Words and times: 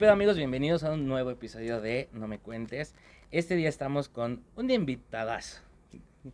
pedo 0.00 0.12
amigos? 0.12 0.36
Bienvenidos 0.38 0.82
a 0.82 0.92
un 0.92 1.06
nuevo 1.06 1.30
episodio 1.30 1.80
de 1.80 2.08
No 2.14 2.26
me 2.26 2.38
cuentes. 2.38 2.94
Este 3.30 3.54
día 3.54 3.68
estamos 3.68 4.08
con 4.08 4.42
un 4.56 4.70
invitadazo. 4.70 5.60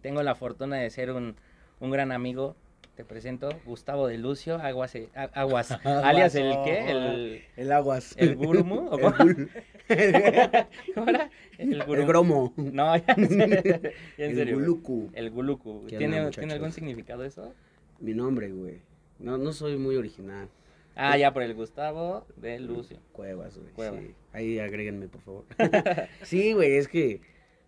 Tengo 0.01 0.23
la 0.23 0.34
fortuna 0.37 0.77
de 0.77 0.89
ser 0.91 1.11
un, 1.11 1.34
un 1.80 1.91
gran 1.91 2.12
amigo. 2.12 2.55
Te 2.95 3.05
presento 3.05 3.48
Gustavo 3.66 4.06
de 4.06 4.19
Lucio, 4.19 4.56
Aguas, 4.56 4.95
eh, 4.95 5.09
Aguas, 5.34 5.73
alias 5.84 6.34
el 6.37 6.55
qué, 6.65 6.91
el, 6.91 7.42
El 7.56 7.73
aguas. 7.73 8.15
el 8.19 8.37
Gurumu, 8.37 8.89
¿o 8.89 8.95
El, 8.95 9.01
cómo? 9.02 9.16
gul- 9.16 9.51
¿Cómo 10.95 11.09
era? 11.11 11.30
El, 11.59 11.75
el 11.83 12.06
gromo. 12.06 12.55
No, 12.56 12.97
ya 13.06 13.14
en 13.17 13.28
serio. 13.28 13.84
El 14.17 14.55
guluku. 14.55 15.11
El 15.12 15.30
Guluku. 15.30 15.87
¿Qué 15.89 15.98
¿Tiene, 15.98 16.30
¿Tiene 16.30 16.55
algún 16.55 16.73
significado 16.73 17.25
eso? 17.25 17.53
Mi 17.98 18.14
nombre, 18.14 18.51
güey. 18.51 18.80
No, 19.19 19.37
no 19.37 19.53
soy 19.53 19.77
muy 19.77 19.97
original. 19.97 20.48
Ah, 20.97 21.16
ya 21.19 21.33
por 21.33 21.42
el 21.42 21.55
Gustavo 21.55 22.27
de 22.36 22.58
Lucio. 22.58 22.98
Cuevas, 23.12 23.58
güey. 23.58 23.70
Cueva. 23.72 24.00
Sí. 24.00 24.14
Ahí 24.33 24.58
agréguenme, 24.58 25.08
por 25.08 25.20
favor. 25.20 25.44
sí, 26.22 26.55
güey, 26.55 26.77
es 26.77 26.89
que 26.89 27.20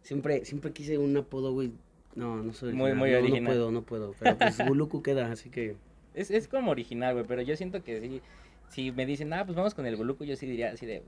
siempre, 0.03 0.45
siempre 0.45 0.73
quise 0.73 0.99
un 0.99 1.17
apodo, 1.17 1.53
güey. 1.53 1.73
No, 2.15 2.43
no 2.43 2.53
soy 2.55 2.73
Muy- 2.73 2.91
original. 2.91 2.99
muy 2.99 3.11
no, 3.11 3.19
original. 3.19 3.43
No 3.43 3.49
puedo, 3.49 3.71
no 3.71 3.83
puedo. 3.83 4.15
Pero 4.19 4.39
pues 4.39 4.59
Guluku 4.67 5.03
queda, 5.03 5.31
así 5.31 5.51
que. 5.51 5.77
Es, 6.15 6.31
es 6.31 6.49
como 6.49 6.71
original, 6.71 7.15
güey, 7.15 7.27
pero 7.27 7.43
yo 7.43 7.55
siento 7.55 7.85
que 7.85 8.01
sí, 8.01 8.23
si 8.71 8.91
me 8.93 9.07
dicen, 9.07 9.33
ah, 9.35 9.45
pues 9.45 9.57
vamos 9.57 9.75
con 9.75 9.87
el 9.87 9.97
Guluku, 9.97 10.25
yo 10.25 10.35
sí 10.35 10.47
diría 10.47 10.71
así 10.71 10.85
de, 10.87 11.03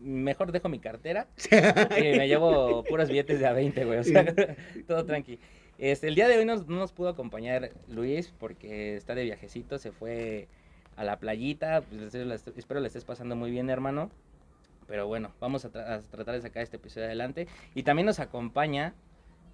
mejor 0.00 0.50
dejo 0.50 0.68
mi 0.68 0.78
cartera 0.80 1.28
y 1.96 2.02
me 2.16 2.26
llevo 2.26 2.82
puros 2.84 3.08
billetes 3.08 3.38
de 3.38 3.46
a 3.46 3.52
20, 3.52 3.84
güey, 3.84 3.98
o 3.98 4.04
sea, 4.04 4.34
todo 4.86 5.04
tranqui. 5.04 5.38
Este, 5.78 6.08
el 6.08 6.16
día 6.16 6.26
de 6.26 6.38
hoy 6.38 6.44
no 6.44 6.56
nos 6.56 6.92
pudo 6.92 7.08
acompañar 7.08 7.70
Luis 7.86 8.32
porque 8.36 8.96
está 8.96 9.14
de 9.14 9.24
viajecito, 9.24 9.78
se 9.78 9.92
fue 9.92 10.48
a 10.98 11.04
la 11.04 11.18
playita, 11.18 11.80
pues, 11.82 12.14
espero 12.56 12.80
la 12.80 12.86
estés 12.88 13.04
pasando 13.04 13.36
muy 13.36 13.50
bien, 13.50 13.70
hermano. 13.70 14.10
Pero 14.86 15.06
bueno, 15.06 15.30
vamos 15.40 15.64
a, 15.64 15.70
tra- 15.70 15.86
a 15.86 16.00
tratar 16.00 16.34
de 16.34 16.40
sacar 16.42 16.62
este 16.62 16.76
episodio 16.76 17.06
adelante. 17.06 17.46
Y 17.74 17.82
también 17.84 18.06
nos 18.06 18.20
acompaña 18.20 18.94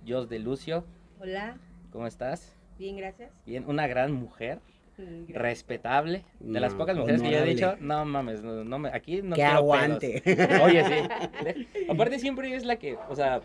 Jos 0.06 0.28
de 0.28 0.38
Lucio, 0.38 0.84
Hola, 1.20 1.56
¿cómo 1.92 2.06
estás? 2.06 2.54
bien, 2.78 2.96
gracias. 2.96 3.30
Bien, 3.46 3.64
una 3.68 3.86
gran 3.86 4.12
mujer 4.12 4.60
gracias. 4.96 5.36
respetable. 5.38 6.24
De 6.40 6.60
las 6.60 6.72
No, 6.72 6.78
pocas 6.78 6.96
mujeres 6.96 7.20
que 7.20 7.30
yo 7.30 7.38
he 7.38 7.44
dicho, 7.44 7.76
no 7.80 8.04
mames, 8.04 8.42
no, 8.42 8.64
no 8.64 8.78
me, 8.78 8.88
aquí 8.90 9.22
no 9.22 9.34
que 9.36 9.44
aguante. 9.44 10.22
pedos". 10.24 10.60
Oye, 10.62 10.84
sí. 10.84 11.66
Aparte 11.90 12.18
siempre 12.20 12.54
es 12.54 12.64
la 12.64 12.76
que, 12.76 12.96
o 13.08 13.14
sea, 13.16 13.40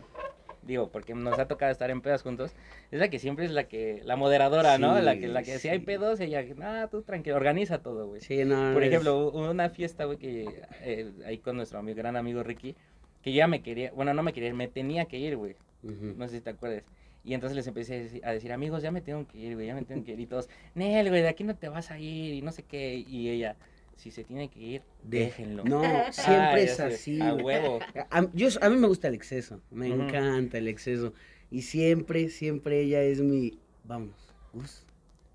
digo, 0.64 0.90
porque 0.90 1.14
nos 1.16 1.38
ha 1.40 1.48
tocado 1.48 1.72
estar 1.72 1.90
en 1.90 2.02
pedas 2.02 2.22
juntos, 2.24 2.54
es 2.92 3.00
la 3.00 3.10
que 3.10 3.20
siempre 3.20 3.46
es 3.46 3.52
la 3.52 3.66
que, 3.68 4.02
la 4.04 4.16
moderadora, 4.16 4.78
¿no? 4.78 5.00
La 5.02 5.18
que, 5.18 5.28
la 5.28 5.44
que 5.44 5.58
si 5.60 5.70
hay 5.70 5.80
pedos, 5.80 6.20
ella, 6.20 6.44
ah, 6.62 6.88
tú 6.92 7.02
tranquilo, 7.02 7.36
organiza 7.36 7.82
todo, 7.82 8.08
güey. 8.08 8.22
Sí, 8.22 8.44
no. 8.46 8.74
Por 8.74 8.84
es- 8.84 8.90
ejemplo, 8.90 9.32
una 9.32 9.70
fiesta, 9.70 10.06
güey, 10.06 10.18
que 10.18 10.62
eh, 10.82 11.12
ahí 11.26 11.38
con 11.40 11.58
nuestro 11.58 11.80
amigo, 11.80 11.98
gran 11.98 12.16
amigo 12.16 12.44
Ricky, 12.44 12.76
que 13.22 13.34
ya 13.34 13.48
me 13.48 13.62
quería, 13.62 13.92
bueno, 13.92 14.14
no 14.14 14.24
me 14.24 14.34
quería 14.34 14.50
ir, 14.50 14.56
me 14.56 14.68
tenía 14.68 15.06
que 15.06 15.18
ir, 15.18 15.36
güey. 15.38 15.56
No 15.82 16.28
sé 16.28 16.36
si 16.38 16.42
te 16.42 16.50
acuerdas. 16.52 16.84
Y 17.24 17.34
entonces 17.34 17.56
les 17.56 17.68
empecé 17.68 17.96
a 17.96 17.98
decir, 18.00 18.26
a 18.26 18.32
decir, 18.32 18.52
amigos, 18.54 18.82
ya 18.82 18.92
me 18.92 19.02
tengo 19.02 19.28
que 19.28 19.38
ir, 19.38 19.56
güey, 19.56 19.68
ya 19.68 19.76
me 19.76 19.84
tengo 19.84 20.04
que 20.06 20.14
ir. 20.14 20.20
Y 20.20 20.26
todos, 20.26 20.50
Nel, 20.74 21.10
güey, 21.10 21.22
de 21.22 21.28
aquí 21.28 21.44
no 21.44 21.56
te 21.56 21.68
vas 21.70 21.92
a 21.92 22.00
ir 22.00 22.34
y 22.34 22.42
no 22.42 22.52
sé 22.52 22.64
qué. 22.64 22.96
Y 22.96 23.30
ella, 23.30 23.56
si 24.00 24.12
se 24.12 24.24
tiene 24.24 24.50
que 24.50 24.60
ir, 24.60 24.82
déjenlo. 25.04 25.66
No, 25.66 25.84
Ah, 25.84 26.10
siempre 26.12 26.64
es 26.64 26.80
así. 26.80 27.20
A 27.22 27.34
huevo. 27.34 27.80
A, 28.10 28.28
yo, 28.34 28.48
a 28.62 28.70
mí 28.70 28.78
me 28.78 28.88
gusta 28.88 29.10
el 29.10 29.14
exceso, 29.14 29.62
me 29.72 29.88
encanta 29.88 30.58
el 30.58 30.70
exceso. 30.70 31.14
Y 31.52 31.64
siempre, 31.64 32.30
siempre 32.30 32.80
ella 32.80 33.02
es 33.02 33.20
mi, 33.22 33.60
vamos, 33.84 34.16
Gus, 34.54 34.86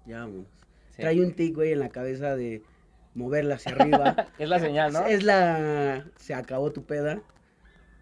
ya 0.07 0.21
vámonos. 0.21 0.47
Sí. 0.93 1.03
Trae 1.03 1.21
un 1.21 1.35
tic, 1.35 1.55
güey, 1.55 1.73
en 1.73 1.81
la 1.81 1.91
cabeza 1.91 2.37
de 2.37 2.63
moverla 3.15 3.57
hacia 3.57 3.73
arriba. 3.73 4.29
Es 4.39 4.49
la 4.49 4.59
señal, 4.61 4.93
¿no? 4.95 5.05
Es 5.05 5.25
la, 5.25 6.07
se 6.17 6.33
acabó 6.33 6.73
tu 6.73 6.85
peda, 6.85 7.21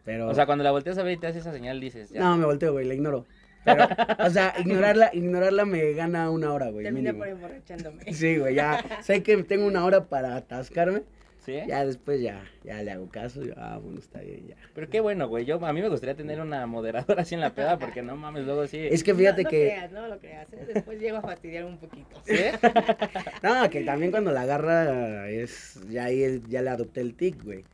pero... 0.05 0.29
O 0.29 0.34
sea, 0.34 0.47
cuando 0.47 0.62
la 0.62 0.71
volteas 0.71 0.97
a 0.99 1.03
ver 1.03 1.15
y 1.15 1.17
te 1.21 1.27
hace 1.27 1.41
esa 1.41 1.53
señal, 1.53 1.81
dices, 1.81 2.11
ya. 2.11 2.21
No, 2.21 2.37
me 2.37 2.44
volteo, 2.47 2.73
güey, 2.73 2.87
la 2.87 2.94
ignoro. 2.94 3.27
Pero, 3.65 3.87
o 4.19 4.31
sea, 4.31 4.55
ignorarla, 4.59 5.11
ignorarla 5.12 5.65
me 5.65 5.93
gana 5.93 6.31
una 6.31 6.53
hora, 6.53 6.71
güey, 6.71 6.84
Terminé 6.84 7.12
mínimo. 7.12 7.19
por 7.19 7.28
emborrachándome. 7.28 8.12
Sí, 8.12 8.39
güey, 8.39 8.55
ya 8.55 8.84
sé 9.03 9.23
que 9.23 9.43
tengo 9.45 9.67
una 9.67 9.84
hora 9.84 10.05
para 10.06 10.34
atascarme, 10.37 11.03
¿Sí? 11.45 11.55
ya 11.67 11.84
después 11.84 12.21
ya, 12.21 12.45
ya 12.62 12.83
le 12.83 12.93
hago 12.93 13.09
caso, 13.09 13.45
y, 13.45 13.53
ah, 13.56 13.78
bueno, 13.83 13.99
está 13.99 14.21
bien, 14.21 14.47
ya. 14.49 14.56
Pero 14.75 14.89
qué 14.89 15.00
bueno, 15.00 15.28
güey. 15.28 15.45
Yo, 15.45 15.65
a 15.65 15.73
mí 15.73 15.83
me 15.83 15.89
gustaría 15.89 16.15
tener 16.15 16.41
una 16.41 16.67
moderadora 16.67 17.23
así 17.23 17.34
en 17.34 17.41
la 17.41 17.55
peda, 17.55 17.78
porque 17.78 18.00
no 18.03 18.17
mames, 18.17 18.45
luego 18.45 18.67
sí. 18.69 18.78
Es 18.78 19.03
que 19.03 19.12
fíjate 19.15 19.43
no, 19.43 19.47
no 19.47 19.50
que... 19.50 19.67
creas, 19.67 19.93
no 19.93 20.06
lo 20.06 20.19
creas. 20.19 20.53
¿eh? 20.53 20.67
Después 20.73 21.00
llego 21.00 21.17
a 21.19 21.23
fastidiar 21.23 21.65
un 21.65 21.79
poquito. 21.79 22.17
¿Sí? 22.25 22.34
No, 23.43 23.69
que 23.71 23.83
también 23.83 24.12
cuando 24.12 24.31
la 24.31 24.43
agarra 24.43 25.29
es, 25.29 25.81
ya 25.91 26.05
ahí 26.05 26.41
ya 26.49 26.62
le 26.62 26.71
adopté 26.71 27.00
el 27.00 27.15
tic, 27.15 27.43
güey. 27.43 27.65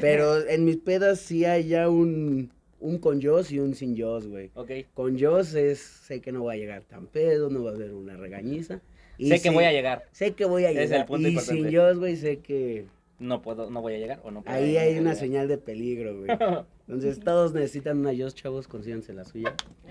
Pero 0.00 0.46
en 0.46 0.64
mis 0.64 0.76
pedas 0.76 1.18
sí 1.18 1.44
hay 1.44 1.66
ya 1.66 1.88
un, 1.88 2.52
un 2.80 2.98
con 2.98 3.22
Joss 3.22 3.50
y 3.52 3.58
un 3.58 3.74
sin 3.74 3.98
Joss, 4.00 4.26
güey. 4.26 4.50
Ok. 4.54 4.70
Con 4.94 5.18
Joss 5.18 5.54
es, 5.54 5.78
sé 5.80 6.20
que 6.20 6.32
no 6.32 6.44
va 6.44 6.52
a 6.52 6.56
llegar 6.56 6.82
tan 6.84 7.06
pedo, 7.06 7.50
no 7.50 7.64
va 7.64 7.70
a 7.70 7.74
haber 7.74 7.92
una 7.92 8.16
regañiza. 8.16 8.80
Y 9.18 9.28
sé 9.28 9.40
que 9.40 9.50
voy 9.50 9.64
a 9.64 9.72
llegar. 9.72 10.04
Sé 10.12 10.34
que 10.34 10.44
voy 10.44 10.64
a 10.64 10.70
Ese 10.70 10.84
es 10.84 10.90
el 10.90 10.90
llegar. 10.90 11.06
punto 11.06 11.26
y 11.28 11.30
importante. 11.30 11.62
sin 11.62 11.74
Joss, 11.74 11.98
güey, 11.98 12.16
sé 12.16 12.40
que 12.40 12.86
No 13.18 13.40
puedo, 13.40 13.70
no 13.70 13.80
voy 13.80 13.94
a 13.94 13.98
llegar 13.98 14.20
o 14.24 14.30
no 14.30 14.42
puedo. 14.42 14.54
ahí 14.56 14.76
hay 14.76 14.92
una 14.98 15.10
llegar. 15.12 15.16
señal 15.16 15.48
de 15.48 15.58
peligro, 15.58 16.18
güey. 16.18 16.28
Entonces 16.88 17.18
todos 17.20 17.52
necesitan 17.54 17.98
una 17.98 18.12
Joss, 18.16 18.34
chavos, 18.34 18.68
consíganse 18.68 19.12
la 19.14 19.24
suya. 19.24 19.54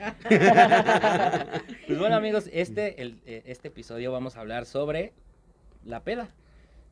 Pues 1.87 1.99
bueno 1.99 2.15
amigos, 2.15 2.49
este, 2.53 3.01
el, 3.01 3.19
eh, 3.25 3.43
este 3.45 3.67
episodio 3.69 4.11
vamos 4.11 4.37
a 4.37 4.41
hablar 4.41 4.65
sobre 4.65 5.13
la 5.83 6.03
peda, 6.03 6.33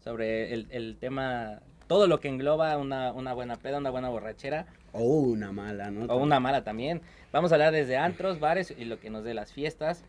sobre 0.03 0.53
el, 0.53 0.67
el 0.71 0.97
tema, 0.99 1.61
todo 1.93 2.07
lo 2.07 2.19
que 2.19 2.27
engloba 2.27 2.75
una, 2.77 3.13
una 3.13 3.33
buena 3.33 3.55
peda, 3.55 3.77
una 3.77 3.91
buena 3.91 4.09
borrachera 4.09 4.65
O 4.93 5.03
una 5.03 5.51
mala, 5.51 5.91
¿no? 5.91 6.05
o 6.11 6.17
una 6.17 6.39
mala 6.39 6.63
también. 6.63 7.03
Vamos 7.31 7.51
a 7.51 7.55
hablar 7.55 7.71
desde 7.71 7.97
antros, 7.97 8.39
bares 8.39 8.73
y 8.75 8.85
lo 8.85 8.99
que 8.99 9.11
nos 9.11 9.23
dé 9.23 9.35
las 9.35 9.53
fiestas. 9.53 10.03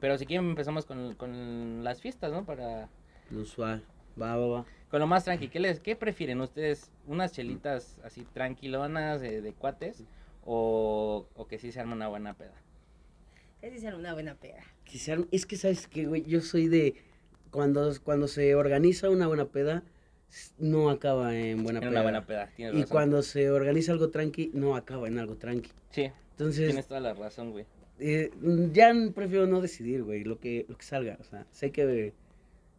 Pero 0.00 0.18
si 0.18 0.26
quieren 0.26 0.48
empezamos 0.48 0.86
con, 0.86 1.14
con 1.14 1.84
las 1.84 2.00
fiestas, 2.00 2.32
¿no? 2.32 2.44
Para, 2.44 2.88
Lo 3.30 3.42
usual. 3.42 3.84
Va, 4.20 4.36
va, 4.36 4.46
va. 4.48 4.64
con 4.90 4.98
lo 4.98 5.06
más 5.06 5.22
tranqui. 5.22 5.46
¿Qué, 5.46 5.60
les, 5.60 5.78
¿Qué 5.78 5.94
prefieren 5.94 6.40
ustedes? 6.40 6.90
¿Unas 7.06 7.30
chelitas 7.30 7.96
así 8.02 8.26
tranquilonas 8.32 9.20
de, 9.20 9.40
de 9.40 9.52
cuates? 9.52 10.02
O, 10.44 11.28
o 11.36 11.46
que 11.46 11.60
sí 11.60 11.70
se 11.70 11.78
arma 11.78 11.94
una 11.94 12.08
buena 12.08 12.34
peda? 12.34 12.54
Esa 13.62 13.88
es 13.88 13.94
una 13.94 14.14
buena 14.14 14.34
peda. 14.34 14.64
Que 14.84 14.98
se 14.98 15.16
es 15.30 15.46
que, 15.46 15.56
¿sabes 15.56 15.86
qué, 15.86 16.06
güey? 16.06 16.24
Yo 16.24 16.40
soy 16.40 16.66
de... 16.66 16.96
Cuando, 17.52 17.88
cuando 18.02 18.26
se 18.26 18.56
organiza 18.56 19.10
una 19.10 19.28
buena 19.28 19.44
peda, 19.44 19.84
no 20.58 20.90
acaba 20.90 21.36
en 21.36 21.62
buena 21.64 21.78
En 21.78 21.82
peda. 21.84 21.90
una 21.90 22.02
buena 22.02 22.26
peda, 22.26 22.50
tienes 22.56 22.74
Y 22.74 22.80
razón. 22.82 22.92
cuando 22.92 23.22
se 23.22 23.50
organiza 23.50 23.92
algo 23.92 24.10
tranqui, 24.10 24.50
no 24.54 24.76
acaba 24.76 25.08
en 25.08 25.18
algo 25.18 25.36
tranqui. 25.36 25.70
Sí, 25.90 26.10
Entonces, 26.32 26.66
tienes 26.66 26.86
toda 26.86 27.00
la 27.00 27.14
razón, 27.14 27.52
güey. 27.52 27.64
eh, 28.00 28.30
ya 28.72 28.92
prefiero 29.14 29.46
no 29.46 29.60
decidir, 29.60 30.02
güey, 30.02 30.24
lo 30.24 30.38
que, 30.40 30.66
lo 30.68 30.76
que 30.76 30.84
salga. 30.84 31.16
O 31.20 31.24
sea, 31.24 31.46
sé 31.52 31.70
que 31.70 32.12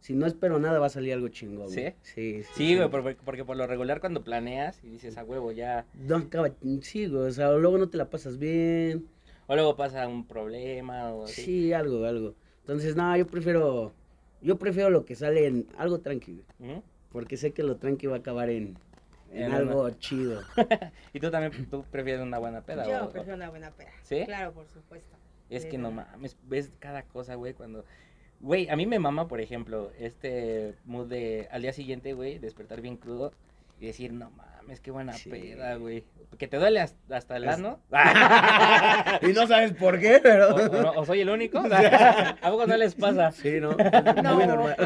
si 0.00 0.12
no 0.14 0.26
espero 0.26 0.58
nada 0.60 0.78
va 0.78 0.86
a 0.86 0.90
salir 0.90 1.12
algo 1.14 1.28
chingón. 1.28 1.70
¿Sí? 1.70 1.80
güey. 1.80 1.94
Sí, 2.02 2.42
sí. 2.42 2.48
Sí, 2.54 2.76
güey, 2.76 2.88
por- 2.90 3.16
porque 3.16 3.44
por 3.44 3.56
lo 3.56 3.66
regular 3.66 4.00
cuando 4.00 4.22
planeas 4.22 4.78
y 4.84 4.88
dices 4.90 5.16
a 5.16 5.24
huevo 5.24 5.50
ya, 5.52 5.86
No 5.94 6.16
acaba, 6.16 6.50
sí, 6.82 7.06
güey, 7.06 7.22
o 7.28 7.32
sea, 7.32 7.50
luego 7.52 7.78
no 7.78 7.88
te 7.88 7.96
la 7.96 8.10
pasas 8.10 8.38
bien. 8.38 9.06
o 9.48 9.54
luego 9.54 9.76
pasa 9.76 10.06
un 10.08 10.26
problema 10.26 11.12
o 11.12 11.24
así. 11.24 11.42
Sí, 11.42 11.72
algo, 11.72 12.04
algo. 12.04 12.34
Entonces, 12.60 12.94
no, 12.96 13.16
yo 13.16 13.26
prefiero, 13.26 13.92
yo 14.42 14.56
prefiero 14.58 14.90
lo 14.90 15.04
que 15.04 15.14
sale 15.14 15.46
en 15.46 15.66
algo 15.78 16.00
tranqui, 16.00 16.40
güey. 16.58 16.82
Porque 17.12 17.36
sé 17.36 17.52
que 17.52 17.62
lo 17.62 17.76
tranqui 17.76 18.06
va 18.06 18.16
a 18.16 18.18
acabar 18.18 18.50
en, 18.50 18.76
en 19.32 19.44
En 19.44 19.52
algo 19.52 19.88
chido. 19.90 20.42
Y 21.12 21.20
tú 21.20 21.30
también, 21.30 21.66
tú 21.70 21.84
prefieres 21.90 22.20
una 22.22 22.38
buena 22.38 22.60
peda. 22.62 22.86
Yo 22.86 23.02
o- 23.02 23.06
o- 23.06 23.10
prefiero 23.10 23.36
una 23.36 23.48
buena 23.50 23.70
peda. 23.70 23.90
¿Sí? 24.02 24.22
Claro, 24.26 24.52
por 24.52 24.66
supuesto. 24.68 25.16
Es 25.48 25.64
que 25.64 25.78
no 25.78 25.90
mames, 25.92 26.36
ves 26.42 26.72
cada 26.80 27.02
cosa, 27.04 27.34
güey, 27.36 27.54
cuando... 27.54 27.84
Güey, 28.40 28.68
a 28.68 28.76
mí 28.76 28.84
me 28.84 28.98
mama, 28.98 29.28
por 29.28 29.40
ejemplo, 29.40 29.92
este 29.98 30.74
mood 30.84 31.06
de 31.08 31.48
al 31.50 31.62
día 31.62 31.72
siguiente, 31.72 32.12
güey, 32.12 32.38
despertar 32.38 32.80
bien 32.82 32.96
crudo 32.98 33.32
y 33.80 33.86
decir, 33.86 34.12
no 34.12 34.30
mames, 34.30 34.80
qué 34.80 34.90
buena 34.90 35.12
Sí. 35.14 35.30
peda, 35.30 35.76
güey. 35.76 36.04
Que 36.36 36.48
te 36.48 36.58
duele 36.58 36.80
has- 36.80 36.96
hasta 37.08 37.36
el 37.38 37.44
Es- 37.44 37.54
ano. 37.54 37.80
y 39.22 39.32
no 39.32 39.46
sabes 39.46 39.72
por 39.72 39.98
qué, 40.00 40.20
pero... 40.22 40.54
o, 40.54 40.66
o 40.66 40.82
no- 40.82 40.92
o 41.00 41.04
soy 41.06 41.20
el 41.20 41.30
único. 41.30 41.58
¿A 42.42 42.50
poco 42.50 42.66
no 42.66 42.76
les 42.76 42.94
pasa? 42.94 43.30
Sí, 43.32 43.58
¿no? 43.60 43.72
No. 44.22 44.34
Muy 44.34 44.46
normal. 44.46 44.76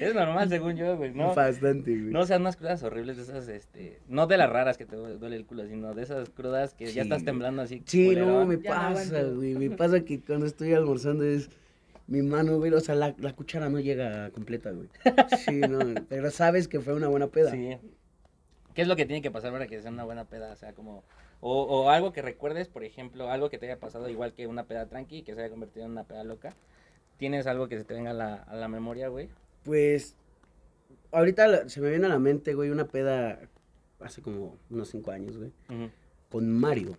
Es 0.00 0.14
normal, 0.14 0.48
según 0.48 0.76
yo, 0.76 0.96
güey, 0.96 1.12
¿no? 1.12 1.34
Bastante, 1.34 1.90
güey. 1.90 2.12
No, 2.12 2.20
o 2.20 2.26
sea, 2.26 2.38
unas 2.38 2.56
crudas 2.56 2.82
horribles 2.82 3.16
de 3.16 3.22
esas, 3.24 3.48
este, 3.48 4.00
no 4.08 4.26
de 4.26 4.36
las 4.36 4.50
raras 4.50 4.76
que 4.78 4.86
te 4.86 4.96
duele 4.96 5.36
el 5.36 5.46
culo, 5.46 5.66
sino 5.66 5.94
de 5.94 6.02
esas 6.02 6.30
crudas 6.30 6.74
que 6.74 6.86
Sí. 6.88 6.94
ya 6.94 7.02
estás 7.02 7.24
temblando 7.24 7.62
así. 7.62 7.82
Sí, 7.86 8.14
no, 8.16 8.44
me 8.46 8.60
Ya 8.60 8.70
pasa, 8.70 9.22
güey. 9.22 9.54
Me 9.54 9.70
pasa 9.70 10.00
que 10.00 10.20
cuando 10.20 10.46
estoy 10.46 10.72
almorzando 10.74 11.24
es 11.24 11.50
mi 12.06 12.22
mano, 12.22 12.58
güey. 12.58 12.72
O 12.72 12.80
sea, 12.80 12.94
la, 12.94 13.14
la 13.18 13.32
cuchara 13.34 13.68
no 13.68 13.78
llega 13.80 14.30
completa, 14.30 14.70
güey. 14.70 14.88
Sí, 15.38 15.60
no. 15.60 15.78
Pero 16.08 16.30
sabes 16.30 16.66
que 16.68 16.80
fue 16.80 16.94
una 16.94 17.08
buena 17.08 17.28
peda. 17.28 17.50
Sí. 17.50 17.76
¿Qué 18.74 18.82
es 18.82 18.88
lo 18.88 18.96
que 18.96 19.06
tiene 19.06 19.22
que 19.22 19.30
pasar 19.30 19.52
para 19.52 19.66
que 19.66 19.80
sea 19.80 19.90
una 19.90 20.04
buena 20.04 20.24
peda? 20.24 20.52
O 20.52 20.56
sea, 20.56 20.72
como, 20.72 21.04
o, 21.40 21.62
o 21.62 21.90
algo 21.90 22.12
que 22.12 22.22
recuerdes, 22.22 22.66
por 22.68 22.82
ejemplo, 22.84 23.30
algo 23.30 23.48
que 23.48 23.58
te 23.58 23.66
haya 23.66 23.78
pasado 23.78 24.08
igual 24.08 24.32
que 24.32 24.46
una 24.48 24.64
peda 24.64 24.86
tranqui, 24.86 25.22
que 25.22 25.34
se 25.34 25.40
haya 25.40 25.50
convertido 25.50 25.84
en 25.86 25.92
una 25.92 26.04
peda 26.04 26.24
loca. 26.24 26.54
¿Tienes 27.16 27.46
algo 27.46 27.68
que 27.68 27.78
se 27.78 27.84
te 27.84 27.94
venga 27.94 28.10
a 28.10 28.14
la, 28.14 28.34
a 28.34 28.56
la 28.56 28.66
memoria, 28.66 29.06
güey? 29.08 29.28
Pues, 29.64 30.14
ahorita 31.12 31.68
se 31.68 31.80
me 31.80 31.90
viene 31.90 32.06
a 32.06 32.10
la 32.10 32.18
mente, 32.18 32.54
güey, 32.54 32.70
una 32.70 32.86
peda 32.86 33.40
hace 34.00 34.20
como 34.22 34.56
unos 34.70 34.88
cinco 34.88 35.10
años, 35.10 35.36
güey, 35.38 35.52
Ujú. 35.70 35.90
con 36.30 36.50
Mario. 36.50 36.96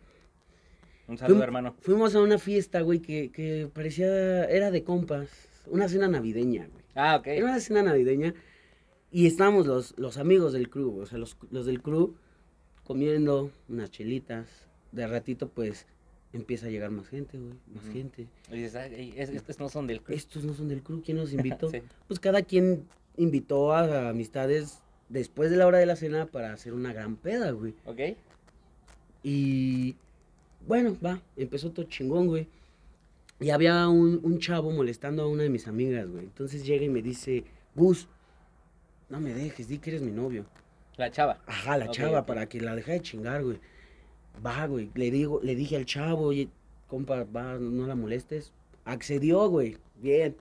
Un 1.07 1.17
saludo, 1.17 1.38
Fuim- 1.39 1.44
hermano. 1.44 1.75
Fuimos 1.81 2.15
a 2.15 2.21
una 2.21 2.39
fiesta, 2.39 2.81
güey, 2.81 3.00
que, 3.00 3.31
que 3.31 3.69
parecía, 3.71 4.45
era 4.45 4.71
de 4.71 4.83
compas, 4.83 5.29
una 5.67 5.88
cena 5.88 6.07
navideña, 6.07 6.67
güey. 6.71 6.83
Ah, 6.95 7.17
ok. 7.17 7.27
Era 7.27 7.45
una 7.45 7.59
cena 7.59 7.83
navideña 7.83 8.33
y 9.12 9.27
estábamos 9.27 9.67
los, 9.67 9.94
los 10.00 10.17
amigos 10.17 10.53
del 10.53 10.69
crew, 10.69 10.97
o 11.00 11.06
sea, 11.06 11.19
los, 11.19 11.38
los 11.51 11.65
del 11.67 11.81
crew 11.83 12.15
comiendo 12.83 13.51
unas 13.69 13.91
chelitas. 13.91 14.47
De 14.91 15.06
ratito, 15.07 15.50
pues, 15.50 15.85
empieza 16.36 16.68
a 16.68 16.70
llegar 16.70 16.92
más 16.92 17.08
gente, 17.08 17.38
güey, 17.38 17.54
más 17.74 17.86
gente. 17.92 18.28
Y 18.52 18.56
dices, 18.56 18.76
"Ay, 18.76 19.14
es- 19.16 19.30
estos 19.30 19.60
no 19.60 19.70
son 19.70 19.88
del 19.88 20.02
club. 20.02 20.16
Estos 20.18 20.44
no 20.44 20.54
son 20.54 20.68
del 20.68 20.82
crew, 20.84 21.02
¿quién 21.04 21.18
los 21.18 21.32
invitó? 21.64 21.70
Sí. 21.72 21.82
Pues 22.08 22.20
cada 22.20 22.42
quien 22.44 22.86
invitó 23.18 23.72
a 23.74 24.10
amistades 24.10 24.80
después 25.10 25.50
de 25.52 25.58
la 25.58 25.68
hora 25.68 25.78
de 25.78 25.86
la 25.86 25.96
cena 25.96 26.26
para 26.26 26.52
hacer 26.54 26.74
una 26.74 26.94
gran 26.94 27.16
peda, 27.16 27.52
güey. 27.52 27.74
¿Ok? 27.86 28.00
Y 29.24 29.96
bueno, 30.68 30.98
va, 31.04 31.22
empezó 31.38 31.72
todo 31.72 31.86
chingón, 31.88 32.28
güey. 32.28 32.48
Y 33.40 33.50
había 33.50 33.88
un, 33.90 34.20
un 34.24 34.40
chavo 34.40 34.72
molestando 34.72 35.24
a 35.24 35.28
una 35.28 35.44
de 35.44 35.50
mis 35.50 35.68
amigas, 35.68 36.08
güey. 36.10 36.24
Entonces 36.24 36.66
llega 36.66 36.86
y 36.86 36.90
me 36.90 37.02
dice, 37.02 37.44
Gus, 37.76 38.08
no 39.10 39.20
me 39.20 39.34
dejes, 39.34 39.68
di 39.68 39.78
que 39.78 39.90
eres 39.92 40.02
mi 40.02 40.12
novio. 40.12 40.46
La 40.98 41.12
chava. 41.12 41.42
Ajá, 41.46 41.78
la 41.78 41.90
chava, 41.92 42.26
para 42.26 42.48
que 42.48 42.62
la 42.62 42.76
deje 42.76 42.94
de 42.94 43.02
chingar, 43.02 43.44
güey. 43.44 43.60
Va, 44.44 44.66
güey. 44.68 44.90
Le 44.96 45.12
digo, 45.12 45.40
le 45.44 45.56
dije 45.56 45.76
al 45.76 45.86
chavo, 45.86 46.24
oye, 46.28 46.50
compa, 46.88 47.24
va, 47.26 47.58
no 47.60 47.86
la 47.88 47.96
molestes. 47.96 48.52
Accedió, 48.86 49.48
güey. 49.50 49.78
Bien. 50.02 50.36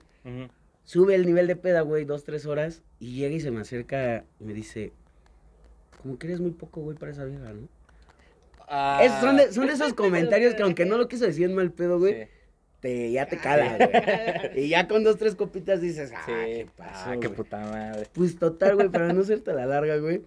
Sube 0.83 1.15
el 1.15 1.25
nivel 1.25 1.47
de 1.47 1.55
peda, 1.55 1.81
güey, 1.81 2.05
dos, 2.05 2.23
tres 2.23 2.45
horas. 2.45 2.81
Y 2.99 3.15
llega 3.15 3.35
y 3.35 3.39
se 3.41 3.51
me 3.51 3.61
acerca 3.61 4.23
y 4.39 4.43
me 4.43 4.53
dice, 4.53 4.91
como 6.01 6.17
que 6.17 6.27
eres 6.27 6.39
muy 6.39 6.51
poco, 6.51 6.81
güey, 6.81 6.97
para 6.97 7.11
esa 7.11 7.25
vieja, 7.25 7.51
¿no? 7.53 7.67
Ah, 8.67 8.99
Es- 9.03 9.11
son, 9.19 9.37
de, 9.37 9.51
son 9.51 9.67
de 9.67 9.73
esos 9.73 9.93
comentarios 9.93 10.53
que 10.55 10.63
aunque 10.63 10.85
no 10.85 10.97
lo 10.97 11.07
quiso 11.07 11.25
decir 11.25 11.45
en 11.49 11.55
mal 11.55 11.71
pedo, 11.71 11.99
güey, 11.99 12.23
sí, 12.23 12.29
te, 12.79 13.11
ya 13.11 13.25
te 13.27 13.37
cala, 13.37 13.77
güey. 13.77 13.89
Y 14.65 14.69
ya 14.69 14.87
con 14.87 15.03
dos, 15.03 15.17
tres 15.17 15.35
copitas 15.35 15.81
dices, 15.81 16.11
ah, 16.15 16.21
sí. 16.25 16.31
¿qué 16.31 16.67
pasó, 16.77 17.09
Ah, 17.09 17.11
qué 17.19 17.27
güey?" 17.27 17.33
puta 17.37 17.59
madre. 17.59 18.07
Pues 18.13 18.37
total, 18.37 18.75
güey, 18.75 18.89
para 18.89 19.11
no 19.13 19.21
hacerte 19.21 19.53
la 19.53 19.65
larga, 19.65 19.97
güey. 19.97 20.23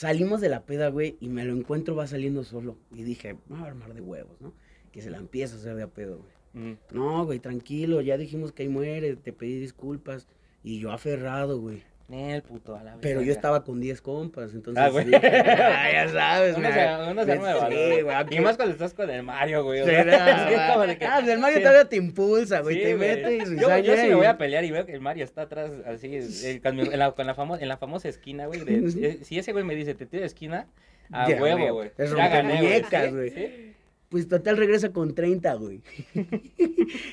Salimos 0.00 0.40
de 0.40 0.48
la 0.48 0.64
peda, 0.64 0.88
güey, 0.88 1.18
y 1.20 1.28
me 1.28 1.44
lo 1.44 1.54
encuentro, 1.54 1.94
va 1.94 2.06
saliendo 2.06 2.42
solo. 2.42 2.78
Y 2.90 3.02
dije, 3.02 3.36
va 3.52 3.58
a 3.58 3.66
armar 3.66 3.92
de 3.92 4.00
huevos, 4.00 4.40
¿no? 4.40 4.54
Que 4.92 5.02
se 5.02 5.10
la 5.10 5.18
empieza 5.18 5.56
a 5.56 5.58
hacer 5.58 5.76
de 5.76 5.82
a 5.82 5.88
pedo, 5.88 6.24
güey. 6.54 6.70
Ujú. 6.70 6.78
No, 6.92 7.26
güey, 7.26 7.38
tranquilo, 7.38 8.00
ya 8.00 8.16
dijimos 8.16 8.50
que 8.50 8.62
ahí 8.62 8.70
muere, 8.70 9.16
te 9.16 9.34
pedí 9.34 9.60
disculpas. 9.60 10.26
Y 10.64 10.78
yo 10.78 10.90
aferrado, 10.90 11.60
güey. 11.60 11.82
El 12.12 12.42
puto, 12.42 12.74
a 12.76 12.82
la 12.82 12.96
Pero 13.00 13.22
yo 13.22 13.30
estaba 13.32 13.62
con 13.64 13.80
10 13.80 14.00
compas, 14.02 14.52
entonces. 14.52 14.82
Ah, 14.82 14.88
güey. 14.88 15.04
dije, 15.06 15.20
"Ah, 15.24 15.88
ya 15.92 16.08
sabes, 16.12 16.54
se, 16.54 16.60
uno 16.60 17.24
se 17.24 17.32
arma 17.32 17.48
de 17.48 17.54
valor. 17.54 18.02
güey, 18.02 18.14
aunque- 18.16 18.34
Y 18.36 18.40
más 18.40 18.56
cuando 18.56 18.72
estás 18.72 18.94
con 18.94 19.08
el 19.10 19.22
Mario, 19.22 19.62
güey. 19.64 19.84
Sí, 19.84 19.90
no, 20.06 20.72
como 20.74 20.86
de 20.86 20.98
que- 20.98 21.04
Ah, 21.06 21.18
pues 21.20 21.28
el 21.32 21.38
Mario 21.38 21.56
sí. 21.58 21.62
todavía 21.62 21.88
te 21.88 21.96
impulsa, 21.96 22.60
güey, 22.60 22.76
Sí, 22.76 22.82
te 22.82 22.96
güey. 22.96 23.08
mete 23.08 23.36
y 23.36 23.38
yo, 23.60 23.78
yo 23.78 23.96
sí 23.96 24.08
me 24.08 24.14
voy 24.16 24.26
a 24.26 24.36
pelear 24.38 24.64
y 24.64 24.70
veo 24.70 24.84
que 24.86 24.92
el 24.92 25.00
Mario 25.00 25.24
está 25.24 25.42
atrás, 25.42 25.70
así, 25.86 26.10
eh, 26.16 26.60
con, 26.62 26.78
en, 26.80 26.98
la, 26.98 27.12
con 27.12 27.26
la 27.26 27.36
famo- 27.36 27.58
en 27.60 27.68
la 27.68 27.76
famosa 27.76 28.08
esquina, 28.08 28.46
güey. 28.46 28.60
de- 28.64 28.74
eh, 29.08 29.18
si 29.22 29.38
ese 29.38 29.52
güey 29.52 29.64
me 29.64 29.74
dice, 29.76 29.94
te 29.94 30.06
tiro 30.06 30.20
de 30.22 30.26
esquina, 30.26 30.66
a 31.12 31.28
Ya, 31.28 31.40
huevo, 31.40 31.58
güey. 31.58 31.70
güey. 31.72 31.90
Es 31.98 32.10
Ya 32.14 32.28
gané, 32.28 32.60
güey. 32.62 32.82
¿Sí? 32.84 33.10
güey. 33.12 33.30
¿Sí? 33.30 33.74
Pues 34.08 34.26
total 34.26 34.56
regresa 34.56 34.92
con 34.92 35.14
30, 35.14 35.54
güey. 35.54 35.82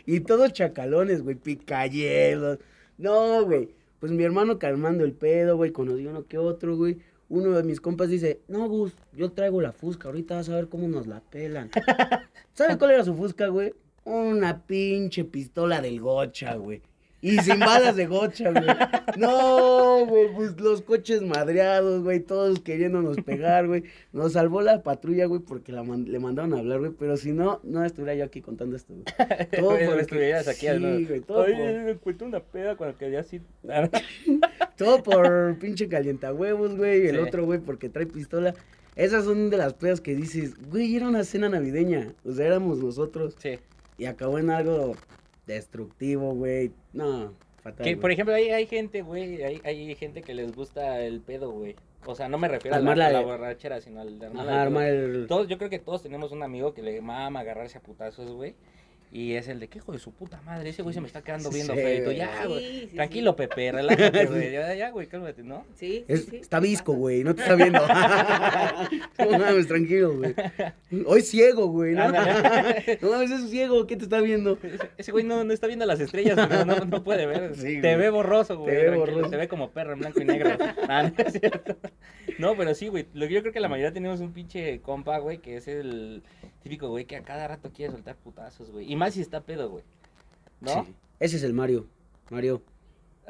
y 0.06 0.20
todos 0.22 0.52
chacalones, 0.54 1.22
güey, 1.22 1.36
picahielos. 1.36 2.58
No, 2.98 3.46
güey. 3.46 3.70
Pues 4.00 4.12
mi 4.12 4.24
hermano 4.24 4.60
calmando 4.60 5.04
el 5.04 5.14
pedo, 5.14 5.58
güey, 5.58 5.72
conoció 5.72 6.10
uno 6.10 6.26
que 6.26 6.38
otro, 6.38 6.78
güey. 6.78 6.98
Uno 7.30 7.52
de 7.52 7.64
mis 7.64 7.82
compas 7.82 8.10
dice, 8.10 8.42
no, 8.48 8.68
Gus, 8.70 8.94
yo 9.14 9.32
traigo 9.32 9.60
la 9.62 9.74
fusca, 9.74 10.08
ahorita 10.08 10.36
vas 10.36 10.50
a 10.50 10.56
ver 10.56 10.70
cómo 10.70 10.88
nos 10.88 11.08
la 11.08 11.20
pelan. 11.20 11.70
¿Sabe 12.54 12.78
cuál 12.78 12.92
era 12.92 13.04
su 13.04 13.16
fusca, 13.16 13.48
güey? 13.48 13.74
Una 14.06 14.66
pinche 14.66 15.26
pistola 15.26 15.82
del 15.82 16.00
gocha, 16.00 16.56
güey. 16.56 16.82
Y 17.20 17.38
sin 17.40 17.60
balas 17.60 17.96
de 17.96 18.06
gocha, 18.06 18.52
güey. 18.52 18.66
No, 19.18 20.06
güey, 20.06 20.34
pues 20.36 20.60
los 20.62 20.82
coches 20.84 21.24
madreados, 21.24 22.04
güey, 22.04 22.20
todos 22.20 22.60
queriéndonos 22.60 23.18
pegar, 23.26 23.66
güey. 23.68 23.84
Nos 24.14 24.34
salvó 24.34 24.62
la 24.62 24.84
patrulla, 24.84 25.26
güey, 25.26 25.42
porque 25.42 25.72
la 25.72 25.84
man- 25.84 26.06
le 26.08 26.20
mandaron 26.20 26.54
a 26.54 26.60
hablar, 26.60 26.80
güey. 26.80 26.92
Pero 26.92 27.18
si 27.18 27.32
no, 27.32 27.60
no 27.64 27.84
estuviera 27.84 28.14
yo 28.14 28.24
aquí 28.26 28.42
contando 28.42 28.76
esto, 28.76 28.94
güey. 28.94 29.06
Todo 29.60 29.70
Güey, 29.72 29.86
porque- 29.88 30.02
estuvieras 30.02 30.48
aquí 30.48 30.68
sí, 30.68 31.06
güey, 31.08 31.20
todo 31.22 31.40
Oye, 31.40 31.54
por- 31.56 31.84
me 31.86 31.92
encuentro 31.92 32.28
una 32.28 32.40
peda 32.40 32.76
cuando 32.76 32.98
quedé 32.98 33.18
así. 33.18 33.42
Todo 34.78 35.02
por 35.04 35.58
pinche 35.60 35.88
calientahuevos, 35.88 36.76
güey. 36.78 37.08
El 37.08 37.16
Sí. 37.16 37.22
otro, 37.22 37.46
güey, 37.46 37.60
porque 37.60 37.90
trae 37.90 38.06
pistola. 38.06 38.54
Esas 38.96 39.26
son 39.26 39.50
de 39.50 39.58
las 39.58 39.74
pedas 39.74 40.02
que 40.02 40.16
dices, 40.16 40.54
güey, 40.70 40.96
era 40.96 41.08
una 41.08 41.24
cena 41.24 41.50
navideña. 41.50 42.14
O 42.26 42.32
sea, 42.32 42.46
éramos 42.48 42.78
nosotros. 42.80 43.36
Sí. 43.40 43.60
Y 43.98 44.06
acabó 44.06 44.38
en 44.40 44.50
algo 44.52 44.96
destructivo, 45.48 46.34
güey. 46.36 46.72
No, 46.94 47.34
fatal. 47.64 47.84
Que, 47.86 47.98
por 47.98 48.12
ejemplo, 48.12 48.36
hay, 48.36 48.50
hay 48.50 48.68
gente, 48.68 49.02
güey, 49.02 49.42
hay, 49.42 49.62
hay 49.64 49.96
gente 49.96 50.22
que 50.22 50.34
les 50.36 50.52
gusta 50.56 51.02
el 51.02 51.22
pedo, 51.22 51.52
güey. 51.52 51.76
O 52.06 52.16
sea, 52.16 52.30
no 52.30 52.38
me 52.38 52.48
refiero 52.48 52.78
a 52.78 52.80
la, 52.80 52.92
a 52.92 52.96
la 52.96 53.20
de- 53.20 53.26
borrachera, 53.26 53.82
sino 53.82 54.00
al 54.02 54.20
de 54.20 54.28
Ajá, 54.28 54.44
de 54.46 54.52
armar 54.52 54.86
el... 54.88 55.26
Todos, 55.28 55.48
yo 55.48 55.58
creo 55.58 55.70
que 55.70 55.80
todos 55.80 56.04
tenemos 56.04 56.32
un 56.32 56.44
amigo 56.44 56.74
que 56.74 56.82
le 56.82 57.02
mama 57.02 57.40
agarrarse 57.42 57.80
a 57.80 57.82
putazos, 57.82 58.32
güey. 58.32 58.56
Y 59.12 59.34
es 59.34 59.48
el 59.48 59.60
de, 59.62 59.70
¿qué 59.70 59.78
hijo 59.78 59.94
de 59.94 60.00
su 60.00 60.12
puta 60.12 60.42
madre? 60.42 60.70
Ese 60.70 60.82
güey 60.84 60.94
se 60.94 61.00
me 61.00 61.08
está 61.08 61.22
quedando 61.22 61.50
viendo 61.50 61.74
Sí, 61.74 61.80
ya, 62.18 62.46
güey. 62.46 62.60
sí, 62.82 62.88
sí. 62.90 62.96
Tranquilo, 62.96 63.36
Pepe, 63.38 63.72
relájate, 63.72 64.26
güey. 64.28 64.52
Ya, 64.52 64.74
ya, 64.74 64.90
güey, 64.92 65.08
cálmate, 65.08 65.44
¿no? 65.44 65.66
Sí, 65.76 66.04
sí, 66.06 66.06
Es- 66.10 66.26
sí, 66.26 66.36
está 66.38 66.60
visco, 66.60 66.94
güey, 66.94 67.24
no 67.24 67.34
te 67.34 67.42
está 67.42 67.56
viendo. 67.56 67.80
no 69.20 69.40
mames, 69.40 69.68
tranquilo, 69.68 70.16
güey. 70.18 70.36
Hoy 71.06 71.22
ciego, 71.22 71.68
güey, 71.68 71.94
¿no? 71.96 72.12
No 73.02 73.10
mames, 73.12 73.32
es 73.32 73.50
ciego, 73.50 73.88
¿qué 73.88 73.96
te 73.96 74.04
está 74.04 74.20
viendo? 74.22 74.58
Ese- 74.98 75.12
güey 75.12 75.24
no, 75.24 75.44
no 75.44 75.54
está 75.54 75.68
viendo 75.68 75.86
las 75.86 76.00
estrellas, 76.00 76.36
no, 76.50 76.66
no, 76.66 76.76
no 76.86 77.04
puede 77.04 77.26
ver. 77.26 77.56
Sí, 77.56 77.80
te 77.82 77.94
güey. 77.94 77.96
ve 77.98 78.10
borroso, 78.10 78.58
güey. 78.60 78.76
Te 78.76 78.90
ve 78.90 78.98
borroso. 78.98 79.30
Te 79.30 79.38
ve 79.38 79.48
como 79.48 79.72
perro 79.72 79.94
en 79.94 80.00
blanco 80.00 80.22
y 80.22 80.26
negro. 80.26 80.58
Ah, 80.88 81.04
no 81.04 81.24
es 81.26 81.34
cierto. 81.34 81.78
No, 82.40 82.56
pero 82.56 82.76
sí, 82.76 82.88
güey. 82.90 83.08
Lo 83.14 83.28
que 83.28 83.34
yo 83.34 83.42
creo 83.42 83.54
que 83.54 83.60
la 83.60 83.70
mayoría 83.70 83.94
tenemos 83.94 84.20
un 84.20 84.34
pinche 84.34 84.80
compa, 84.82 85.18
güey, 85.20 85.40
que 85.40 85.56
es 85.58 85.68
el 85.68 86.24
típico 86.62 86.90
güey 86.90 87.06
que 87.06 87.16
a 87.16 87.24
cada 87.24 87.48
rato 87.48 87.72
quiere 87.74 87.92
soltar 87.94 88.16
putazos, 88.18 88.70
güey. 88.72 88.92
Y 88.92 88.96
más 88.98 89.14
si 89.14 89.22
está 89.22 89.42
pedo, 89.42 89.70
güey. 89.70 89.84
¿No? 90.60 90.86
Sí. 90.86 90.96
Ese 91.20 91.38
es 91.38 91.44
el 91.44 91.54
Mario. 91.54 91.88
Mario. 92.30 92.62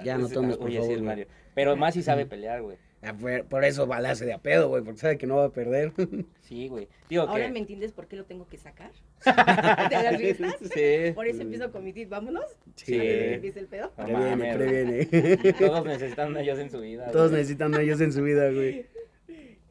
Ya 0.03 0.17
no 0.17 0.29
tomes, 0.29 0.55
ah, 0.55 0.59
por 0.59 0.67
Oye, 0.67 0.77
favor, 0.77 0.87
sí, 0.89 0.93
el 0.93 0.99
güey. 0.99 1.07
Mario. 1.07 1.27
Pero 1.55 1.75
más 1.75 1.93
si 1.93 2.03
sabe 2.03 2.25
pelear, 2.25 2.61
güey. 2.61 2.77
Ah, 3.03 3.13
Por, 3.13 3.45
por 3.45 3.63
eso 3.63 3.85
balace 3.85 4.25
de 4.25 4.33
a 4.33 4.39
pedo, 4.39 4.69
güey, 4.69 4.83
porque 4.83 4.99
sabe 4.99 5.17
que 5.19 5.27
no 5.27 5.35
va 5.37 5.45
a 5.45 5.51
perder. 5.51 5.93
Sí, 6.41 6.69
güey. 6.69 6.87
Digo 7.09 7.23
Ahora 7.23 7.47
que... 7.47 7.51
me 7.51 7.59
entiendes 7.59 7.91
por 7.91 8.07
qué 8.07 8.15
lo 8.15 8.23
tengo 8.23 8.47
que 8.47 8.57
sacar. 8.57 8.91
¿De 9.25 9.95
las 10.01 10.17
fiestas? 10.17 10.55
Sí. 10.73 11.11
Por 11.13 11.27
eso 11.27 11.41
empiezo 11.41 11.71
con 11.73 11.83
mi 11.83 11.91
tip, 11.91 12.09
vámonos. 12.09 12.45
Sí. 12.75 12.97
Empiece 12.97 13.59
el 13.59 13.67
pedo. 13.67 13.91
No 13.97 14.05
previene, 14.05 14.53
previene. 14.55 15.53
Todos 15.59 15.85
necesitan 15.85 16.37
a 16.37 16.41
ellos 16.41 16.57
en 16.57 16.71
su 16.71 16.79
vida. 16.79 17.11
Todos 17.11 17.31
güey. 17.31 17.41
necesitan 17.41 17.75
a 17.75 17.81
ellos 17.81 17.99
en 17.99 18.13
su 18.13 18.23
vida, 18.23 18.49
güey. 18.49 18.85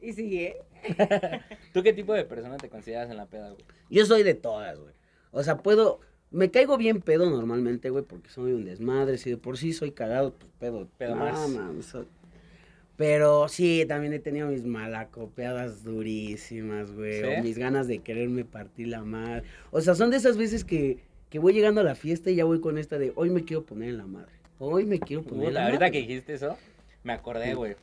Y 0.01 0.13
sigue. 0.13 0.57
¿Tú 1.73 1.81
qué 1.81 1.93
tipo 1.93 2.13
de 2.13 2.25
persona 2.25 2.57
te 2.57 2.69
consideras 2.69 3.09
en 3.09 3.17
la 3.17 3.25
peda, 3.25 3.49
güey? 3.49 3.65
Yo 3.89 4.05
soy 4.05 4.21
de 4.21 4.35
todas, 4.35 4.79
güey. 4.79 4.93
O 5.31 5.43
sea, 5.43 5.57
puedo. 5.57 5.99
Me 6.29 6.51
caigo 6.51 6.77
bien 6.77 6.99
pedo 7.01 7.29
normalmente, 7.29 7.89
güey, 7.89 8.03
porque 8.03 8.29
soy 8.29 8.51
un 8.51 8.65
desmadre. 8.65 9.17
Si 9.17 9.29
de 9.29 9.37
por 9.37 9.57
sí 9.57 9.71
soy 9.73 9.91
cagado, 9.91 10.33
pues 10.33 10.51
pedo. 10.59 10.87
Pedo 10.97 11.15
no, 11.15 11.23
más. 11.47 11.85
soy- 11.85 12.05
Pero 12.97 13.47
sí, 13.47 13.85
también 13.87 14.11
he 14.13 14.19
tenido 14.19 14.47
mis 14.49 14.65
malacopeadas 14.65 15.83
durísimas, 15.83 16.91
güey. 16.91 17.21
¿Sí? 17.21 17.27
O 17.39 17.43
mis 17.43 17.57
ganas 17.57 17.87
de 17.87 17.99
quererme 17.99 18.43
partir 18.43 18.87
la 18.89 19.03
madre. 19.03 19.43
O 19.71 19.79
sea, 19.81 19.95
son 19.95 20.09
de 20.09 20.17
esas 20.17 20.35
veces 20.35 20.63
que, 20.65 20.97
que 21.29 21.39
voy 21.39 21.53
llegando 21.53 21.81
a 21.81 21.83
la 21.83 21.95
fiesta 21.95 22.29
y 22.31 22.35
ya 22.35 22.43
voy 22.45 22.59
con 22.59 22.77
esta 22.77 22.97
de 22.97 23.13
hoy 23.15 23.29
me 23.29 23.43
quiero 23.45 23.63
poner 23.63 23.89
en 23.89 23.97
la 23.97 24.07
madre. 24.07 24.31
Hoy 24.59 24.85
me 24.85 24.99
quiero 24.99 25.21
poner 25.23 25.49
en 25.49 25.53
la 25.53 25.65
ahorita 25.65 25.79
madre. 25.85 25.91
que 25.91 25.99
dijiste 26.07 26.33
eso, 26.33 26.57
me 27.03 27.13
acordé, 27.13 27.53
güey. 27.53 27.75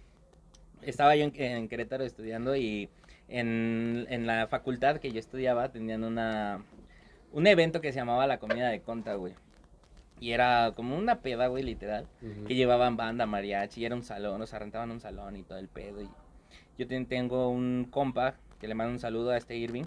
Estaba 0.82 1.16
yo 1.16 1.24
en, 1.24 1.32
en 1.40 1.68
Querétaro 1.68 2.04
estudiando 2.04 2.56
y 2.56 2.88
en, 3.28 4.06
en 4.10 4.26
la 4.26 4.48
facultad 4.48 4.98
que 4.98 5.12
yo 5.12 5.18
estudiaba 5.20 5.70
tenían 5.70 6.04
una 6.04 6.62
un 7.35 7.47
evento 7.47 7.81
que 7.81 7.93
se 7.93 7.99
llamaba 7.99 8.26
la 8.26 8.38
comida 8.38 8.69
de 8.71 8.81
conta, 8.81 9.14
güey. 9.14 9.35
Y 10.21 10.31
era 10.33 10.73
como 10.75 10.97
una 10.97 11.21
peda, 11.21 11.49
güey, 11.49 11.62
literal. 11.64 12.07
Que 12.47 12.55
llevaban 12.55 12.97
banda, 12.97 13.26
mariachi, 13.26 13.83
y 13.83 13.85
era 13.85 13.95
un 13.95 14.03
salón, 14.05 14.41
o 14.41 14.47
sea, 14.47 14.59
rentaban 14.61 14.91
un 14.91 15.00
salón 15.00 15.37
y 15.37 15.43
todo 15.43 15.59
el 15.59 15.69
pedo. 15.69 16.00
Y 16.00 16.09
yo 16.79 16.87
ten- 16.87 17.07
tengo 17.07 17.49
un 17.50 17.87
compa 17.91 18.37
que 18.61 18.69
le 18.69 18.75
mando 18.75 18.93
un 18.93 18.99
saludo 19.00 19.31
a 19.31 19.37
este 19.37 19.57
Irving 19.57 19.85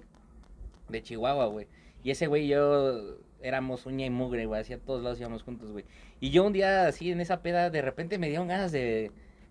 de 0.88 1.02
Chihuahua, 1.02 1.46
güey. 1.46 1.66
Y 2.04 2.10
ese 2.10 2.26
güey 2.28 2.44
y 2.44 2.48
yo 2.48 3.16
éramos 3.42 3.86
uña 3.86 4.04
y 4.06 4.10
mugre, 4.10 4.46
güey, 4.46 4.60
así 4.60 4.72
a 4.72 4.78
todos 4.78 5.02
lados 5.02 5.18
íbamos 5.18 5.42
juntos, 5.42 5.72
güey. 5.72 5.84
Y 6.20 6.30
yo 6.30 6.44
un 6.44 6.52
día 6.52 6.86
así 6.86 7.10
en 7.10 7.20
esa 7.20 7.40
peda 7.42 7.70
de 7.70 7.82
repente 7.82 8.18
me 8.18 8.28
dieron 8.28 8.48
ganas 8.48 8.70
de, 8.72 9.10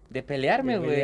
de 0.09 0.23
pelearme, 0.23 0.77
güey. 0.77 0.99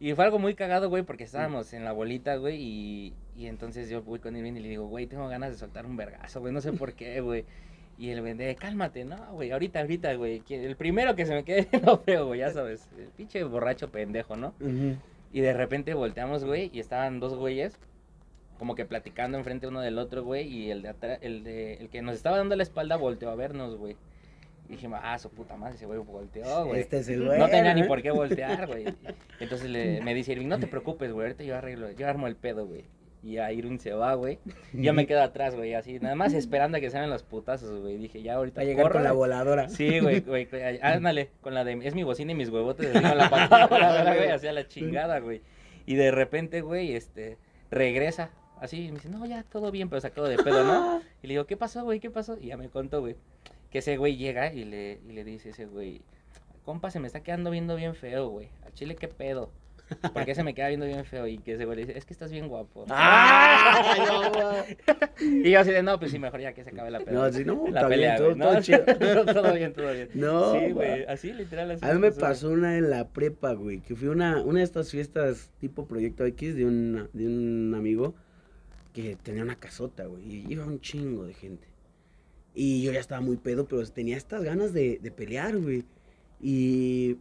Y 0.00 0.14
fue 0.14 0.24
algo 0.24 0.38
muy 0.38 0.54
cagado, 0.54 0.88
güey, 0.88 1.02
porque 1.02 1.24
estábamos 1.24 1.72
en 1.72 1.84
la 1.84 1.92
bolita, 1.92 2.36
güey, 2.36 2.56
y, 2.60 3.14
y 3.36 3.46
entonces 3.46 3.88
yo 3.90 4.02
voy 4.02 4.18
con 4.18 4.36
Irving 4.36 4.54
y 4.54 4.60
le 4.60 4.68
digo, 4.68 4.86
güey, 4.86 5.06
tengo 5.06 5.28
ganas 5.28 5.50
de 5.50 5.58
soltar 5.58 5.86
un 5.86 5.96
vergazo, 5.96 6.40
güey, 6.40 6.52
no 6.52 6.60
sé 6.60 6.72
por 6.72 6.94
qué, 6.94 7.20
güey. 7.20 7.44
Y 7.98 8.10
el 8.10 8.20
güey, 8.20 8.34
de, 8.34 8.54
cálmate, 8.56 9.04
no, 9.04 9.16
güey, 9.32 9.50
ahorita, 9.50 9.80
ahorita, 9.80 10.14
güey. 10.14 10.42
El 10.48 10.76
primero 10.76 11.16
que 11.16 11.24
se 11.24 11.34
me 11.34 11.44
quede 11.44 11.68
no 11.82 11.98
feo, 11.98 12.26
güey, 12.26 12.40
ya 12.40 12.50
sabes. 12.50 12.88
El 12.98 13.08
pinche 13.08 13.42
borracho 13.44 13.90
pendejo, 13.90 14.36
¿no? 14.36 14.54
Y 15.32 15.40
de 15.40 15.52
repente 15.52 15.94
volteamos, 15.94 16.44
güey, 16.44 16.70
y 16.72 16.80
estaban 16.80 17.20
dos 17.20 17.34
güeyes 17.34 17.78
como 18.58 18.74
que 18.74 18.84
platicando 18.84 19.38
enfrente 19.38 19.66
uno 19.66 19.80
del 19.80 19.98
otro, 19.98 20.24
güey, 20.24 20.46
y 20.46 20.70
el 20.70 20.82
de 20.82 20.88
atrás, 20.88 21.18
el 21.20 21.44
de, 21.44 21.74
el 21.74 21.88
que 21.88 22.02
nos 22.02 22.16
estaba 22.16 22.38
dando 22.38 22.56
la 22.56 22.62
espalda 22.62 22.96
volteó 22.96 23.30
a 23.30 23.34
vernos, 23.34 23.76
güey. 23.76 23.96
Y 24.68 24.72
dijimos, 24.72 24.98
ah, 25.02 25.18
su 25.18 25.30
puta 25.30 25.56
madre, 25.56 25.76
ese 25.76 25.86
güey 25.86 25.98
volteó, 25.98 26.66
güey. 26.66 26.80
Este 26.80 26.98
es 26.98 27.08
el 27.08 27.20
No 27.20 27.26
bueno, 27.26 27.48
tenía 27.48 27.74
ni 27.74 27.84
por 27.84 28.02
qué 28.02 28.10
voltear, 28.10 28.66
güey. 28.66 28.86
Entonces 29.40 29.70
le, 29.70 30.00
me 30.00 30.14
dice 30.14 30.32
Irving, 30.32 30.48
no 30.48 30.58
te 30.58 30.66
preocupes, 30.66 31.12
güey, 31.12 31.26
ahorita 31.26 31.44
yo 31.44 31.56
arreglo, 31.56 31.90
yo 31.92 32.08
armo 32.08 32.26
el 32.26 32.36
pedo, 32.36 32.66
güey. 32.66 32.84
Y 33.26 33.38
a 33.38 33.50
Irving 33.50 33.78
se 33.78 33.92
va, 33.92 34.14
güey. 34.14 34.38
Y 34.72 34.82
yo 34.84 34.94
me 34.94 35.04
quedo 35.04 35.20
atrás, 35.20 35.56
güey, 35.56 35.74
así, 35.74 35.98
nada 35.98 36.14
más 36.14 36.32
esperando 36.32 36.78
a 36.78 36.80
que 36.80 36.90
salgan 36.90 37.10
los 37.10 37.24
putazos, 37.24 37.80
güey. 37.80 37.96
Dije, 37.96 38.22
ya 38.22 38.34
ahorita 38.34 38.60
Va 38.60 38.62
a 38.62 38.66
llegar 38.66 38.92
con 38.92 39.02
la 39.02 39.10
voladora. 39.10 39.68
Sí, 39.68 39.98
güey, 39.98 40.20
güey, 40.26 40.46
ándale, 40.80 41.30
con 41.40 41.52
la 41.52 41.64
de, 41.64 41.72
es 41.82 41.96
mi 41.96 42.04
bocina 42.04 42.30
y 42.30 42.34
mis 42.36 42.50
huevotes, 42.50 42.94
así 42.94 43.02
con 43.02 43.18
la 43.18 43.28
verdad, 43.68 44.14
güey, 44.16 44.28
hacia 44.28 44.52
la 44.52 44.68
chingada, 44.68 45.18
güey. 45.18 45.42
Y 45.86 45.96
de 45.96 46.12
repente, 46.12 46.60
güey, 46.60 46.94
este, 46.94 47.36
regresa, 47.68 48.30
así, 48.60 48.84
y 48.84 48.88
me 48.92 48.98
dice, 48.98 49.08
no, 49.08 49.26
ya, 49.26 49.42
todo 49.42 49.72
bien, 49.72 49.88
pero 49.88 50.00
sacado 50.00 50.28
de 50.28 50.36
pedo, 50.36 50.62
¿no? 50.62 51.02
Y 51.24 51.26
le 51.26 51.34
digo, 51.34 51.46
¿qué 51.46 51.56
pasó, 51.56 51.82
güey, 51.82 51.98
qué 51.98 52.10
pasó? 52.10 52.38
Y 52.40 52.46
ya 52.46 52.56
me 52.56 52.68
contó, 52.68 53.00
güey, 53.00 53.16
que 53.70 53.78
ese 53.78 53.96
güey 53.96 54.16
llega 54.16 54.52
y 54.52 54.64
le, 54.64 55.00
y 55.04 55.10
le 55.14 55.24
dice 55.24 55.48
ese 55.48 55.66
güey, 55.66 56.02
compa, 56.64 56.92
se 56.92 57.00
me 57.00 57.08
está 57.08 57.24
quedando 57.24 57.50
viendo 57.50 57.74
bien 57.74 57.96
feo, 57.96 58.28
güey, 58.28 58.50
a 58.64 58.70
chile, 58.72 58.94
¿qué 58.94 59.08
pedo? 59.08 59.50
¿Por 60.12 60.24
qué 60.24 60.34
se 60.34 60.42
me 60.42 60.52
queda 60.54 60.68
viendo 60.68 60.86
bien 60.86 61.04
feo? 61.04 61.26
Y 61.28 61.38
que 61.38 61.56
güey 61.64 61.76
le 61.78 61.86
dice, 61.86 61.98
es 61.98 62.04
que 62.04 62.12
estás 62.12 62.30
bien 62.32 62.48
guapo. 62.48 62.84
¡Ah! 62.90 64.64
Y 65.20 65.50
yo 65.50 65.60
así 65.60 65.70
de, 65.70 65.82
no, 65.82 65.98
pues 65.98 66.10
sí, 66.10 66.18
mejor 66.18 66.40
ya 66.40 66.52
que 66.52 66.64
se 66.64 66.70
acabe 66.70 66.90
la 66.90 66.98
pelea. 67.00 67.20
No, 67.20 67.32
sí, 67.32 67.44
no, 67.44 67.54
la 67.68 67.80
está 67.80 67.88
bien, 67.88 67.88
pelea, 67.88 68.16
todo- 68.16 68.60
chido. 68.60 68.84
todo 69.34 69.54
bien, 69.54 69.72
todo 69.72 69.92
bien. 69.92 70.08
No, 70.14 70.52
Sí, 70.58 70.72
güey. 70.72 71.04
así, 71.04 71.32
literal, 71.32 71.70
así. 71.70 71.84
A 71.84 71.92
mí 71.94 72.00
me 72.00 72.12
pasó 72.12 72.50
una 72.50 72.76
en 72.76 72.90
la 72.90 73.08
prepa, 73.08 73.52
güey, 73.52 73.80
que 73.80 73.94
fui 73.94 74.08
una, 74.08 74.42
una 74.42 74.58
de 74.58 74.64
estas 74.64 74.90
fiestas 74.90 75.50
tipo 75.60 75.86
Proyecto 75.86 76.24
X 76.26 76.56
de 76.56 76.64
un, 76.66 77.08
de 77.12 77.26
un 77.26 77.74
amigo 77.76 78.14
que 78.92 79.16
tenía 79.22 79.42
una 79.42 79.56
casota, 79.56 80.06
güey, 80.06 80.24
y 80.24 80.46
iba 80.52 80.64
un 80.64 80.80
chingo 80.80 81.24
de 81.24 81.34
gente. 81.34 81.68
Y 82.54 82.82
yo 82.82 82.92
ya 82.92 83.00
estaba 83.00 83.20
muy 83.20 83.36
pedo, 83.36 83.66
pero 83.68 83.86
tenía 83.86 84.16
estas 84.16 84.42
ganas 84.42 84.72
de, 84.72 84.98
de 85.02 85.10
pelear, 85.10 85.56
güey. 85.58 85.84
Y 86.40 87.18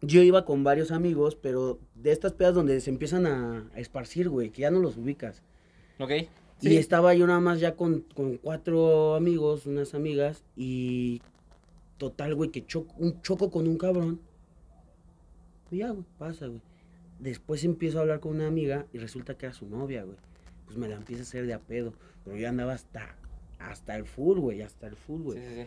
yo 0.00 0.22
iba 0.22 0.44
con 0.44 0.64
varios 0.64 0.90
amigos, 0.92 1.34
pero 1.36 1.78
de 1.94 2.12
estas 2.12 2.32
pedas 2.32 2.54
donde 2.54 2.80
se 2.80 2.90
empiezan 2.90 3.26
a, 3.26 3.68
a 3.74 3.80
esparcir, 3.80 4.28
güey, 4.28 4.50
que 4.50 4.62
ya 4.62 4.70
no 4.70 4.78
los 4.80 4.96
ubicas. 4.96 5.42
Ok. 5.98 6.12
Y 6.60 6.76
estaba 6.76 7.14
yo 7.14 7.26
nada 7.26 7.40
más 7.40 7.60
ya 7.60 7.76
con, 7.76 8.00
con 8.14 8.36
cuatro 8.36 9.14
amigos, 9.14 9.66
unas 9.66 9.94
amigas, 9.94 10.42
y 10.56 11.22
total, 11.98 12.34
güey, 12.34 12.50
que 12.50 12.66
choco, 12.66 12.94
un 12.98 13.20
choco 13.22 13.50
con 13.50 13.66
un 13.68 13.78
cabrón. 13.78 14.20
Y 15.70 15.78
ya, 15.78 15.90
güey, 15.90 16.04
pasa, 16.18 16.46
güey. 16.46 16.62
Después 17.20 17.64
empiezo 17.64 17.98
a 17.98 18.02
hablar 18.02 18.20
con 18.20 18.36
una 18.36 18.46
amiga 18.46 18.86
y 18.92 18.98
resulta 18.98 19.36
que 19.36 19.46
era 19.46 19.52
su 19.54 19.66
novia, 19.68 20.04
güey. 20.04 20.16
Pues 20.66 20.76
me 20.78 20.88
la 20.88 20.96
empieza 20.96 21.22
a 21.22 21.24
hacer 21.24 21.46
de 21.46 21.54
a 21.54 21.58
pedo. 21.60 21.92
Pero 22.24 22.36
yo 22.36 22.48
andaba 22.48 22.72
hasta, 22.74 23.16
hasta 23.58 23.96
el 23.96 24.04
full, 24.04 24.38
güey, 24.38 24.62
hasta 24.62 24.86
el 24.86 24.96
full, 24.96 25.18
Sí, 25.20 25.24
güey. 25.24 25.38
sí, 25.38 25.62
sí. 25.62 25.66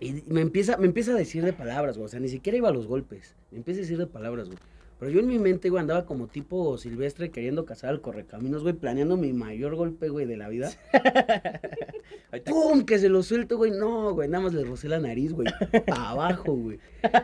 Y 0.00 0.22
me 0.26 0.42
empieza, 0.42 0.76
me 0.76 0.86
empieza 0.86 1.12
a 1.12 1.16
decir 1.16 1.44
de 1.44 1.52
palabras, 1.52 1.96
güey. 1.96 2.06
O 2.06 2.08
sea, 2.08 2.20
ni 2.20 2.28
siquiera 2.28 2.58
iba 2.58 2.68
a 2.68 2.72
los 2.72 2.86
golpes. 2.86 3.34
Me 3.50 3.58
empieza 3.58 3.80
a 3.80 3.82
decir 3.82 3.98
de 3.98 4.06
palabras, 4.06 4.48
güey. 4.48 4.58
Pero 4.98 5.10
yo 5.10 5.20
en 5.20 5.26
mi 5.26 5.38
mente, 5.38 5.68
güey, 5.68 5.82
andaba 5.82 6.06
como 6.06 6.26
tipo 6.26 6.78
silvestre 6.78 7.30
queriendo 7.30 7.66
cazar 7.66 7.90
al 7.90 8.00
correcaminos, 8.00 8.62
güey, 8.62 8.74
planeando 8.74 9.18
mi 9.18 9.32
mayor 9.34 9.74
golpe, 9.74 10.08
güey, 10.08 10.24
de 10.24 10.38
la 10.38 10.48
vida. 10.48 10.70
¡Pum! 12.46 12.84
Que 12.84 12.98
se 12.98 13.10
lo 13.10 13.22
suelto, 13.22 13.58
güey. 13.58 13.72
No, 13.72 14.14
güey, 14.14 14.28
nada 14.28 14.44
más 14.44 14.54
le 14.54 14.64
rocé 14.64 14.88
la 14.88 14.98
nariz, 14.98 15.32
güey. 15.34 15.48
Pa' 15.86 16.10
abajo, 16.10 16.54
güey. 16.54 16.78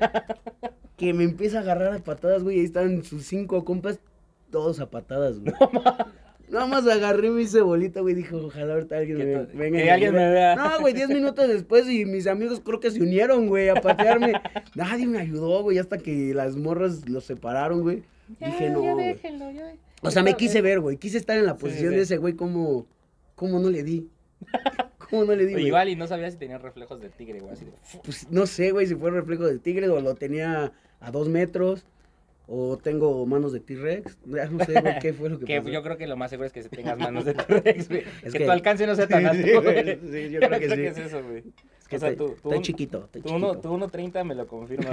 Que 0.97 1.13
me 1.13 1.25
empieza 1.25 1.59
a 1.59 1.61
agarrar 1.63 1.93
a 1.95 1.99
patadas, 1.99 2.45
güey. 2.45 2.61
Ahí 2.61 2.65
están 2.65 3.03
sus 3.03 3.25
cinco 3.25 3.65
compas, 3.65 3.99
todos 4.53 4.79
a 4.79 4.89
patadas, 4.89 5.41
güey. 5.41 5.53
Nada 6.51 6.67
más 6.67 6.87
agarré 6.87 7.31
mi 7.31 7.47
cebolita, 7.47 8.01
güey. 8.01 8.15
Dijo, 8.15 8.37
ojalá 8.37 8.75
ahorita 8.75 8.99
alguien 8.99 9.19
me 9.19 9.25
venga. 9.25 9.79
que 9.79 9.91
alguien 9.91 10.15
ayude". 10.15 10.27
me 10.27 10.33
vea. 10.33 10.57
No, 10.57 10.81
güey, 10.81 10.93
diez 10.95 11.09
minutos 11.09 11.49
después 11.49 11.89
y 11.89 12.05
mis 12.05 12.27
amigos 12.27 12.61
creo 12.65 12.81
que 12.81 12.91
se 12.91 13.01
unieron, 13.01 13.49
güey, 13.49 13.69
a 13.69 13.75
patearme. 13.75 14.35
Nadie 14.75 15.07
me 15.07 15.19
ayudó, 15.19 15.63
güey, 15.63 15.79
hasta 15.79 15.99
que 15.99 16.35
las 16.35 16.57
morras 16.57 17.09
los 17.09 17.25
separaron, 17.25 17.83
güey. 17.83 18.03
Dije, 18.41 18.71
no, 18.71 18.83
ya 18.85 18.93
güey. 18.93 19.07
déjenlo, 19.09 19.51
ya. 19.51 19.75
O 20.03 20.11
sea, 20.11 20.23
me 20.23 20.35
quise 20.35 20.61
ver, 20.61 20.81
güey. 20.81 20.97
Quise 20.97 21.19
estar 21.19 21.39
en 21.39 21.47
la 21.47 21.57
posición 21.57 21.91
sí. 21.91 21.97
de 21.97 22.03
ese 22.03 22.17
güey, 22.17 22.35
como, 22.35 22.87
como 23.35 23.59
no 23.59 23.71
le 23.71 23.83
di. 23.83 24.09
¿Cómo 25.11 25.25
no 25.25 25.35
le 25.35 25.47
di? 25.47 25.55
Igual 25.67 25.89
y 25.91 25.97
no 25.97 26.07
sabía 26.07 26.31
si 26.31 26.39
tenía 26.39 26.59
reflejos 26.59 27.01
de 27.01 27.09
tigre, 27.11 27.41
güey, 27.41 27.53
así 27.53 27.65
de... 27.65 27.73
Pues 28.03 28.27
no 28.31 28.47
sé, 28.47 28.71
güey, 28.73 28.87
si 28.87 28.95
fue 28.95 29.11
reflejo 29.11 29.45
del 29.45 29.61
tigre 29.61 29.89
o 29.89 30.01
lo 30.01 30.15
tenía 30.15 30.73
a 31.01 31.11
dos 31.11 31.29
metros. 31.29 31.85
O 32.49 32.77
tengo 32.77 33.25
manos 33.25 33.53
de 33.53 33.61
T-Rex. 33.61 34.19
No 34.27 34.65
sé, 34.65 34.81
güey, 34.81 34.99
qué 35.01 35.13
fue 35.13 35.31
lo 35.31 35.39
que, 35.39 35.45
Que 35.47 35.59
pasó. 35.61 35.71
yo 35.71 35.83
creo 35.83 35.97
que 35.97 36.07
lo 36.07 36.17
más 36.17 36.29
seguro 36.31 36.47
es 36.49 36.53
que 36.53 36.63
tengas 36.65 36.99
manos 36.99 37.25
de 37.25 37.35
T-Rex, 37.35 37.89
güey. 37.89 38.03
Es 38.25 38.33
que, 38.33 38.39
que- 38.41 38.45
tu 38.45 38.51
alcance 38.51 38.87
no 38.87 38.95
sea 38.97 39.07
tan 39.07 39.25
alto, 39.27 39.47
Sí, 39.47 39.53
güey. 39.55 39.99
sí, 40.11 40.31
yo 40.31 40.41
creo 40.41 40.59
que 40.61 40.69
sí. 40.71 40.83
es 40.83 40.99
eso, 40.99 41.23
güey. 41.23 41.45
Es 41.79 41.89
que 41.89 41.97
o 41.97 41.99
sea, 42.01 42.11
estoy, 42.11 42.29
tú- 42.29 42.37
tú 42.43 42.49
un- 42.51 42.63
chiquito, 42.63 43.09
Tu 43.13 43.21
chiquito. 43.21 43.37
uno- 43.37 43.59
tu 43.59 43.69
1.30 43.69 44.25
me 44.25 44.35
lo 44.35 44.47
confirma. 44.47 44.91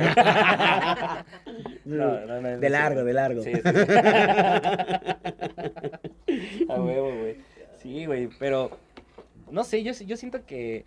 No, 1.85 2.25
No, 2.25 2.41
no, 2.41 2.57
de 2.59 2.69
largo, 2.69 3.03
de 3.03 3.13
largo. 3.13 3.41
Sí, 3.41 3.51
sí, 3.53 3.61
sí. 3.63 3.71
A 6.69 6.81
huevo, 6.81 7.11
güey. 7.19 7.37
Sí, 7.81 8.05
güey, 8.05 8.29
pero 8.39 8.71
no 9.51 9.63
sé, 9.63 9.83
yo, 9.83 9.93
yo 10.05 10.17
siento 10.17 10.45
que, 10.45 10.85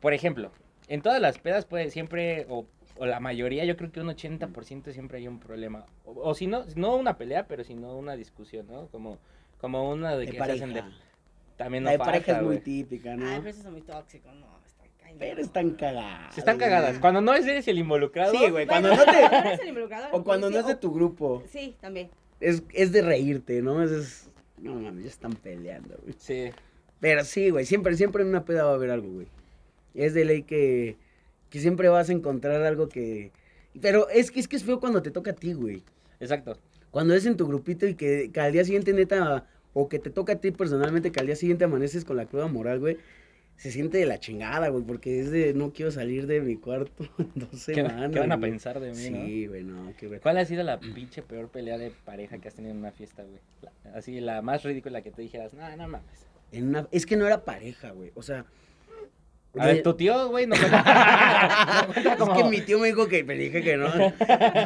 por 0.00 0.12
ejemplo, 0.12 0.52
en 0.88 1.00
todas 1.02 1.20
las 1.20 1.38
pedas 1.38 1.64
puede 1.64 1.90
siempre, 1.90 2.46
o, 2.48 2.66
o 2.98 3.06
la 3.06 3.20
mayoría, 3.20 3.64
yo 3.64 3.76
creo 3.76 3.90
que 3.92 4.00
un 4.00 4.08
80% 4.08 4.92
siempre 4.92 5.18
hay 5.18 5.28
un 5.28 5.38
problema. 5.38 5.86
O, 6.04 6.12
o 6.30 6.34
si 6.34 6.46
no, 6.46 6.64
no 6.76 6.96
una 6.96 7.16
pelea, 7.16 7.46
pero 7.46 7.64
si 7.64 7.74
no 7.74 7.96
una 7.96 8.16
discusión, 8.16 8.66
¿no? 8.68 8.86
Como, 8.88 9.18
como 9.60 9.90
una 9.90 10.16
de, 10.16 10.26
de 10.26 10.32
que 10.32 10.38
pareja. 10.38 10.58
se 10.58 10.64
hacen 10.64 10.74
de... 10.74 10.82
También 11.56 11.84
La 11.84 11.90
no 11.90 11.92
de 11.92 11.98
pareja 11.98 12.24
falta, 12.26 12.40
es 12.40 12.46
muy 12.46 12.58
típica, 12.58 13.14
¿no? 13.16 13.26
Ay, 13.28 13.38
pero 13.38 13.50
eso 13.50 13.60
es 13.60 13.70
muy 13.70 13.82
tóxico, 13.82 14.28
no, 14.32 14.46
está 14.66 14.84
cañón. 15.00 15.18
Pero 15.18 15.40
están 15.42 15.70
cagadas. 15.70 16.34
Se 16.34 16.40
están 16.40 16.58
cagadas. 16.58 16.98
Cuando 16.98 17.20
no 17.20 17.34
eres 17.34 17.68
el 17.68 17.78
involucrado. 17.78 18.32
Sí, 18.32 18.38
güey, 18.50 18.66
Bueno, 18.66 18.68
cuando 18.68 18.96
no 18.96 19.04
te... 19.04 19.36
eres 19.48 19.60
el 19.60 19.68
involucrado, 19.68 20.08
O 20.12 20.24
cuando 20.24 20.48
sí, 20.48 20.54
no 20.54 20.60
es 20.60 20.66
de 20.66 20.72
o- 20.72 20.78
tu 20.78 20.92
grupo. 20.92 21.42
Sí, 21.50 21.76
también. 21.80 22.10
Es, 22.40 22.62
es 22.72 22.90
de 22.92 23.02
reírte, 23.02 23.62
¿no? 23.62 23.82
Es, 23.82 23.90
es- 23.90 24.30
No 24.58 24.74
mames, 24.74 25.04
ya 25.04 25.10
están 25.10 25.32
peleando, 25.34 25.96
güey. 26.02 26.14
Sí. 26.18 26.50
Pero 26.98 27.24
sí, 27.24 27.50
güey, 27.50 27.66
siempre, 27.66 27.94
siempre 27.96 28.22
en 28.22 28.30
una 28.30 28.44
peda 28.44 28.64
va 28.64 28.70
a 28.72 28.74
haber 28.74 28.90
algo, 28.90 29.08
güey. 29.12 29.26
Es 29.94 30.14
de 30.14 30.24
ley 30.24 30.42
que, 30.44 30.96
que 31.52 31.60
siempre 31.60 31.90
vas 31.90 32.08
a 32.08 32.12
encontrar 32.12 32.62
algo 32.62 32.88
que... 32.88 33.30
Pero 33.82 34.08
es 34.08 34.30
que, 34.30 34.40
es 34.40 34.48
que 34.48 34.56
es 34.56 34.64
feo 34.64 34.80
cuando 34.80 35.02
te 35.02 35.10
toca 35.10 35.32
a 35.32 35.34
ti, 35.34 35.52
güey. 35.52 35.82
Exacto. 36.18 36.58
Cuando 36.90 37.12
es 37.14 37.26
en 37.26 37.36
tu 37.36 37.46
grupito 37.46 37.86
y 37.86 37.94
que, 37.94 38.30
que 38.32 38.40
al 38.40 38.52
día 38.52 38.64
siguiente, 38.64 38.94
neta, 38.94 39.46
o 39.74 39.86
que 39.86 39.98
te 39.98 40.08
toca 40.08 40.32
a 40.32 40.36
ti 40.36 40.50
personalmente, 40.50 41.12
que 41.12 41.20
al 41.20 41.26
día 41.26 41.36
siguiente 41.36 41.64
amaneces 41.64 42.06
con 42.06 42.16
la 42.16 42.24
cruda 42.24 42.46
moral, 42.46 42.80
güey, 42.80 42.96
se 43.56 43.70
siente 43.70 43.98
de 43.98 44.06
la 44.06 44.18
chingada, 44.18 44.68
güey, 44.70 44.82
porque 44.82 45.20
es 45.20 45.30
de 45.30 45.52
no 45.52 45.74
quiero 45.74 45.90
salir 45.90 46.26
de 46.26 46.40
mi 46.40 46.56
cuarto 46.56 47.04
en 47.18 47.30
dos 47.34 47.66
¿Qué, 47.66 47.82
van 47.82 48.32
a 48.32 48.40
pensar 48.40 48.80
de 48.80 48.92
mí, 48.92 49.10
no? 49.10 49.26
Sí, 49.26 49.46
güey, 49.46 49.62
no, 49.62 49.92
qué 49.98 50.06
güey. 50.08 50.20
¿Cuál 50.20 50.38
ha 50.38 50.46
sido 50.46 50.62
la 50.62 50.80
pinche 50.80 51.20
peor 51.20 51.48
pelea 51.48 51.76
de 51.76 51.92
pareja 52.06 52.38
que 52.38 52.48
has 52.48 52.54
tenido 52.54 52.72
en 52.72 52.78
una 52.78 52.92
fiesta, 52.92 53.24
güey? 53.24 53.40
La- 53.60 53.98
Así, 53.98 54.20
la 54.20 54.40
más 54.40 54.62
ridícula 54.62 55.02
que 55.02 55.10
te 55.10 55.20
dijeras, 55.20 55.52
no, 55.52 55.76
no 55.76 55.86
mames. 55.86 56.26
En 56.50 56.68
una- 56.68 56.88
Es 56.92 57.04
que 57.04 57.16
no 57.16 57.26
era 57.26 57.44
pareja, 57.44 57.90
güey, 57.90 58.10
o 58.14 58.22
sea... 58.22 58.46
A 59.58 59.66
ver, 59.66 59.82
tu 59.82 59.94
tío, 59.94 60.28
güey, 60.28 60.46
no 60.46 60.56
cuenta. 60.56 61.84
no 61.88 61.92
cuenta 61.92 62.16
como... 62.16 62.32
Es 62.34 62.42
que 62.42 62.48
mi 62.48 62.60
tío 62.62 62.78
me 62.78 62.86
dijo 62.88 63.06
que 63.08 63.22
me 63.24 63.34
dije 63.36 63.62
que 63.62 63.76
no. 63.76 63.88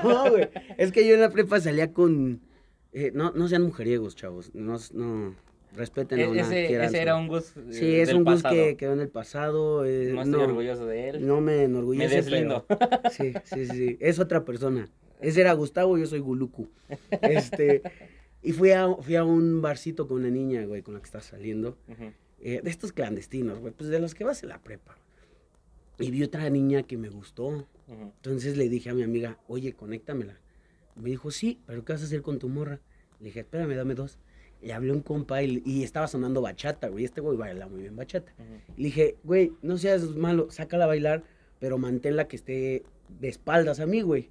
No, 0.05 0.31
güey. 0.31 0.49
Es 0.79 0.93
que 0.93 1.07
yo 1.07 1.15
en 1.15 1.21
la 1.21 1.31
prepa 1.31 1.61
salía 1.61 1.93
con. 1.93 2.41
eh, 2.93 3.11
no, 3.15 3.33
no 3.33 3.49
sean 3.49 3.63
mujeriegos, 3.63 4.15
chavos. 4.17 4.55
No, 4.55 4.77
no 4.95 5.35
respeten 5.75 6.21
a 6.21 6.23
E- 6.23 6.29
una 6.29 6.41
ese, 6.43 6.67
quieran 6.69 6.87
ese 6.87 7.03
era 7.03 7.17
un 7.17 7.29
Gus 7.29 7.53
eh, 7.57 7.63
Sí, 7.71 7.97
es 7.97 8.09
del 8.09 8.17
un 8.19 8.25
pasado. 8.25 8.55
que 8.55 8.77
quedó 8.77 8.93
en 8.93 9.01
el 9.01 9.09
pasado. 9.09 9.85
eh, 9.85 10.09
No 10.11 10.17
no, 10.17 10.23
estoy 10.23 10.43
orgulloso 10.43 10.87
de 10.87 11.09
él. 11.11 11.27
No 11.27 11.41
me 11.41 11.65
enorgullece. 11.65 12.09
Me 12.09 12.15
deslindo. 12.23 12.65
pero- 12.67 12.89
Sí, 13.11 13.33
sí, 13.45 13.67
sí. 13.67 13.97
Es 14.01 14.19
otra 14.19 14.45
persona. 14.45 14.89
Ese 15.21 15.41
era 15.41 15.53
Gustavo, 15.55 15.99
yo 15.99 16.07
soy 16.07 16.21
Guluku. 16.21 16.69
Este. 17.23 17.83
Y 18.43 18.53
fui 18.53 18.71
a, 18.71 18.89
fui 19.01 19.17
a 19.17 19.25
un 19.25 19.61
barcito 19.61 20.07
con 20.07 20.19
una 20.19 20.31
niña, 20.31 20.65
güey, 20.65 20.83
con 20.83 20.95
la 20.95 21.01
que 21.01 21.07
estás 21.07 21.25
saliendo. 21.25 21.77
Ujú. 21.89 22.13
Eh, 22.41 22.61
de 22.63 22.71
estos 22.71 22.93
clandestinos, 22.93 23.59
güey, 23.59 23.73
pues 23.73 23.91
de 23.91 23.99
los 23.99 24.15
que 24.15 24.25
vas 24.25 24.43
en 24.43 24.51
la 24.51 24.59
prepa. 24.59 24.97
Y 25.99 26.11
vi 26.11 26.23
otra 26.23 26.49
niña 26.51 26.83
que 26.83 26.97
me 26.97 27.09
gustó. 27.09 27.67
Entonces 27.89 28.57
le 28.57 28.69
dije 28.69 28.91
a 28.91 28.95
mi 28.95 29.03
amiga, 29.03 29.39
oye, 29.49 29.73
conéctaméla. 29.73 30.39
Me 30.95 31.11
dijo, 31.11 31.31
sí, 31.31 31.61
pero 31.67 31.85
¿qué 31.85 31.93
vas 31.93 32.03
a 32.03 32.05
hacer 32.07 32.23
con 32.23 32.39
tu 32.39 32.49
morra? 32.49 32.81
Le 33.21 33.27
dije, 33.27 33.41
espérame, 33.41 33.75
dame 33.75 33.95
dos. 33.95 34.19
Le 34.61 34.73
hablé 34.73 34.93
un 34.93 35.01
compa 35.01 35.43
y, 35.43 35.63
y 35.65 35.85
estaba 35.85 36.09
sonando 36.09 36.43
bachata, 36.43 36.89
güey. 36.89 37.05
Este 37.05 37.21
güey 37.21 37.37
baila 37.37 37.67
muy 37.69 37.83
bien 37.83 37.97
bachata. 37.97 38.33
Ujú. 38.39 38.73
Le 38.77 38.85
dije, 38.85 39.17
güey, 39.23 39.53
no 39.63 39.79
seas 39.79 40.03
malo, 40.17 40.51
sácala 40.51 40.85
a 40.85 40.89
bailar, 40.89 41.23
pero 41.61 41.79
manténla 41.79 42.29
que 42.29 42.37
esté 42.37 42.83
de 43.21 43.29
espaldas 43.29 43.81
a 43.81 43.87
mí, 43.87 44.03
güey. 44.03 44.31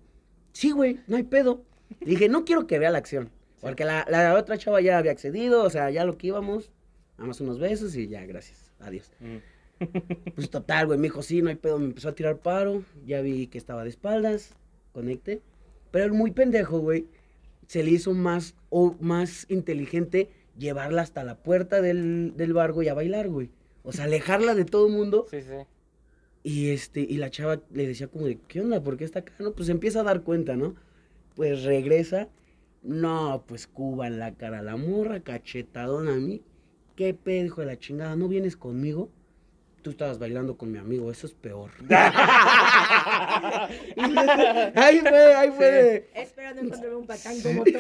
Sí, 0.54 0.72
güey, 0.72 1.00
no 1.08 1.18
hay 1.18 1.24
pedo. 1.24 1.64
Le 2.02 2.12
dije, 2.12 2.30
no 2.30 2.46
quiero 2.46 2.68
que 2.68 2.80
vea 2.80 2.92
la 2.92 2.98
acción. 2.98 3.30
Porque 3.62 3.86
la, 3.86 4.06
la 4.10 4.36
otra 4.36 4.58
chava 4.58 4.82
ya 4.82 4.98
había 4.98 5.12
accedido, 5.12 5.64
o 5.64 5.70
sea, 5.70 5.90
ya 5.90 6.06
lo 6.06 6.18
que 6.18 6.28
íbamos, 6.28 6.72
nada 7.18 7.28
más 7.28 7.42
unos 7.42 7.60
besos 7.60 7.96
y 7.96 8.08
ya, 8.08 8.26
gracias, 8.26 8.72
adiós. 8.80 9.12
Ujú. 9.22 9.42
Pues 10.36 10.50
total, 10.50 10.88
güey, 10.88 10.98
me 10.98 11.08
dijo, 11.08 11.22
sí, 11.22 11.42
no 11.42 11.50
hay 11.50 11.56
pedo, 11.56 11.80
me 11.80 11.86
empezó 11.86 12.10
a 12.10 12.16
tirar 12.16 12.40
paro, 12.40 12.84
ya 13.06 13.22
vi 13.22 13.48
que 13.48 13.58
estaba 13.58 13.84
de 13.84 13.90
espaldas, 13.90 14.56
conecté. 14.94 15.42
Pero 15.92 16.06
el 16.06 16.14
muy 16.14 16.32
pendejo, 16.32 16.80
güey, 16.80 17.08
se 17.68 17.84
le 17.84 17.92
hizo 17.92 18.14
más, 18.14 18.56
o 18.70 18.96
más 19.00 19.46
inteligente 19.50 20.30
llevarla 20.58 21.02
hasta 21.02 21.24
la 21.24 21.36
puerta 21.36 21.82
del, 21.82 22.34
del 22.38 22.54
bar, 22.54 22.72
güey, 22.72 22.88
a 22.88 22.94
bailar, 22.94 23.28
güey. 23.28 23.50
O 23.84 23.92
sea, 23.92 24.06
alejarla 24.06 24.56
de 24.56 24.66
todo 24.66 24.88
el 24.88 24.94
mundo. 24.94 25.26
Sí, 25.30 25.42
sí. 25.42 25.66
Y 26.44 26.70
este, 26.70 27.02
y 27.02 27.18
la 27.18 27.30
chava 27.30 27.62
le 27.72 27.88
decía 27.88 28.08
como 28.08 28.26
de, 28.26 28.38
¿qué 28.48 28.62
onda? 28.62 28.82
¿Por 28.82 28.98
qué 28.98 29.04
está 29.04 29.20
acá? 29.20 29.34
No, 29.40 29.54
pues 29.54 29.70
empieza 29.70 30.02
a 30.02 30.04
dar 30.04 30.22
cuenta, 30.22 30.56
¿no? 30.56 30.76
Pues 31.36 31.64
regresa. 31.64 32.30
No, 32.84 33.44
pues 33.48 33.66
Cuba 33.66 34.08
en 34.08 34.20
la 34.20 34.36
cara, 34.36 34.62
la 34.62 34.76
morra, 34.76 35.22
cachetadona 35.22 36.14
a 36.14 36.18
mí. 36.18 36.44
¿Qué 36.96 37.14
pedo, 37.14 37.46
hijo 37.46 37.62
de 37.62 37.68
la 37.68 37.78
chingada? 37.80 38.16
¿No 38.16 38.28
vienes 38.28 38.56
conmigo? 38.58 39.10
Tú 39.82 39.90
estabas 39.92 40.18
bailando 40.18 40.58
con 40.58 40.72
mi 40.72 40.80
amigo, 40.80 41.12
eso 41.12 41.28
es 41.28 41.34
peor. 41.34 41.70
ahí 44.76 45.00
fue, 45.00 45.34
ahí 45.36 45.52
fue. 45.52 45.72
de- 45.72 46.10
Esperando 46.16 46.62
encontrarme 46.62 46.96
un 46.98 47.06
patán 47.08 47.40
como 47.42 47.64
tú. 47.64 47.72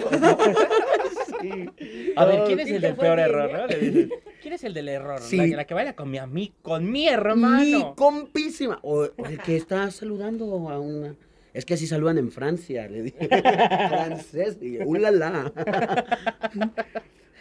Sí. 1.42 1.70
A 2.16 2.26
ver, 2.26 2.44
¿quién 2.46 2.60
es 2.60 2.68
sí 2.68 2.76
el 2.76 2.82
del 2.82 2.96
peor 2.96 3.18
bien, 3.18 3.30
error, 3.30 3.52
no? 3.52 3.68
Le 3.68 4.10
¿Quién 4.42 4.54
es 4.54 4.64
el 4.64 4.74
del 4.74 4.88
error? 4.90 5.20
Sí. 5.22 5.38
La, 5.38 5.46
que- 5.46 5.56
la 5.56 5.66
que 5.66 5.74
baila 5.74 5.96
con 5.96 6.10
mi 6.10 6.18
amigo, 6.18 6.54
con 6.62 6.84
mi 6.86 6.92
Mi 6.92 7.08
hermano. 7.08 7.96
compísima. 7.96 8.80
O, 8.84 9.08
o 9.18 9.26
el 9.26 9.40
que 9.40 9.56
está 9.58 9.90
saludando 9.92 10.70
a 10.70 10.80
una. 10.80 11.16
Es 11.56 11.64
que 11.64 11.76
así 11.76 11.88
saludan 11.88 12.18
en 12.18 12.32
Francia, 12.32 12.86
le 12.90 13.02
dije. 13.02 13.28
Francés, 13.90 14.58
y 14.62 14.78
ulala. 14.80 15.54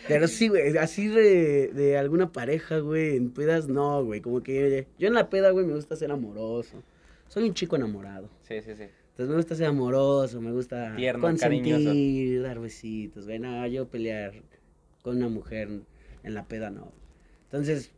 Pero 0.07 0.29
sí, 0.29 0.47
güey, 0.47 0.79
así 0.79 1.09
de, 1.09 1.73
de 1.75 1.99
alguna 1.99 2.31
pareja, 2.31 2.79
güey, 2.79 3.17
en 3.17 3.31
pedas, 3.31 3.67
no, 3.67 4.05
güey. 4.05 4.21
Como 4.21 4.41
que 4.41 4.87
yo 5.01 5.09
en 5.09 5.15
la 5.15 5.31
peda, 5.31 5.51
güey, 5.51 5.67
me 5.67 5.75
gusta 5.75 5.97
ser 5.97 6.13
amoroso. 6.13 6.81
Soy 7.27 7.49
un 7.49 7.55
chico 7.55 7.75
enamorado. 7.75 8.31
Sí, 8.43 8.61
sí, 8.61 8.77
sí. 8.77 8.85
Entonces 8.85 9.29
me 9.31 9.35
gusta 9.35 9.57
ser 9.57 9.67
amoroso, 9.67 10.41
me 10.41 10.53
gusta 10.53 10.95
Tierno, 10.95 11.21
consentir, 11.21 12.41
dar 12.41 12.61
besitos, 12.61 13.25
güey. 13.25 13.41
No, 13.41 13.67
yo 13.67 13.89
pelear 13.89 14.35
con 15.03 15.17
una 15.17 15.29
mujer 15.29 15.81
en 16.23 16.35
la 16.35 16.45
peda, 16.45 16.71
no. 16.71 16.93
Entonces, 17.47 17.91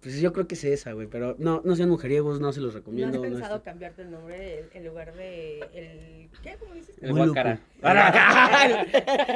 pues 0.00 0.20
yo 0.20 0.32
creo 0.32 0.46
que 0.46 0.54
es 0.54 0.64
esa, 0.64 0.92
güey. 0.92 1.06
Pero 1.08 1.34
no, 1.38 1.60
no 1.64 1.74
sean 1.76 1.88
mujeriegos, 1.88 2.40
no 2.40 2.52
se 2.52 2.60
los 2.60 2.72
¿No 2.72 2.78
has 2.78 2.84
recomiendo. 2.84 3.16
no 3.16 3.22
pensado 3.22 3.56
es- 3.56 3.62
cambiarte 3.62 4.02
el 4.02 4.10
nombre 4.12 4.64
en 4.72 4.84
lugar 4.86 5.14
de 5.14 5.58
el 5.74 6.28
qué? 6.42 6.56
¿Cómo 6.58 6.74
dices? 6.74 6.96
El 7.00 7.12
guacara. 7.14 7.60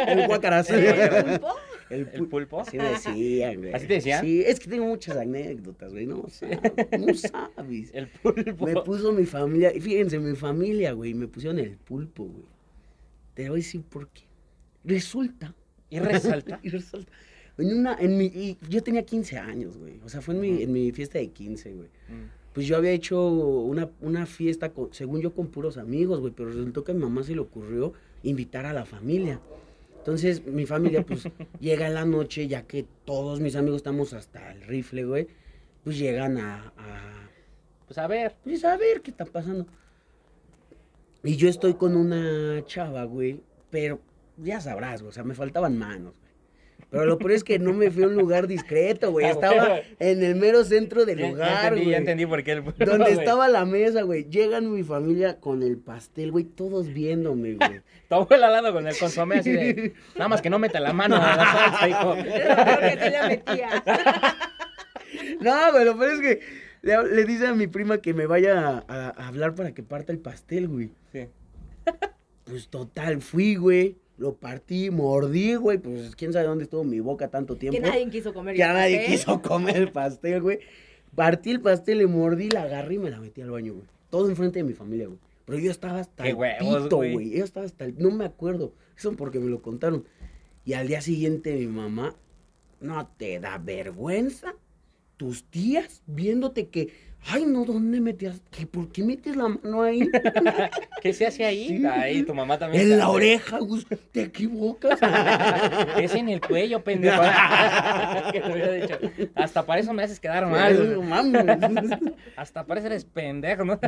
El 0.06 0.26
guacaraz. 0.26 0.70
¿El 0.70 0.84
pulpo? 1.24 1.54
El, 1.90 2.00
¿El 2.00 2.12
pu- 2.12 2.28
pulpo? 2.28 2.60
Así 2.60 2.78
decían, 2.78 3.56
güey. 3.60 3.72
¿Así 3.74 3.86
te 3.86 3.94
decían? 3.94 4.24
Sí, 4.24 4.42
es 4.46 4.60
que 4.60 4.70
tengo 4.70 4.86
muchas 4.86 5.16
anécdotas, 5.16 5.92
güey. 5.92 6.06
No 6.06 6.26
sabes, 6.28 6.58
no 6.98 7.14
sabes. 7.14 7.90
El 7.94 8.08
pulpo. 8.08 8.64
Me 8.66 8.74
puso 8.82 9.12
mi 9.12 9.26
familia, 9.26 9.74
y 9.74 9.80
fíjense, 9.80 10.18
mi 10.18 10.34
familia, 10.36 10.92
güey, 10.92 11.12
me 11.14 11.26
pusieron 11.28 11.58
el 11.58 11.76
pulpo, 11.76 12.24
güey. 12.24 12.44
Te 13.34 13.48
voy 13.48 13.58
a 13.58 13.62
decir 13.62 13.82
por 13.82 14.08
qué. 14.08 14.22
Resulta, 14.84 15.54
Y 15.90 15.98
resalta. 15.98 16.60
y 16.62 16.68
resulta, 16.70 17.12
en 17.58 17.78
una, 17.78 17.96
en 18.00 18.16
mi, 18.16 18.24
y 18.26 18.58
yo 18.68 18.82
tenía 18.82 19.02
15 19.04 19.38
años, 19.38 19.76
güey, 19.76 20.00
o 20.04 20.08
sea, 20.08 20.20
fue 20.20 20.34
en 20.34 20.40
mi, 20.40 20.62
en 20.62 20.72
mi 20.72 20.90
fiesta 20.92 21.18
de 21.18 21.28
15, 21.28 21.72
güey. 21.72 21.88
Mm. 22.08 22.30
Pues 22.54 22.66
yo 22.66 22.76
había 22.76 22.90
hecho 22.92 23.26
una, 23.28 23.90
una 24.00 24.26
fiesta, 24.26 24.72
con- 24.72 24.92
según 24.92 25.20
yo, 25.22 25.34
con 25.34 25.46
puros 25.48 25.78
amigos, 25.78 26.20
güey, 26.20 26.32
pero 26.36 26.48
resultó 26.50 26.84
que 26.84 26.92
a 26.92 26.94
mi 26.94 27.00
mamá 27.00 27.22
se 27.22 27.34
le 27.34 27.40
ocurrió 27.40 27.92
invitar 28.22 28.66
a 28.66 28.72
la 28.72 28.84
familia. 28.84 29.40
Entonces, 29.98 30.44
mi 30.46 30.66
familia, 30.66 31.04
pues, 31.06 31.24
llega 31.60 31.86
en 31.86 31.94
la 31.94 32.04
noche, 32.04 32.48
ya 32.48 32.62
que 32.66 32.84
todos 33.04 33.40
mis 33.40 33.56
amigos 33.56 33.76
estamos 33.78 34.12
hasta 34.12 34.52
el 34.52 34.62
rifle, 34.62 35.04
güey, 35.04 35.28
pues 35.84 35.98
llegan 35.98 36.36
a- 36.38 36.72
a, 36.76 37.28
Pues 37.86 37.98
a 37.98 38.06
ver. 38.06 38.34
pues 38.44 38.64
a 38.64 38.76
ver 38.76 39.00
qué 39.02 39.10
está 39.12 39.24
pasando. 39.24 39.66
Y 41.24 41.36
yo 41.36 41.48
estoy 41.48 41.74
con 41.74 41.96
una 41.96 42.64
chava, 42.66 43.04
güey, 43.04 43.40
pero 43.70 44.00
ya 44.38 44.60
sabrás, 44.60 45.00
güey, 45.02 45.10
o 45.10 45.12
sea, 45.12 45.24
me 45.24 45.34
faltaban 45.34 45.78
manos. 45.78 46.14
Pero 46.92 47.06
lo 47.06 47.16
peor 47.18 47.32
es 47.32 47.42
que 47.42 47.58
no 47.58 47.72
me 47.72 47.90
fui 47.90 48.02
a 48.04 48.06
un 48.06 48.14
lugar 48.14 48.46
discreto, 48.46 49.10
güey. 49.10 49.24
Ah, 49.26 49.30
Estaba 49.30 49.80
en 49.98 50.22
el 50.22 50.36
mero 50.36 50.62
centro 50.62 51.06
del 51.06 51.18
Ya- 51.18 51.24
ya, 51.24 51.30
lugar, 51.32 51.50
entendí, 51.64 51.80
güey. 51.80 51.90
ya 51.90 51.96
entendí 51.96 52.26
por 52.26 52.44
qué 52.44 52.52
el. 52.52 52.62
Donde 52.64 52.96
güey. 52.98 53.12
estaba 53.18 53.48
la 53.48 53.64
mesa, 53.64 54.02
güey. 54.02 54.24
Llegan 54.28 54.70
mi 54.70 54.82
familia 54.82 55.40
con 55.40 55.62
el 55.62 55.78
pastel, 55.78 56.30
güey, 56.30 56.44
todos 56.44 56.92
viéndome, 56.92 57.54
güey. 57.54 57.80
Tu 58.10 58.14
abuela 58.14 58.48
al 58.48 58.52
lado 58.52 58.72
con 58.74 58.86
el 58.86 58.94
consomé 58.96 59.38
así 59.38 59.50
de. 59.50 59.94
Nada 60.16 60.28
más 60.28 60.42
que 60.42 60.50
no 60.50 60.58
meta 60.58 60.78
la 60.80 60.92
mano 60.92 61.16
a 61.16 61.34
la 61.34 61.46
salsa, 61.46 61.88
hijo. 61.88 62.12
Creo 62.22 62.78
que 62.78 63.04
sí 63.04 63.10
la 63.10 63.26
metía. 63.28 63.82
No, 65.40 65.72
güey, 65.72 65.84
lo 65.84 65.98
peor 65.98 66.12
es 66.12 66.20
que 66.20 66.40
le, 66.82 67.02
le 67.14 67.24
dice 67.24 67.46
a 67.46 67.54
mi 67.54 67.66
prima 67.68 67.98
que 68.02 68.12
me 68.14 68.26
vaya 68.26 68.84
a- 68.86 69.08
a 69.16 69.28
hablar 69.28 69.54
para 69.54 69.72
que 69.72 69.82
parta 69.82 70.12
el 70.12 70.18
pastel, 70.18 70.68
güey. 70.68 70.90
Sí. 71.12 71.26
Pues 72.44 72.68
total, 72.68 73.22
fui, 73.22 73.54
güey. 73.56 73.96
Lo 74.18 74.34
partí, 74.34 74.90
mordí, 74.90 75.54
güey. 75.54 75.78
Pues 75.78 76.14
quién 76.16 76.32
sabe 76.32 76.46
dónde 76.46 76.64
estuvo 76.64 76.84
mi 76.84 77.00
boca 77.00 77.28
tanto 77.28 77.56
tiempo. 77.56 77.80
Que 77.80 77.86
nadie 77.86 78.08
quiso 78.10 78.32
comer. 78.34 78.56
Ya 78.56 78.68
el 78.70 78.74
nadie 78.76 78.96
pastel. 78.98 79.12
quiso 79.16 79.42
comer 79.42 79.76
el 79.76 79.92
pastel, 79.92 80.42
güey. 80.42 80.60
Partí 81.14 81.50
el 81.50 81.60
pastel, 81.60 81.98
le 81.98 82.06
mordí, 82.06 82.48
la 82.50 82.62
agarré 82.62 82.94
y 82.94 82.98
me 82.98 83.10
la 83.10 83.20
metí 83.20 83.40
al 83.42 83.50
baño, 83.50 83.74
güey. 83.74 83.86
Todo 84.10 84.28
enfrente 84.28 84.58
de 84.58 84.64
mi 84.64 84.72
familia, 84.74 85.06
güey. 85.06 85.18
Pero 85.44 85.58
yo 85.58 85.70
estaba 85.70 85.98
hasta 86.00 86.22
Qué 86.22 86.30
el 86.30 86.36
huevos, 86.36 86.82
pito, 86.84 86.96
güey. 86.96 87.12
güey. 87.12 87.30
Yo 87.30 87.44
estaba 87.44 87.66
hasta 87.66 87.84
el... 87.84 87.98
No 87.98 88.10
me 88.10 88.24
acuerdo. 88.24 88.72
Eso 88.96 89.12
porque 89.16 89.40
me 89.40 89.50
lo 89.50 89.60
contaron. 89.60 90.04
Y 90.64 90.74
al 90.74 90.86
día 90.86 91.00
siguiente 91.00 91.54
mi 91.54 91.66
mamá, 91.66 92.14
¿no 92.80 93.06
te 93.16 93.40
da 93.40 93.58
vergüenza? 93.58 94.54
Tus 95.16 95.44
tías 95.44 96.02
viéndote 96.06 96.68
que, 96.68 96.92
ay, 97.28 97.44
no, 97.46 97.64
¿dónde 97.64 98.00
metías? 98.00 98.40
¿Que 98.50 98.66
¿Por 98.66 98.90
qué 98.90 99.02
metes 99.02 99.36
la 99.36 99.48
mano 99.48 99.82
ahí? 99.82 100.08
¿Qué 101.02 101.12
se 101.12 101.26
hace 101.26 101.44
ahí? 101.44 101.68
Sí. 101.68 101.86
Ahí, 101.86 102.22
tu 102.22 102.34
mamá 102.34 102.58
también. 102.58 102.82
en 102.82 102.98
la 102.98 103.08
oreja, 103.08 103.58
Gus. 103.58 103.86
Te 104.12 104.22
equivocas. 104.22 104.98
Es 105.96 106.14
en 106.14 106.28
el 106.28 106.40
cuello, 106.40 106.82
pendejo. 106.82 107.22
que 108.32 108.40
te 108.40 108.52
hubiera 108.52 108.72
dicho. 108.72 108.98
Hasta 109.34 109.64
para 109.64 109.80
eso 109.80 109.92
me 109.92 110.02
haces 110.02 110.18
quedar 110.20 110.46
mal. 110.46 110.98
Mames. 111.02 111.98
Hasta 112.36 112.64
para 112.64 112.80
eso 112.80 112.86
eres 112.88 113.04
pendejo, 113.04 113.64
¿no? 113.64 113.78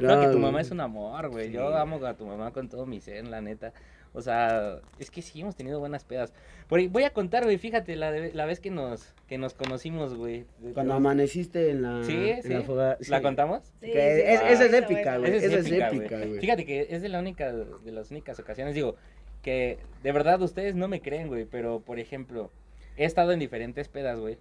No, 0.00 0.16
No, 0.16 0.20
que 0.20 0.28
tu 0.28 0.38
mamá 0.38 0.60
es 0.60 0.70
un 0.70 0.80
amor, 0.80 1.28
güey. 1.30 1.50
Yo 1.50 1.74
amo 1.76 2.04
a 2.04 2.14
tu 2.14 2.26
mamá 2.26 2.52
con 2.52 2.68
todo 2.68 2.86
mi 2.86 3.00
ser, 3.00 3.26
la 3.26 3.40
neta. 3.40 3.72
O 4.14 4.20
sea, 4.20 4.80
es 4.98 5.10
que 5.10 5.22
sí 5.22 5.40
hemos 5.40 5.56
tenido 5.56 5.80
buenas 5.80 6.04
pedas. 6.04 6.32
Por 6.68 6.78
ahí- 6.80 6.88
voy 6.88 7.04
a 7.04 7.10
contar, 7.10 7.44
güey, 7.44 7.56
fíjate, 7.58 7.96
la, 7.96 8.12
de- 8.12 8.32
la 8.34 8.44
vez 8.44 8.60
que 8.60 8.70
nos, 8.70 9.14
que 9.26 9.38
nos 9.38 9.54
conocimos, 9.54 10.14
güey. 10.14 10.44
Cuando 10.74 10.92
amaneciste 10.94 11.70
en 11.70 11.82
la, 11.82 12.04
Sí, 12.04 12.14
en 12.30 12.42
sí. 12.42 12.48
la 12.50 12.62
fogata. 12.62 12.98
¿La 13.08 13.16
sí. 13.18 13.22
contamos? 13.22 13.62
Sí, 13.80 13.90
es- 13.94 14.40
sí, 14.40 14.46
esa 14.52 14.64
es 14.66 14.72
épica, 14.74 15.16
güey. 15.18 15.34
Esa 15.36 15.46
es 15.58 15.66
épica, 15.66 15.88
épica, 15.88 16.18
güey. 16.18 16.40
Fíjate 16.40 16.66
que 16.66 16.88
es 16.90 17.00
de 17.02 17.08
la 17.08 17.18
única, 17.20 17.52
de 17.52 17.92
las 17.92 18.10
únicas 18.10 18.38
ocasiones, 18.38 18.74
digo, 18.74 18.96
que 19.40 19.78
de 20.02 20.12
verdad 20.12 20.40
ustedes 20.42 20.74
no 20.74 20.88
me 20.88 21.00
creen, 21.00 21.28
güey, 21.28 21.44
pero 21.46 21.80
por 21.80 21.98
ejemplo, 21.98 22.50
he 22.96 23.04
estado 23.06 23.32
en 23.32 23.38
diferentes 23.38 23.88
pedas, 23.88 24.20
güey. 24.20 24.38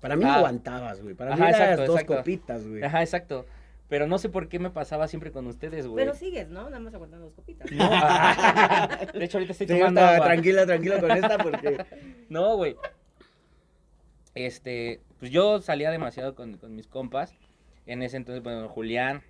Para 0.00 0.14
mí 0.16 0.24
no 0.24 0.30
Ah. 0.30 0.36
aguantabas, 0.36 1.02
güey. 1.02 1.14
Para 1.14 1.34
mí 1.34 1.40
Ajá, 1.42 1.48
eras 1.48 1.60
exacto, 1.62 1.86
dos 1.92 2.00
exacto. 2.00 2.16
copitas, 2.18 2.66
güey. 2.68 2.82
Ajá, 2.82 3.00
exacto. 3.02 3.46
Pero 3.88 4.06
no 4.08 4.18
sé 4.18 4.28
por 4.28 4.48
qué 4.48 4.58
me 4.58 4.70
pasaba 4.70 5.06
siempre 5.06 5.30
con 5.30 5.46
ustedes, 5.46 5.86
güey. 5.86 6.04
Pero 6.04 6.16
sigues, 6.16 6.48
¿no? 6.48 6.64
Nada 6.64 6.80
más 6.80 6.92
aguantando 6.94 7.26
dos 7.26 7.34
copitas. 7.34 7.70
No, 7.70 7.88
ah, 7.92 8.98
de 9.14 9.24
hecho, 9.24 9.38
ahorita 9.38 9.52
estoy 9.52 9.68
Sí, 9.68 9.74
tomando 9.74 10.00
está- 10.00 10.14
agua. 10.16 10.26
tranquila, 10.26 10.66
tranquila 10.66 11.00
con 11.00 11.10
esta 11.12 11.38
porque... 11.38 11.84
No, 12.28 12.56
güey. 12.56 12.74
Este, 14.34 15.00
pues 15.18 15.30
yo 15.30 15.60
salía 15.62 15.90
demasiado 15.90 16.34
con, 16.34 16.56
con 16.58 16.74
mis 16.74 16.86
compas. 16.88 17.34
En 17.86 18.02
ese 18.02 18.16
entonces, 18.16 18.42
bueno, 18.42 18.68
Julián, 18.68 19.22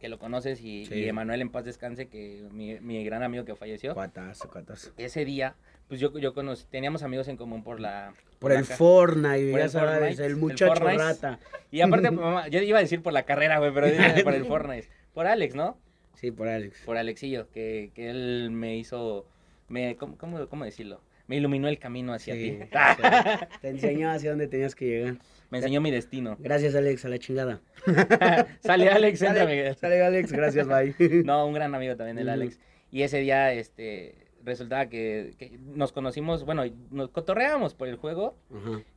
que 0.00 0.08
lo 0.08 0.18
conoces, 0.18 0.60
y, 0.62 0.86
Sí. 0.86 0.94
y 0.94 1.08
Emanuel 1.08 1.40
en 1.42 1.50
paz 1.50 1.64
descanse, 1.64 2.08
que 2.08 2.48
mi, 2.52 2.80
mi 2.80 3.04
gran 3.04 3.22
amigo 3.22 3.44
que 3.44 3.54
falleció. 3.54 3.94
Cuatazo, 3.94 4.48
cuatazo. 4.50 4.90
Ese 4.96 5.24
día, 5.24 5.54
pues 5.88 6.00
yo, 6.00 6.16
yo 6.18 6.32
conocí, 6.34 6.64
teníamos 6.70 7.02
amigos 7.02 7.28
en 7.28 7.36
común 7.36 7.62
por 7.62 7.78
la... 7.80 8.14
Por 8.38 8.52
el 8.52 8.58
la 8.60 8.64
Fortnite, 8.76 9.50
Por 9.50 9.58
ya 9.60 9.64
el 9.66 9.70
sabes, 9.70 9.90
Fortnite, 9.98 10.24
el 10.24 10.30
el 10.32 10.36
muchacho 10.38 10.72
Fortnite. 10.74 10.98
rata. 10.98 11.38
Y 11.70 11.82
aparte, 11.82 12.10
mamá, 12.10 12.48
yo 12.48 12.60
iba 12.60 12.78
a 12.78 12.82
decir 12.82 13.02
por 13.02 13.12
la 13.12 13.24
carrera, 13.24 13.58
güey, 13.58 13.72
pero 13.74 13.86
por 14.24 14.34
el 14.34 14.44
Fortnite. 14.46 14.88
Por 15.12 15.26
Alex, 15.26 15.54
¿no? 15.54 15.78
Sí, 16.14 16.30
por 16.30 16.48
Alex. 16.48 16.80
Por 16.84 16.96
Alexillo, 16.96 17.50
que, 17.50 17.92
que 17.94 18.10
él 18.10 18.50
me 18.50 18.76
hizo... 18.76 19.26
Me, 19.68 19.96
¿cómo, 19.96 20.16
cómo, 20.18 20.48
cómo 20.48 20.64
decirlo? 20.64 21.00
Me 21.30 21.36
iluminó 21.36 21.68
el 21.68 21.78
camino 21.78 22.12
hacia 22.12 22.34
Sí, 22.34 22.58
ti. 22.60 22.66
Te 23.62 23.68
enseñó 23.68 24.10
hacia 24.10 24.30
dónde 24.30 24.48
tenías 24.48 24.74
que 24.74 24.84
llegar. 24.84 25.14
Me 25.48 25.58
enseñó 25.58 25.80
mi 25.80 25.92
destino. 25.92 26.36
Gracias, 26.40 26.74
Alex, 26.74 27.04
a 27.04 27.08
la 27.08 27.18
chingada. 27.20 27.60
Sale 28.64 28.88
Alex, 28.90 29.22
entra 29.22 29.42
Sale, 29.44 29.50
Miguel. 29.56 29.76
sale, 29.76 30.02
Alex, 30.02 30.32
gracias, 30.32 30.66
bye. 30.66 30.92
No, 31.24 31.46
un 31.46 31.54
gran 31.54 31.72
amigo 31.72 31.94
también, 31.94 32.18
el. 32.18 32.28
Alex. 32.28 32.58
Y 32.90 33.02
ese 33.02 33.18
día, 33.20 33.52
este, 33.52 34.16
resultaba 34.44 34.86
que, 34.88 35.34
que 35.38 35.56
nos 35.60 35.92
conocimos, 35.92 36.44
bueno, 36.44 36.64
nos 36.90 37.10
cotorreábamos 37.10 37.74
por 37.74 37.86
el 37.86 37.94
juego, 37.94 38.36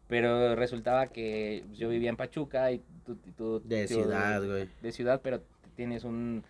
pero 0.07 0.55
resultaba 0.55 1.07
que 1.07 1.63
yo 1.73 1.87
vivía 1.89 2.09
en 2.09 2.17
Pachuca 2.17 2.71
y 2.71 2.81
tú... 3.05 3.15
tú- 3.37 3.61
De 3.63 3.85
tú- 3.87 3.93
ciudad, 3.93 4.43
güey. 4.43 4.67
De 4.81 4.91
ciudad, 4.91 5.21
pero 5.23 5.43
tienes 5.75 6.03
un... 6.03 6.43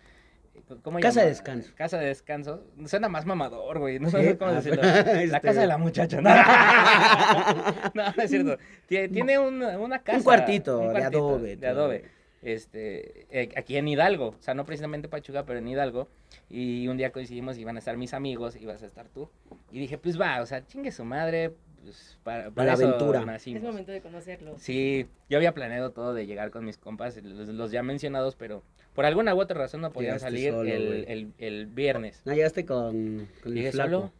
¿Cómo 0.82 0.98
Casa 1.00 1.22
de 1.22 1.28
descanso. 1.28 1.70
Casa 1.76 1.98
de 1.98 2.06
descanso. 2.06 2.64
Suena 2.86 3.08
más 3.08 3.26
mamador, 3.26 3.78
güey. 3.80 3.98
No 3.98 4.08
¿Sí? 4.10 4.16
sé 4.16 4.38
cómo 4.38 4.50
Ah, 4.50 4.54
decirlo. 4.54 4.82
este- 4.84 5.26
La 5.26 5.40
casa 5.40 5.60
de 5.60 5.66
la 5.66 5.78
muchacha. 5.78 6.20
No, 6.20 6.30
no, 7.94 8.12
no 8.16 8.22
es 8.22 8.30
cierto. 8.30 8.58
Tie- 8.88 9.10
Tiene 9.12 9.38
una, 9.38 9.78
una 9.78 9.98
casa. 10.02 10.22
cuartito 10.24 10.78
de 10.92 11.02
adobe, 11.04 11.56
De 11.56 11.66
adobe. 11.66 12.04
Este, 12.42 13.26
eh, 13.30 13.48
aquí 13.56 13.76
en 13.76 13.88
Hidalgo. 13.88 14.28
O 14.38 14.42
sea, 14.42 14.54
no 14.54 14.64
precisamente 14.66 15.08
Pachuca, 15.08 15.44
pero 15.46 15.58
en 15.58 15.68
Hidalgo. 15.68 16.08
Y 16.50 16.88
un 16.88 16.96
día 16.98 17.10
coincidimos 17.10 17.56
y 17.56 17.62
iban 17.62 17.76
a 17.76 17.78
estar 17.78 17.96
mis 17.96 18.12
amigos 18.14 18.56
y 18.56 18.66
vas 18.66 18.82
a 18.82 18.86
estar 18.86 19.08
tú. 19.08 19.30
Y 19.72 19.78
dije, 19.80 19.96
pues 19.98 20.20
va, 20.20 20.40
o 20.42 20.46
sea, 20.46 20.64
chingue 20.66 20.92
su 20.92 21.04
madre. 21.04 21.52
Pues 21.82 22.18
para, 22.22 22.50
para 22.50 22.68
la 22.68 22.72
eso 22.74 22.86
aventura. 22.86 23.24
nacimos. 23.26 23.62
Es 23.62 23.68
momento 23.68 23.92
de 23.92 24.00
conocerlo. 24.00 24.54
Sí, 24.58 25.06
yo 25.28 25.36
había 25.36 25.52
planeado 25.52 25.90
todo 25.92 26.14
de 26.14 26.26
llegar 26.26 26.50
con 26.50 26.64
mis 26.64 26.78
compas, 26.78 27.16
los, 27.22 27.48
los 27.48 27.70
ya 27.72 27.82
mencionados, 27.82 28.36
pero 28.36 28.62
por 28.94 29.04
alguna 29.06 29.34
u 29.34 29.40
otra 29.40 29.58
razón 29.58 29.80
no 29.80 29.92
podían 29.92 30.18
Llegaste 30.18 30.26
salir 30.28 30.50
solo, 30.52 30.70
el, 30.70 31.04
el, 31.08 31.32
el 31.38 31.66
viernes. 31.66 32.20
No, 32.24 32.32
llegaste 32.34 32.64
con, 32.64 33.28
con 33.42 33.52
el 33.52 33.54
¿Llegué 33.58 33.72
flaco. 33.72 33.90
solo? 33.90 34.12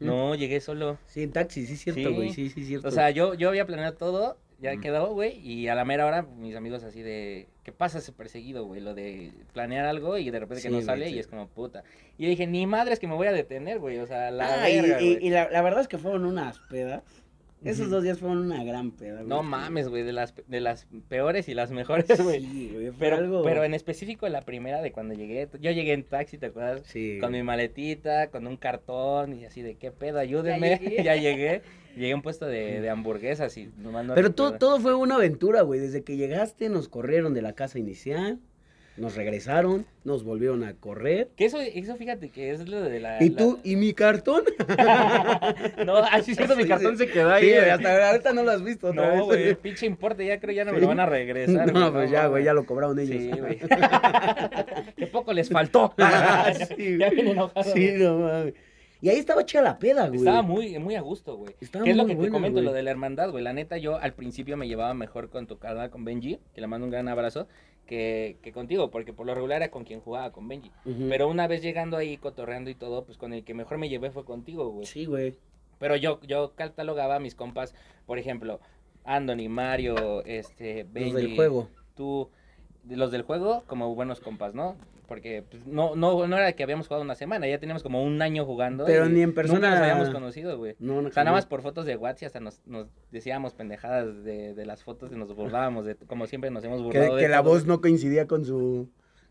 ¿Mm? 0.00 0.06
No, 0.06 0.34
llegué 0.34 0.60
solo. 0.60 0.98
Sí, 1.06 1.22
en 1.22 1.32
taxi, 1.32 1.66
sí, 1.66 1.76
cierto, 1.76 2.08
Sí. 2.08 2.14
güey. 2.14 2.30
Sí, 2.32 2.50
sí, 2.50 2.64
cierto. 2.64 2.88
O 2.88 2.90
sea, 2.90 3.10
yo, 3.10 3.34
yo 3.34 3.48
había 3.48 3.64
planeado 3.66 3.94
todo, 3.94 4.36
ya 4.60 4.74
Mm. 4.74 4.80
quedó, 4.80 5.12
güey, 5.12 5.38
y 5.38 5.68
a 5.68 5.74
la 5.74 5.84
mera 5.84 6.06
hora 6.06 6.22
mis 6.22 6.56
amigos 6.56 6.82
así 6.84 7.02
de, 7.02 7.48
¿qué 7.62 7.72
pasa 7.72 7.98
ese 7.98 8.12
perseguido, 8.12 8.64
güey? 8.64 8.80
Lo 8.80 8.94
de 8.94 9.32
planear 9.52 9.86
algo 9.86 10.18
y 10.18 10.30
de 10.30 10.38
repente 10.40 10.62
que 10.62 10.68
Sí, 10.68 10.72
no 10.72 10.76
güey, 10.76 10.86
sale 10.86 11.08
sí. 11.08 11.14
y 11.16 11.18
es 11.18 11.26
como 11.26 11.48
puta. 11.48 11.84
Y 12.18 12.24
yo 12.24 12.28
dije, 12.28 12.46
ni 12.46 12.66
madre 12.66 12.92
es 12.94 12.98
que 13.00 13.06
me 13.06 13.14
voy 13.14 13.26
a 13.28 13.32
detener, 13.32 13.78
güey, 13.78 13.98
o 13.98 14.06
sea, 14.06 14.30
la 14.30 14.62
Ah, 14.62 14.66
verga, 14.66 15.00
y, 15.00 15.18
y 15.20 15.30
la, 15.30 15.48
la 15.50 15.62
verdad 15.62 15.80
es 15.80 15.88
que 15.88 15.98
fueron 15.98 16.24
unas 16.24 16.58
pedas. 16.70 17.02
Esos 17.64 17.90
dos 17.90 18.02
días 18.02 18.18
fueron 18.18 18.38
una 18.38 18.62
gran 18.62 18.90
peda, 18.90 19.16
güey. 19.16 19.26
No 19.26 19.42
mames, 19.42 19.88
güey, 19.88 20.02
de 20.02 20.12
las, 20.12 20.34
de 20.46 20.60
las 20.60 20.86
peores 21.08 21.48
y 21.48 21.54
las 21.54 21.70
mejores, 21.70 22.20
güey. 22.22 22.40
Sí, 22.40 22.70
güey, 22.72 22.86
fue 22.88 22.96
Pero, 22.98 23.16
algo... 23.16 23.42
pero 23.42 23.64
en 23.64 23.74
específico 23.74 24.28
la 24.28 24.42
primera 24.42 24.82
de 24.82 24.92
cuando 24.92 25.14
llegué, 25.14 25.48
yo 25.60 25.70
llegué 25.70 25.92
en 25.92 26.04
taxi, 26.04 26.38
¿te 26.38 26.46
acuerdas? 26.46 26.82
Sí. 26.84 27.18
Con 27.20 27.32
mi 27.32 27.42
maletita, 27.42 28.28
con 28.28 28.46
un 28.46 28.56
cartón 28.56 29.34
y 29.34 29.44
así 29.44 29.62
de 29.62 29.76
qué 29.76 29.90
pedo, 29.90 30.18
ayúdenme. 30.18 30.78
llegué. 30.80 31.02
Ya 31.02 31.16
llegué. 31.16 31.62
Llegué 31.96 32.12
a 32.12 32.16
un 32.16 32.22
puesto 32.22 32.46
de, 32.46 32.80
de 32.80 32.90
hamburguesas 32.90 33.56
y 33.56 33.70
nomás 33.78 34.04
no 34.04 34.14
Pero 34.14 34.32
todo, 34.32 34.58
todo 34.58 34.80
fue 34.80 34.94
una 34.94 35.14
aventura, 35.14 35.62
güey. 35.62 35.78
Desde 35.78 36.02
que 36.02 36.16
llegaste 36.16 36.68
nos 36.68 36.88
corrieron 36.88 37.34
de 37.34 37.42
la 37.42 37.52
casa 37.52 37.78
inicial, 37.78 38.40
nos 38.96 39.16
regresaron, 39.16 39.86
nos 40.04 40.22
volvieron 40.24 40.62
a 40.64 40.74
correr. 40.74 41.28
Que 41.36 41.46
eso, 41.46 41.60
eso 41.60 41.96
fíjate 41.96 42.28
que 42.30 42.50
es 42.52 42.68
lo 42.68 42.80
de 42.82 43.00
la. 43.00 43.22
¿Y 43.22 43.30
la- 43.30 43.36
tú? 43.36 43.58
¿Y 43.64 43.76
mi 43.76 43.92
cartón? 43.92 44.42
No, 45.84 45.96
así 45.98 46.30
es 46.32 46.36
cierto, 46.36 46.56
mi 46.56 46.66
cartón 46.66 46.96
sí. 46.96 47.04
se 47.06 47.10
quedó 47.12 47.30
ahí. 47.32 47.42
Sí, 47.42 47.48
güey, 47.50 47.60
güey. 47.60 47.70
hasta 47.70 48.08
ahorita 48.10 48.32
no 48.32 48.42
lo 48.44 48.50
has 48.52 48.62
visto 48.62 48.88
otra 48.88 49.06
No, 49.16 49.26
vez. 49.26 49.42
güey, 49.42 49.54
pinche 49.56 49.86
importe, 49.86 50.24
ya 50.26 50.38
creo 50.40 50.54
ya 50.54 50.64
no 50.64 50.72
me 50.72 50.80
lo 50.80 50.88
van 50.88 51.00
a 51.00 51.06
regresar. 51.06 51.72
No, 51.72 51.92
pues 51.92 52.10
ya, 52.10 52.26
güey, 52.28 52.44
ya 52.44 52.54
lo 52.54 52.64
cobraron 52.64 52.98
ellos. 52.98 53.20
Sí, 53.22 53.40
güey. 53.40 53.58
Qué 54.96 55.06
poco 55.08 55.32
les 55.32 55.48
faltó. 55.50 55.94
Sí, 56.76 56.98
ya 56.98 57.10
vienen 57.10 57.28
enojados. 57.32 57.72
Sí, 57.72 57.88
güey. 57.88 57.98
no 57.98 58.18
mames. 58.20 58.54
Y 59.04 59.10
ahí 59.10 59.18
estaba 59.18 59.44
chida 59.44 59.60
la 59.60 59.78
peda, 59.78 60.06
güey. 60.08 60.20
Estaba 60.20 60.40
muy, 60.40 60.78
muy 60.78 60.94
a 60.94 61.02
gusto, 61.02 61.36
güey. 61.36 61.54
Estaba 61.60 61.84
¿Qué 61.84 61.90
es 61.90 61.96
lo 61.98 62.06
que 62.06 62.12
te 62.14 62.16
buena, 62.20 62.32
comento? 62.32 62.54
güey. 62.54 62.64
Lo 62.64 62.72
de 62.72 62.82
la 62.82 62.90
hermandad, 62.90 63.30
güey. 63.30 63.44
La 63.44 63.52
neta, 63.52 63.76
yo 63.76 63.98
al 63.98 64.14
principio 64.14 64.56
me 64.56 64.66
llevaba 64.66 64.94
mejor 64.94 65.28
con 65.28 65.46
tu 65.46 65.58
carnal, 65.58 65.90
con 65.90 66.06
Benji, 66.06 66.38
que 66.54 66.62
le 66.62 66.66
mando 66.68 66.86
un 66.86 66.90
gran 66.90 67.06
abrazo, 67.08 67.46
que, 67.84 68.38
que 68.40 68.50
contigo, 68.52 68.90
porque 68.90 69.12
por 69.12 69.26
lo 69.26 69.34
regular 69.34 69.60
era 69.60 69.70
con 69.70 69.84
quien 69.84 70.00
jugaba, 70.00 70.32
con 70.32 70.48
Benji. 70.48 70.72
Pero 71.10 71.28
una 71.28 71.46
vez 71.46 71.60
llegando 71.60 71.98
ahí, 71.98 72.16
cotorreando 72.16 72.70
y 72.70 72.74
todo, 72.74 73.04
pues 73.04 73.18
con 73.18 73.34
el 73.34 73.44
que 73.44 73.52
mejor 73.52 73.76
me 73.76 73.90
llevé 73.90 74.10
fue 74.10 74.24
contigo, 74.24 74.70
güey. 74.70 74.86
Sí, 74.86 75.04
güey. 75.04 75.34
Pero 75.78 75.96
yo, 75.96 76.18
yo 76.22 76.54
catalogaba 76.54 77.16
a 77.16 77.20
mis 77.20 77.34
compas, 77.34 77.74
por 78.06 78.18
ejemplo, 78.18 78.58
Anthony, 79.04 79.50
Mario, 79.50 80.24
este, 80.24 80.86
Benji. 80.90 81.12
Los 81.12 81.20
del 81.20 81.34
juego. 81.34 81.68
Tú, 81.94 82.30
los 82.88 83.10
del 83.10 83.20
juego, 83.20 83.64
como 83.66 83.94
buenos 83.94 84.20
compas, 84.20 84.54
¿no? 84.54 84.76
Porque 85.06 85.44
pues, 85.50 85.66
no, 85.66 85.94
no, 85.96 86.26
no 86.26 86.36
era 86.38 86.52
que 86.54 86.62
habíamos 86.62 86.86
jugado 86.88 87.02
una 87.02 87.14
semana, 87.14 87.46
ya 87.46 87.58
teníamos 87.58 87.82
como 87.82 88.02
un 88.02 88.20
año 88.22 88.44
jugando. 88.46 88.84
Pero 88.86 89.06
ni 89.08 89.20
en 89.20 89.28
Nunca 89.28 89.34
persona- 89.42 89.70
nos 89.70 89.78
habíamos 89.80 90.10
conocido, 90.10 90.56
güey. 90.56 90.76
No, 90.78 91.02
no, 91.02 91.08
O 91.08 91.12
sea, 91.12 91.24
nada 91.24 91.36
más 91.36 91.46
por 91.46 91.60
fotos 91.62 91.84
de 91.86 91.96
WhatsApp 91.96 92.26
hasta 92.28 92.40
nos, 92.40 92.60
nos 92.66 92.86
decíamos 93.10 93.52
pendejadas 93.54 94.24
de, 94.24 94.54
de 94.54 94.66
las 94.66 94.82
fotos 94.82 95.12
y 95.12 95.16
nos 95.16 95.34
burlábamos, 95.34 95.84
de, 95.84 95.94
como 95.96 96.26
siempre 96.26 96.50
nos 96.50 96.64
hemos 96.64 96.78
Que, 96.78 96.84
burlado. 96.84 97.16
de 97.16 97.22
que 97.22 97.28
la 97.28 97.40
voz 97.40 97.66
no 97.66 97.80
coincidía 97.80 98.26
con 98.26 98.44
su... 98.44 98.88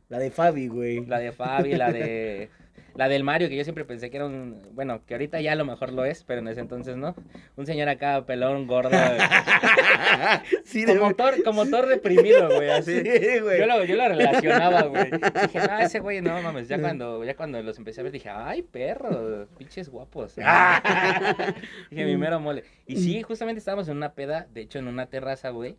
La 0.10 0.20
de 0.20 0.30
Fabi, 0.32 0.68
güey. 0.68 1.06
La 1.06 1.18
de 1.20 1.32
Fabi, 1.32 1.74
la 1.76 1.92
de... 1.92 2.50
La 2.96 3.10
del 3.10 3.24
Mario, 3.24 3.50
que 3.50 3.56
yo 3.56 3.64
siempre 3.64 3.86
pensé 3.86 4.12
que 4.12 4.18
era 4.18 4.28
un... 4.28 4.62
Bueno, 4.74 5.04
que 5.06 5.16
ahorita 5.16 5.42
ya 5.42 5.54
a 5.54 5.56
lo 5.56 5.66
mejor 5.66 5.92
lo 5.92 6.06
es, 6.06 6.24
pero 6.24 6.42
en 6.42 6.48
ese 6.48 6.60
entonces 6.60 6.96
no. 6.96 7.16
Un 7.56 7.66
señor 7.66 7.90
acá, 7.90 8.24
pelón, 8.26 8.68
gordo. 8.68 8.92
sí, 10.64 10.86
de 10.86 10.98
como, 10.98 11.16
Thor, 11.16 11.44
como 11.44 11.66
Thor 11.66 11.88
deprimido, 11.88 12.54
güey, 12.56 12.70
así. 12.70 13.02
Sí, 13.04 13.40
güey. 13.40 13.60
Yo 13.60 13.66
lo, 13.66 13.84
yo 13.84 13.96
lo 13.96 14.08
relacionaba, 14.08 14.84
güey. 14.84 15.10
Dije, 15.12 15.60
no, 15.60 15.80
ese 15.80 16.00
güey, 16.00 16.22
no 16.22 16.40
mames. 16.42 16.68
Ya 16.68 16.80
cuando, 16.80 17.24
ya 17.24 17.36
cuando 17.36 17.62
los 17.64 17.78
empecé 17.78 18.02
a 18.02 18.04
ver, 18.04 18.12
dije, 18.12 18.30
ay, 18.30 18.62
perro, 18.62 19.48
pinches 19.58 19.90
guapos. 19.90 20.36
dije, 21.90 22.06
mi 22.06 22.18
mero 22.18 22.40
mole. 22.40 22.64
Y 22.86 22.98
sí, 22.98 23.24
justamente 23.24 23.60
estábamos 23.60 23.88
en 23.88 23.98
una 23.98 24.14
peda, 24.14 24.48
de 24.54 24.62
hecho, 24.62 24.80
en 24.80 24.88
una 24.88 25.08
terraza, 25.08 25.50
güey, 25.50 25.78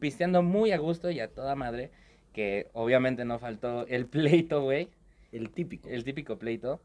pisteando 0.00 0.42
muy 0.42 0.72
a 0.72 0.78
gusto 0.78 1.10
y 1.10 1.20
a 1.20 1.28
toda 1.28 1.54
madre. 1.54 1.90
Que 2.32 2.68
obviamente 2.72 3.26
no 3.26 3.38
faltó 3.38 3.86
el 3.88 4.06
pleito, 4.06 4.62
güey. 4.62 4.88
El 5.32 5.50
típico. 5.50 5.88
El 5.88 6.04
típico 6.04 6.38
pleito. 6.38 6.80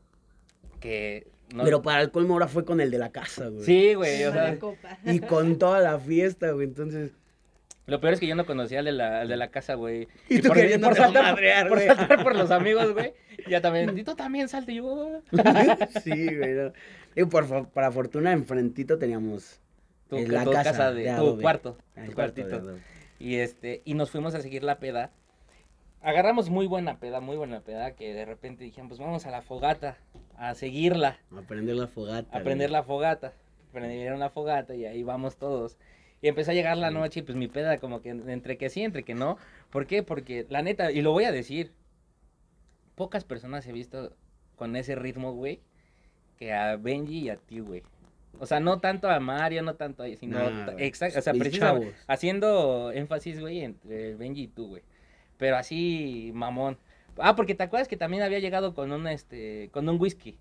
Que 0.80 1.28
no. 1.54 1.64
Pero 1.64 1.82
para 1.82 2.02
el 2.02 2.12
colmo 2.12 2.34
ahora 2.34 2.48
fue 2.48 2.66
con 2.66 2.82
el 2.82 2.92
de 2.92 2.98
la 2.98 3.12
casa, 3.12 3.48
güey. 3.48 3.64
Sí, 3.66 3.94
güey. 3.94 4.24
O 4.26 4.32
sea. 4.32 4.58
Y 5.06 5.20
con 5.20 5.58
toda 5.58 5.80
la 5.80 6.00
fiesta, 6.00 6.52
güey. 6.52 6.68
Entonces. 6.68 7.12
lo 7.88 8.00
peor 8.00 8.14
es 8.14 8.20
que 8.20 8.28
yo 8.28 8.36
no 8.36 8.46
conocía 8.46 8.80
al 8.80 8.86
de 8.86 8.92
la, 8.92 9.22
al 9.22 9.28
de 9.28 9.38
la 9.38 9.50
casa, 9.50 9.74
güey. 9.76 10.08
Y 10.30 10.40
tú 10.42 10.50
por, 10.50 10.58
por 10.82 10.96
saltar, 10.96 11.24
madrear, 11.24 11.68
por 11.68 11.78
güey. 11.78 11.88
saltar 11.88 12.24
por 12.24 12.36
los 12.36 12.52
amigos, 12.52 12.94
güey. 12.94 13.14
Ya 13.50 13.62
también. 13.62 13.98
Y 13.98 14.04
tú 14.04 14.16
también 14.16 14.50
salte. 14.50 14.74
Yo. 14.76 15.22
sí, 16.04 16.36
güey. 16.36 16.54
no. 16.54 16.74
Y 17.16 17.24
por, 17.26 17.70
para 17.70 17.92
fortuna, 17.92 18.34
enfrentito 18.34 18.98
teníamos. 18.98 19.60
Tu, 20.10 20.18
En 20.18 20.32
la 20.34 20.44
tu 20.44 20.52
casa 20.52 20.72
casa, 20.72 20.92
de 20.92 21.04
de, 21.04 21.10
tu 21.10 21.16
adobe. 21.16 21.42
cuarto. 21.42 21.78
el 21.96 22.10
Tu 22.10 22.14
cuartito. 22.14 22.76
Y 23.20 23.36
este, 23.36 23.82
y 23.86 23.94
nos 23.94 24.12
fuimos 24.12 24.36
a 24.36 24.42
seguir 24.42 24.64
la 24.64 24.80
peda. 24.80 25.12
Agarramos 26.08 26.50
muy 26.50 26.68
buena 26.68 27.02
peda, 27.02 27.20
muy 27.20 27.36
buena 27.36 27.60
peda, 27.60 27.92
que 27.92 28.14
de 28.14 28.24
repente 28.24 28.64
dijeron, 28.64 28.88
pues 28.88 28.98
vamos 28.98 29.26
a 29.26 29.30
la 29.30 29.42
fogata, 29.42 29.98
a 30.38 30.54
seguirla, 30.56 31.20
A 31.36 31.42
prender 31.42 31.76
la 31.76 31.88
fogata. 31.88 32.30
a 32.30 32.44
prender 32.44 32.70
güey. 32.70 32.80
la 32.80 32.84
fogata. 32.84 33.34
Prendieron 33.74 34.18
la 34.18 34.30
fogata 34.30 34.74
y 34.74 34.86
ahí 34.86 35.04
vamos 35.04 35.36
todos. 35.36 35.78
Y 36.22 36.30
empezó 36.30 36.52
a 36.52 36.54
llegar 36.54 36.78
la 36.78 36.92
noche 36.92 37.20
y 37.20 37.24
pues 37.24 37.36
mi 37.36 37.50
peda 37.50 37.78
como 37.80 38.02
que 38.02 38.12
entre 38.12 38.58
que 38.58 38.70
sí, 38.70 38.84
entre 38.84 39.04
que 39.04 39.16
no. 39.16 39.38
¿Por 39.70 39.86
qué? 39.86 40.02
Porque 40.02 40.46
la 40.50 40.62
neta, 40.62 40.94
y 40.94 41.02
lo 41.02 41.12
voy 41.12 41.26
a 41.26 41.34
decir, 41.34 41.74
pocas 42.96 43.26
personas 43.26 43.68
he 43.68 43.74
visto 43.74 44.16
con 44.56 44.78
ese 44.78 44.96
ritmo, 44.96 45.34
güey, 45.34 45.60
que 46.38 46.54
a 46.54 46.78
Benji 46.78 47.26
y 47.26 47.30
a 47.32 47.36
ti, 47.36 47.60
güey. 47.60 47.84
O 48.40 48.46
sea, 48.46 48.62
no 48.62 48.80
tanto 48.80 49.10
a 49.10 49.20
Mario, 49.20 49.62
no 49.62 49.76
tanto 49.76 50.04
a 50.04 50.16
sino 50.16 50.40
Nah, 50.50 50.72
exacto, 50.78 51.20
o 51.20 51.22
sea, 51.22 51.34
precisamente 51.34 51.94
haciendo 52.08 52.94
énfasis, 52.94 53.42
güey, 53.42 53.60
entre 53.60 54.16
Benji 54.16 54.44
y 54.44 54.48
tú, 54.48 54.70
güey. 54.70 54.84
Pero 55.38 55.58
así 55.58 56.32
mamón. 56.34 56.78
Ah, 57.20 57.36
porque 57.36 57.56
te 57.56 57.64
acuerdas 57.64 57.88
que 57.88 57.98
también 57.98 58.24
había 58.24 58.40
llegado 58.40 58.74
con 58.74 58.92
un 58.92 59.08
este 59.08 59.70
con 59.72 59.88
un 59.90 60.00
whisky. 60.00 60.38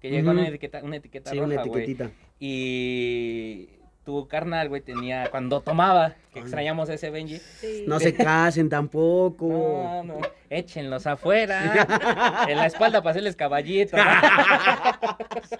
Que 0.00 0.10
llegó 0.10 0.30
una 0.30 0.46
etiqueta, 0.46 0.80
una 0.82 0.96
etiqueta 0.96 1.30
Sí, 1.30 1.36
roja, 1.38 1.46
una 1.52 1.62
güey. 1.64 1.84
etiquetita. 1.84 2.10
Y 2.38 3.68
tu 4.04 4.28
carnal, 4.28 4.68
güey, 4.68 4.82
tenía 4.82 5.30
cuando 5.30 5.60
tomaba, 5.62 6.10
que 6.32 6.38
Ay. 6.38 6.42
extrañamos 6.42 6.88
a 6.90 6.94
ese 6.94 7.10
Benji. 7.10 7.38
Sí. 7.38 7.84
No 7.88 7.98
se 7.98 8.14
casen 8.14 8.68
tampoco. 8.68 9.48
No, 9.48 10.04
no, 10.04 10.18
échenlos 10.50 11.06
afuera. 11.08 12.44
en 12.48 12.56
la 12.56 12.66
espalda 12.66 13.00
para 13.02 13.12
hacerles 13.12 13.36
caballito. 13.36 13.96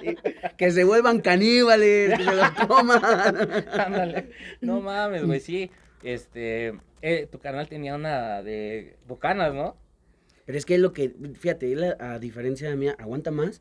Sí, 0.00 0.16
Que 0.56 0.70
se 0.72 0.84
vuelvan 0.84 1.20
caníbales, 1.20 2.16
que 2.18 2.24
se 2.24 2.34
los 2.34 2.50
coman. 2.66 3.00
Ándale. 3.78 4.30
No 4.60 4.80
mames, 4.80 5.24
güey, 5.24 5.40
sí. 5.40 5.70
Este, 6.02 6.74
eh, 7.08 7.26
tu 7.30 7.38
carnal 7.38 7.68
tenía 7.68 7.94
una 7.94 8.42
de 8.42 8.96
bucanas, 9.06 9.54
¿no? 9.54 9.76
Pero 10.44 10.58
es 10.58 10.64
que 10.66 10.78
lo 10.78 10.92
que, 10.92 11.10
fíjate, 11.34 11.72
él 11.72 11.84
a, 11.84 12.14
a 12.14 12.18
diferencia 12.18 12.68
de 12.68 12.76
mí, 12.76 12.88
aguanta 12.88 13.30
más, 13.30 13.60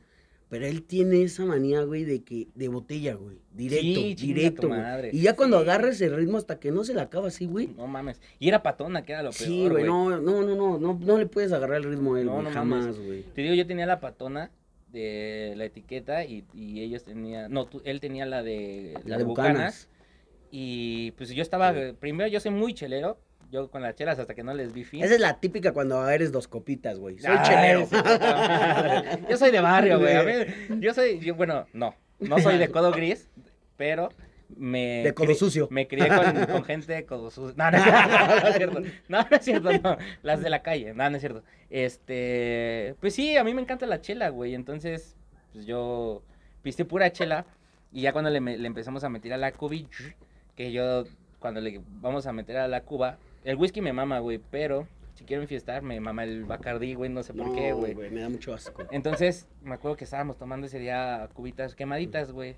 pero 0.49 0.67
él 0.67 0.83
tiene 0.83 1.23
esa 1.23 1.43
manía, 1.45 1.81
güey, 1.81 2.03
de 2.05 2.23
que, 2.23 2.47
de 2.53 2.67
botella, 2.67 3.15
güey. 3.15 3.37
Directo, 3.51 3.83
Sí, 4.01 4.15
directo, 4.15 4.61
tu 4.63 4.67
güey. 4.67 4.79
madre. 4.79 5.09
Y 5.11 5.21
ya 5.21 5.35
cuando 5.35 5.57
Sí. 5.57 5.63
agarres 5.63 5.99
el 6.01 6.15
ritmo 6.15 6.37
hasta 6.37 6.59
que 6.59 6.71
no 6.71 6.83
se 6.83 6.93
le 6.93 7.01
acaba 7.01 7.27
así, 7.29 7.45
güey. 7.47 7.67
No 7.75 7.87
mames. 7.87 8.21
Y 8.39 8.47
era 8.49 8.61
patona, 8.61 9.03
que 9.03 9.13
era 9.13 9.23
lo 9.23 9.31
peor, 9.31 9.47
Sí, 9.49 9.67
güey, 9.67 9.83
no, 9.83 10.09
no, 10.21 10.43
no, 10.43 10.55
no, 10.55 10.77
no, 10.77 10.99
no 11.01 11.17
le 11.17 11.25
puedes 11.25 11.51
agarrar 11.51 11.77
el 11.77 11.85
ritmo 11.85 12.15
a 12.15 12.19
él, 12.19 12.27
No, 12.27 12.33
güey, 12.33 12.43
no 12.45 12.51
jamás, 12.51 12.81
mames. 12.85 12.99
güey. 13.05 13.23
Te 13.33 13.41
digo, 13.41 13.55
yo 13.55 13.65
tenía 13.65 13.85
la 13.87 13.99
patona 13.99 14.51
de 14.91 15.53
la 15.57 15.65
etiqueta 15.65 16.23
y, 16.25 16.45
y 16.53 16.81
ellos 16.81 17.03
tenían, 17.03 17.51
no, 17.51 17.65
tú- 17.65 17.81
él 17.83 17.99
tenía 17.99 18.25
la 18.27 18.43
de, 18.43 18.93
La 19.05 19.17
de 19.17 19.23
Bucanas. 19.23 19.89
Y 20.51 21.11
pues 21.11 21.29
yo 21.31 21.41
estaba, 21.41 21.73
Sí. 21.73 21.79
primero 21.99 22.29
yo 22.29 22.39
soy 22.39 22.51
muy 22.51 22.73
chelero, 22.75 23.17
yo 23.51 23.69
con 23.69 23.81
las 23.81 23.95
chelas 23.95 24.19
hasta 24.19 24.33
que 24.33 24.43
no 24.43 24.53
les 24.53 24.73
vi 24.73 24.83
fin. 24.83 25.03
Esa 25.03 25.15
es 25.15 25.19
la 25.19 25.39
típica 25.39 25.71
cuando 25.73 26.07
eres 26.09 26.31
dos 26.31 26.47
copitas, 26.47 26.97
güey. 26.99 27.19
Soy 27.19 27.35
Ay, 27.37 27.45
chelero. 27.47 27.87
Yo 29.29 29.37
soy 29.37 29.51
de 29.51 29.61
barrio, 29.61 29.99
güey. 29.99 30.15
A 30.15 30.23
ver, 30.23 30.79
yo 30.79 30.93
soy, 30.93 31.19
yo, 31.19 31.35
bueno, 31.35 31.65
no, 31.73 31.95
no 32.19 32.39
soy 32.39 32.57
de 32.57 32.69
codo 32.69 32.91
gris, 32.91 33.27
pero 33.77 34.09
me... 34.55 35.03
De 35.03 35.13
codo 35.13 35.33
sucio. 35.33 35.67
Me 35.71 35.87
crié 35.87 36.07
con, 36.07 36.45
con 36.45 36.63
gente 36.63 36.93
de 36.93 37.05
codo 37.05 37.31
sucio. 37.31 37.55
No, 37.57 37.71
no, 37.71 37.77
es 37.77 38.55
cierto, 38.55 38.79
no. 38.79 38.89
No, 39.07 39.27
no 39.29 39.37
es 39.37 39.43
cierto, 39.43 39.71
no. 39.79 39.97
Las 40.21 40.41
de 40.41 40.49
la 40.49 40.61
calle. 40.61 40.93
No, 40.93 41.09
no 41.09 41.15
es 41.15 41.21
cierto. 41.21 41.43
Este... 41.69 42.95
Pues 42.99 43.13
sí, 43.13 43.37
a 43.37 43.43
mí 43.43 43.53
me 43.53 43.61
encanta 43.61 43.85
la 43.85 44.01
chela, 44.01 44.29
güey. 44.29 44.55
Entonces, 44.55 45.15
pues 45.53 45.65
yo 45.65 46.23
piste 46.61 46.85
pura 46.85 47.11
chela. 47.11 47.45
Y 47.91 48.01
ya 48.01 48.13
cuando 48.13 48.29
le, 48.29 48.39
le 48.39 48.67
empezamos 48.67 49.03
a 49.03 49.09
meter 49.09 49.33
a 49.33 49.37
la 49.37 49.51
cubi, 49.51 49.87
que 50.55 50.71
yo, 50.71 51.05
cuando 51.39 51.61
le 51.61 51.81
vamos 52.01 52.27
a 52.27 52.33
meter 52.33 52.57
a 52.57 52.67
la 52.67 52.81
cuba, 52.81 53.17
el 53.45 53.55
whisky 53.55 53.81
me 53.81 53.93
mama, 53.93 54.19
güey, 54.19 54.39
pero 54.51 54.87
si 55.13 55.23
quiero 55.23 55.41
enfiestar, 55.43 55.81
me 55.81 55.99
mama 56.01 56.25
el 56.25 56.43
bacardí, 56.43 56.93
güey, 56.93 57.09
no 57.09 57.23
sé 57.23 57.33
por 57.33 57.53
qué, 57.53 57.69
No, 57.69 57.77
güey. 57.77 57.95
Me 57.95 58.19
da 58.21 58.27
mucho 58.29 58.53
asco. 58.53 58.83
Entonces, 58.91 59.47
me 59.63 59.75
acuerdo 59.75 59.95
que 59.95 60.03
estábamos 60.03 60.37
tomando 60.37 60.67
ese 60.67 60.79
día 60.79 61.29
cubitas 61.33 61.73
quemaditas, 61.75 62.31
güey. 62.33 62.57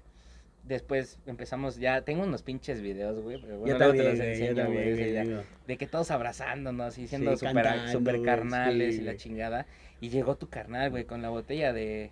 Después 0.63 1.19
empezamos 1.25 1.77
ya, 1.77 2.01
tengo 2.01 2.23
unos 2.23 2.41
pinches 2.43 2.81
videos, 2.81 3.21
güey, 3.21 3.39
pero 3.39 3.59
bueno, 3.59 3.77
luego 3.77 3.93
te 3.93 4.03
los 4.03 4.15
güey, 4.17 4.29
enseño, 4.31 4.65
güey, 4.65 5.17
amigo. 5.17 5.41
De 5.65 5.77
que 5.77 5.87
todos 5.87 6.11
abrazándonos 6.11 6.97
y 6.97 7.07
siendo 7.07 7.31
Sí, 7.37 7.45
super, 7.47 7.63
cantando, 7.63 7.91
super 7.91 8.15
güey, 8.15 8.25
carnales 8.25 8.95
sí, 8.95 9.01
y 9.01 9.03
la 9.05 9.11
güey. 9.11 9.17
chingada. 9.17 9.65
Y 10.01 10.09
llegó 10.09 10.35
tu 10.35 10.49
carnal, 10.49 10.89
güey, 10.89 11.05
con 11.05 11.21
la 11.21 11.29
botella 11.29 11.71
de, 11.71 12.11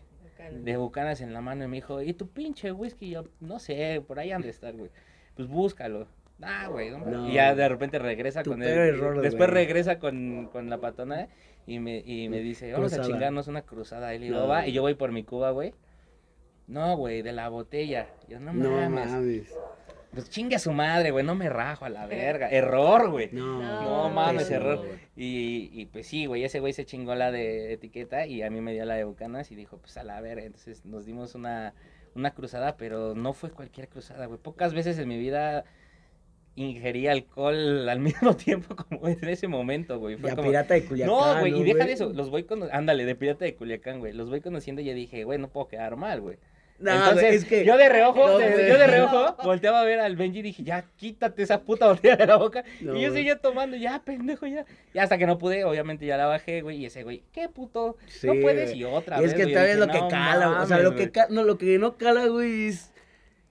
de 0.51 0.77
bucanas 0.77 1.19
en 1.21 1.33
la 1.33 1.41
mano 1.41 1.65
y 1.65 1.67
me 1.67 1.77
dijo, 1.77 2.01
¿y 2.01 2.13
tu 2.13 2.29
pinche 2.29 2.71
whisky? 2.71 3.09
Yo, 3.09 3.25
no 3.41 3.59
sé, 3.59 4.01
por 4.07 4.19
ahí 4.19 4.31
han 4.31 4.41
de 4.41 4.49
estar, 4.49 4.73
güey. 4.73 4.89
Pues 5.35 5.47
búscalo. 5.49 6.07
Ah, 6.41 6.67
güey, 6.69 6.91
no, 6.91 6.99
No. 6.99 7.29
Y 7.29 7.33
ya 7.33 7.55
de 7.55 7.67
repente 7.69 7.97
regresa 7.99 8.43
Tu 8.43 8.51
con 8.51 8.61
él. 8.63 8.69
error, 8.69 9.21
Después 9.21 9.49
güey. 9.49 9.65
regresa 9.65 9.99
con, 9.99 10.49
con 10.51 10.69
la 10.69 10.79
patona 10.79 11.27
y 11.65 11.79
me, 11.79 11.99
y 12.05 12.27
me 12.29 12.39
dice, 12.39 12.71
vamos 12.73 12.93
a 12.93 13.01
chingarnos 13.01 13.47
una 13.47 13.61
cruzada. 13.61 14.13
Y 14.13 14.19
le 14.19 14.25
digo, 14.25 14.39
No. 14.41 14.47
va, 14.47 14.67
y 14.67 14.73
yo 14.73 14.81
voy 14.81 14.95
por 14.95 15.11
mi 15.11 15.23
cuba, 15.23 15.51
güey. 15.51 15.73
No, 16.67 16.97
güey, 16.97 17.21
de 17.21 17.31
la 17.31 17.47
botella. 17.49 18.07
Yo, 18.27 18.39
no, 18.39 18.51
No 18.53 18.69
mames. 18.71 19.11
mames. 19.11 19.55
Pues 20.11 20.29
chingue 20.29 20.55
a 20.55 20.59
su 20.59 20.71
madre, 20.71 21.11
güey, 21.11 21.25
no 21.25 21.35
me 21.35 21.49
rajo 21.49 21.83
a 21.85 21.89
la 21.89 22.05
verga. 22.07 22.49
Error, 22.49 23.09
güey. 23.11 23.29
No, 23.33 23.61
No 23.83 24.09
mames, 24.09 24.49
error. 24.49 24.85
Y, 25.15 25.69
y 25.73 25.85
pues 25.87 26.07
sí, 26.07 26.25
güey, 26.25 26.43
ese 26.45 26.59
güey 26.61 26.71
se 26.73 26.85
chingó 26.85 27.15
la 27.15 27.31
de 27.31 27.73
etiqueta 27.73 28.25
y 28.25 28.41
a 28.41 28.49
mí 28.49 28.61
me 28.61 28.71
dio 28.73 28.85
la 28.85 28.95
de 28.95 29.03
Bucanas 29.03 29.51
y 29.51 29.55
dijo, 29.55 29.77
pues 29.77 29.97
a 29.97 30.03
la 30.03 30.21
verga. 30.21 30.45
Entonces 30.45 30.85
nos 30.85 31.05
dimos 31.05 31.35
una, 31.35 31.73
una 32.15 32.31
cruzada, 32.31 32.77
pero 32.77 33.13
no 33.13 33.33
fue 33.33 33.51
cualquier 33.51 33.89
cruzada, 33.89 34.25
güey. 34.25 34.39
Pocas 34.39 34.73
veces 34.73 34.97
en 34.99 35.07
mi 35.09 35.17
vida 35.17 35.65
ingerí 36.55 37.07
alcohol 37.07 37.87
al 37.89 37.99
mismo 38.29 38.35
tiempo 38.35 38.75
como 38.75 39.07
en 39.07 39.23
ese 39.27 39.47
momento, 39.47 39.99
güey. 39.99 40.15
Fue 40.17 40.29
Ya 40.29 40.35
como... 40.35 40.47
pirata 40.49 40.73
de 40.73 40.85
Culiacán. 40.85 41.13
No, 41.15 41.39
güey, 41.39 41.59
y 41.59 41.63
deja 41.63 41.85
de 41.85 41.93
eso, 41.93 42.11
los 42.13 42.29
voy 42.29 42.43
con... 42.43 42.63
Ándale, 42.71 43.05
de 43.05 43.15
pirata 43.15 43.45
de 43.45 43.55
Culiacán, 43.55 43.99
güey. 43.99 44.13
Los 44.13 44.29
voy 44.29 44.41
conociendo 44.41 44.81
y 44.81 44.85
ya 44.85 44.93
dije, 44.93 45.23
güey, 45.23 45.37
no 45.39 45.49
puedo 45.49 45.67
quedar 45.67 45.95
mal, 45.95 46.21
güey. 46.21 46.37
No, 46.77 46.91
Entonces, 46.91 47.21
güey, 47.23 47.35
es 47.35 47.45
que. 47.45 47.63
yo 47.63 47.77
de 47.77 47.87
reojo, 47.87 48.27
No, 48.27 48.37
de- 48.37 48.51
güey. 48.51 48.67
yo 48.67 48.77
de 48.77 48.87
reojo, 48.87 49.37
volteaba 49.45 49.79
a 49.79 49.85
ver 49.85 50.01
al 50.01 50.17
Benji 50.17 50.39
y 50.39 50.41
dije, 50.41 50.63
ya, 50.63 50.83
quítate 50.97 51.41
esa 51.41 51.61
puta 51.61 51.87
botella 51.87 52.17
de 52.17 52.27
la 52.27 52.35
boca. 52.35 52.65
No, 52.81 52.97
y 52.97 53.01
yo 53.01 53.13
seguía 53.13 53.37
tomando, 53.37 53.77
ya, 53.77 54.01
pendejo, 54.03 54.45
ya. 54.45 54.65
Y 54.93 54.99
hasta 54.99 55.17
que 55.17 55.25
no 55.25 55.37
pude, 55.37 55.63
obviamente 55.63 56.05
ya 56.05 56.17
la 56.17 56.25
bajé, 56.25 56.61
güey. 56.63 56.75
Y 56.79 56.85
ese 56.85 57.03
güey, 57.03 57.23
¿qué 57.31 57.47
puto? 57.47 57.95
Sí, 58.07 58.27
no 58.27 58.33
puedes 58.41 58.75
y 58.75 58.83
otra 58.83 59.19
Y 59.19 59.21
vez. 59.21 59.31
es 59.31 59.37
que 59.37 59.47
todavía 59.47 59.75
dije, 59.75 59.85
lo 59.87 59.91
que 59.93 59.99
"No 59.99 60.07
cala, 60.09 60.47
güey. 60.49 60.59
O 60.63 60.65
sea, 60.65 60.79
lo 60.79 60.91
que, 60.91 60.95
güey". 61.03 61.11
ca- 61.13 61.27
no, 61.29 61.43
lo 61.43 61.57
que 61.57 61.79
no 61.79 61.95
cala, 61.95 62.25
güey, 62.27 62.67
es, 62.67 62.91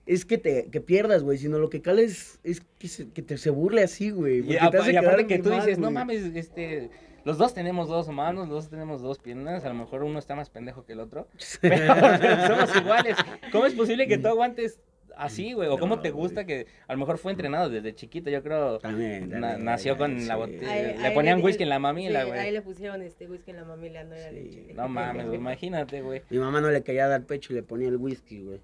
es 0.07 0.25
que 0.25 0.39
te 0.39 0.67
que 0.71 0.81
pierdas, 0.81 1.23
güey. 1.23 1.39
Sino 1.39 1.59
lo 1.59 1.71
que 1.71 1.81
cala 1.83 2.01
es, 2.03 2.39
es 2.45 2.61
que, 2.79 2.89
se, 2.89 3.09
que 3.11 3.23
te 3.23 3.37
se 3.39 3.51
burle 3.51 3.83
así, 3.83 4.11
güey. 4.11 4.39
Y, 4.39 4.43
porque 4.43 4.59
apa- 4.59 4.71
te 4.71 4.79
hace 4.79 4.93
y 4.93 4.97
aparte 4.97 5.27
que 5.27 5.39
tú 5.39 5.51
mal, 5.51 5.61
dices, 5.61 5.79
no 5.79 5.91
mames, 5.91 6.23
este. 6.35 6.91
Los 7.25 7.39
dos 7.39 7.55
tenemos 7.55 7.89
dos 7.89 8.09
manos, 8.09 8.49
los 8.49 8.65
dos 8.65 8.71
tenemos 8.71 9.01
dos 9.01 9.19
piernas. 9.19 9.65
A 9.65 9.69
lo 9.69 9.75
mejor 9.75 10.03
uno 10.05 10.19
está 10.19 10.35
más 10.35 10.51
pendejo 10.51 10.85
que 10.85 10.93
el 10.93 11.01
otro. 11.01 11.27
Pero, 11.63 11.95
pero 12.21 12.47
somos 12.49 12.77
iguales. 12.77 13.17
¿Cómo 13.51 13.65
es 13.65 13.73
posible 13.75 14.07
que 14.07 14.19
tú 14.19 14.29
aguantes 14.29 14.79
así, 15.17 15.55
güey? 15.55 15.71
¿O 15.71 15.79
cómo 15.79 15.97
No, 15.97 16.03
te 16.03 16.11
gusta 16.11 16.45
que 16.45 16.67
a 16.87 16.93
lo 16.93 16.99
mejor 16.99 17.17
fue 17.17 17.33
entrenado 17.33 17.71
desde 17.71 17.95
chiquito? 17.95 18.29
Yo 18.29 18.43
creo. 18.43 18.79
También, 18.79 19.31
Na- 19.31 19.41
también, 19.53 19.65
nació 19.65 19.97
con 19.97 20.21
sí. 20.21 20.27
la 20.27 20.37
botella. 20.37 21.01
Le 21.01 21.11
ponían 21.13 21.39
le- 21.39 21.45
whisky 21.47 21.63
en 21.63 21.71
la 21.71 21.79
mamila, 21.79 22.25
Sí, 22.25 22.29
güey. 22.29 22.41
Ahí 22.41 22.53
le 22.53 22.61
pusieron 22.61 23.01
este 23.01 23.27
whisky 23.27 23.53
en 23.53 23.57
la 23.57 23.65
mamila, 23.65 24.05
no 24.05 24.15
era 24.15 24.29
Sí. 24.29 24.35
leche. 24.35 24.75
No 24.75 24.87
mames, 24.89 25.25
güey, 25.27 25.39
imagínate, 25.39 26.03
güey. 26.03 26.21
Mi 26.29 26.37
mamá 26.37 26.61
no 26.61 26.71
le 26.71 26.83
quería 26.83 27.09
dar 27.09 27.23
pecho 27.25 27.55
y 27.55 27.57
le 27.57 27.63
ponía 27.63 27.89
el 27.89 27.97
whisky, 27.97 28.43
güey. 28.43 28.61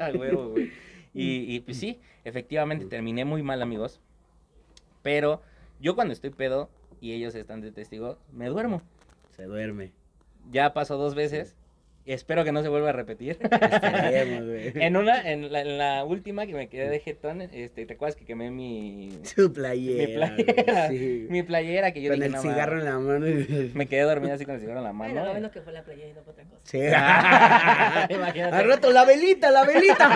A 0.00 0.12
huevo, 0.14 0.50
güey. 0.50 0.72
Y, 1.14 1.54
y 1.54 1.60
pues 1.60 1.78
sí, 1.78 1.98
efectivamente 2.24 2.84
terminé 2.86 3.24
muy 3.24 3.42
mal, 3.42 3.62
amigos. 3.62 4.00
Pero 5.02 5.42
yo 5.80 5.94
cuando 5.94 6.12
estoy 6.12 6.30
pedo 6.30 6.68
y 7.00 7.12
ellos 7.12 7.34
están 7.34 7.60
de 7.60 7.72
testigo, 7.72 8.18
me 8.32 8.48
duermo. 8.48 8.82
Se 9.30 9.44
duerme. 9.44 9.92
Ya 10.50 10.72
pasó 10.74 10.96
dos 10.96 11.14
veces. 11.14 11.56
Espero 12.06 12.44
que 12.44 12.52
no 12.52 12.62
se 12.62 12.68
vuelva 12.68 12.90
a 12.90 12.92
repetir. 12.92 13.36
Esperemos, 13.42 14.44
güey. 14.46 14.72
en 14.76 14.96
una, 14.96 15.28
en 15.28 15.52
la, 15.52 15.60
en 15.62 15.76
la 15.78 16.04
última 16.04 16.46
que 16.46 16.54
me 16.54 16.68
quedé 16.68 16.88
de 16.88 17.00
jetón, 17.00 17.42
este, 17.42 17.84
¿te 17.84 17.94
acuerdas 17.94 18.14
que 18.16 18.24
quemé 18.24 18.50
mi, 18.52 19.18
Su 19.24 19.52
playera. 19.52 20.30
mi 20.36 20.44
playera? 20.44 20.88
sí. 20.88 21.26
Mi 21.28 21.42
playera 21.42 21.92
que 21.92 22.02
yo 22.02 22.10
Con 22.10 22.20
dije, 22.20 22.26
el 22.26 22.32
"No 22.32 22.42
cigarro 22.42 22.76
mames". 22.76 22.86
en 22.86 22.92
la 22.92 22.98
mano. 23.00 23.26
y- 23.28 23.72
Me 23.74 23.86
quedé 23.86 24.02
dormida 24.02 24.34
así 24.34 24.44
con 24.44 24.54
el 24.54 24.60
cigarro 24.60 24.78
en 24.78 24.84
la 24.84 24.92
mano. 24.92 25.12
Bueno, 25.14 25.26
lo 25.26 25.32
bueno 25.32 25.50
que 25.50 25.60
fue 25.62 25.72
la 25.72 25.82
playa 25.82 26.06
y 26.06 26.12
no 26.12 26.22
fue 26.22 26.32
otra 26.32 26.44
cosa. 26.44 26.60
Sí. 26.62 26.78
Imagínate. 28.14 28.56
Al 28.56 28.68
rato, 28.68 28.90
la 28.92 29.04
velita, 29.04 29.50
la 29.50 29.64
velita. 29.64 30.06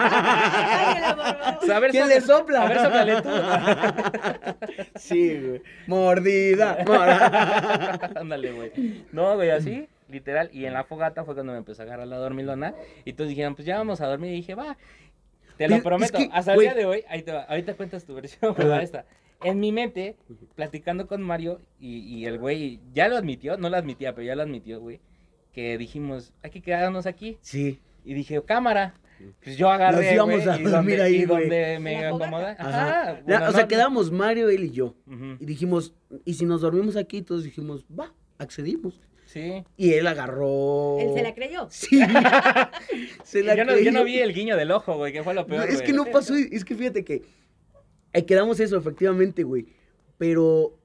A 1.74 1.80
ver, 1.80 1.90
¿Quién 1.90 2.04
sopla- 2.04 2.14
le 2.14 2.20
sopla? 2.20 2.62
A 2.62 2.68
ver, 2.68 2.78
sóplale 2.78 3.22
tú. 3.22 3.28
Sí, 4.96 5.38
güey. 5.40 5.62
Mordida. 5.86 6.78
mordida. 6.86 8.10
Ándale, 8.16 8.52
güey. 8.52 8.72
No, 9.12 9.34
güey, 9.36 9.50
así, 9.50 9.88
literal. 10.10 10.50
Y 10.52 10.66
en 10.66 10.74
la 10.74 10.84
fogata 10.84 11.24
fue 11.24 11.34
cuando 11.34 11.52
me 11.52 11.58
empezó 11.58 11.82
a 11.82 11.84
agarrar 11.84 12.06
la 12.06 12.16
dormilona. 12.18 12.74
Y 13.04 13.12
todos 13.14 13.28
dijeron, 13.28 13.54
pues 13.54 13.66
ya 13.66 13.78
vamos 13.78 14.00
a 14.00 14.06
dormir. 14.06 14.32
Y 14.32 14.36
dije, 14.36 14.54
va. 14.54 14.76
Te 15.56 15.68
lo 15.68 15.76
es 15.76 15.82
prometo. 15.82 16.18
que, 16.18 16.28
Hasta 16.32 16.54
el 16.54 16.60
día 16.60 16.74
de 16.74 16.86
hoy, 16.86 17.04
ahí 17.08 17.22
te 17.22 17.32
va, 17.32 17.42
ahorita 17.42 17.74
cuentas 17.74 18.04
tu 18.04 18.14
versión, 18.14 18.54
va 18.54 18.82
esta. 18.82 19.04
En 19.42 19.58
mi 19.60 19.72
mente, 19.72 20.16
platicando 20.54 21.06
con 21.06 21.22
Mario, 21.22 21.60
y, 21.78 21.98
y 22.00 22.26
el 22.26 22.38
güey 22.38 22.80
ya 22.92 23.08
lo 23.08 23.16
admitió, 23.16 23.56
no 23.56 23.68
lo 23.70 23.76
admitía, 23.76 24.14
pero 24.14 24.26
ya 24.26 24.34
lo 24.34 24.42
admitió, 24.42 24.80
güey. 24.80 25.00
Que 25.52 25.76
dijimos, 25.78 26.32
hay 26.42 26.50
que 26.50 26.62
quedarnos 26.62 27.06
aquí. 27.06 27.38
Sí. 27.40 27.80
Y 28.04 28.14
dije, 28.14 28.42
cámara. 28.44 28.94
Pues 29.44 29.58
yo 29.58 29.68
agarré, 29.70 29.96
Nos 30.06 30.14
íbamos 30.14 30.34
güey, 30.44 30.48
a 30.48 30.56
y 30.58 30.62
dormir 30.62 30.70
donde, 30.96 31.02
ahí, 31.02 31.14
y 31.16 31.24
donde 31.26 31.78
me 31.78 32.06
acomoda. 32.06 32.56
Ajá. 32.58 33.02
Ajá. 33.10 33.20
Bueno, 33.26 33.48
o 33.48 33.52
sea, 33.52 33.62
no- 33.62 33.68
quedamos 33.68 34.10
Mario, 34.10 34.48
él 34.48 34.64
y 34.64 34.70
yo. 34.70 34.94
Ujú, 35.06 35.36
Y 35.38 35.44
dijimos, 35.44 35.94
¿y 36.24 36.32
si 36.34 36.46
nos 36.46 36.62
dormimos 36.62 36.96
aquí? 36.96 37.20
Todos 37.20 37.44
dijimos, 37.44 37.84
va, 37.86 38.14
accedimos. 38.38 38.98
Sí. 39.32 39.62
Y 39.76 39.92
él 39.92 40.08
agarró. 40.08 40.98
Él 40.98 41.14
se 41.14 41.22
la 41.22 41.34
creyó. 41.34 41.68
Sí. 41.70 42.00
se 43.24 43.44
la 43.44 43.54
yo, 43.54 43.64
no, 43.64 43.72
yo 43.72 43.76
creyó. 43.76 43.92
no 43.92 44.04
vi 44.04 44.18
el 44.18 44.34
guiño 44.34 44.56
del 44.56 44.72
ojo, 44.72 44.96
güey, 44.96 45.12
que 45.12 45.22
fue 45.22 45.34
lo 45.34 45.46
peor. 45.46 45.68
es 45.68 45.76
güey. 45.76 45.86
que 45.86 45.92
no 45.92 46.04
pasó, 46.06 46.34
es 46.34 46.64
que 46.64 46.74
fíjate 46.74 47.04
que 47.04 47.22
eh, 48.12 48.26
quedamos 48.26 48.58
eso, 48.58 48.76
efectivamente, 48.76 49.44
güey. 49.44 49.66
Pero 50.18 50.76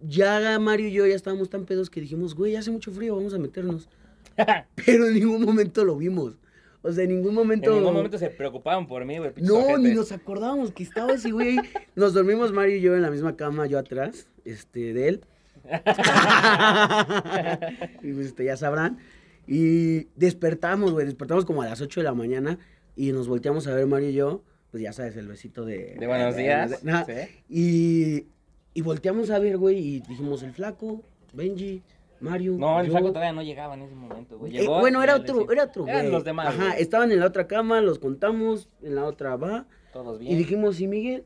ya 0.00 0.58
Mario 0.58 0.88
y 0.88 0.92
yo 0.92 1.06
ya 1.06 1.14
estábamos 1.14 1.48
tan 1.48 1.64
pedos 1.64 1.88
que 1.88 2.02
dijimos, 2.02 2.34
güey, 2.34 2.56
hace 2.56 2.70
mucho 2.70 2.92
frío, 2.92 3.16
vamos 3.16 3.32
a 3.32 3.38
meternos. 3.38 3.88
Pero 4.84 5.06
en 5.06 5.14
ningún 5.14 5.42
momento 5.42 5.82
lo 5.82 5.96
vimos. 5.96 6.38
O 6.82 6.92
sea, 6.92 7.04
en 7.04 7.10
ningún 7.10 7.34
momento. 7.34 7.70
En 7.70 7.78
ningún 7.78 7.94
momento 7.94 8.18
se 8.18 8.28
preocupaban 8.28 8.86
por 8.86 9.02
mí, 9.06 9.16
güey. 9.16 9.32
No, 9.38 9.78
ni 9.78 9.94
nos 9.94 10.12
acordábamos 10.12 10.72
que 10.72 10.82
estaba 10.82 11.14
ese 11.14 11.30
güey. 11.30 11.58
ahí. 11.58 11.70
Nos 11.94 12.12
dormimos 12.12 12.52
Mario 12.52 12.76
y 12.76 12.82
yo 12.82 12.94
en 12.94 13.00
la 13.00 13.10
misma 13.10 13.34
cama, 13.34 13.66
yo 13.66 13.78
atrás, 13.78 14.28
este, 14.44 14.92
de 14.92 15.08
él. 15.08 15.24
y 18.02 18.12
pues, 18.12 18.26
este, 18.26 18.44
ya 18.44 18.56
sabrán. 18.56 18.98
Y 19.46 20.04
despertamos, 20.16 20.92
güey, 20.92 21.06
despertamos 21.06 21.44
como 21.44 21.62
a 21.62 21.66
las 21.66 21.80
8 21.80 22.00
de 22.00 22.04
la 22.04 22.14
mañana 22.14 22.58
y 22.96 23.12
nos 23.12 23.28
volteamos 23.28 23.66
a 23.66 23.74
ver 23.74 23.86
Mario 23.86 24.10
y 24.10 24.14
yo. 24.14 24.42
Pues 24.70 24.82
ya 24.82 24.92
sabes, 24.92 25.16
el 25.16 25.28
besito 25.28 25.64
de... 25.64 25.94
De 25.98 26.06
buenos 26.06 26.36
días. 26.36 26.82
Ajá. 26.86 27.04
Sí. 27.04 27.12
Y, 27.48 28.26
y 28.74 28.82
volteamos 28.82 29.30
a 29.30 29.38
ver, 29.38 29.56
güey, 29.56 29.78
y 29.78 30.00
dijimos, 30.00 30.42
el 30.42 30.52
flaco, 30.52 31.00
Benji, 31.32 31.80
Mario. 32.18 32.56
No, 32.58 32.80
el 32.80 32.86
yo. 32.86 32.92
flaco 32.92 33.08
todavía 33.08 33.32
no 33.32 33.42
llegaba 33.42 33.74
en 33.74 33.82
ese 33.82 33.94
momento, 33.94 34.36
güey. 34.36 34.56
Eh, 34.56 34.60
Llegó 34.62 34.80
bueno, 34.80 35.00
y 35.00 35.04
era 35.04 35.14
otro, 35.14 35.48
era 35.52 35.64
otro, 35.64 35.86
Eran 35.86 36.10
los 36.10 36.24
demás, 36.24 36.48
Ajá, 36.48 36.70
güey. 36.70 36.82
estaban 36.82 37.12
en 37.12 37.20
la 37.20 37.26
otra 37.26 37.46
cama, 37.46 37.80
los 37.82 38.00
contamos, 38.00 38.68
en 38.82 38.96
la 38.96 39.04
otra 39.04 39.36
va. 39.36 39.66
Todos 39.92 40.20
Y 40.20 40.24
bien. 40.24 40.38
dijimos, 40.38 40.80
¿y 40.80 40.88
Miguel? 40.88 41.24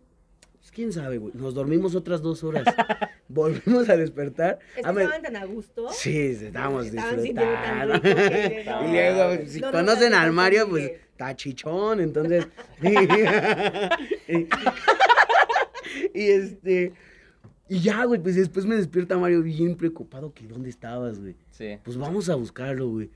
Pues 0.59 0.71
quién 0.73 0.93
sabe, 0.93 1.19
güey. 1.19 1.33
Nos 1.35 1.55
dormimos 1.55 1.95
otras 1.95 2.21
dos 2.23 2.43
horas. 2.45 2.65
Volvimos 3.29 3.89
a 3.89 3.97
despertar. 3.97 4.59
Ah, 4.83 4.93
me- 4.93 5.03
estaban 5.03 5.23
tan 5.23 5.37
a 5.37 5.45
gusto. 5.45 5.89
Sí, 5.93 6.17
estábamos 6.19 6.87
Estaban 6.87 7.15
sintiendo 7.23 7.43
tan 7.43 7.89
disfrutando. 7.93 7.95
rico 7.95 8.31
que- 8.31 8.65
no, 8.71 8.89
Y 8.89 8.93
luego, 8.93 9.47
si 9.47 9.61
No, 9.61 9.67
no, 9.67 9.73
conocen 9.79 10.11
no, 10.13 10.19
al 10.19 10.33
Mario, 10.33 10.69
pues 10.69 10.91
está 11.13 11.37
chichón, 11.37 12.01
entonces. 12.01 12.47
y 16.15 16.23
este. 16.23 16.93
Y 17.71 17.81
ya, 17.81 18.05
güey, 18.05 18.21
pues 18.23 18.35
después 18.37 18.65
me 18.65 18.77
despierta 18.77 19.19
Mario 19.19 19.43
bien 19.43 19.77
preocupado 19.77 20.33
que 20.33 20.47
dónde 20.47 20.71
estabas, 20.71 21.21
güey. 21.21 21.37
Sí. 21.51 21.79
Pues 21.85 21.99
vamos 21.99 22.31
a 22.31 22.35
buscarlo, 22.35 22.89
güey. 22.89 23.11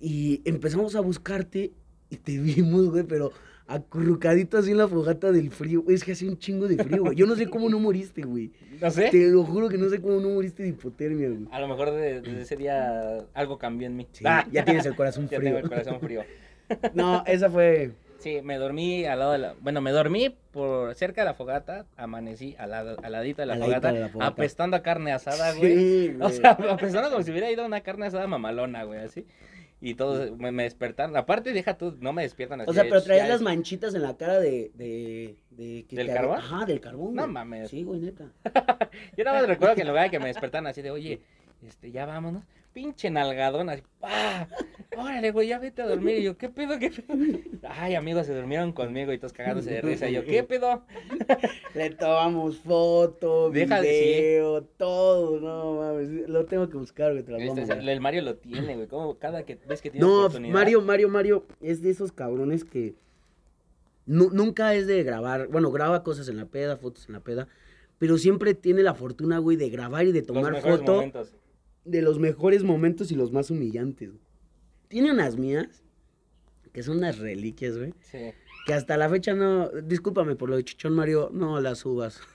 Y 0.00 0.40
empezamos 0.46 0.96
a 0.96 1.00
buscarte 1.00 1.72
y 2.08 2.16
te 2.16 2.38
vimos, 2.38 2.88
güey, 2.90 3.04
pero 3.04 3.30
acurrucadito 3.74 4.58
así 4.58 4.70
en 4.72 4.78
la 4.78 4.88
fogata 4.88 5.32
del 5.32 5.50
frío. 5.50 5.84
Es 5.88 6.04
que 6.04 6.12
hace 6.12 6.26
un 6.28 6.38
chingo 6.38 6.68
de 6.68 6.82
frío, 6.82 7.02
güey. 7.04 7.16
Yo 7.16 7.26
no 7.26 7.34
sé 7.36 7.48
cómo 7.48 7.68
no 7.68 7.78
moriste, 7.78 8.22
güey. 8.22 8.50
No 8.80 8.90
sé. 8.90 9.08
Te 9.10 9.28
lo 9.30 9.44
juro 9.44 9.68
que 9.68 9.78
no 9.78 9.88
sé 9.88 10.00
cómo 10.00 10.20
no 10.20 10.28
moriste 10.30 10.62
de 10.62 10.70
hipotermia, 10.70 11.28
güey. 11.28 11.46
A 11.50 11.60
lo 11.60 11.68
mejor 11.68 11.90
de- 11.92 12.20
desde 12.20 12.42
ese 12.42 12.56
día 12.56 13.18
algo 13.34 13.58
cambió 13.58 13.86
en 13.86 13.96
mí. 13.96 14.06
Sí, 14.12 14.24
Ah, 14.26 14.46
ya 14.50 14.64
tienes 14.64 14.86
el 14.86 14.94
corazón 14.96 15.24
ya 15.30 15.38
frío. 15.38 15.50
tengo 15.54 15.58
el 15.58 15.68
corazón 15.68 16.00
frío. 16.00 16.22
No, 16.94 17.22
esa 17.26 17.50
fue. 17.50 17.90
Sí, 18.18 18.38
me 18.42 18.56
dormí 18.56 19.04
al 19.04 19.18
lado 19.18 19.32
de 19.32 19.38
la... 19.38 19.54
Bueno, 19.60 19.80
me 19.80 19.90
dormí 19.90 20.32
por 20.52 20.94
cerca 20.94 21.22
de 21.22 21.24
la 21.26 21.34
fogata, 21.34 21.86
amanecí 21.96 22.54
al, 22.56 22.70
lado, 22.70 22.96
al 23.02 23.12
ladito 23.12 23.42
de 23.42 23.46
la, 23.46 23.54
Al 23.54 23.60
fogata, 23.62 23.92
de 23.92 23.98
la 24.00 24.08
fogata. 24.08 24.30
apestando 24.30 24.76
a 24.76 24.80
carne 24.82 25.10
asada, 25.12 25.52
güey. 25.54 25.76
Sí, 25.76 26.14
O 26.20 26.28
güey. 26.28 26.32
sea, 26.36 26.50
apestando 26.52 27.10
como 27.10 27.22
si 27.24 27.30
hubiera 27.32 27.50
ido 27.50 27.64
a 27.64 27.66
una 27.66 27.80
carne 27.80 28.06
asada 28.06 28.28
mamalona, 28.28 28.84
güey, 28.84 29.00
así. 29.00 29.26
Y 29.84 29.94
todos 29.96 30.30
me, 30.38 30.52
me 30.52 30.62
despertaron. 30.62 31.16
Aparte, 31.16 31.52
deja 31.52 31.76
tú, 31.76 31.96
no 32.00 32.12
me 32.12 32.22
despiertan 32.22 32.60
así. 32.60 32.70
O 32.70 32.72
sea, 32.72 32.84
pero 32.84 33.02
traías 33.02 33.28
las 33.28 33.42
manchitas 33.42 33.92
en 33.96 34.02
la 34.02 34.16
cara 34.16 34.38
de... 34.38 34.70
de, 34.74 35.34
de 35.50 35.84
que 35.88 35.96
¿Del 35.96 36.06
te- 36.06 36.14
carbón? 36.14 36.38
Ajá, 36.38 36.64
del 36.64 36.80
carbón. 36.80 37.14
No 37.14 37.22
güey. 37.22 37.32
mames. 37.34 37.68
Sí, 37.68 37.82
güey, 37.82 37.98
neta. 38.00 38.30
Yo 39.16 39.24
nada 39.24 39.40
más 39.40 39.48
recuerdo 39.48 39.74
que 39.74 39.80
en 39.82 39.88
lugar 39.88 40.04
de 40.04 40.10
que 40.10 40.20
me 40.20 40.28
despertaran 40.28 40.68
así 40.68 40.82
de, 40.82 40.92
oye, 40.92 41.20
este, 41.66 41.90
ya 41.90 42.06
vámonos. 42.06 42.44
Pinche 42.72 43.10
nalgadón, 43.10 43.68
así, 43.68 43.82
¡pah! 44.00 44.48
Órale, 44.96 45.30
güey, 45.30 45.48
ya 45.48 45.58
vete 45.58 45.82
a 45.82 45.86
dormir. 45.86 46.16
Y 46.20 46.22
yo, 46.22 46.38
¿qué 46.38 46.48
pedo, 46.48 46.78
qué 46.78 46.90
pedo? 46.90 47.14
Ay, 47.68 47.94
amigos, 47.94 48.26
se 48.26 48.34
durmieron 48.34 48.72
conmigo 48.72 49.12
y 49.12 49.18
todos 49.18 49.34
cagándose 49.34 49.70
de 49.72 49.80
risa. 49.82 50.08
Y 50.08 50.14
yo, 50.14 50.24
¿qué 50.24 50.42
pedo? 50.42 50.82
Le 51.74 51.90
tomamos 51.90 52.58
foto, 52.60 53.50
Deja 53.50 53.82
de- 53.82 53.88
sí. 53.88 54.20
video, 54.22 54.62
todo, 54.62 55.38
no 55.38 55.80
mames. 55.82 56.28
Lo 56.30 56.46
tengo 56.46 56.68
que 56.70 56.78
buscar, 56.78 57.12
güey, 57.12 57.22
te 57.24 57.36
Este, 57.46 57.72
el 57.74 58.00
Mario 58.00 58.22
lo 58.22 58.36
tiene, 58.36 58.74
güey. 58.74 58.86
Como 58.88 59.18
cada 59.18 59.42
que 59.44 59.58
ves 59.68 59.82
que 59.82 59.90
tiene 59.90 60.06
No, 60.06 60.20
oportunidad. 60.20 60.54
Mario, 60.54 60.80
Mario, 60.80 61.08
Mario 61.10 61.44
es 61.60 61.82
de 61.82 61.90
esos 61.90 62.10
cabrones 62.10 62.64
que 62.64 62.94
nu- 64.06 64.30
nunca 64.32 64.74
es 64.74 64.86
de 64.86 65.02
grabar, 65.02 65.48
bueno, 65.48 65.70
graba 65.70 66.02
cosas 66.02 66.26
en 66.28 66.38
la 66.38 66.46
peda, 66.46 66.78
fotos 66.78 67.06
en 67.08 67.12
la 67.12 67.20
peda, 67.20 67.48
pero 67.98 68.16
siempre 68.16 68.54
tiene 68.54 68.82
la 68.82 68.94
fortuna, 68.94 69.38
güey, 69.38 69.58
de 69.58 69.68
grabar 69.68 70.06
y 70.06 70.12
de 70.12 70.22
tomar 70.22 70.52
mejores 70.52 70.78
foto 70.80 70.94
momentos. 70.94 71.34
De 71.84 72.02
los 72.02 72.18
mejores 72.18 72.62
momentos 72.64 73.10
y 73.12 73.14
los 73.14 73.32
más 73.32 73.50
humillantes. 73.50 74.10
güey. 74.10 74.20
Tiene 74.88 75.10
unas 75.12 75.36
mías 75.36 75.82
que 76.72 76.82
son 76.82 76.98
unas 76.98 77.18
reliquias, 77.18 77.76
güey, 77.76 77.92
Sí. 78.00 78.18
que 78.66 78.72
hasta 78.74 78.96
la 78.96 79.08
fecha 79.10 79.34
no, 79.34 79.68
discúlpame 79.68 80.36
por 80.36 80.48
lo 80.48 80.56
de 80.56 80.64
Chichón 80.64 80.94
Mario, 80.94 81.28
no 81.32 81.60
las 81.60 81.80
subas. 81.80 82.20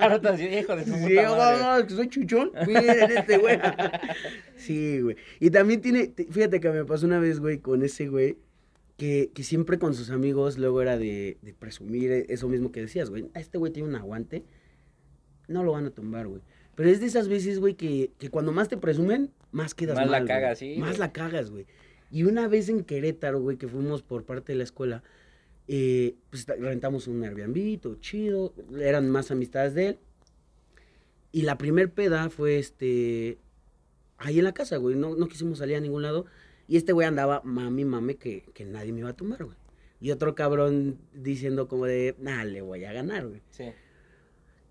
Ahora 0.00 0.20
te 0.20 0.58
hijo 0.60 0.76
de 0.76 0.84
su 0.84 0.94
Sí, 0.94 1.00
puta 1.14 1.36
madre. 1.36 1.60
vamos, 1.62 1.84
que 1.86 1.94
soy 1.94 2.08
chuchón. 2.08 2.52
Miren 2.66 3.10
este 3.16 3.38
güey. 3.38 3.58
Sí, 4.56 5.00
güey. 5.00 5.16
Y 5.40 5.50
también 5.50 5.80
tiene, 5.80 6.08
te- 6.08 6.26
fíjate 6.26 6.60
que 6.60 6.68
me 6.70 6.84
pasó 6.84 7.06
una 7.06 7.18
vez, 7.18 7.40
güey, 7.40 7.58
con 7.58 7.82
ese 7.82 8.08
güey, 8.08 8.36
que, 8.98 9.30
que 9.34 9.42
siempre 9.42 9.78
con 9.78 9.94
sus 9.94 10.10
amigos 10.10 10.58
luego 10.58 10.82
era 10.82 10.98
de, 10.98 11.38
de 11.40 11.54
presumir 11.54 12.10
eh, 12.12 12.26
eso 12.28 12.46
mismo 12.48 12.70
que 12.70 12.82
decías, 12.82 13.08
güey. 13.08 13.30
"Ah, 13.34 13.40
Este 13.40 13.56
güey 13.56 13.72
tiene 13.72 13.88
un 13.88 13.94
aguante, 13.96 14.44
no 15.48 15.64
lo 15.64 15.72
van 15.72 15.86
a 15.86 15.90
tumbar, 15.90 16.28
güey. 16.28 16.42
Pero 16.74 16.88
es 16.88 17.00
de 17.00 17.06
esas 17.06 17.28
veces, 17.28 17.58
güey, 17.60 17.74
que, 17.74 18.12
que 18.18 18.30
cuando 18.30 18.52
más 18.52 18.68
te 18.68 18.76
presumen, 18.76 19.30
más 19.52 19.74
quedas 19.74 19.96
Más 19.96 20.06
la 20.06 20.12
mal, 20.12 20.22
güey. 20.22 20.28
cagas, 20.28 20.58
sí, 20.58 20.76
Más 20.78 20.90
güey. 20.90 20.98
la 21.00 21.12
cagas, 21.12 21.50
güey. 21.50 21.66
Y 22.10 22.24
una 22.24 22.48
vez 22.48 22.68
en 22.68 22.84
Querétaro, 22.84 23.40
güey, 23.40 23.56
que 23.56 23.68
fuimos 23.68 24.02
por 24.02 24.24
parte 24.24 24.52
de 24.52 24.58
la 24.58 24.64
escuela, 24.64 25.02
eh, 25.68 26.16
pues 26.30 26.46
ta- 26.46 26.54
rentamos 26.56 27.06
un 27.06 27.22
Airbnb, 27.22 27.78
todo 27.80 27.96
chido, 27.96 28.54
eran 28.80 29.08
más 29.10 29.30
amistades 29.30 29.74
de 29.74 29.86
él. 29.88 29.98
Y 31.32 31.42
la 31.42 31.56
primer 31.58 31.92
peda 31.92 32.28
fue 32.30 32.58
este. 32.58 33.38
Ahí 34.18 34.38
en 34.38 34.44
la 34.44 34.52
casa, 34.52 34.76
güey. 34.78 34.96
No, 34.96 35.14
no 35.14 35.28
quisimos 35.28 35.58
salir 35.58 35.76
a 35.76 35.80
ningún 35.80 36.02
lado. 36.02 36.26
Y 36.66 36.76
este 36.76 36.92
güey 36.92 37.06
andaba 37.06 37.40
mami, 37.44 37.84
mame, 37.84 38.16
que, 38.16 38.44
que 38.54 38.64
nadie 38.64 38.92
me 38.92 39.00
iba 39.00 39.10
a 39.10 39.16
tumbar, 39.16 39.44
güey. 39.44 39.56
Y 40.00 40.10
otro 40.10 40.34
cabrón 40.34 40.98
diciendo 41.14 41.68
como 41.68 41.86
de, 41.86 42.16
nah, 42.18 42.44
le 42.44 42.62
voy 42.62 42.84
a 42.84 42.92
ganar, 42.92 43.26
güey. 43.28 43.42
Sí. 43.50 43.66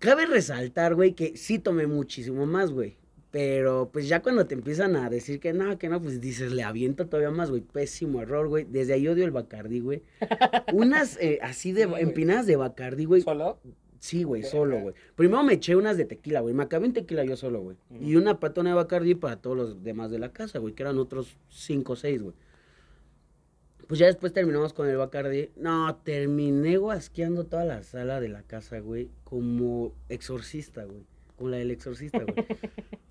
Cabe 0.00 0.26
resaltar, 0.26 0.94
güey, 0.94 1.12
que 1.12 1.36
sí 1.36 1.58
tomé 1.58 1.86
muchísimo 1.86 2.46
más, 2.46 2.72
güey. 2.72 2.96
Pero 3.30 3.90
pues 3.92 4.08
ya 4.08 4.22
cuando 4.22 4.46
te 4.46 4.54
empiezan 4.54 4.96
a 4.96 5.08
decir 5.08 5.38
que 5.38 5.52
no, 5.52 5.78
que 5.78 5.88
no, 5.88 6.02
pues 6.02 6.20
dices, 6.20 6.50
le 6.50 6.64
aviento 6.64 7.06
todavía 7.06 7.30
más, 7.30 7.50
güey. 7.50 7.62
Pésimo 7.62 8.20
error, 8.22 8.48
güey. 8.48 8.64
Desde 8.64 8.94
ahí 8.94 9.06
odio 9.06 9.24
el 9.24 9.30
Bacardí, 9.30 9.78
güey. 9.80 10.02
Unas 10.72 11.16
eh, 11.20 11.38
así 11.42 11.70
de 11.72 11.84
Sí, 11.84 11.90
empinadas 11.98 12.46
de 12.46 12.56
Bacardí, 12.56 13.04
güey. 13.04 13.22
¿Solo? 13.22 13.60
Sí, 14.00 14.22
güey, 14.24 14.42
solo, 14.42 14.80
güey. 14.80 14.94
Primero 15.14 15.42
me 15.42 15.52
eché 15.52 15.76
unas 15.76 15.98
de 15.98 16.06
tequila, 16.06 16.40
güey. 16.40 16.54
Me 16.54 16.62
acabé 16.62 16.86
en 16.86 16.94
tequila 16.94 17.22
yo 17.22 17.36
solo, 17.36 17.60
güey. 17.60 17.76
Y 18.00 18.16
una 18.16 18.40
patona 18.40 18.70
de 18.70 18.76
Bacardi 18.76 19.14
para 19.14 19.36
todos 19.36 19.56
los 19.56 19.84
demás 19.84 20.10
de 20.10 20.18
la 20.18 20.32
casa, 20.32 20.58
güey, 20.58 20.72
que 20.72 20.82
eran 20.82 20.98
otros 20.98 21.36
cinco 21.50 21.92
o 21.92 21.96
seis, 21.96 22.22
güey. 22.22 22.34
Pues 23.90 23.98
ya 23.98 24.06
después 24.06 24.32
terminamos 24.32 24.72
con 24.72 24.88
el 24.88 24.96
Bacardi. 24.96 25.50
No, 25.56 25.96
terminé 25.96 26.76
guasqueando 26.76 27.46
toda 27.46 27.64
la 27.64 27.82
sala 27.82 28.20
de 28.20 28.28
la 28.28 28.44
casa, 28.44 28.78
güey, 28.78 29.10
como 29.24 29.92
exorcista, 30.08 30.84
güey. 30.84 31.02
Como 31.36 31.50
la 31.50 31.56
del 31.56 31.72
exorcista, 31.72 32.20
güey. 32.22 32.34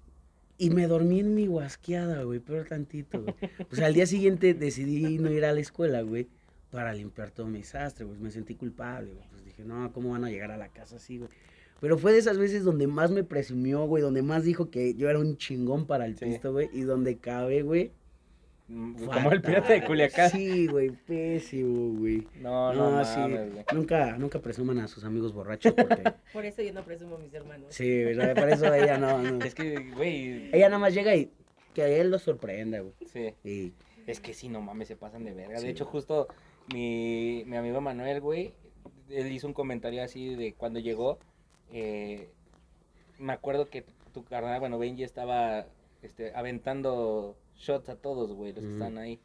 Y 0.57 0.69
me 0.69 0.87
dormí 0.87 1.19
en 1.19 1.35
mi 1.35 1.47
guasqueada, 1.47 2.23
güey, 2.23 2.39
pero 2.39 2.63
tantito, 2.65 3.21
güey. 3.21 3.35
Pues 3.69 3.81
al 3.81 3.93
día 3.93 4.05
siguiente 4.05 4.53
decidí 4.53 5.17
no 5.17 5.29
ir 5.31 5.43
a 5.43 5.51
la 5.53 5.59
escuela, 5.59 6.01
güey, 6.01 6.27
para 6.71 6.93
limpiar 6.93 7.31
todo 7.31 7.47
mi 7.47 7.59
desastre, 7.59 8.05
güey. 8.05 8.17
Me 8.19 8.31
sentí 8.31 8.55
culpable, 8.55 9.13
güey. 9.13 9.25
Pues 9.31 9.43
dije, 9.43 9.65
no, 9.65 9.91
¿cómo 9.91 10.11
van 10.11 10.23
a 10.23 10.29
llegar 10.29 10.51
a 10.51 10.57
la 10.57 10.69
casa 10.69 10.95
así, 10.95 11.17
güey? 11.17 11.29
Pero 11.81 11.97
fue 11.97 12.11
de 12.13 12.19
esas 12.19 12.37
veces 12.37 12.63
donde 12.65 12.87
más 12.87 13.09
me 13.11 13.25
presumió, 13.25 13.85
güey, 13.85 14.01
donde 14.01 14.21
más 14.21 14.43
dijo 14.45 14.69
que 14.69 14.95
yo 14.95 15.09
era 15.09 15.19
un 15.19 15.35
chingón 15.37 15.85
para 15.85 16.05
el 16.05 16.17
Sí. 16.17 16.25
pisto, 16.25 16.51
güey, 16.53 16.69
y 16.73 16.81
donde 16.81 17.17
cabe, 17.17 17.63
güey. 17.63 17.91
Mm, 18.69 19.05
Como 19.05 19.31
el 19.31 19.41
pirata 19.41 19.73
de. 19.73 19.83
Culiacán. 19.83 20.29
Sí, 20.29 20.67
güey, 20.67 20.91
pésimo, 20.91 21.97
güey. 21.99 22.27
No, 22.35 22.71
no, 22.73 22.91
No, 22.91 23.03
sí. 23.03 23.19
Nunca, 23.73 24.15
nunca 24.17 24.39
presuman 24.39 24.79
a 24.79 24.87
sus 24.87 25.03
amigos 25.03 25.33
borrachos 25.33 25.73
porque... 25.73 26.03
Por 26.33 26.45
eso 26.45 26.61
yo 26.61 26.71
no 26.73 26.83
presumo 26.83 27.15
a 27.15 27.19
mis 27.19 27.33
hermanos. 27.33 27.67
sí, 27.73 28.03
no, 28.15 28.33
por 28.35 28.49
eso 28.49 28.71
ella 28.73 28.97
no, 28.99 29.17
no. 29.21 29.43
Es 29.43 29.55
que, 29.55 29.91
güey. 29.95 30.49
Ella 30.55 30.69
nada 30.69 30.79
más 30.79 30.93
llega 30.93 31.15
y 31.15 31.31
que 31.73 31.81
a 31.81 31.87
él 31.87 32.11
lo 32.11 32.19
sorprenda, 32.19 32.79
güey. 32.81 32.93
Sí. 33.11 33.33
Y 33.43 33.73
Es 34.05 34.19
que 34.19 34.33
sí, 34.35 34.49
no 34.49 34.61
mames, 34.61 34.87
se 34.87 34.95
pasan 34.95 35.23
de 35.23 35.33
verga. 35.33 35.57
Sí, 35.57 35.65
de 35.65 35.71
hecho, 35.71 35.85
justo 35.85 36.27
mi, 36.71 37.43
mi 37.47 37.57
amigo 37.57 37.81
Manuel, 37.81 38.21
güey, 38.21 38.53
él 39.09 39.31
hizo 39.31 39.47
un 39.47 39.53
comentario 39.53 40.03
así 40.03 40.35
de 40.35 40.53
cuando 40.53 40.79
llegó. 40.79 41.17
eh, 41.71 42.29
me 43.17 43.33
acuerdo 43.33 43.67
que 43.69 43.83
tu 44.13 44.23
carnal, 44.23 44.59
bueno, 44.59 44.77
Benji 44.79 45.03
estaba 45.03 45.65
este, 46.01 46.31
aventando 46.35 47.35
shots 47.59 47.89
a 47.89 47.95
todos, 47.95 48.31
güey, 48.33 48.53
los 48.53 48.61
que 48.63 48.67
Ujú. 48.73 48.77
están 48.83 48.97
ahí. 48.97 49.19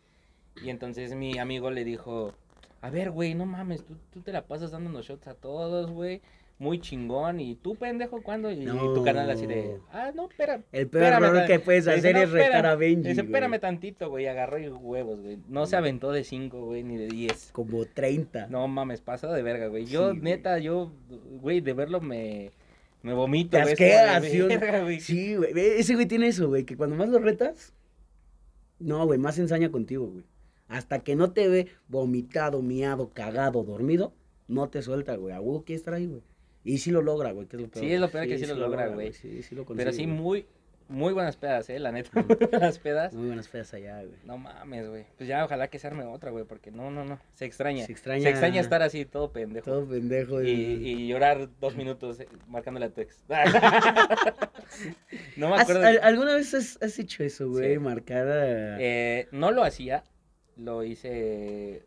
Y 0.63 0.71
entonces 0.71 1.15
mi 1.15 1.39
amigo 1.39 1.71
le 1.71 1.85
dijo, 1.85 2.33
a 2.81 2.91
ver, 2.91 3.11
güey, 3.11 3.35
no 3.35 3.47
mames, 3.47 3.85
tú, 3.85 3.95
tú 4.13 4.21
te 4.21 4.33
la 4.33 4.47
pasas 4.47 4.71
dándonos 4.71 5.07
shots 5.07 5.27
a 5.29 5.35
todos, 5.35 5.91
güey. 5.91 6.21
Muy 6.57 6.79
chingón. 6.81 7.41
¿Y 7.41 7.57
tú, 7.57 7.75
pendejo, 7.75 8.23
cuándo? 8.23 8.49
Y, 8.53 8.65
tu 8.65 9.03
carnal 9.03 9.29
así 9.29 9.45
de, 9.45 9.77
No. 9.79 9.85
ah, 9.93 10.13
no, 10.15 10.29
espera. 10.29 10.63
el 10.71 10.87
peor 10.87 11.13
error 11.13 11.47
que 11.49 11.59
puedes 11.59 11.85
le 11.87 11.97
dice, 11.97 12.11
hacer 12.11 12.15
"No, 12.17 12.23
es 12.23 12.31
retar 12.31 12.51
espérame". 12.51 12.71
a 12.73 12.77
Benji, 12.77 13.09
Dice, 13.09 13.23
güey. 13.23 13.27
espérame 13.27 13.59
tantito, 13.61 14.09
güey, 14.09 14.27
agarró 14.29 14.59
y 14.61 14.69
huevos, 14.69 15.21
güey. 15.21 15.39
No 15.49 15.67
se 15.67 15.75
aventó 15.75 16.13
de 16.13 16.23
5, 16.23 16.65
güey, 16.65 16.85
ni 16.85 16.97
de 16.97 17.09
10. 17.09 17.51
Como 17.53 17.85
30. 17.87 18.47
No 18.47 18.69
mames, 18.69 19.01
pasado 19.01 19.33
de 19.33 19.43
verga, 19.43 19.67
güey. 19.67 19.85
Yo, 19.87 20.13
Sí, 20.13 20.19
güey. 20.21 20.23
neta, 20.33 20.59
yo, 20.61 20.93
güey, 21.41 21.61
de 21.61 21.73
verlo 21.73 22.01
me, 22.01 22.53
me 23.03 23.15
vomito, 23.15 23.57
Te 23.57 23.63
güey. 23.65 23.75
¿sí 24.21 24.39
no? 24.39 25.37
güey. 25.37 25.53
Güey. 25.53 25.67
Ese 25.81 25.95
güey 25.95 26.07
tiene 26.07 26.29
eso, 26.29 26.47
güey, 26.47 26.63
que 26.65 26.77
cuando 26.77 26.95
más 26.95 27.09
lo 27.09 27.19
retas, 27.19 27.73
no, 28.85 29.05
güey, 29.07 29.19
más 29.19 29.39
ensaña 29.39 29.71
contigo, 29.71 30.07
güey. 30.07 30.25
Hasta 30.69 31.01
que 31.01 31.17
no 31.17 31.33
te 31.33 31.49
ve 31.49 31.69
vomitado, 31.89 32.63
miado, 32.63 33.11
cagado, 33.13 33.65
dormido, 33.65 34.13
no 34.49 34.69
te 34.69 34.83
suelta, 34.83 35.17
güey. 35.17 35.35
A 35.35 35.41
huevo 35.41 35.65
quiere 35.65 35.79
estar 35.79 35.95
ahí, 35.95 36.07
güey. 36.07 36.23
Y 36.65 36.79
sí 36.79 36.91
lo 36.91 37.03
logra, 37.03 37.33
güey, 37.33 37.47
que 37.47 37.57
es 37.57 37.63
lo 37.63 37.69
peor. 37.69 37.85
Sí, 37.85 37.93
es 37.93 38.01
lo 38.01 38.09
peor 38.09 38.27
que 38.27 38.39
sí 38.39 38.47
lo 38.47 38.55
logra, 38.55 38.89
güey. 38.89 39.13
Sí, 39.13 39.43
sí 39.43 39.55
lo 39.55 39.65
Pero 39.67 39.93
sí, 39.93 40.05
consigue, 40.05 40.07
muy, 40.07 40.47
muy 40.95 41.13
buenas 41.13 41.37
pedas, 41.37 41.69
eh, 41.71 41.79
la 41.79 41.93
neta. 41.93 42.11
Las 42.53 42.79
pedas. 42.79 43.13
Muy 43.15 43.27
buenas 43.27 43.49
feas 43.49 43.73
allá, 43.75 43.99
güey. 44.03 44.15
No 44.25 44.39
mames, 44.39 44.89
güey. 44.89 45.07
Pues 45.17 45.29
ya, 45.29 45.45
ojalá 45.45 45.69
que 45.69 45.79
se 45.79 45.87
arme 45.87 46.05
otra, 46.05 46.31
güey, 46.31 46.45
porque 46.45 46.71
no, 46.71 46.91
no, 46.91 47.05
no. 47.05 47.19
Se 47.35 47.45
extraña. 47.45 47.85
Se 47.87 47.93
extraña- 47.93 48.23
Se 48.23 48.31
extraña 48.31 48.61
estar 48.61 48.83
así, 48.83 49.05
todo 49.05 49.33
pendejo. 49.33 49.65
Todo 49.71 49.89
pendejo. 49.89 50.43
Y, 50.43 50.51
y 50.51 51.09
llorar 51.09 51.49
dos 51.61 51.77
minutos 51.77 52.21
eh, 52.21 52.29
marcándole 52.47 52.87
a 52.87 52.91
tu 52.91 53.01
ex. 53.01 53.25
no 55.37 55.49
me 55.51 55.55
¿Has- 55.57 55.63
acuerdo. 55.63 55.87
al- 55.87 56.01
¿Alguna 56.03 56.35
vez 56.35 56.55
has, 56.55 56.79
has 56.83 56.99
hecho 56.99 57.23
eso, 57.25 57.49
güey? 57.49 57.75
Sí. 57.75 57.79
Marcar 57.79 58.29
a... 58.29 58.77
Eh, 58.81 59.29
no 59.33 59.51
lo 59.51 59.65
hacía, 59.65 60.05
lo 60.57 60.83
hice 60.85 61.83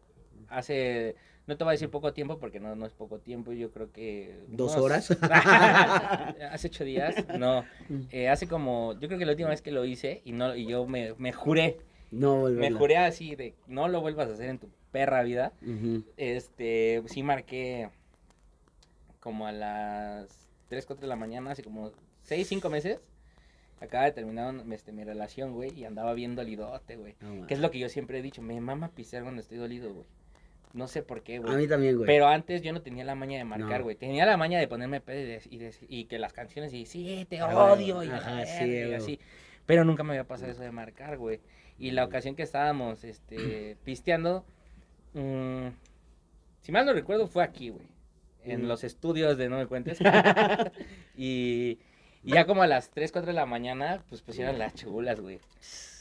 hace, 0.50 1.16
no 1.48 1.58
te 1.58 1.64
voy 1.64 1.72
a 1.72 1.74
decir 1.74 1.90
poco 1.90 2.14
tiempo 2.14 2.38
porque 2.40 2.60
no, 2.60 2.76
no 2.76 2.86
es 2.86 2.94
poco 2.94 3.20
tiempo, 3.20 3.54
yo 3.54 3.72
creo 3.72 3.92
que... 3.92 4.46
¿Dos 4.50 4.76
horas? 4.76 5.10
hace 6.52 6.68
ocho 6.68 6.84
días, 6.84 7.16
no, 7.40 7.64
eh, 8.12 8.30
hace 8.30 8.48
como, 8.48 8.94
yo 9.00 9.08
creo 9.08 9.18
que 9.18 9.26
la 9.26 9.32
última 9.32 9.50
vez 9.50 9.62
que 9.62 9.72
lo 9.72 9.86
hice 9.86 10.22
y, 10.26 10.34
no, 10.34 10.56
y 10.56 10.68
yo 10.68 10.86
me, 10.86 11.14
me 11.18 11.32
juré, 11.32 11.78
No, 12.12 12.36
me 12.36 12.42
volverla. 12.42 12.78
juré 12.80 12.98
así 12.98 13.36
de 13.36 13.56
no 13.68 13.88
lo 13.88 14.02
vuelvas 14.02 14.30
a 14.30 14.34
hacer 14.34 14.50
en 14.50 14.60
tu 14.60 14.70
perra 14.92 15.24
vida, 15.24 15.54
este, 16.18 17.02
sí 17.08 17.24
marqué 17.24 17.90
como 19.20 19.48
a 19.48 19.52
las 19.52 20.48
3, 20.70 20.86
4 20.86 21.02
de 21.02 21.08
la 21.08 21.16
mañana, 21.16 21.52
hace 21.52 21.64
como 21.64 21.92
6, 22.24 22.48
5 22.48 22.70
meses. 22.70 23.00
Acaba 23.80 24.06
de 24.06 24.12
terminar 24.12 24.56
este, 24.72 24.92
mi 24.92 25.04
relación, 25.04 25.54
güey, 25.54 25.72
y 25.78 25.86
andaba 25.86 26.14
bien 26.16 26.36
dolidote, 26.36 26.96
güey. 26.96 27.16
No, 27.22 27.46
Que 27.46 27.54
es 27.54 27.60
lo 27.60 27.70
que 27.70 27.78
yo 27.78 27.90
siempre 27.90 28.18
he 28.18 28.22
dicho, 28.24 28.42
me 28.42 28.60
mama 28.60 28.90
pistear 28.90 29.22
cuando 29.22 29.40
estoy 29.42 29.60
dolido, 29.60 29.94
güey. 29.94 30.08
No 30.74 30.88
sé 30.88 31.02
por 31.02 31.22
qué, 31.24 31.38
A 31.38 31.40
güey. 31.40 31.56
mí 31.58 31.68
también, 31.68 31.96
güey. 31.96 32.06
Pero 32.06 32.28
antes 32.28 32.62
yo 32.62 32.72
no 32.74 32.82
tenía 32.82 33.04
la 33.04 33.16
maña 33.16 33.38
de 33.38 33.44
marcar, 33.46 33.80
No. 33.80 33.84
güey. 33.86 33.96
Tenía 33.96 34.26
la 34.26 34.38
maña 34.38 34.60
de 34.60 34.68
ponerme 34.68 35.02
pedo 35.02 35.20
y, 35.50 35.58
de- 35.58 35.74
y, 35.90 36.00
y 36.02 36.06
que 36.06 36.20
las 36.20 36.34
canciones 36.34 36.74
y 36.74 36.86
sí, 36.86 37.26
te 37.30 37.40
Ah, 37.40 37.72
odio 37.74 38.04
y, 38.04 38.10
ajá, 38.10 38.46
sí, 38.46 38.66
y 38.66 38.94
así. 38.94 39.20
Pero 39.66 39.84
nunca 39.86 40.04
me 40.04 40.12
había 40.12 40.26
pasado 40.26 40.52
eso 40.52 40.62
de 40.62 40.72
marcar, 40.72 41.18
güey. 41.18 41.40
Y 41.80 41.92
la 41.92 42.04
ocasión 42.06 42.36
que 42.36 42.44
estábamos 42.44 43.04
este, 43.04 43.76
pisteando, 43.84 44.46
mm, 45.14 45.68
si 46.62 46.72
mal 46.72 46.86
no 46.86 46.94
recuerdo, 46.94 47.28
fue 47.28 47.44
aquí, 47.44 47.70
güey. 47.70 47.86
En 48.44 48.64
Mm. 48.64 48.68
los 48.68 48.84
estudios 48.84 49.38
de 49.38 49.50
No 49.50 49.58
Me 49.58 49.66
Cuentes. 49.68 50.00
y, 51.18 51.80
y 52.28 52.34
ya 52.34 52.46
como 52.46 52.62
a 52.64 52.68
las 52.68 52.90
3, 52.92 53.12
4 53.12 53.28
de 53.28 53.34
la 53.34 53.46
mañana, 53.46 54.04
pues 54.10 54.22
pusieron 54.22 54.60
las 54.60 54.74
chulas, 54.76 55.20
güey. 55.20 55.40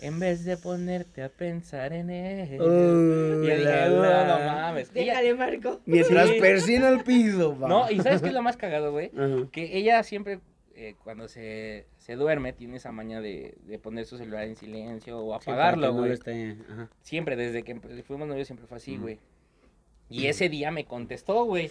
En 0.00 0.18
vez 0.20 0.44
de 0.44 0.56
ponerte 0.56 1.22
a 1.22 1.28
pensar 1.30 1.92
en 1.92 2.10
él. 2.10 2.60
Uh, 2.60 3.42
y 3.44 3.46
yo 3.48 3.54
dije, 3.56 3.64
la, 3.64 3.90
"Uh, 3.92 4.02
la". 4.02 4.26
no 4.26 4.44
mames. 4.44 4.90
Ella- 4.94 5.12
Déjale, 5.20 5.34
Marco. 5.34 5.80
Mientras 5.86 6.28
Sí. 6.28 6.40
persina 6.40 6.88
el 6.90 7.02
piso, 7.02 7.58
va. 7.58 7.68
no, 7.68 7.90
y 7.90 8.00
¿sabes 8.00 8.20
qué 8.20 8.28
es 8.28 8.34
lo 8.34 8.42
más 8.42 8.56
cagado, 8.56 8.92
güey? 8.92 9.10
Que 9.52 9.78
ella 9.78 10.02
siempre, 10.02 10.40
eh, 10.74 10.94
cuando 11.02 11.28
se, 11.28 11.86
se 11.96 12.16
duerme, 12.16 12.52
tiene 12.52 12.76
esa 12.76 12.92
maña 12.92 13.20
de, 13.22 13.54
de 13.64 13.78
poner 13.78 14.04
su 14.04 14.18
celular 14.18 14.44
en 14.44 14.56
silencio 14.56 15.18
o 15.18 15.32
apagarlo, 15.34 15.86
no 15.92 16.00
güey. 16.00 16.12
esté-. 16.12 16.56
Siempre, 17.00 17.36
desde 17.36 17.62
que 17.62 17.74
empe- 17.76 18.02
fuimos 18.02 18.28
novios, 18.28 18.46
siempre 18.46 18.66
fue 18.66 18.76
así, 18.76 18.96
güey. 18.98 19.18
Y 20.08 20.26
ese 20.28 20.48
día 20.48 20.70
me 20.70 20.84
contestó, 20.84 21.44
güey. 21.44 21.70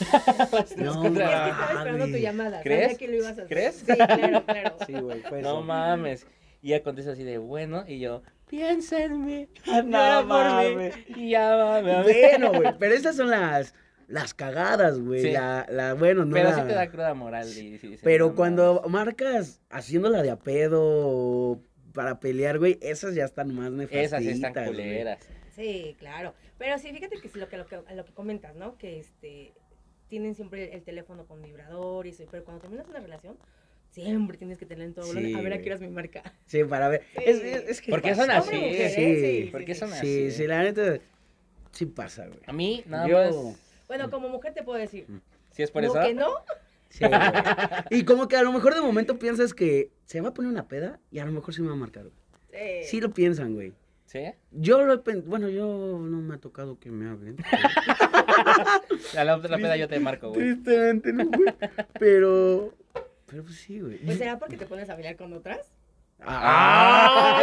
No, 0.76 1.02
Contra- 1.02 1.24
Es 1.26 1.42
que 1.44 1.50
estaba 1.50 1.72
esperando 1.78 2.06
tu 2.06 2.16
llamada. 2.16 2.62
¿Crees? 2.62 2.82
Sabía 2.92 2.98
que 2.98 3.08
lo 3.08 3.14
ibas 3.16 3.28
a 3.28 3.30
hacer. 3.32 3.46
¿Crees? 3.48 3.74
Sí, 3.76 3.84
claro, 3.86 4.44
claro. 4.46 4.76
Sí, 4.86 4.92
güey, 4.94 5.20
fue 5.22 5.42
No 5.42 5.48
eso. 5.50 5.62
mames. 5.62 6.26
Y 6.62 6.72
ella 6.72 6.82
contesta 6.82 7.12
así 7.12 7.24
de, 7.24 7.36
bueno, 7.38 7.84
y 7.86 7.98
yo, 7.98 8.22
piensa 8.48 9.04
en 9.04 9.24
mí. 9.24 9.48
No 9.66 9.74
por 9.82 9.84
mí, 9.84 10.74
mames. 10.74 10.94
Y 11.08 11.30
ya 11.30 11.56
mames. 11.56 12.04
Bueno, 12.04 12.52
güey, 12.54 12.72
pero 12.78 12.94
esas 12.94 13.16
son 13.16 13.28
las, 13.30 13.74
las 14.08 14.32
cagadas, 14.32 14.98
güey. 14.98 15.20
Sí. 15.20 15.30
La, 15.32 15.66
la, 15.68 15.92
bueno, 15.94 16.24
no 16.24 16.32
Pero 16.34 16.48
la- 16.50 16.54
sí 16.56 16.62
te 16.66 16.74
da 16.74 16.88
cruda 16.88 17.12
moral. 17.14 17.46
y- 17.54 17.98
Pero 18.02 18.28
"No 18.30 18.34
cuando 18.34 18.74
mames". 18.76 18.90
marcas 18.90 19.60
haciéndola 19.68 20.22
de 20.22 20.30
a 20.30 20.36
pedo 20.38 21.60
para 21.92 22.18
pelear, 22.18 22.58
güey, 22.58 22.78
esas 22.80 23.14
ya 23.14 23.24
están 23.26 23.54
más 23.54 23.70
nefastitas. 23.70 24.04
Esas 24.06 24.22
sí 24.22 24.30
están 24.30 24.52
culeras. 24.66 25.18
Sí, 25.54 25.94
claro. 26.00 26.34
Pero 26.58 26.78
sí, 26.78 26.92
fíjate 26.92 27.20
que 27.20 27.28
sí, 27.28 27.38
lo 27.38 27.48
que, 27.48 27.56
lo 27.56 27.66
que, 27.66 27.78
lo 27.94 28.04
que 28.04 28.12
comentas, 28.12 28.54
¿no? 28.54 28.76
Que 28.78 28.98
este 29.00 29.52
tienen 30.08 30.34
siempre 30.34 30.74
el 30.74 30.82
teléfono 30.82 31.26
con 31.26 31.42
vibrador 31.42 32.06
y 32.06 32.10
eso, 32.10 32.24
pero 32.30 32.44
cuando 32.44 32.60
terminas 32.62 32.86
una 32.88 33.00
relación, 33.00 33.36
siempre 33.90 34.36
tienes 34.36 34.58
que 34.58 34.66
tener 34.66 34.86
en 34.86 34.94
todo 34.94 35.04
Sí, 35.06 35.14
volumen. 35.14 35.36
A 35.36 35.40
ver 35.42 35.52
a 35.54 35.58
qué 35.60 35.70
horas 35.70 35.80
me 35.80 35.88
marca. 35.88 36.22
Sí, 36.46 36.62
para 36.64 36.88
ver. 36.88 37.02
Sí. 37.16 37.22
Es, 37.26 37.36
es, 37.42 37.68
es 37.70 37.80
que 37.80 37.90
¿Por 37.90 38.02
qué 38.02 38.10
pasa, 38.10 38.22
son 38.22 38.30
así? 38.30 38.50
Sí, 38.50 38.56
¿eh? 38.56 39.42
Sí, 39.44 39.50
¿Por 39.50 39.64
qué 39.64 39.74
son 39.74 39.88
sí, 39.90 39.96
así? 39.96 40.30
sí, 40.30 40.46
la 40.46 40.62
neta, 40.62 40.98
sí 41.72 41.86
pasa, 41.86 42.26
güey. 42.26 42.40
A 42.46 42.52
mí, 42.52 42.84
nada 42.86 43.08
Yo- 43.08 43.16
más. 43.18 43.60
Bueno, 43.88 44.10
como 44.10 44.28
mujer 44.28 44.54
te 44.54 44.62
puedo 44.62 44.78
decir, 44.78 45.06
Si 45.50 45.62
es 45.62 45.70
por 45.70 45.82
¿no 45.82 45.90
eso. 45.90 46.00
que 46.06 46.14
no? 46.14 46.28
Sí. 46.90 47.04
Y 47.90 48.04
como 48.04 48.28
que 48.28 48.36
a 48.36 48.42
lo 48.42 48.52
mejor 48.52 48.74
de 48.74 48.80
momento 48.80 49.18
piensas 49.18 49.52
que 49.52 49.90
se 50.04 50.20
va 50.20 50.28
a 50.28 50.34
poner 50.34 50.50
una 50.50 50.68
peda 50.68 51.00
y 51.10 51.18
a 51.18 51.24
lo 51.24 51.32
mejor 51.32 51.52
sí 51.54 51.60
me 51.60 51.68
va 51.68 51.74
a 51.74 51.76
marcar, 51.76 52.04
güey. 52.04 52.14
Sí. 52.82 52.88
Sí 52.90 53.00
lo 53.00 53.10
piensan, 53.12 53.54
güey. 53.54 53.72
¿Sí? 54.14 54.32
Yo 54.52 54.80
lo 54.84 54.94
he 54.94 55.16
bueno, 55.22 55.48
yo 55.48 55.98
no 55.98 56.20
me 56.20 56.36
ha 56.36 56.38
tocado 56.38 56.78
que 56.78 56.88
me 56.92 57.10
hablen. 57.10 57.36
A 59.18 59.24
la 59.24 59.34
otra 59.36 59.56
peda 59.56 59.76
yo 59.76 59.88
te 59.88 59.98
marco, 59.98 60.28
güey. 60.28 60.40
Tristemente, 60.54 61.12
no, 61.12 61.24
güey. 61.26 61.52
Pero, 61.98 62.72
pero 63.26 63.42
pues 63.42 63.56
sí, 63.56 63.80
güey. 63.80 63.96
Pues 63.98 64.18
será 64.18 64.38
porque 64.38 64.56
te 64.56 64.66
pones 64.66 64.88
a 64.88 64.94
bailar 64.94 65.16
con 65.16 65.32
otras. 65.32 65.72
¡Ah! 66.20 67.42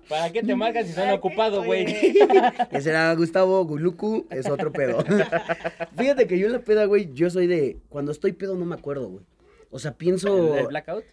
¿Para 0.08 0.32
qué 0.32 0.42
te 0.42 0.54
marcan 0.56 0.86
si 0.86 0.94
qué- 0.94 1.12
ocupados, 1.12 1.66
güey? 1.66 1.84
Ese 2.70 2.88
era 2.88 3.14
Gustavo 3.14 3.62
Guluku, 3.66 4.26
es 4.30 4.48
otro 4.48 4.72
pedo. 4.72 5.04
Fíjate 5.98 6.26
que 6.26 6.38
yo 6.38 6.46
en 6.46 6.52
la 6.54 6.60
peda, 6.60 6.86
güey, 6.86 7.12
yo 7.12 7.28
soy 7.28 7.46
de. 7.46 7.76
Cuando 7.90 8.10
estoy 8.10 8.32
pedo 8.32 8.56
no 8.56 8.64
me 8.64 8.74
acuerdo, 8.74 9.08
güey. 9.10 9.24
O 9.70 9.78
sea, 9.78 9.92
pienso. 9.92 10.54
¿El, 10.54 10.60
el 10.60 10.66
blackout? 10.68 11.04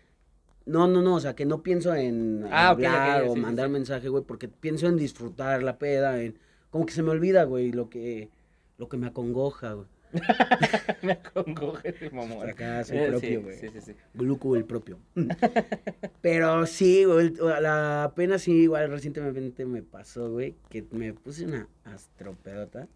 No, 0.66 0.88
no, 0.88 1.02
no, 1.02 1.16
o 1.16 1.20
sea, 1.20 1.36
que 1.36 1.46
no 1.46 1.64
pienso 1.64 1.94
en 1.96 2.46
Ah, 2.52 2.70
hablar 2.70 3.24
o 3.24 3.34
sí, 3.34 3.40
mandar 3.40 3.68
sí. 3.68 3.74
mensaje, 3.74 4.10
güey, 4.10 4.24
porque 4.24 4.48
pienso 4.48 4.88
en 4.88 4.98
disfrutar 4.98 5.64
la 5.64 5.78
peda, 5.80 6.22
en. 6.22 6.38
Como 6.70 6.86
que 6.86 6.94
se 6.94 7.04
me 7.04 7.10
olvida, 7.10 7.44
güey, 7.44 7.72
lo 7.72 7.90
que. 7.90 8.30
Lo 8.78 8.88
que 8.90 8.98
me 8.98 9.08
acongoja, 9.08 9.74
güey. 9.74 9.88
Me 11.04 11.14
acongoje 11.14 11.96
el 12.02 12.12
mamón. 12.12 12.50
Acá 12.50 12.84
soy 12.84 12.98
Eh, 12.98 13.08
propio, 13.10 13.42
güey. 13.44 13.58
Sí, 13.58 13.70
sí, 13.70 13.80
sí. 13.82 13.94
Gluco 14.14 14.56
el 14.58 14.66
propio. 14.66 15.00
Pero 16.22 16.66
sí, 16.66 17.06
güey, 17.06 17.34
la 17.62 18.04
apenas 18.04 18.42
sí, 18.42 18.52
igual 18.52 18.90
recientemente 18.90 19.66
me 19.66 19.82
pasó, 19.82 20.30
güey, 20.32 20.56
que 20.70 20.86
me 20.92 21.14
puse 21.14 21.46
una 21.46 21.68
astropedota. 21.86 22.88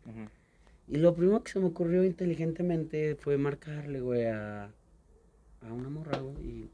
Y 0.88 0.98
lo 0.98 1.16
primero 1.16 1.42
que 1.44 1.52
se 1.54 1.60
me 1.60 1.68
ocurrió 1.68 2.04
inteligentemente 2.04 3.16
fue 3.16 3.38
marcarle, 3.38 4.02
güey, 4.02 4.26
a, 4.26 4.66
a 4.66 5.74
una 5.74 5.90
morra, 5.90 6.18
güey. 6.20 6.46
Y 6.46 6.70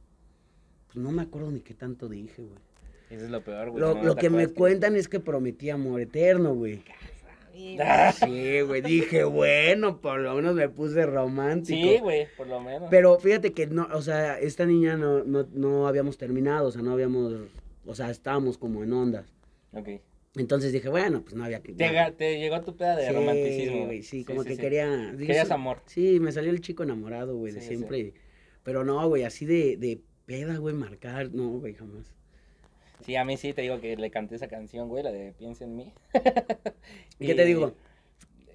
pues 0.94 1.04
no 1.04 1.12
me 1.12 1.22
acuerdo 1.22 1.52
ni 1.52 1.62
qué 1.62 1.74
tanto 1.74 2.10
dije, 2.10 2.42
güey. 2.42 2.60
Eso 3.10 3.26
es 3.26 3.32
lo 3.32 3.44
peor, 3.44 3.70
güey. 3.72 3.82
Lo, 3.82 3.96
no 3.96 4.04
lo 4.04 4.16
te 4.16 4.22
que 4.22 4.30
me 4.30 4.48
cuentan 4.48 4.96
es 4.96 5.08
que 5.08 5.20
prometí 5.20 5.70
amor 5.70 6.02
eterno, 6.02 6.54
güey. 6.56 6.82
Sí, 7.54 8.62
güey, 8.62 8.82
dije, 8.82 9.24
bueno, 9.26 10.00
por 10.00 10.20
lo 10.20 10.34
menos 10.36 10.56
me 10.56 10.70
puse 10.70 11.06
romántico. 11.06 11.80
Sí, 11.80 12.00
güey, 12.00 12.28
por 12.38 12.48
lo 12.48 12.62
menos. 12.62 12.88
Pero 12.90 13.20
fíjate 13.20 13.52
que 13.52 13.68
no, 13.68 13.88
o 13.94 14.02
sea, 14.02 14.40
esta 14.40 14.66
niña 14.66 14.96
no, 14.96 15.24
no, 15.26 15.48
no 15.52 15.88
habíamos 15.88 16.18
terminado, 16.18 16.70
o 16.70 16.72
sea, 16.72 16.82
no 16.82 16.94
habíamos, 16.94 17.34
o 17.86 17.94
sea, 17.96 18.10
estábamos 18.10 18.58
como 18.58 18.84
en 18.84 18.94
ondas. 18.94 19.26
Ok. 19.74 19.90
Entonces 20.38 20.72
dije, 20.72 20.88
bueno, 20.88 21.24
pues 21.24 21.36
no 21.36 21.44
había 21.44 21.62
que... 21.62 21.74
Te, 21.74 21.90
te 22.18 22.40
llegó 22.40 22.62
tu 22.62 22.76
peda 22.78 22.96
de 22.96 23.08
Sí, 23.08 23.14
romanticismo. 23.14 23.86
güey, 23.86 24.02
sí, 24.02 24.24
como 24.24 24.46
que 24.46 24.56
sí. 24.56 24.62
quería... 24.62 25.12
dije, 25.12 25.28
Querías 25.28 25.52
amor. 25.52 25.80
Sí, 25.88 26.22
me 26.22 26.32
salió 26.32 26.52
el 26.52 26.62
chico 26.62 26.84
enamorado, 26.84 27.36
güey, 27.36 27.52
de 27.52 27.60
siempre. 27.60 28.14
Pero 28.64 28.86
no, 28.86 29.06
güey, 29.10 29.24
así 29.24 29.46
de, 29.46 29.76
de 29.76 30.00
peda, 30.32 30.58
güey, 30.58 30.74
marcar, 30.74 31.30
no, 31.34 31.50
güey, 31.60 31.74
jamás. 31.74 32.06
Sí, 33.06 33.16
a 33.18 33.26
mí 33.26 33.36
sí 33.36 33.52
te 33.52 33.64
digo 33.64 33.82
que 33.82 33.98
le 33.98 34.10
canté 34.12 34.36
esa 34.36 34.48
canción, 34.48 34.88
güey, 34.88 35.04
la 35.04 35.12
de 35.12 35.34
Piensa 35.34 35.66
en 35.66 35.76
mí. 35.76 35.94
¿Y 37.20 37.28
qué 37.28 37.36
te 37.36 37.44
digo? 37.46 37.74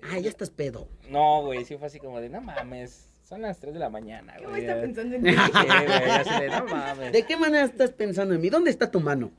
Ah, 0.03 0.19
ya 0.19 0.31
estás 0.31 0.49
pedo. 0.51 0.89
No, 1.11 1.43
güey, 1.43 1.65
sí 1.65 1.77
fue 1.77 1.89
así 1.89 1.99
como 1.99 2.19
de, 2.21 2.31
no 2.31 2.41
mames, 2.41 3.11
son 3.25 3.43
las 3.43 3.59
3 3.61 3.75
de 3.75 3.81
la 3.81 3.91
mañana, 3.91 4.37
¿Qué 4.39 4.47
güey. 4.47 4.61
estar 4.63 4.77
ya". 4.77 4.83
pensando 4.83 5.17
en 5.17 5.23
ti? 5.25 5.31
Sí, 5.33 5.37
güey, 5.67 6.11
así 6.11 6.41
de, 6.41 6.49
no 6.49 6.65
mames. 6.65 7.13
¿De 7.13 7.23
qué 7.25 7.37
manera 7.37 7.65
estás 7.65 7.91
pensando 7.91 8.35
en 8.35 8.41
mí? 8.41 8.49
¿Dónde 8.49 8.71
está 8.71 8.91
tu 8.91 9.01
mano? 9.01 9.33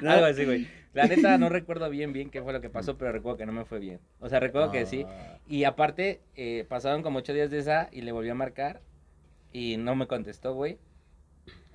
¿No? 0.00 0.10
Algo 0.10 0.26
así, 0.26 0.44
güey. 0.44 0.68
La 0.92 1.06
neta 1.08 1.38
no 1.38 1.48
recuerdo 1.48 1.90
bien, 1.90 2.12
bien 2.12 2.30
qué 2.30 2.40
fue 2.42 2.52
lo 2.52 2.60
que 2.60 2.70
pasó, 2.70 2.96
pero 2.96 3.10
recuerdo 3.10 3.38
que 3.38 3.46
no 3.46 3.52
me 3.52 3.64
fue 3.64 3.80
bien. 3.80 3.98
O 4.20 4.28
sea, 4.28 4.38
recuerdo 4.38 4.70
que 4.70 4.86
sí. 4.86 5.04
Ah. 5.08 5.38
Y 5.48 5.64
aparte, 5.64 6.20
eh, 6.36 6.64
pasaron 6.68 7.02
como 7.02 7.18
ocho 7.18 7.32
días 7.34 7.50
de 7.50 7.58
esa 7.58 7.88
y 7.90 8.02
le 8.02 8.12
volví 8.12 8.28
a 8.28 8.34
marcar 8.34 8.80
y 9.54 9.78
no 9.78 9.96
me 9.96 10.06
contestó, 10.06 10.52
güey. 10.52 10.76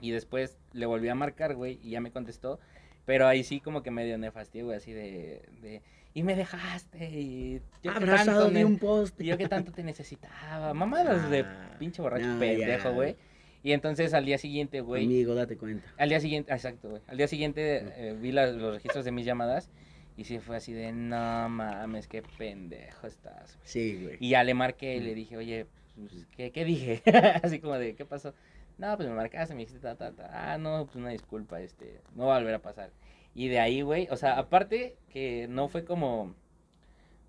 Y 0.01 0.11
después 0.11 0.57
le 0.73 0.85
volví 0.85 1.09
a 1.09 1.15
marcar, 1.15 1.55
güey, 1.55 1.79
y 1.81 1.89
ya 1.91 2.01
me 2.01 2.11
contestó. 2.11 2.59
Pero 3.05 3.25
ahí 3.27 3.43
sí 3.43 3.59
como 3.59 3.81
que 3.81 3.89
medio 3.89 4.17
nefastié, 4.19 4.61
güey, 4.61 4.77
así 4.77 4.93
de, 4.93 5.41
de... 5.61 5.81
Y 6.13 6.21
me 6.23 6.35
dejaste 6.35 7.09
y... 7.09 7.61
yo 7.81 7.91
Abrazado 7.91 8.43
tanto 8.43 8.53
de 8.59 8.65
un 8.65 8.77
poste. 8.77 9.23
y 9.23 9.27
yo 9.27 9.37
que 9.37 9.47
tanto 9.47 9.71
te 9.71 9.81
necesitaba. 9.83 10.73
Mamadas 10.75 11.29
de 11.31 11.39
Ah, 11.41 11.75
pinche 11.79 12.01
borracho 12.03 12.27
no, 12.27 12.39
pendejo, 12.39 12.93
güey. 12.93 13.15
Y 13.63 13.71
entonces 13.73 14.13
al 14.13 14.25
día 14.25 14.37
siguiente, 14.37 14.81
güey... 14.81 15.05
Amigo, 15.05 15.33
date 15.35 15.57
cuenta. 15.57 15.87
Al 15.97 16.09
día 16.09 16.19
siguiente, 16.19 16.51
exacto, 16.53 16.89
güey. 16.89 17.01
Al 17.07 17.17
día 17.17 17.27
siguiente 17.27 17.83
eh, 17.95 18.15
vi 18.19 18.31
la- 18.31 18.51
los 18.51 18.75
registros 18.75 19.05
de 19.05 19.11
mis 19.11 19.25
llamadas 19.25 19.69
y 20.15 20.25
sí 20.25 20.39
fue 20.39 20.55
así 20.57 20.71
de, 20.73 20.91
no 20.91 21.49
mames, 21.49 22.07
qué 22.07 22.21
pendejo 22.37 23.07
estás, 23.07 23.55
güey. 23.57 23.67
Sí, 23.67 23.99
güey. 24.03 24.17
Y 24.19 24.29
ya 24.29 24.43
le 24.43 24.53
marqué 24.53 24.95
y 24.97 24.99
le 24.99 25.13
dije, 25.15 25.35
oye, 25.37 25.65
pues, 25.99 26.25
¿qué, 26.35 26.51
qué 26.51 26.65
dije? 26.65 27.01
así 27.43 27.59
como 27.59 27.75
de, 27.77 27.95
¿qué 27.95 28.05
pasó? 28.05 28.33
No, 28.77 28.95
pues 28.95 29.09
me 29.09 29.15
marcaste, 29.15 29.53
me 29.53 29.61
dijiste, 29.61 29.79
ta, 29.81 29.95
ta, 29.95 30.11
ta. 30.13 30.53
Ah, 30.53 30.57
no, 30.57 30.85
pues 30.85 30.95
una 30.95 31.09
disculpa, 31.09 31.59
este, 31.61 32.01
no 32.15 32.27
va 32.27 32.35
a 32.35 32.39
volver 32.39 32.55
a 32.55 32.61
pasar. 32.61 32.91
Y 33.35 33.47
de 33.47 33.59
ahí, 33.59 33.81
güey, 33.81 34.07
o 34.09 34.15
sea, 34.17 34.37
aparte 34.37 34.97
que 35.09 35.47
no 35.49 35.67
fue 35.67 35.83
como, 35.85 36.33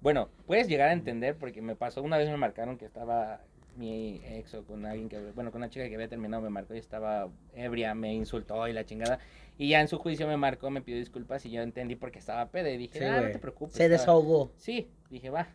bueno, 0.00 0.28
puedes 0.46 0.68
llegar 0.68 0.88
a 0.88 0.92
entender 0.92 1.36
porque 1.36 1.60
me 1.60 1.76
pasó, 1.76 2.02
una 2.02 2.16
vez 2.18 2.28
me 2.28 2.36
marcaron 2.36 2.78
que 2.78 2.84
estaba 2.86 3.40
mi 3.76 4.20
ex 4.24 4.54
o 4.54 4.64
con 4.64 4.84
alguien 4.86 5.08
que, 5.08 5.18
bueno, 5.32 5.50
con 5.52 5.60
una 5.60 5.70
chica 5.70 5.88
que 5.88 5.94
había 5.94 6.08
terminado, 6.08 6.42
me 6.42 6.50
marcó 6.50 6.74
y 6.74 6.78
estaba 6.78 7.28
ebria, 7.54 7.94
me 7.94 8.12
insultó 8.14 8.66
y 8.68 8.72
la 8.72 8.84
chingada. 8.84 9.18
Y 9.58 9.68
ya 9.68 9.80
en 9.80 9.88
su 9.88 9.98
juicio 9.98 10.26
me 10.26 10.36
marcó, 10.36 10.70
me 10.70 10.80
pidió 10.82 10.98
disculpas 10.98 11.44
y 11.44 11.50
yo 11.50 11.62
entendí 11.62 11.94
porque 11.96 12.18
estaba 12.18 12.46
peda 12.46 12.70
y 12.70 12.78
dije, 12.78 12.98
Sí, 12.98 13.04
ah, 13.04 13.20
no 13.20 13.30
te 13.30 13.38
preocupes. 13.38 13.76
Se 13.76 13.84
estaba- 13.84 14.00
desahogó. 14.00 14.52
Sí, 14.56 14.88
dije, 15.10 15.30
va. 15.30 15.48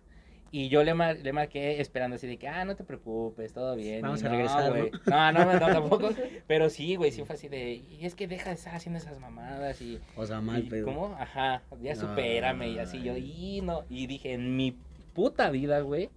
Y 0.58 0.70
yo 0.70 0.84
le, 0.86 0.94
mar- 0.94 1.18
le 1.22 1.34
marqué 1.34 1.82
esperando 1.82 2.16
así 2.16 2.28
de 2.28 2.38
que, 2.38 2.48
ah, 2.48 2.64
no 2.64 2.78
te 2.78 2.86
preocupes, 2.86 3.52
todo 3.52 3.76
bien. 3.76 4.02
Vamos 4.02 4.24
Y 4.24 4.26
a 4.26 4.30
regresar, 4.30 4.70
güey. 4.72 4.90
No, 5.06 5.32
no, 5.34 5.46
no, 5.52 5.60
tampoco. 5.60 6.10
Pero 6.48 6.70
sí, 6.70 6.96
güey, 6.96 7.12
sí 7.12 7.26
fue 7.26 7.36
así 7.36 7.50
de, 7.50 7.74
y 7.74 8.06
es 8.06 8.16
que 8.16 8.26
deja 8.28 8.52
de 8.52 8.56
estar 8.56 8.74
haciendo 8.74 8.98
esas 9.00 9.20
mamadas 9.20 9.82
y... 9.82 10.00
O 10.16 10.26
sea, 10.26 10.40
mal 10.40 10.64
y 10.64 10.70
pedo. 10.70 10.86
¿Cómo? 10.86 11.16
Ajá, 11.20 11.62
ya 11.82 11.94
supérame 11.96 12.70
y 12.70 12.80
así 12.80 13.02
yo, 13.04 13.18
y 13.18 13.60
no. 13.64 13.84
Y 13.90 14.08
dije, 14.08 14.32
en 14.34 14.56
mi 14.56 14.78
puta 15.14 15.50
vida, 15.50 15.82
güey, 15.82 16.10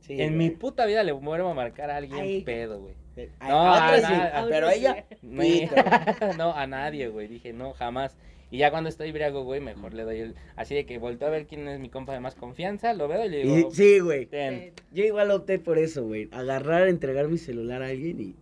Sí, 0.00 0.14
en 0.14 0.36
güey. 0.36 0.48
mi 0.48 0.50
puta 0.50 0.86
vida 0.86 1.02
le 1.02 1.12
vuelvo 1.12 1.50
a 1.50 1.54
marcar 1.54 1.90
a 1.90 1.96
alguien 1.96 2.20
Ay. 2.22 2.40
pedo, 2.42 2.80
güey. 2.80 2.94
No, 3.42 3.74
a 3.74 3.88
a 3.94 3.98
sí, 4.00 4.48
pero 4.48 4.70
ella. 4.70 5.04
No, 5.22 6.32
no, 6.38 6.54
a 6.54 6.66
nadie, 6.66 7.08
güey. 7.08 7.28
Dije, 7.28 7.52
no, 7.52 7.74
jamás. 7.74 8.16
Y 8.52 8.58
ya 8.58 8.70
cuando 8.70 8.90
estoy 8.90 9.10
briago, 9.12 9.44
güey, 9.44 9.60
mejor 9.62 9.94
le 9.94 10.02
doy 10.04 10.18
el... 10.20 10.34
Así 10.56 10.74
de 10.74 10.84
que 10.84 10.98
volteo 10.98 11.26
a 11.26 11.30
ver 11.30 11.46
quién 11.46 11.66
es 11.68 11.80
mi 11.80 11.88
compa 11.88 12.12
de 12.12 12.20
más 12.20 12.34
confianza, 12.34 12.92
lo 12.92 13.08
veo 13.08 13.24
y 13.24 13.28
le 13.30 13.40
Y- 13.44 13.48
digo... 13.56 13.70
sí, 13.72 13.98
güey. 14.00 14.26
"Ten". 14.26 14.72
Yo 14.92 15.04
igual 15.04 15.30
opté 15.30 15.58
por 15.58 15.78
eso, 15.78 16.04
güey. 16.04 16.28
Agarrar, 16.32 16.86
entregar 16.88 17.28
mi 17.28 17.38
celular 17.38 17.82
a 17.82 17.86
alguien 17.88 18.20
y 18.20 18.34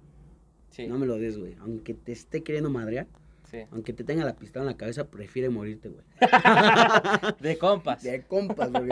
Sí, 0.70 0.86
no 0.88 0.98
me 0.98 1.06
lo 1.06 1.16
des, 1.16 1.38
güey. 1.38 1.54
Aunque 1.60 1.94
te 1.94 2.10
esté 2.12 2.42
queriendo 2.42 2.70
madrear. 2.70 3.06
Sí. 3.50 3.58
Aunque 3.70 3.92
te 3.92 4.02
tenga 4.04 4.24
la 4.24 4.34
pistola 4.36 4.64
en 4.64 4.66
la 4.72 4.76
cabeza, 4.76 5.08
prefiere 5.10 5.48
morirte, 5.48 5.88
güey. 5.88 6.02
De 7.40 7.56
compas. 7.58 8.02
De 8.02 8.22
compas, 8.22 8.70
güey. 8.72 8.88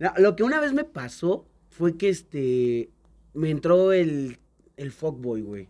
No, 0.00 0.12
lo 0.18 0.36
que 0.36 0.42
una 0.42 0.60
vez 0.60 0.72
me 0.72 0.84
pasó 0.84 1.46
fue 1.70 1.96
que 1.96 2.08
este. 2.08 2.90
Me 3.34 3.50
entró 3.50 3.92
el, 3.92 4.38
el 4.76 4.90
fuckboy, 4.92 5.42
güey. 5.42 5.68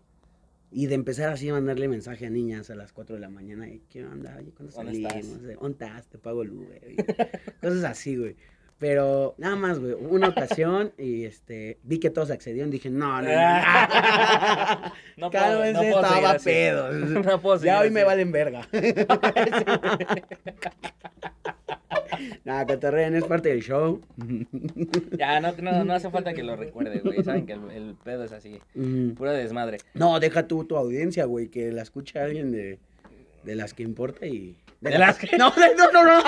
Y 0.71 0.87
de 0.87 0.95
empezar 0.95 1.31
así 1.31 1.49
a 1.49 1.55
mandarle 1.55 1.89
mensaje 1.89 2.27
a 2.27 2.31
niñas 2.31 2.71
a 2.71 2.75
las 2.75 2.93
4 2.93 3.17
de 3.17 3.21
la 3.21 3.31
mañana. 3.31 3.69
y, 3.69 3.81
¿Qué 3.89 4.05
onda? 4.05 4.37
Oye, 4.39 4.53
¿cuándo 4.53 4.75
¿Dónde 4.75 5.03
salimos? 5.03 5.43
¿Dónde 5.43 5.85
estás? 5.85 6.09
Te 6.09 6.19
pago 6.19 6.43
el 6.43 6.51
Uber. 6.51 6.81
Cosas 7.61 7.85
así, 7.85 8.17
güey. 8.17 8.37
Pero 8.79 9.35
nada 9.39 9.57
más, 9.57 9.79
güey. 9.81 9.95
Una 9.95 10.29
ocasión 10.31 10.93
y 10.99 11.25
este. 11.25 11.79
Vi 11.83 11.99
que 11.99 12.11
todos 12.11 12.31
accedieron. 12.31 12.71
Dije, 12.71 12.91
no, 12.91 13.21
no, 13.23 13.29
no. 13.29 13.29
No 15.17 15.31
Cálmense, 15.33 15.73
no 15.73 15.81
puedo 15.81 16.03
seguir 16.09 16.25
estaba 16.25 16.39
pedo. 16.39 16.93
No 17.23 17.41
puedo 17.41 17.61
Ya 17.65 17.81
hoy 17.81 17.87
así. 17.87 17.95
me 17.95 18.05
valen 18.05 18.31
verga. 18.31 18.69
Nada, 22.45 22.67
cotorreen, 22.67 23.15
es 23.15 23.25
parte 23.25 23.49
del 23.51 23.63
show. 23.63 24.01
Ya, 25.17 25.41
no, 25.41 25.53
no, 25.61 25.85
no 25.85 25.93
hace 25.95 26.11
falta 26.11 26.33
que 26.33 26.43
lo 26.43 26.57
recuerde, 26.57 27.01
güey. 27.01 27.23
Saben 27.23 27.47
que 27.47 27.53
el, 27.53 27.71
el 27.71 27.95
pedo 28.03 28.25
es 28.25 28.33
así. 28.33 28.61
Mm. 28.75 29.11
Puro 29.11 29.33
desmadre. 29.33 29.79
No, 29.95 30.19
deja 30.19 30.47
tú 30.47 30.65
tu 30.65 30.77
audiencia, 30.77 31.25
güey, 31.27 31.49
que 31.49 31.71
la 31.71 31.83
escuche 31.83 32.19
alguien 32.19 32.51
de, 32.51 32.79
de 33.45 33.55
las 33.55 33.75
que 33.75 33.83
importa 33.83 34.27
y... 34.27 34.57
¿De 34.81 34.99
las 34.99 35.19
que- 35.19 35.37
No, 35.37 35.51
de- 35.51 35.75
no, 35.77 35.91
no, 35.93 36.05
no. 36.05 36.23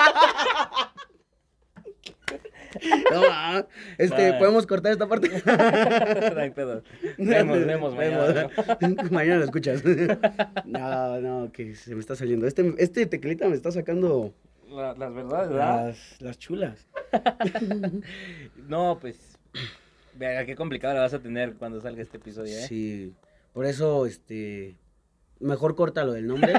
No, 3.11 3.21
ah, 3.29 3.67
este. 3.97 4.33
¿podemos 4.33 4.65
cortar 4.65 4.93
esta 4.93 5.07
parte? 5.07 5.29
No 6.33 6.39
hay 6.39 6.51
pedo. 6.51 6.83
Vemos, 7.17 7.65
vemos 7.65 7.95
mañana. 7.95 8.49
¿no? 8.79 9.09
Mañana 9.11 9.37
lo 9.39 9.45
escuchas. 9.45 9.83
No, 10.65 11.19
no, 11.19 11.51
que 11.51 11.75
se 11.75 11.93
me 11.93 11.99
está 11.99 12.15
saliendo. 12.15 12.47
Este, 12.47 12.73
este 12.77 13.05
tequilita 13.05 13.47
me 13.49 13.55
está 13.55 13.71
sacando 13.71 14.33
La- 14.69 14.93
las 14.93 15.13
verdades, 15.13 15.49
¿verdad? 15.49 15.87
las, 15.87 16.21
las 16.21 16.39
chulas. 16.39 16.87
No, 18.67 18.97
pues. 18.99 19.37
Vea, 20.15 20.45
qué 20.45 20.55
complicado 20.55 20.93
la 20.93 21.01
vas 21.01 21.13
a 21.13 21.19
tener 21.19 21.55
cuando 21.55 21.81
salga 21.81 22.01
este 22.01 22.17
episodio, 22.17 22.57
¿eh? 22.57 22.65
Sí, 22.67 23.13
por 23.53 23.65
eso, 23.65 24.05
este, 24.05 24.75
mejor 25.39 25.75
corta 25.75 26.03
lo 26.05 26.13
del 26.13 26.27
nombre. 26.27 26.53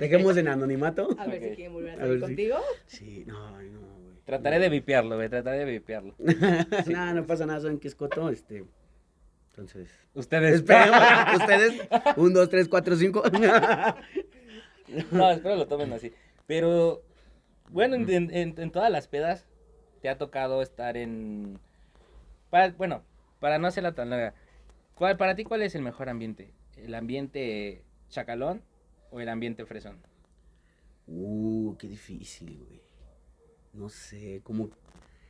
Dejemos 0.00 0.36
en 0.36 0.48
anonimato. 0.48 1.08
A 1.18 1.26
ver 1.26 1.42
si 1.42 1.56
quieren 1.56 1.72
volver 1.72 1.90
a 1.90 1.94
A 1.94 1.98
salir 1.98 2.12
ver 2.12 2.20
contigo. 2.20 2.56
Sí, 2.86 3.24
no, 3.26 3.50
no, 3.62 3.80
güey. 3.80 3.91
Trataré 4.24 4.58
de 4.58 4.68
vipearlo, 4.68 5.16
güey. 5.16 5.28
Trataré 5.28 5.58
de 5.58 5.64
vipearlo. 5.64 6.14
no, 6.86 7.14
no 7.14 7.26
pasa 7.26 7.46
nada, 7.46 7.60
saben 7.60 7.78
que 7.78 7.88
es 7.88 7.94
coto, 7.94 8.28
este. 8.30 8.64
Entonces. 9.50 9.90
Ustedes. 10.14 10.60
Ustedes. 11.36 11.88
Un, 12.16 12.32
dos, 12.32 12.48
tres, 12.48 12.68
cuatro, 12.68 12.96
cinco. 12.96 13.22
No, 15.10 15.30
espero 15.30 15.56
lo 15.56 15.66
tomen 15.66 15.92
así. 15.92 16.12
Pero, 16.46 17.02
bueno, 17.70 17.96
en, 17.96 18.08
en- 18.10 18.34
en- 18.34 18.54
en 18.58 18.70
todas 18.70 18.90
las 18.90 19.08
pedas 19.08 19.46
te 20.00 20.08
ha 20.08 20.18
tocado 20.18 20.62
estar 20.62 20.96
en... 20.96 21.58
para- 22.50 22.72
bueno, 22.72 23.02
para 23.40 23.58
no 23.58 23.66
hacerla 23.68 23.92
tan 23.94 24.10
larga, 24.10 24.34
¿cuál, 24.94 25.16
para 25.16 25.34
ti 25.34 25.44
cuál 25.44 25.62
es 25.62 25.74
el 25.74 25.82
mejor 25.82 26.08
ambiente? 26.08 26.52
¿El 26.76 26.94
ambiente 26.94 27.82
chacalón 28.08 28.62
o 29.10 29.20
el 29.20 29.28
ambiente 29.28 29.64
fresón? 29.64 29.98
Uh, 31.06 31.74
qué 31.78 31.88
difícil, 31.88 32.58
güey. 32.58 32.81
No 33.72 33.88
sé, 33.88 34.40
como. 34.44 34.70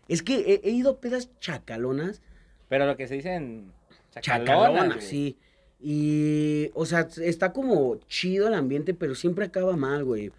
Es 0.09 0.23
que 0.23 0.41
he, 0.41 0.69
he 0.69 0.71
ido 0.71 0.91
a 0.91 1.01
pedas 1.01 1.31
chacalonas. 1.41 2.21
Pero 2.69 2.87
lo 2.87 2.97
que 2.97 3.07
se 3.07 3.15
dice 3.15 3.35
en 3.35 3.73
chacalonas, 4.21 4.47
Chacalonas, 4.47 5.05
sí. 5.05 5.37
Y, 5.81 6.71
o 6.75 6.87
sea, 6.87 7.09
está 7.23 7.53
como 7.53 7.97
chido 8.07 8.47
el 8.47 8.55
ambiente, 8.55 8.95
pero 8.95 9.15
siempre 9.15 9.47
acaba 9.47 9.77
mal, 9.77 10.05
güey. 10.05 10.31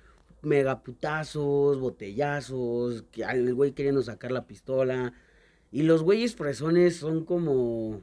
Megaputazos, 0.42 1.80
botellazos, 1.80 3.06
al 3.26 3.54
güey 3.54 3.74
queriendo 3.74 4.02
sacar 4.02 4.32
la 4.32 4.46
pistola. 4.46 5.14
Y 5.72 5.84
los 5.84 6.04
güeyes 6.04 6.36
fresones 6.36 6.98
son 6.98 7.26
como. 7.26 8.02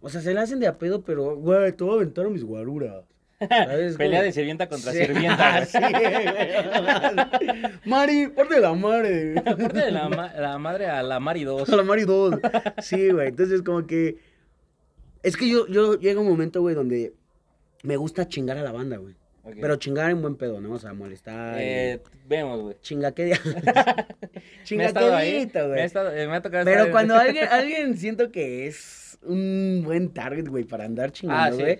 O 0.00 0.08
sea, 0.08 0.20
se 0.20 0.34
le 0.34 0.40
hacen 0.40 0.60
de 0.60 0.68
a 0.68 0.78
pedo, 0.78 1.02
pero, 1.02 1.36
güey, 1.36 1.72
te 1.72 1.82
voy 1.82 1.94
a 1.94 1.96
aventar 1.96 2.28
mis 2.30 2.44
guaruras. 2.44 3.04
¿Sabes? 3.40 3.96
Pelea 3.96 4.22
de 4.22 4.32
sirvienta 4.32 4.68
contra 4.68 4.90
Sí, 4.92 4.98
sirvienta, 4.98 5.52
güey. 5.60 5.66
sí, 5.66 5.78
güey. 5.78 7.70
Mari, 7.84 8.28
parte 8.28 8.54
de 8.56 8.60
la 8.60 8.74
madre. 8.74 9.34
Aparte 9.38 9.78
de 9.78 9.90
la, 9.92 10.08
ma- 10.08 10.32
la 10.34 10.58
madre 10.58 10.86
a 10.86 11.02
la 11.02 11.20
Mari 11.20 11.44
2. 11.44 11.68
A 11.68 11.76
la 11.76 11.82
Mari 11.84 12.02
2. 12.04 12.34
Sí, 12.82 13.10
güey. 13.10 13.28
Entonces, 13.28 13.62
como 13.62 13.86
que. 13.86 14.16
Es 15.22 15.36
que 15.36 15.48
yo, 15.48 15.66
yo 15.68 15.98
llega 15.98 16.20
un 16.20 16.28
momento, 16.28 16.60
güey, 16.60 16.74
donde 16.74 17.12
me 17.82 17.96
gusta 17.96 18.26
chingar 18.28 18.58
a 18.58 18.62
la 18.62 18.72
banda, 18.72 18.96
güey. 18.96 19.14
Pero 19.60 19.76
chingar 19.76 20.10
en 20.10 20.20
buen 20.20 20.36
pedo, 20.36 20.60
¿no? 20.60 20.72
O 20.72 20.78
sea, 20.78 20.92
molestar. 20.92 21.58
y- 21.58 21.62
Eh, 21.64 22.00
vemos, 22.26 22.60
güey. 22.60 22.76
Chinga 22.82 23.12
qué 23.12 23.24
día. 23.26 23.40
Me 24.72 24.84
estado 24.84 25.10
Me 25.12 25.16
ha, 25.16 25.20
güey. 25.22 26.20
eh, 26.20 26.26
me 26.28 26.36
ha 26.36 26.42
tocado 26.42 26.64
Pero 26.64 26.80
estar 26.80 26.90
cuando 26.90 27.14
alguien, 27.14 27.48
alguien 27.50 27.96
siento 27.96 28.30
que 28.30 28.66
es 28.66 29.18
un 29.22 29.82
buen 29.84 30.10
target, 30.12 30.48
güey, 30.48 30.64
para 30.64 30.84
andar 30.84 31.12
chingando, 31.12 31.56
Ah, 31.64 31.66
sí. 31.66 31.78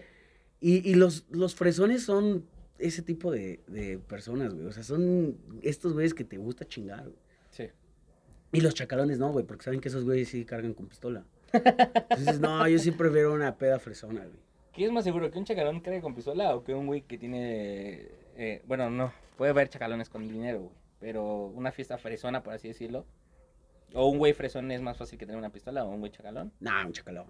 Y, 0.61 0.89
y 0.89 0.95
los, 0.95 1.27
los 1.31 1.55
fresones 1.55 2.03
son 2.05 2.45
ese 2.79 3.03
tipo 3.03 3.31
de, 3.31 3.61
de 3.67 3.99
personas, 3.99 4.55
güey. 4.55 4.67
O 4.67 4.73
sea, 4.73 4.83
son 4.83 5.37
estos 5.63 5.93
güeyes 5.93 6.15
que 6.15 6.25
te 6.25 6.37
gusta 6.37 6.65
chingar, 6.67 7.05
güey. 7.05 7.17
Sí. 7.51 7.69
Y 8.53 8.61
los 8.61 8.75
chacalones 8.75 9.19
no, 9.19 9.31
güey, 9.33 9.45
porque 9.45 9.65
saben 9.65 9.81
que 9.81 9.89
esos 9.89 10.05
güeyes 10.05 10.29
sí 10.29 10.45
cargan 10.45 10.75
con 10.75 10.87
pistola. 10.89 11.25
Entonces, 11.53 12.41
no, 12.41 12.67
yo 12.69 12.79
sí 12.79 12.91
prefiero 12.91 13.33
una 13.35 13.57
peda 13.57 13.79
fresona, 13.79 14.21
güey. 14.21 14.39
¿Qué 14.73 14.85
es 14.85 14.93
más 14.93 15.05
seguro? 15.05 15.31
¿Que 15.31 15.39
un 15.39 15.45
chacalón 15.45 15.81
cargue 15.81 16.01
con 16.01 16.15
pistola 16.15 16.55
o 16.55 16.63
que 16.63 16.73
un 16.75 16.87
güey 16.87 17.03
que 17.03 17.19
tiene. 17.19 18.09
eh, 18.37 18.63
bueno, 18.67 18.91
no. 18.91 19.13
Puede 19.37 19.51
haber 19.51 19.69
chacalones 19.69 20.09
con 20.09 20.29
dinero, 20.29 20.61
güey. 20.61 20.75
Pero 21.01 21.47
una 21.47 21.73
fiesta 21.73 21.99
fresona, 21.99 22.43
por 22.43 22.55
así 22.55 22.69
decirlo. 22.69 23.05
O 23.95 24.09
un 24.09 24.19
güey 24.19 24.35
fresón 24.35 24.71
es 24.71 24.83
más 24.83 24.97
fácil 24.97 25.19
que 25.19 25.27
tener 25.27 25.39
una 25.39 25.51
pistola 25.51 25.85
o 25.85 25.91
un 25.91 26.01
güey 26.01 26.13
chacalón. 26.13 26.53
Nah, 26.61 26.85
un 26.87 26.93
chacalón. 26.93 27.27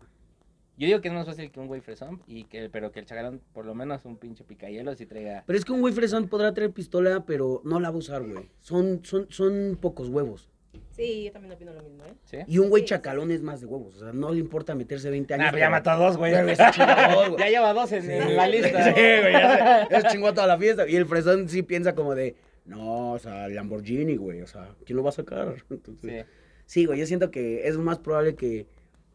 Yo 0.78 0.86
digo 0.86 1.00
que 1.00 1.08
es 1.08 1.14
más 1.14 1.26
fácil 1.26 1.50
que 1.50 1.58
un 1.60 1.66
güey 1.66 1.80
fresón, 1.80 2.22
y 2.26 2.44
que, 2.44 2.68
pero 2.70 2.92
que 2.92 3.00
el 3.00 3.06
chacalón, 3.06 3.40
por 3.52 3.66
lo 3.66 3.74
menos 3.74 4.04
un 4.04 4.16
pinche 4.16 4.44
picayelo, 4.44 4.94
si 4.94 5.06
traiga. 5.06 5.42
Pero 5.46 5.58
es 5.58 5.64
que 5.64 5.72
un 5.72 5.80
güey 5.80 5.92
fresón 5.92 6.28
podrá 6.28 6.54
tener 6.54 6.70
pistola, 6.70 7.24
pero 7.26 7.60
no 7.64 7.80
la 7.80 7.90
va 7.90 7.96
a 7.96 7.98
usar, 7.98 8.22
güey. 8.22 8.48
Son, 8.60 9.00
son, 9.04 9.26
son 9.30 9.76
pocos 9.80 10.08
huevos. 10.08 10.48
Sí, 10.90 11.24
yo 11.24 11.32
también 11.32 11.52
opino 11.52 11.72
lo 11.72 11.82
mismo, 11.82 12.04
¿eh? 12.04 12.14
¿Sí? 12.24 12.38
Y 12.46 12.58
un 12.58 12.68
güey 12.70 12.82
Sí, 12.82 12.88
chacalón 12.90 13.30
es 13.30 13.40
más 13.42 13.60
de 13.60 13.66
huevos. 13.66 13.96
O 13.96 13.98
sea, 14.00 14.12
no 14.12 14.32
le 14.32 14.40
importa 14.40 14.74
meterse 14.74 15.10
20 15.10 15.34
años. 15.34 15.44
Nah, 15.46 15.50
pero 15.50 15.60
ya 15.60 15.70
mató 15.70 15.90
a 15.90 15.96
dos, 15.96 16.16
güey. 16.16 16.32
Ya 17.38 17.48
lleva 17.48 17.72
dos 17.72 17.92
en, 17.92 18.10
en 18.10 18.36
la 18.36 18.46
lista. 18.48 18.84
Sí, 18.84 18.90
güey, 19.00 19.32
ya 19.32 19.86
se, 19.88 19.92
ya 19.94 20.00
se 20.02 20.08
chingó 20.08 20.32
toda 20.34 20.46
la 20.46 20.58
fiesta. 20.58 20.88
Y 20.88 20.96
el 20.96 21.06
fresón 21.06 21.48
sí 21.48 21.62
piensa 21.62 21.94
como 21.94 22.14
de, 22.14 22.36
no, 22.64 23.12
o 23.12 23.18
sea, 23.18 23.48
Lamborghini, 23.48 24.16
güey, 24.16 24.42
o 24.42 24.46
sea, 24.46 24.74
¿quién 24.84 24.96
lo 24.96 25.02
va 25.02 25.08
a 25.10 25.12
sacar? 25.12 25.54
Entonces, 25.70 26.26
Sí. 26.26 26.80
sí. 26.80 26.86
güey, 26.86 26.98
yo 26.98 27.06
siento 27.06 27.30
que 27.30 27.66
es 27.68 27.76
más 27.78 27.98
probable 27.98 28.34
que, 28.34 28.66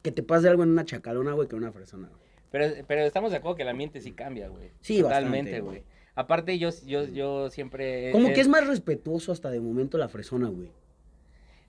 que 0.04 0.12
te 0.12 0.22
pase 0.22 0.48
algo 0.48 0.62
en 0.64 0.70
una 0.70 0.86
chacalona, 0.86 1.34
güey, 1.34 1.48
que 1.48 1.56
en 1.56 1.64
una 1.64 1.72
fresona, 1.72 2.08
güey. 2.10 2.22
Pero, 2.52 2.86
pero 2.88 3.02
estamos 3.02 3.32
de 3.32 3.38
acuerdo 3.38 3.56
que 3.56 3.64
el 3.64 3.70
ambiente 3.70 4.00
sí 4.00 4.12
cambia, 4.12 4.48
güey. 4.50 4.70
Sí, 4.82 5.02
Totalmente, 5.02 5.52
bastante, 5.54 5.62
güey. 5.62 5.80
güey. 5.82 5.94
Aparte, 6.16 6.60
yo, 6.60 6.70
yo, 6.86 7.06
yo 7.06 7.50
siempre. 7.50 8.12
Como 8.12 8.28
eh, 8.28 8.34
que 8.34 8.42
es 8.42 8.48
más 8.48 8.68
respetuoso 8.68 9.32
hasta 9.32 9.50
de 9.50 9.60
momento 9.60 9.98
la 9.98 10.08
fresona, 10.10 10.50
güey. 10.50 10.70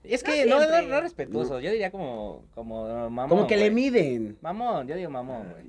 Es 0.03 0.23
No 0.23 0.31
que 0.31 0.45
no, 0.45 0.59
no, 0.59 0.67
siempre. 0.67 0.87
no 0.87 1.01
respetuoso. 1.01 1.59
Yo 1.59 1.71
diría 1.71 1.89
como, 1.89 2.43
como 2.53 3.09
mamón. 3.09 3.29
Como 3.29 3.47
que 3.47 3.57
le 3.57 3.71
miden. 3.71 4.37
Mamón, 4.41 4.87
yo 4.87 4.95
digo 4.95 5.09
mamón, 5.09 5.49
güey. 5.49 5.65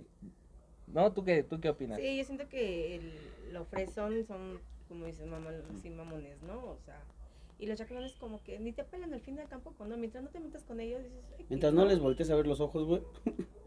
No, 0.88 1.10
¿tú 1.12 1.24
qué, 1.24 1.42
tú 1.42 1.58
qué 1.60 1.70
opinas? 1.70 1.98
Sí, 1.98 2.18
yo 2.18 2.24
siento 2.24 2.46
que 2.50 2.96
el, 2.96 3.12
los 3.52 3.66
fresón 3.68 4.24
son, 4.26 4.60
como 4.88 5.06
dices, 5.06 5.26
mamón, 5.26 5.54
sí, 5.80 5.88
mamones, 5.88 6.42
¿no? 6.42 6.58
O 6.58 6.78
sea, 6.84 7.00
y 7.58 7.66
los 7.66 7.78
chacalones 7.78 8.14
como 8.16 8.42
que 8.42 8.58
ni 8.58 8.72
te 8.72 8.84
pelan 8.84 9.12
al 9.14 9.20
fin 9.20 9.36
del 9.36 9.48
campo, 9.48 9.72
¿no? 9.84 9.96
Mientras 9.96 10.22
no 10.22 10.30
te 10.30 10.40
metas 10.40 10.64
con 10.64 10.80
ellos, 10.80 11.02
dices, 11.02 11.24
"Ay, 11.38 11.46
Mientras 11.48 11.72
no 11.72 11.84
les 11.84 11.98
voltees 11.98 12.30
a 12.30 12.36
ver 12.36 12.46
los 12.46 12.60
ojos, 12.60 12.84
güey. 12.84 13.02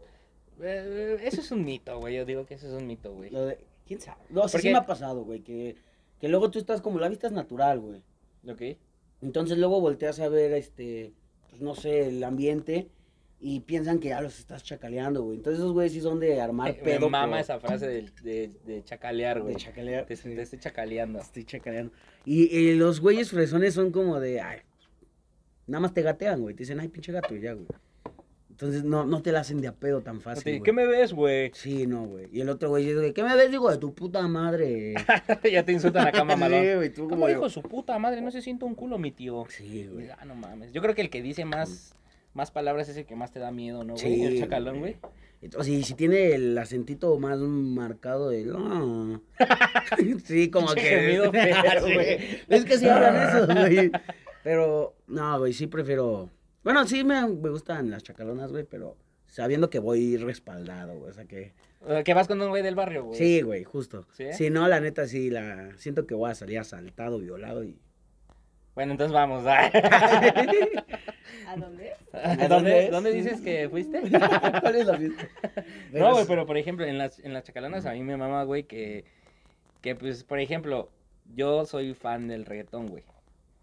Eh, 0.62 1.16
eso 1.22 1.40
es 1.40 1.50
un 1.52 1.64
mito, 1.64 1.98
güey. 1.98 2.16
Yo 2.16 2.26
digo 2.26 2.44
que 2.44 2.52
eso 2.52 2.66
es 2.66 2.74
un 2.74 2.86
mito, 2.86 3.14
güey. 3.14 3.30
Lo 3.30 3.46
de, 3.46 3.64
¿Quién 3.86 3.98
sabe? 3.98 4.20
No, 4.28 4.46
sí, 4.46 4.52
¿Por 4.52 4.60
sí 4.60 4.68
me 4.68 4.76
ha 4.76 4.84
pasado, 4.84 5.24
güey, 5.24 5.40
que, 5.40 5.76
que 6.20 6.28
luego 6.28 6.50
tú 6.50 6.58
estás 6.58 6.82
como, 6.82 6.98
la 6.98 7.08
vista 7.08 7.28
es 7.28 7.32
natural, 7.32 7.80
güey. 7.80 8.02
¿Ok? 8.46 8.78
Entonces 9.22 9.56
luego 9.56 9.80
volteas 9.80 10.20
a 10.20 10.28
ver, 10.28 10.52
este, 10.52 11.14
pues 11.48 11.62
no 11.62 11.74
sé, 11.74 12.08
el 12.08 12.22
ambiente 12.22 12.90
y 13.42 13.60
piensan 13.60 13.98
que 13.98 14.08
ya 14.08 14.20
los 14.20 14.38
estás 14.38 14.62
chacaleando, 14.62 15.22
güey. 15.22 15.38
Entonces 15.38 15.60
esos 15.60 15.72
güeyes 15.72 15.92
sí 15.92 16.00
son 16.00 16.20
de 16.20 16.40
armar 16.40 16.68
Me 16.68 16.74
pedo. 16.74 17.08
mama 17.08 17.32
por- 17.32 17.40
esa 17.40 17.58
frase 17.58 17.86
de, 17.88 18.10
de, 18.22 18.50
de 18.66 18.84
chacalear, 18.84 19.40
güey. 19.40 19.54
De 19.54 19.60
chacalear. 19.60 20.04
Te, 20.06 20.14
sí. 20.16 20.34
te 20.34 20.42
estoy 20.42 20.58
chacaleando. 20.58 21.18
Estoy 21.20 21.44
chacaleando. 21.44 21.92
Y, 22.26 22.54
y 22.56 22.74
los 22.74 23.00
güeyes 23.00 23.30
fresones 23.30 23.72
son 23.74 23.92
como 23.92 24.20
de, 24.20 24.40
ay, 24.42 24.58
nada 25.66 25.80
más 25.80 25.94
te 25.94 26.02
gatean, 26.02 26.40
güey. 26.42 26.54
Te 26.54 26.64
dicen, 26.64 26.80
ay, 26.80 26.88
pinche 26.88 27.12
gato, 27.12 27.34
y 27.34 27.40
ya, 27.40 27.54
güey. 27.54 27.66
Entonces 28.50 28.84
no, 28.84 29.06
no 29.06 29.22
te 29.22 29.32
la 29.32 29.40
hacen 29.40 29.62
de 29.62 29.68
a 29.68 29.72
pedo 29.72 30.02
tan 30.02 30.20
fácil, 30.20 30.42
güey. 30.58 30.62
¿Qué 30.62 30.72
me 30.74 30.86
ves, 30.86 31.14
güey? 31.14 31.50
Sí, 31.54 31.86
no, 31.86 32.04
güey. 32.04 32.28
Y 32.30 32.42
el 32.42 32.50
otro 32.50 32.68
güey 32.68 32.84
dice, 32.84 33.14
¿qué 33.14 33.22
me 33.22 33.34
ves, 33.34 33.50
digo, 33.50 33.70
de 33.70 33.78
tu 33.78 33.94
puta 33.94 34.20
madre? 34.28 34.92
ya 35.50 35.64
te 35.64 35.72
insultan 35.72 36.06
acá, 36.08 36.24
mamalón. 36.24 36.60
Sí, 36.62 36.74
güey, 36.74 36.90
tú 36.92 37.04
¿Cómo 37.04 37.10
como 37.16 37.26
dijo 37.28 37.48
su 37.48 37.62
puta 37.62 37.98
madre? 37.98 38.20
No 38.20 38.30
se 38.30 38.42
siente 38.42 38.66
un 38.66 38.74
culo, 38.74 38.98
mi 38.98 39.12
tío. 39.12 39.46
Sí, 39.48 39.88
güey. 39.90 40.10
Ah, 40.10 40.26
no 40.26 40.34
mames. 40.34 40.72
Yo 40.72 40.82
creo 40.82 40.94
que 40.94 41.00
el 41.00 41.08
que 41.08 41.22
dice 41.22 41.46
más, 41.46 41.94
más 42.40 42.50
palabras 42.50 42.88
es 42.88 42.96
el 42.96 43.04
que 43.04 43.14
más 43.14 43.30
te 43.32 43.38
da 43.38 43.50
miedo, 43.50 43.84
¿no, 43.84 43.92
güey? 43.92 44.02
Sí, 44.14 44.24
el 44.24 44.38
chacalón, 44.40 44.78
güey. 44.80 44.96
Entonces, 45.42 45.74
y 45.74 45.82
si 45.82 45.92
tiene 45.92 46.34
el 46.34 46.56
acentito 46.56 47.18
más 47.18 47.38
marcado 47.38 48.30
de... 48.30 48.44
"No". 48.46 49.22
sí, 50.24 50.48
como 50.50 50.72
que... 50.72 50.80
gemido 50.80 51.30
feo, 51.32 51.54
Sí. 51.86 51.92
güey. 51.94 52.18
Es 52.48 52.64
que 52.64 52.78
sí 52.78 52.88
hablan 52.88 53.28
eso, 53.28 53.46
güey. 53.46 53.92
Pero, 54.42 54.96
no, 55.06 55.38
güey, 55.38 55.52
sí 55.52 55.66
prefiero... 55.66 56.30
Bueno, 56.64 56.86
sí 56.86 57.04
me, 57.04 57.26
me 57.28 57.50
gustan 57.50 57.90
las 57.90 58.04
chacalonas, 58.04 58.50
güey, 58.50 58.64
pero 58.64 58.96
sabiendo 59.26 59.68
que 59.68 59.80
voy 59.80 60.16
respaldado, 60.16 60.94
güey. 60.98 61.10
O 61.10 61.14
sea 61.14 61.26
que... 61.26 61.52
Que 62.06 62.14
vas 62.14 62.26
con 62.26 62.40
un 62.40 62.48
güey 62.48 62.62
del 62.62 62.74
barrio, 62.74 63.04
güey. 63.04 63.18
Sí, 63.18 63.42
güey, 63.42 63.64
justo. 63.64 64.06
¿Sí? 64.12 64.32
¿Sí? 64.32 64.48
no, 64.48 64.66
la 64.66 64.80
neta 64.80 65.06
sí, 65.06 65.28
la 65.28 65.72
siento 65.76 66.06
que 66.06 66.14
voy 66.14 66.30
a 66.30 66.34
salir 66.34 66.58
asaltado, 66.58 67.18
violado 67.18 67.64
y... 67.64 67.78
Bueno, 68.74 68.92
entonces 68.92 69.12
vamos. 69.12 69.44
¿A 69.46 69.70
dónde? 71.56 71.92
¿A 72.12 72.28
dónde 72.28 72.48
dónde, 72.48 72.84
es? 72.84 72.90
¿Dónde 72.90 73.12
dices 73.12 73.40
que 73.40 73.68
fuiste? 73.68 74.00
¿Cuál 74.60 74.76
es 74.76 74.86
la 74.86 74.96
fiesta? 74.96 75.28
No, 75.92 76.12
güey, 76.12 76.24
pero 76.26 76.46
por 76.46 76.56
ejemplo, 76.56 76.84
en 76.86 76.98
las, 76.98 77.18
en 77.18 77.32
las 77.32 77.44
chacalonas 77.44 77.86
a 77.86 77.92
mí 77.92 78.02
me 78.02 78.16
mama, 78.16 78.44
güey, 78.44 78.64
que, 78.64 79.04
que 79.80 79.94
pues, 79.96 80.24
por 80.24 80.38
ejemplo, 80.40 80.90
yo 81.34 81.64
soy 81.66 81.94
fan 81.94 82.28
del 82.28 82.46
reggaetón, 82.46 82.86
güey. 82.88 83.04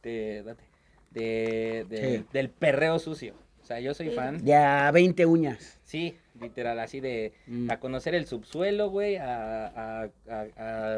De, 0.04 0.44
date, 0.44 0.64
de, 1.12 1.86
de- 1.90 2.24
del 2.32 2.50
perreo 2.50 3.00
sucio. 3.00 3.34
O 3.68 3.70
sea, 3.70 3.82
yo 3.82 3.94
soy 3.94 4.12
fan. 4.12 4.40
Ya, 4.46 4.90
20 4.94 5.26
uñas. 5.26 5.78
Sí, 5.84 6.16
literal, 6.40 6.80
así 6.80 7.02
de 7.02 7.34
Mm. 7.48 7.70
a 7.70 7.82
conocer 7.82 8.16
el 8.16 8.26
subsuelo, 8.26 8.90
güey, 8.90 9.18
a, 9.18 9.68
a, 9.68 10.10
a, 10.30 10.46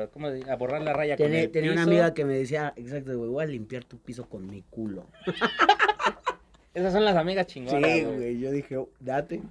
a- 0.04 0.08
¿cómo 0.14 0.30
se 0.30 0.36
dice? 0.36 0.52
a 0.52 0.56
borrar 0.56 0.84
la 0.84 0.94
raya 0.94 1.18
con 1.18 1.34
el 1.34 1.50
tenía 1.50 1.72
una 1.72 1.82
amiga 1.82 2.14
que 2.14 2.26
me 2.26 2.36
decía, 2.36 2.72
exacto, 2.76 3.18
güey, 3.18 3.28
voy 3.32 3.44
a 3.44 3.48
limpiar 3.48 3.86
tu 3.86 3.98
piso 3.98 4.30
con 4.30 4.46
mi 4.48 4.62
culo. 4.70 5.08
Esas 6.76 6.94
son 6.94 7.04
las 7.06 7.16
amigas 7.16 7.48
chingonas, 7.48 7.90
Sí, 7.92 8.04
güey. 8.04 8.40
yo 8.40 8.52
dije, 8.52 8.78
"Oh, 8.78 8.90
date. 9.00 9.42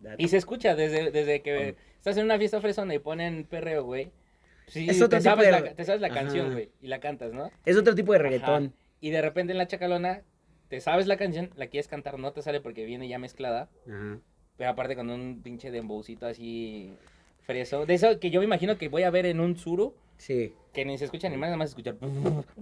date". 0.00 0.22
Y 0.22 0.28
se 0.28 0.36
escucha 0.36 0.74
desde, 0.74 1.10
desde 1.10 1.40
que 1.40 1.76
estás 1.96 2.18
en 2.18 2.26
una 2.26 2.36
fiesta 2.36 2.60
fresona 2.60 2.94
y 2.94 2.98
ponen 2.98 3.44
perreo, 3.44 3.84
güey. 3.84 4.10
Sí, 4.66 4.86
Es 4.86 4.98
otro 5.00 5.08
te, 5.18 5.24
tipo 5.24 5.30
sabes 5.30 5.46
de 5.46 5.52
la, 5.52 5.74
te 5.74 5.84
sabes 5.86 6.02
la 6.02 6.08
Ajá. 6.08 6.16
canción, 6.20 6.52
güey, 6.52 6.68
y 6.82 6.88
la 6.88 7.00
cantas, 7.00 7.32
¿no? 7.32 7.50
Es 7.64 7.78
otro 7.78 7.94
tipo 7.94 8.12
de 8.12 8.18
Ajá. 8.18 8.28
reggaetón. 8.28 8.74
Y 9.00 9.08
de 9.08 9.22
repente 9.22 9.52
en 9.52 9.58
la 9.58 9.66
chacalona, 9.66 10.20
te 10.70 10.80
sabes 10.80 11.06
la 11.06 11.18
canción, 11.18 11.50
la 11.56 11.66
quieres 11.66 11.86
cantar, 11.88 12.18
no 12.18 12.32
te 12.32 12.40
sale 12.40 12.62
porque 12.62 12.86
viene 12.86 13.06
ya 13.08 13.18
mezclada, 13.18 13.68
Ajá. 13.86 14.18
pero 14.56 14.70
aparte 14.70 14.96
con 14.96 15.10
un 15.10 15.42
pinche 15.42 15.70
dembowcito 15.70 16.24
así 16.26 16.92
freso. 17.42 17.84
De 17.84 17.94
eso 17.94 18.18
que 18.18 18.30
yo 18.30 18.40
me 18.40 18.46
imagino 18.46 18.78
que 18.78 18.88
voy 18.88 19.02
a 19.02 19.10
ver 19.10 19.26
en 19.26 19.40
un 19.40 19.56
suru, 19.58 19.94
Sí. 20.16 20.52
que 20.74 20.84
ni 20.84 20.98
se 20.98 21.06
escucha 21.06 21.28
ni 21.30 21.36
más, 21.38 21.48
nada 21.48 21.56
más 21.56 21.70
escuchar. 21.70 21.96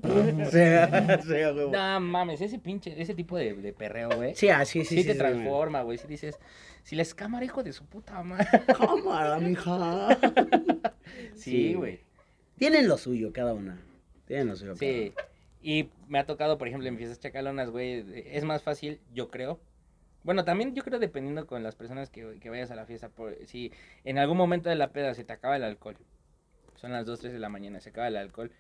sí, 0.51 1.29
sí. 1.29 1.71
No 1.73 2.01
mames, 2.01 2.41
ese 2.41 2.59
pinche, 2.59 2.95
ese 3.01 3.15
tipo 3.15 3.37
de, 3.37 3.55
de 3.55 3.73
perreo, 3.73 4.09
güey. 4.15 4.35
Sí, 4.35 4.49
así, 4.49 4.81
Sí, 4.85 4.97
sí, 4.97 5.03
sí. 5.03 5.07
te 5.09 5.13
sí, 5.15 5.19
transforma, 5.19 5.83
güey. 5.83 5.99
Si 5.99 6.07
dices, 6.07 6.39
si 6.85 6.95
la 6.97 7.03
escámara, 7.03 7.45
hijo 7.45 7.63
de 7.65 7.73
su 7.73 7.85
puta 7.85 8.23
madre. 8.23 8.47
Cámara, 8.67 9.39
mija. 9.39 10.17
Sí, 11.35 11.75
güey. 11.75 12.01
Tienen 12.59 12.87
lo 12.89 12.97
suyo 12.99 13.33
cada 13.33 13.55
una. 13.55 13.81
Tienen 14.27 14.47
lo 14.49 14.57
suyo 14.57 14.75
cada 14.75 14.79
Sí. 14.79 15.13
Y 15.69 15.91
me 16.09 16.19
ha 16.19 16.25
tocado, 16.25 16.57
por 16.57 16.67
ejemplo, 16.67 16.89
en 16.89 16.97
fiestas 16.97 17.21
chacalonas, 17.21 17.69
güey, 17.71 18.03
es 18.33 18.43
más 18.45 18.63
fácil, 18.63 19.01
yo 19.13 19.29
creo. 19.29 19.61
Bueno, 20.25 20.43
también 20.45 20.75
yo 20.75 20.83
creo 20.83 20.99
dependiendo 20.99 21.47
con 21.47 21.63
las 21.63 21.75
personas 21.77 22.09
que, 22.09 22.39
que 22.41 22.49
vayas 22.49 22.71
a 22.71 22.75
la 22.75 22.87
fiesta. 22.87 23.11
Por, 23.11 23.37
si 23.45 23.71
en 24.05 24.17
algún 24.17 24.39
momento 24.39 24.71
de 24.71 24.77
la 24.77 24.93
peda 24.93 25.13
se 25.13 25.25
te 25.25 25.33
acaba 25.35 25.57
el 25.57 25.65
alcohol, 25.65 25.97
son 26.77 26.93
las 26.93 27.05
2, 27.05 27.21
3 27.21 27.33
de 27.35 27.39
la 27.39 27.51
mañana, 27.51 27.81
se 27.81 27.91
acaba 27.91 28.09
el 28.09 28.17
alcohol. 28.17 28.51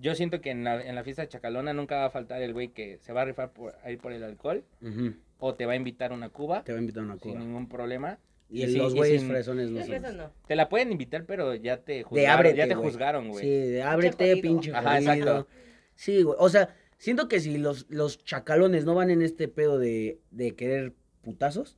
Yo 0.00 0.14
siento 0.14 0.40
que 0.40 0.50
en 0.50 0.62
la, 0.62 0.80
en 0.80 0.94
la 0.94 1.02
fiesta 1.02 1.26
chacalona 1.28 1.72
nunca 1.72 1.96
va 1.96 2.04
a 2.06 2.10
faltar 2.10 2.40
el 2.40 2.52
güey 2.52 2.68
que 2.68 2.98
se 2.98 3.12
va 3.12 3.22
a 3.22 3.24
rifar 3.24 3.50
por, 3.52 3.74
a 3.82 3.90
ir 3.90 3.98
por 3.98 4.12
el 4.12 4.22
alcohol 4.22 4.62
una. 4.80 4.90
Ujú. 4.90 5.14
o 5.40 5.54
te 5.56 5.66
va 5.66 5.72
a 5.72 5.76
invitar 5.76 6.12
una 6.12 6.28
cuba 6.28 6.62
Te 6.62 6.70
voy 6.72 6.78
a 6.78 6.82
invitar 6.82 7.02
a 7.02 7.06
una 7.06 7.18
sin 7.18 7.32
cuba. 7.32 7.40
ningún 7.40 7.68
problema. 7.68 8.18
Y, 8.48 8.62
y 8.62 8.68
sí, 8.68 8.76
los 8.76 8.94
güeyes 8.94 9.20
sin- 9.22 9.30
fresones 9.30 9.70
no 9.70 9.80
no. 10.12 10.30
Te 10.46 10.54
la 10.54 10.68
pueden 10.68 10.92
invitar, 10.92 11.24
pero 11.24 11.54
ya 11.56 11.78
te 11.78 11.94
De 11.94 12.02
juzgaron, 12.04 12.30
ábrete, 12.38 12.56
ya 12.58 12.68
te 12.68 12.74
güey. 12.76 12.88
juzgaron, 12.88 13.28
güey. 13.30 13.44
Sí, 13.44 13.50
de 13.72 13.82
ábrete, 13.82 14.30
jodido. 14.30 14.42
pinche 14.42 14.72
Ajá, 14.72 14.94
jodido. 14.96 15.12
exacto. 15.12 15.48
Sí, 15.94 16.22
güey. 16.22 16.36
O 16.40 16.48
sea, 16.48 16.74
siento 16.98 17.28
que 17.28 17.40
si 17.40 17.58
los, 17.58 17.86
los 17.88 18.18
chacalones 18.24 18.84
no 18.84 18.94
van 18.94 19.10
en 19.10 19.22
este 19.22 19.48
pedo 19.48 19.78
de, 19.78 20.20
de 20.30 20.54
querer 20.54 20.94
putazos, 21.22 21.76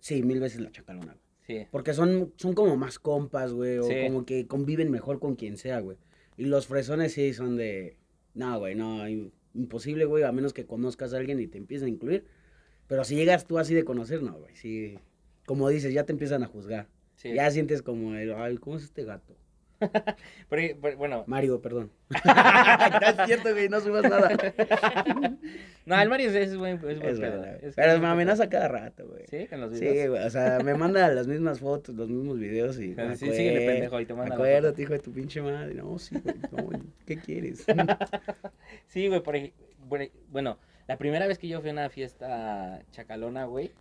sí, 0.00 0.22
mil 0.22 0.40
veces 0.40 0.60
la 0.60 0.70
chacalona, 0.70 1.12
güey. 1.14 1.26
Sí. 1.62 1.66
Porque 1.70 1.94
son, 1.94 2.32
son 2.36 2.54
como 2.54 2.76
más 2.76 2.98
compas, 2.98 3.52
güey, 3.52 3.78
o 3.78 3.84
Sí. 3.84 3.94
como 4.06 4.26
que 4.26 4.46
conviven 4.48 4.90
mejor 4.90 5.20
con 5.20 5.36
quien 5.36 5.56
sea, 5.56 5.80
güey. 5.80 5.96
Y 6.36 6.46
los 6.46 6.66
fresones 6.66 7.12
sí 7.12 7.32
son 7.34 7.56
de, 7.56 7.96
no, 8.34 8.58
güey, 8.58 8.74
no, 8.74 9.06
im- 9.08 9.30
imposible, 9.54 10.04
güey, 10.06 10.24
a 10.24 10.32
menos 10.32 10.52
que 10.52 10.66
conozcas 10.66 11.14
a 11.14 11.18
alguien 11.18 11.38
y 11.40 11.46
te 11.46 11.56
empiecen 11.58 11.86
a 11.86 11.90
incluir. 11.90 12.24
Pero 12.88 13.04
si 13.04 13.14
llegas 13.16 13.46
tú 13.46 13.58
así 13.58 13.74
de 13.74 13.84
conocer, 13.84 14.22
no, 14.22 14.34
güey, 14.38 14.54
sí. 14.56 14.98
Como 15.46 15.68
dices, 15.68 15.94
ya 15.94 16.04
te 16.04 16.12
empiezan 16.12 16.42
a 16.42 16.46
juzgar. 16.46 16.88
sí. 17.14 17.32
Ya 17.34 17.48
sientes 17.50 17.80
como, 17.82 18.14
el, 18.16 18.32
ay, 18.34 18.56
¿cómo 18.58 18.76
es 18.76 18.82
este 18.82 19.04
gato? 19.04 19.36
Pero- 20.48 20.76
pero, 20.80 20.96
bueno, 20.96 21.24
Mario, 21.26 21.60
perdón. 21.60 21.90
no 22.24 23.06
es 23.06 23.26
cierto, 23.26 23.52
güey, 23.52 23.68
no 23.68 23.80
subas 23.80 24.04
nada. 24.04 24.30
no, 25.86 26.00
el 26.00 26.08
Mario 26.08 26.30
es, 26.30 26.34
es 26.36 26.56
buen, 26.56 26.76
es 26.76 26.80
buen 26.82 26.96
Es 27.02 27.20
pedo. 27.20 27.20
verdad. 27.20 27.64
Es- 27.64 27.74
Pero 27.74 27.98
me 27.98 28.06
amenaza 28.06 28.48
cada 28.48 28.68
rato, 28.68 29.06
güey. 29.06 29.24
Sí, 29.28 29.46
con 29.48 29.60
los 29.60 29.76
Sí, 29.78 29.84
videos. 29.84 30.10
güey, 30.10 30.22
o 30.24 30.30
sea, 30.30 30.58
me 30.64 30.74
manda 30.74 31.08
las 31.08 31.26
mismas 31.26 31.60
fotos, 31.60 31.94
los 31.94 32.08
mismos 32.08 32.38
videos 32.38 32.78
y... 32.80 32.94
Ah, 32.98 33.14
sí, 33.16 33.26
síguele, 33.32 33.60
acuer- 33.60 33.72
pendejo, 33.72 34.00
y 34.00 34.06
te 34.06 34.14
manda. 34.14 34.34
Acuérdate, 34.34 34.82
hijo 34.82 34.92
de 34.92 34.98
tu 35.00 35.12
pinche 35.12 35.42
madre. 35.42 35.74
No, 35.74 35.98
sí, 35.98 36.16
güey, 36.52 36.78
no, 36.78 36.84
¿qué 37.04 37.18
quieres? 37.18 37.66
Sí, 38.86 39.08
güey, 39.08 39.22
por 39.22 39.36
ej- 39.36 39.52
por- 39.88 40.00
bueno, 40.30 40.58
la 40.88 40.96
primera 40.96 41.26
vez 41.26 41.38
que 41.38 41.48
yo 41.48 41.60
fui 41.60 41.70
a 41.70 41.72
una 41.72 41.90
fiesta 41.90 42.80
chacalona, 42.92 43.44
güey, 43.44 43.72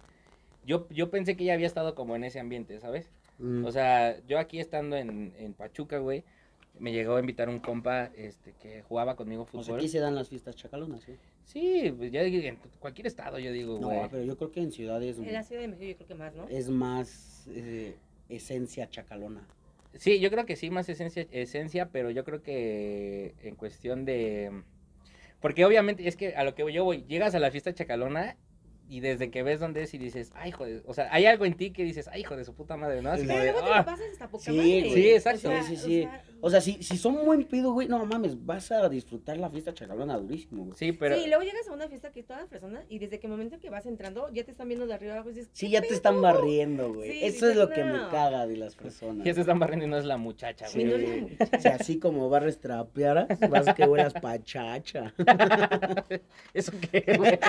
yo, 0.66 0.88
yo 0.90 1.10
pensé 1.12 1.38
que 1.38 1.44
ya 1.46 1.54
había 1.54 1.68
estado 1.68 1.96
como 1.96 2.16
en 2.16 2.24
ese 2.24 2.40
ambiente, 2.40 2.80
¿sabes? 2.80 3.12
Mm. 3.40 3.66
O 3.66 3.72
sea, 3.72 4.20
yo 4.28 4.40
aquí 4.40 4.60
estando 4.60 4.96
en, 4.96 5.34
en 5.38 5.54
Pachuca, 5.54 5.98
güey, 6.00 6.24
me 6.80 6.92
llegó 6.92 7.16
a 7.16 7.20
invitar 7.20 7.50
un 7.50 7.60
compa 7.60 8.12
este, 8.16 8.54
que 8.62 8.82
jugaba 8.84 9.16
conmigo 9.16 9.44
O 9.44 9.46
sea, 9.46 9.64
fútbol. 9.64 9.80
aquí 9.80 9.88
se 9.88 10.00
dan 10.00 10.16
las 10.16 10.30
fiestas 10.30 10.56
chacalonas, 10.56 11.04
¿sí? 11.04 11.16
Sí, 11.46 11.94
pues 11.96 12.12
ya 12.12 12.24
en 12.24 12.58
cualquier 12.80 13.08
estado, 13.08 13.40
yo 13.40 13.52
digo, 13.52 13.78
güey. 13.78 14.02
No, 14.02 14.10
pero 14.10 14.24
yo 14.24 14.36
creo 14.38 14.52
que 14.52 14.62
en 14.62 14.72
ciudades 14.72 15.18
En 15.20 15.32
la 15.32 15.44
Ciudad 15.44 15.62
de 15.62 15.68
México 15.68 15.86
yo 15.86 15.96
creo 15.96 16.08
que 16.08 16.16
más, 16.16 16.36
¿no? 16.36 16.48
es 16.50 16.70
más 16.70 17.48
eh, 17.52 17.96
esencia 18.30 18.90
chacalona. 18.90 19.48
Sí, 19.94 20.20
yo 20.20 20.30
creo 20.30 20.46
que 20.46 20.56
sí, 20.56 20.70
más 20.72 20.90
esencia, 20.90 21.26
esencia, 21.32 21.90
pero 21.90 22.10
yo 22.10 22.24
creo 22.26 22.42
que 22.42 23.36
en 23.44 23.56
cuestión 23.56 24.04
de... 24.04 24.64
Porque 25.40 25.64
obviamente 25.64 26.08
es 26.08 26.18
que 26.18 26.36
a 26.36 26.44
lo 26.44 26.56
que 26.56 26.74
yo 26.74 26.84
voy, 26.84 27.06
llegas 27.08 27.36
a 27.36 27.40
la 27.40 27.52
fiesta 27.52 27.74
chacalona 27.74 28.36
y 28.88 29.00
desde 29.00 29.32
que 29.32 29.44
ves 29.44 29.60
dónde 29.60 29.84
es 29.84 29.94
y 29.94 29.98
dices, 29.98 30.32
ay, 30.36 30.52
joder, 30.52 30.84
o 30.86 30.94
sea, 30.94 31.08
hay 31.12 31.26
algo 31.26 31.46
en 31.46 31.56
ti 31.56 31.72
que 31.72 31.84
dices, 31.84 32.08
ay, 32.12 32.22
hijo 32.22 32.36
de 32.36 32.46
su 32.46 32.54
puta 32.54 32.78
madre, 32.78 33.02
¿no? 33.02 33.12
Así 33.12 33.22
Sí, 33.24 33.28
como 33.28 33.40
Pero 33.40 33.46
de, 33.46 33.52
luego 33.54 33.68
te 33.68 33.74
"Ah". 33.74 33.78
lo 33.80 33.86
pasas 33.86 34.06
hasta 34.12 34.30
poca 34.30 34.44
Sí, 34.46 34.52
madre. 34.52 34.92
Sí, 34.94 35.10
exacto. 35.14 35.52
Sí, 35.52 35.76
sí, 35.76 35.78
sí. 35.78 36.00
O 36.06 36.10
sea, 36.10 36.24
si, 36.50 36.84
si 36.84 36.98
son 36.98 37.26
buen 37.26 37.44
pido, 37.46 37.74
güey, 37.74 37.88
no 37.88 38.06
mames, 38.06 38.46
vas 38.46 38.72
a 38.72 38.88
disfrutar 38.90 39.38
la 39.38 39.50
fiesta 39.50 39.74
chacalona 39.74 40.18
durísimo, 40.18 40.66
güey. 40.66 40.78
Sí, 40.78 40.92
pero... 40.92 41.16
Sí, 41.16 41.24
y 41.26 41.28
luego 41.28 41.44
llegas 41.44 41.68
a 41.68 41.74
una 41.74 41.88
fiesta 41.88 42.12
que 42.12 42.20
es 42.20 42.26
toda 42.28 42.46
persona 42.46 42.84
y 42.90 43.00
desde 43.00 43.20
que 43.20 43.28
el 43.28 43.32
momento 43.32 43.60
que 43.60 43.70
vas 43.70 43.86
entrando 43.86 44.30
ya 44.32 44.44
te 44.44 44.52
están 44.52 44.68
viendo 44.68 44.86
de 44.86 44.94
arriba 44.94 45.14
abajo 45.14 45.30
y 45.30 45.34
dices, 45.34 45.50
Sí, 45.54 45.68
¿qué 45.68 45.72
ya 45.74 45.82
te 45.82 45.94
están 45.94 46.22
barriendo, 46.22 46.94
güey. 46.94 47.12
Sí, 47.12 47.20
Eso 47.24 47.50
es 47.50 47.56
lo 47.56 47.70
que 47.70 47.84
me 47.84 48.00
caga 48.12 48.46
de 48.46 48.58
las 48.58 48.76
personas. 48.76 49.26
Ya 49.26 49.34
se 49.34 49.42
están 49.42 49.60
barriendo 49.60 49.86
y 49.86 49.90
no 49.90 49.98
es 49.98 50.06
la 50.06 50.18
muchacha, 50.18 50.68
Sí, 50.68 50.86
güey. 50.86 50.92
no 50.92 50.96
es 50.98 51.10
la 51.10 51.28
muchacha. 51.28 51.60
Si 51.60 51.68
así 51.68 52.00
como 52.00 52.30
barres 52.30 52.60
trapearas, 52.60 53.28
vas 53.50 53.74
que 53.74 53.86
huelas 53.86 54.14
pachacha. 54.14 55.14
¿Eso 56.54 56.72
qué, 56.92 57.16
güey? 57.18 57.40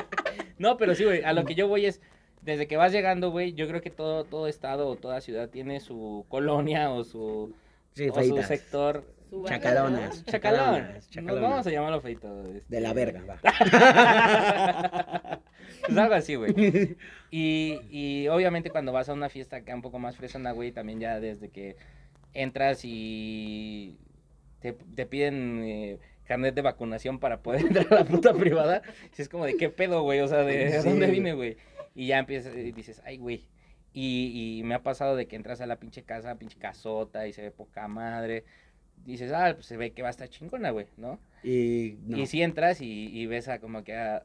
No, 0.59 0.77
pero 0.77 0.95
sí, 0.95 1.05
güey, 1.05 1.23
a 1.23 1.33
lo 1.33 1.45
que 1.45 1.55
yo 1.55 1.69
voy 1.69 1.87
es, 1.87 2.01
desde 2.43 2.67
que 2.67 2.77
vas 2.77 2.93
llegando, 2.93 3.31
güey, 3.31 3.53
yo 3.53 3.67
creo 3.69 3.81
que 3.81 3.91
todo, 3.91 4.25
todo 4.25 4.47
estado 4.47 4.89
o 4.89 4.97
toda 4.97 5.21
ciudad 5.21 5.51
tiene 5.51 5.81
su 5.81 6.25
colonia 6.29 6.91
o 6.93 7.05
su, 7.05 7.53
Sí, 7.97 8.09
o 8.11 8.23
su 8.23 8.43
sector 8.43 9.17
Chacalonas. 9.45 10.25
Chacalonas, 10.25 11.11
chacalonas. 11.11 11.43
vamos 11.43 11.67
a 11.67 11.71
llamarlo 11.71 12.01
feito. 12.01 12.43
este. 12.45 12.63
De 12.69 12.81
la 12.81 12.93
verga, 12.93 13.25
va. 13.25 13.41
pues 15.87 15.99
algo 15.99 16.15
así, 16.15 16.37
güey. 16.37 16.55
Y, 17.29 17.81
y 17.91 18.29
obviamente 18.29 18.71
cuando 18.71 18.93
vas 18.93 19.09
a 19.09 19.13
una 19.13 19.29
fiesta 19.29 19.57
acá 19.57 19.75
un 19.75 19.83
poco 19.83 19.99
más 19.99 20.17
fresona, 20.17 20.53
güey, 20.53 20.71
también 20.71 21.01
ya 21.01 21.19
desde 21.19 21.51
que 21.51 21.77
entras 22.35 22.83
y 22.85 23.99
te, 24.61 24.75
te 24.75 25.07
piden 25.07 25.61
eh, 25.65 25.99
carnet 26.25 26.55
de 26.55 26.63
vacunación 26.63 27.19
para 27.19 27.43
poder 27.43 27.63
entrar 27.67 27.93
a 27.93 27.97
la 27.97 28.05
puta 28.05 28.33
privada, 28.33 28.83
si 29.11 29.23
es 29.23 29.29
como 29.29 29.45
de 29.45 29.57
qué 29.57 29.71
pedo, 29.71 30.03
güey, 30.03 30.21
o 30.21 30.29
sea, 30.29 30.45
de 30.45 30.81
Sí, 30.81 30.89
dónde 30.89 31.09
vine, 31.09 31.33
güey. 31.35 31.57
Y 31.97 32.07
ya 32.07 32.19
empiezas 32.19 32.55
y 32.55 32.71
dices, 32.73 33.03
ay, 33.05 33.17
güey. 33.17 33.45
Y, 33.99 34.59
y 34.59 34.63
me 34.63 34.75
ha 34.75 34.83
pasado 34.83 35.17
de 35.17 35.27
que 35.27 35.37
entras 35.37 35.63
a 35.63 35.67
la 35.67 35.77
pinche 35.81 36.03
casa, 36.03 36.35
pinche 36.39 36.59
casota 36.59 37.27
y 37.27 37.33
se 37.33 37.41
ve 37.41 37.51
poca 37.51 37.89
madre. 37.89 38.45
Dices, 39.07 39.33
ah, 39.33 39.53
pues 39.55 39.65
se 39.65 39.79
ve 39.79 39.93
que 39.93 40.03
va 40.03 40.09
a 40.09 40.11
estar 40.11 40.29
chingona, 40.29 40.71
güey, 40.71 40.87
¿no? 40.99 41.19
Y, 41.43 41.97
no, 42.07 42.19
Y 42.19 42.27
si 42.27 42.43
entras 42.43 42.83
y, 42.83 43.09
y 43.09 43.25
ves 43.27 43.49
a 43.49 43.59
como 43.59 43.85
que 43.85 43.95
a 43.95 44.25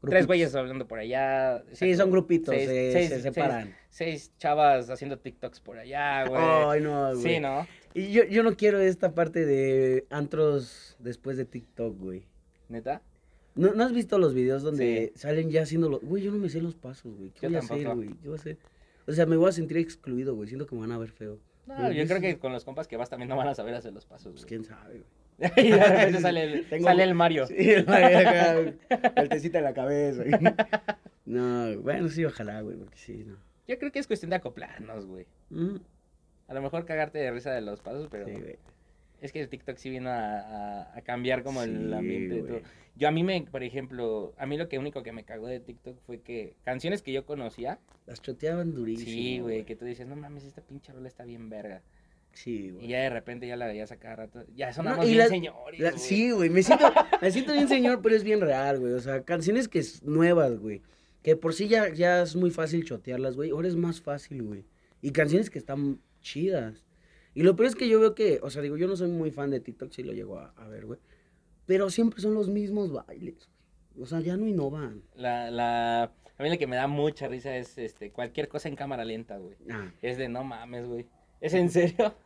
grupitos. 0.00 0.10
tres 0.10 0.26
güeyes 0.26 0.54
hablando 0.54 0.88
por 0.88 1.00
allá. 1.00 1.62
Sí, 1.72 1.94
son 1.96 2.10
grupitos, 2.10 2.54
seis- 2.54 2.66
se, 2.68 2.92
seis- 2.92 3.08
se 3.10 3.20
separan. 3.20 3.74
Seis, 3.90 4.32
chavas 4.38 4.88
haciendo 4.88 5.18
TikToks 5.18 5.60
por 5.60 5.78
allá, 5.78 6.26
güey. 6.26 6.40
Ay, 6.42 6.80
no, 6.80 7.10
güey. 7.14 7.22
sí, 7.22 7.40
¿no? 7.40 7.66
Y 7.92 8.12
yo, 8.12 8.24
yo 8.24 8.42
no 8.42 8.56
quiero 8.56 8.78
esta 8.80 9.14
parte 9.14 9.44
de 9.44 10.06
antros 10.08 10.96
después 10.98 11.36
de 11.36 11.44
TikTok, 11.44 11.98
güey. 11.98 12.22
¿Neta? 12.70 13.02
¿No, 13.56 13.74
¿No 13.74 13.84
has 13.84 13.92
visto 13.92 14.16
los 14.18 14.32
videos 14.32 14.62
donde 14.62 15.10
Sí. 15.14 15.18
salen 15.20 15.50
ya 15.50 15.62
haciendo 15.62 15.88
los... 15.90 16.00
Güey, 16.02 16.22
yo 16.22 16.30
no 16.30 16.38
me 16.38 16.48
sé 16.48 16.62
los 16.62 16.76
pasos, 16.76 17.16
güey. 17.16 17.30
¿Qué 17.32 17.40
Yo 17.42 17.48
voy 17.48 17.56
a 17.56 17.58
hacer, 17.58 17.86
güey? 17.94 18.08
¿Qué 18.22 18.28
voy 18.28 18.38
a 18.38 18.40
hacer? 18.40 18.58
O 19.10 19.14
sea, 19.14 19.26
me 19.26 19.36
voy 19.36 19.48
a 19.48 19.52
sentir 19.52 19.76
excluido, 19.78 20.34
güey. 20.34 20.48
Siento 20.48 20.66
que 20.66 20.74
me 20.74 20.80
van 20.82 20.92
a 20.92 20.98
ver 20.98 21.10
feo. 21.10 21.38
No, 21.66 21.92
yo 21.92 22.06
creo 22.06 22.20
que 22.20 22.38
con 22.38 22.52
los 22.52 22.64
compas 22.64 22.88
que 22.88 22.96
vas 22.96 23.10
también 23.10 23.28
no 23.28 23.36
van 23.36 23.48
a 23.48 23.54
saber 23.54 23.74
hacer 23.74 23.92
los 23.92 24.04
pasos, 24.06 24.32
Pues 24.32 24.42
güey. 24.44 24.48
quién 24.48 24.64
sabe, 24.64 25.02
güey. 25.38 25.50
y 25.68 25.70
de 25.70 25.84
repente 25.84 26.20
sale 26.22 26.42
el, 26.44 26.68
Tengo- 26.68 26.84
sale 26.84 27.02
el 27.04 27.14
Mario. 27.14 27.46
Sí, 27.46 27.54
el 27.70 27.86
Mario 27.86 28.18
acá, 28.18 29.12
vueltecita 29.16 29.58
en 29.58 29.64
la 29.64 29.74
cabeza. 29.74 30.22
güey. 30.24 30.54
No, 31.26 31.80
bueno, 31.80 32.08
sí, 32.08 32.24
ojalá, 32.24 32.60
güey, 32.62 32.76
porque 32.76 32.96
sí, 32.98 33.24
no. 33.26 33.36
Yo 33.68 33.78
creo 33.78 33.92
que 33.92 34.00
es 34.00 34.06
cuestión 34.06 34.30
de 34.30 34.36
acoplarnos, 34.36 35.06
güey. 35.06 35.26
Mm, 35.50 35.76
A 36.48 36.54
lo 36.54 36.62
mejor 36.62 36.84
cagarte 36.84 37.18
de 37.18 37.30
risa 37.30 37.52
de 37.52 37.60
los 37.60 37.80
pasos, 37.80 38.08
pero 38.10 38.26
sí, 38.26 38.32
güey. 38.32 38.56
Es 39.20 39.32
que 39.32 39.40
el 39.40 39.48
TikTok 39.48 39.76
sí 39.76 39.90
vino 39.90 40.10
a, 40.10 40.38
a- 40.40 40.96
a 40.98 41.02
cambiar 41.02 41.42
como 41.42 41.62
el 41.62 41.92
ambiente 41.92 42.34
de 42.36 42.42
todo. 42.42 42.60
Yo 42.96 43.08
a 43.08 43.10
mí 43.10 43.22
me, 43.24 43.40
por 43.42 43.62
ejemplo, 43.62 44.34
a 44.36 44.46
mí 44.46 44.56
lo 44.58 44.68
que 44.68 44.78
único 44.78 45.02
que 45.02 45.12
me 45.12 45.24
cagó 45.24 45.46
de 45.46 45.60
TikTok 45.60 45.98
fue 46.06 46.20
que 46.20 46.56
canciones 46.64 47.02
que 47.02 47.12
yo 47.12 47.24
conocía, 47.24 47.78
Las 48.06 48.20
choteaban 48.20 48.74
durísimo. 48.74 49.10
sí, 49.10 49.38
güey, 49.40 49.64
que 49.64 49.76
tú 49.76 49.84
dices, 49.84 50.06
no 50.06 50.16
mames, 50.16 50.44
esta 50.44 50.60
pinche 50.62 50.92
rola 50.92 51.08
está 51.08 51.24
bien 51.24 51.48
verga. 51.48 51.82
Sí, 52.32 52.66
Y 52.66 52.70
güey. 52.70 52.88
ya 52.88 52.98
de 53.00 53.10
repente 53.10 53.46
ya 53.48 53.56
la 53.56 53.66
veías 53.66 53.90
a 53.90 53.96
cada 53.96 54.16
rato. 54.16 54.44
Ya 54.54 54.68
No, 54.68 54.72
sonamos 54.74 55.04
y 55.04 55.08
bien 55.08 55.18
la- 55.18 55.26
señores. 55.28 55.80
La- 55.80 55.90
güey. 55.90 56.00
sí, 56.00 56.30
güey, 56.30 56.50
me 56.50 56.62
siento, 56.62 56.86
me 57.20 57.30
siento 57.30 57.52
bien 57.52 57.68
señor, 57.68 58.00
pero 58.02 58.14
es 58.14 58.22
bien 58.24 58.40
real, 58.40 58.78
güey. 58.80 58.92
O 58.92 59.00
sea, 59.00 59.22
canciones 59.22 59.66
que 59.68 59.78
es 59.80 60.02
nuevas, 60.02 60.58
güey. 60.58 60.82
Que 61.22 61.36
por 61.36 61.54
sí 61.54 61.68
ya, 61.68 61.92
ya 61.92 62.22
es 62.22 62.36
muy 62.36 62.50
fácil 62.50 62.84
chotearlas, 62.84 63.34
güey. 63.36 63.50
Ahora 63.50 63.68
es 63.68 63.76
más 63.76 64.00
fácil, 64.00 64.42
güey. 64.42 64.64
Y 65.02 65.10
canciones 65.12 65.50
que 65.50 65.58
están 65.58 66.00
chidas. 66.20 66.86
Y 67.34 67.42
lo 67.42 67.54
peor 67.56 67.68
es 67.68 67.76
que 67.76 67.88
yo 67.88 68.00
veo 68.00 68.14
que, 68.14 68.40
o 68.42 68.50
sea, 68.50 68.60
digo, 68.62 68.76
yo 68.76 68.86
no 68.88 68.96
soy 68.96 69.08
muy 69.08 69.30
fan 69.30 69.50
de 69.50 69.60
TikTok, 69.60 69.92
sí 69.92 70.02
lo 70.02 70.12
llego 70.12 70.38
a, 70.38 70.52
a 70.56 70.66
ver, 70.68 70.86
güey. 70.86 70.98
Pero 71.66 71.88
siempre 71.90 72.20
son 72.20 72.34
los 72.34 72.48
mismos 72.48 72.92
bailes, 72.92 73.48
güey. 73.94 74.02
O 74.02 74.06
sea, 74.06 74.20
ya 74.20 74.36
no 74.36 74.46
innovan. 74.46 75.02
La, 75.14 75.50
la, 75.50 76.02
a 76.04 76.42
mí 76.42 76.50
lo 76.50 76.58
que 76.58 76.66
me 76.66 76.76
da 76.76 76.86
mucha 76.88 77.28
risa 77.28 77.56
es 77.56 77.76
este, 77.78 78.10
cualquier 78.10 78.48
cosa 78.48 78.68
en 78.68 78.76
cámara 78.76 79.04
lenta, 79.04 79.36
güey. 79.38 79.56
Ah, 79.70 79.92
Es 80.02 80.16
de 80.18 80.28
no 80.28 80.42
mames, 80.42 80.86
güey. 80.86 81.06
¿Es 81.40 81.54
en 81.54 81.70
serio? 81.70 82.14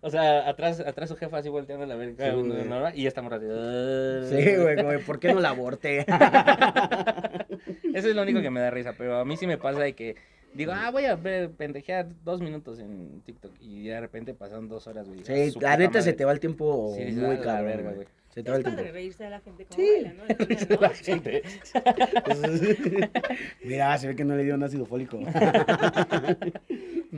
O 0.00 0.10
sea, 0.10 0.48
atrás, 0.48 0.78
atrás 0.78 1.08
su 1.08 1.16
jefa 1.16 1.38
así 1.38 1.48
volteando 1.48 1.92
a 1.92 1.96
ver 1.96 2.14
cada 2.14 2.30
Sí, 2.30 2.36
uno 2.36 2.54
de 2.54 2.60
güey. 2.60 2.70
Nora 2.70 2.94
y 2.94 3.02
ya 3.02 3.08
estamos 3.08 3.32
así. 3.32 3.46
"Ah". 3.50 4.20
sí, 4.28 4.54
güey, 4.54 4.76
de, 4.76 4.98
¿por 5.04 5.18
qué 5.18 5.34
no 5.34 5.40
la 5.40 5.48
aborté? 5.48 6.06
Eso 7.94 8.08
es 8.08 8.14
lo 8.14 8.22
único 8.22 8.40
que 8.40 8.48
me 8.50 8.60
da 8.60 8.70
risa, 8.70 8.94
pero 8.96 9.16
a 9.18 9.24
mí 9.24 9.36
sí 9.36 9.48
me 9.48 9.58
pasa 9.58 9.80
de 9.80 9.94
que 9.94 10.14
digo, 10.54 10.72
ah, 10.74 10.90
voy 10.90 11.04
a 11.04 11.14
ver, 11.16 11.50
pendejear 11.52 12.08
dos 12.24 12.40
minutos 12.40 12.78
en 12.78 13.20
TikTok 13.24 13.52
y 13.60 13.88
de 13.88 14.00
repente 14.00 14.34
pasan 14.34 14.68
dos 14.68 14.86
horas, 14.86 15.08
güey. 15.08 15.24
Sí, 15.24 15.50
Su 15.52 15.60
la 15.60 15.76
neta 15.76 16.02
se 16.02 16.12
te 16.12 16.24
va 16.24 16.32
el 16.32 16.40
tiempo 16.40 16.94
Sí, 16.96 17.04
muy 17.12 17.24
"Ah, 17.24 17.28
la 17.34 17.40
cabrón, 17.42 17.66
verga, 17.66 17.82
güey. 17.90 17.94
güey". 17.96 18.08
Se 18.28 18.42
te 18.42 18.50
va 18.50 18.58
Es 18.58 18.64
el 18.66 18.74
tiempo. 18.74 18.92
reírse 18.92 19.24
de 19.24 19.30
la 19.30 19.40
gente 19.40 19.64
como 19.64 19.80
Sí. 19.82 19.90
baila, 19.94 20.12
¿no? 20.12 20.24
La 20.28 20.46
niña, 20.46 20.66
¿no? 20.68 20.80
La 20.80 20.90
gente. 20.90 21.42
Mira, 23.64 23.98
se 23.98 24.06
ve 24.08 24.16
que 24.16 24.24
no 24.24 24.36
le 24.36 24.44
dio 24.44 24.54
un 24.54 24.62
ácido 24.62 24.84
fólico. 24.86 25.18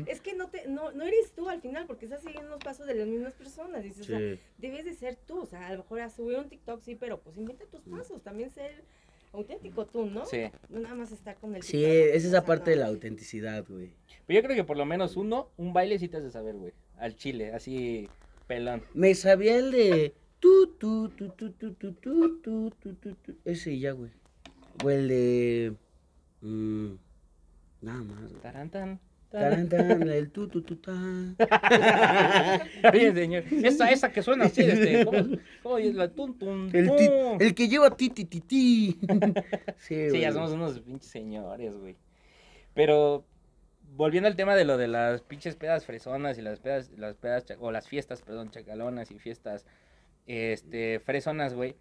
Es 0.06 0.20
que 0.20 0.34
no, 0.34 0.48
te, 0.48 0.68
no, 0.68 0.92
no 0.92 1.04
eres 1.04 1.32
tú 1.34 1.48
al 1.48 1.60
final, 1.60 1.86
porque 1.86 2.04
estás 2.06 2.22
siguiendo 2.22 2.48
los 2.48 2.60
pasos 2.62 2.86
de 2.86 2.94
las 2.94 3.06
mismas 3.08 3.32
personas. 3.34 3.82
Dices, 3.82 4.02
o 4.02 4.04
sea, 4.04 4.18
debes 4.58 4.84
de 4.84 4.94
ser 4.94 5.16
tú. 5.16 5.40
O 5.40 5.46
sea, 5.46 5.66
a 5.66 5.72
lo 5.72 5.78
mejor 5.78 6.00
a 6.00 6.10
subir 6.10 6.38
un 6.38 6.48
TikTok, 6.48 6.80
sí, 6.82 6.94
pero 6.94 7.20
pues 7.20 7.36
inventa 7.36 7.64
tus 7.66 7.80
pasos. 7.82 8.22
También 8.22 8.50
ser 8.50 8.84
auténtico 9.32 9.86
tú, 9.86 10.06
¿no? 10.06 10.24
Sí. 10.26 10.42
No 10.68 10.80
nada 10.80 10.94
más 10.94 11.12
estar 11.12 11.36
con 11.36 11.54
el 11.54 11.62
Sí, 11.62 11.84
es 11.84 12.24
esa 12.24 12.44
parte 12.44 12.70
de 12.70 12.76
la 12.76 12.86
autenticidad, 12.86 13.64
güey. 13.68 13.92
Pero 14.26 14.40
yo 14.40 14.42
creo 14.44 14.56
que 14.56 14.64
por 14.64 14.76
lo 14.76 14.84
menos 14.84 15.16
uno, 15.16 15.50
un 15.56 15.72
baile 15.72 15.98
sí 15.98 16.08
te 16.08 16.18
has 16.18 16.22
de 16.22 16.30
saber, 16.30 16.56
güey. 16.56 16.72
Al 16.98 17.16
chile, 17.16 17.52
así 17.52 18.08
pelón. 18.46 18.82
Me 18.94 19.14
sabía 19.14 19.56
el 19.56 19.70
de 19.70 20.14
tu 20.38 20.66
tu 20.78 21.08
tu 21.10 21.30
tu 21.30 21.50
tu 21.52 21.72
tu 21.74 21.92
tu 21.94 22.40
tu 22.40 22.70
tu 22.70 22.94
tu 22.94 23.14
tu 23.14 23.36
ese 23.44 23.72
y 23.72 23.80
ya, 23.80 23.92
güey. 23.92 24.10
O 24.84 24.90
el 24.90 25.08
de 25.08 25.74
mm, 26.40 26.92
nada 27.82 28.02
más. 28.02 28.20
güey. 28.28 28.42
Tarantan. 28.42 29.00
El 29.32 30.30
tu 30.32 30.48
tu 30.48 30.62
tu 30.62 30.76
ta. 30.76 30.92
Oye, 32.92 33.12
señor. 33.14 33.44
Esa, 33.64 33.90
esa 33.90 34.12
que 34.12 34.22
suena 34.22 34.46
así, 34.46 34.62
este, 34.62 35.04
¿cómo, 35.04 35.18
cómo 35.62 35.78
es 35.78 35.94
la 35.94 36.08
tun, 36.10 36.36
tun, 36.38 36.70
El, 36.72 36.90
ti- 36.96 37.08
el 37.44 37.54
que 37.54 37.68
lleva 37.68 37.90
ti 37.96 38.10
ti 38.10 38.24
ti 38.24 38.40
ti. 38.40 38.98
Sí, 39.78 40.10
Sí, 40.10 40.20
ya 40.20 40.32
somos 40.32 40.50
unos 40.52 40.80
pinches 40.80 41.10
señores, 41.10 41.76
güey. 41.76 41.96
Pero 42.74 43.24
volviendo 43.94 44.28
al 44.28 44.36
tema 44.36 44.54
de 44.56 44.64
lo 44.64 44.76
de 44.76 44.88
las 44.88 45.22
pinches 45.22 45.56
pedas 45.56 45.84
fresonas 45.86 46.38
y 46.38 46.42
las 46.42 46.58
pedas, 46.60 46.90
las 46.96 47.16
pedas, 47.16 47.44
o 47.60 47.70
las 47.72 47.88
fiestas, 47.88 48.22
perdón, 48.22 48.50
chacalonas 48.50 49.10
y 49.10 49.18
fiestas, 49.18 49.64
este, 50.26 51.00
fresonas, 51.00 51.54
güey. 51.54 51.76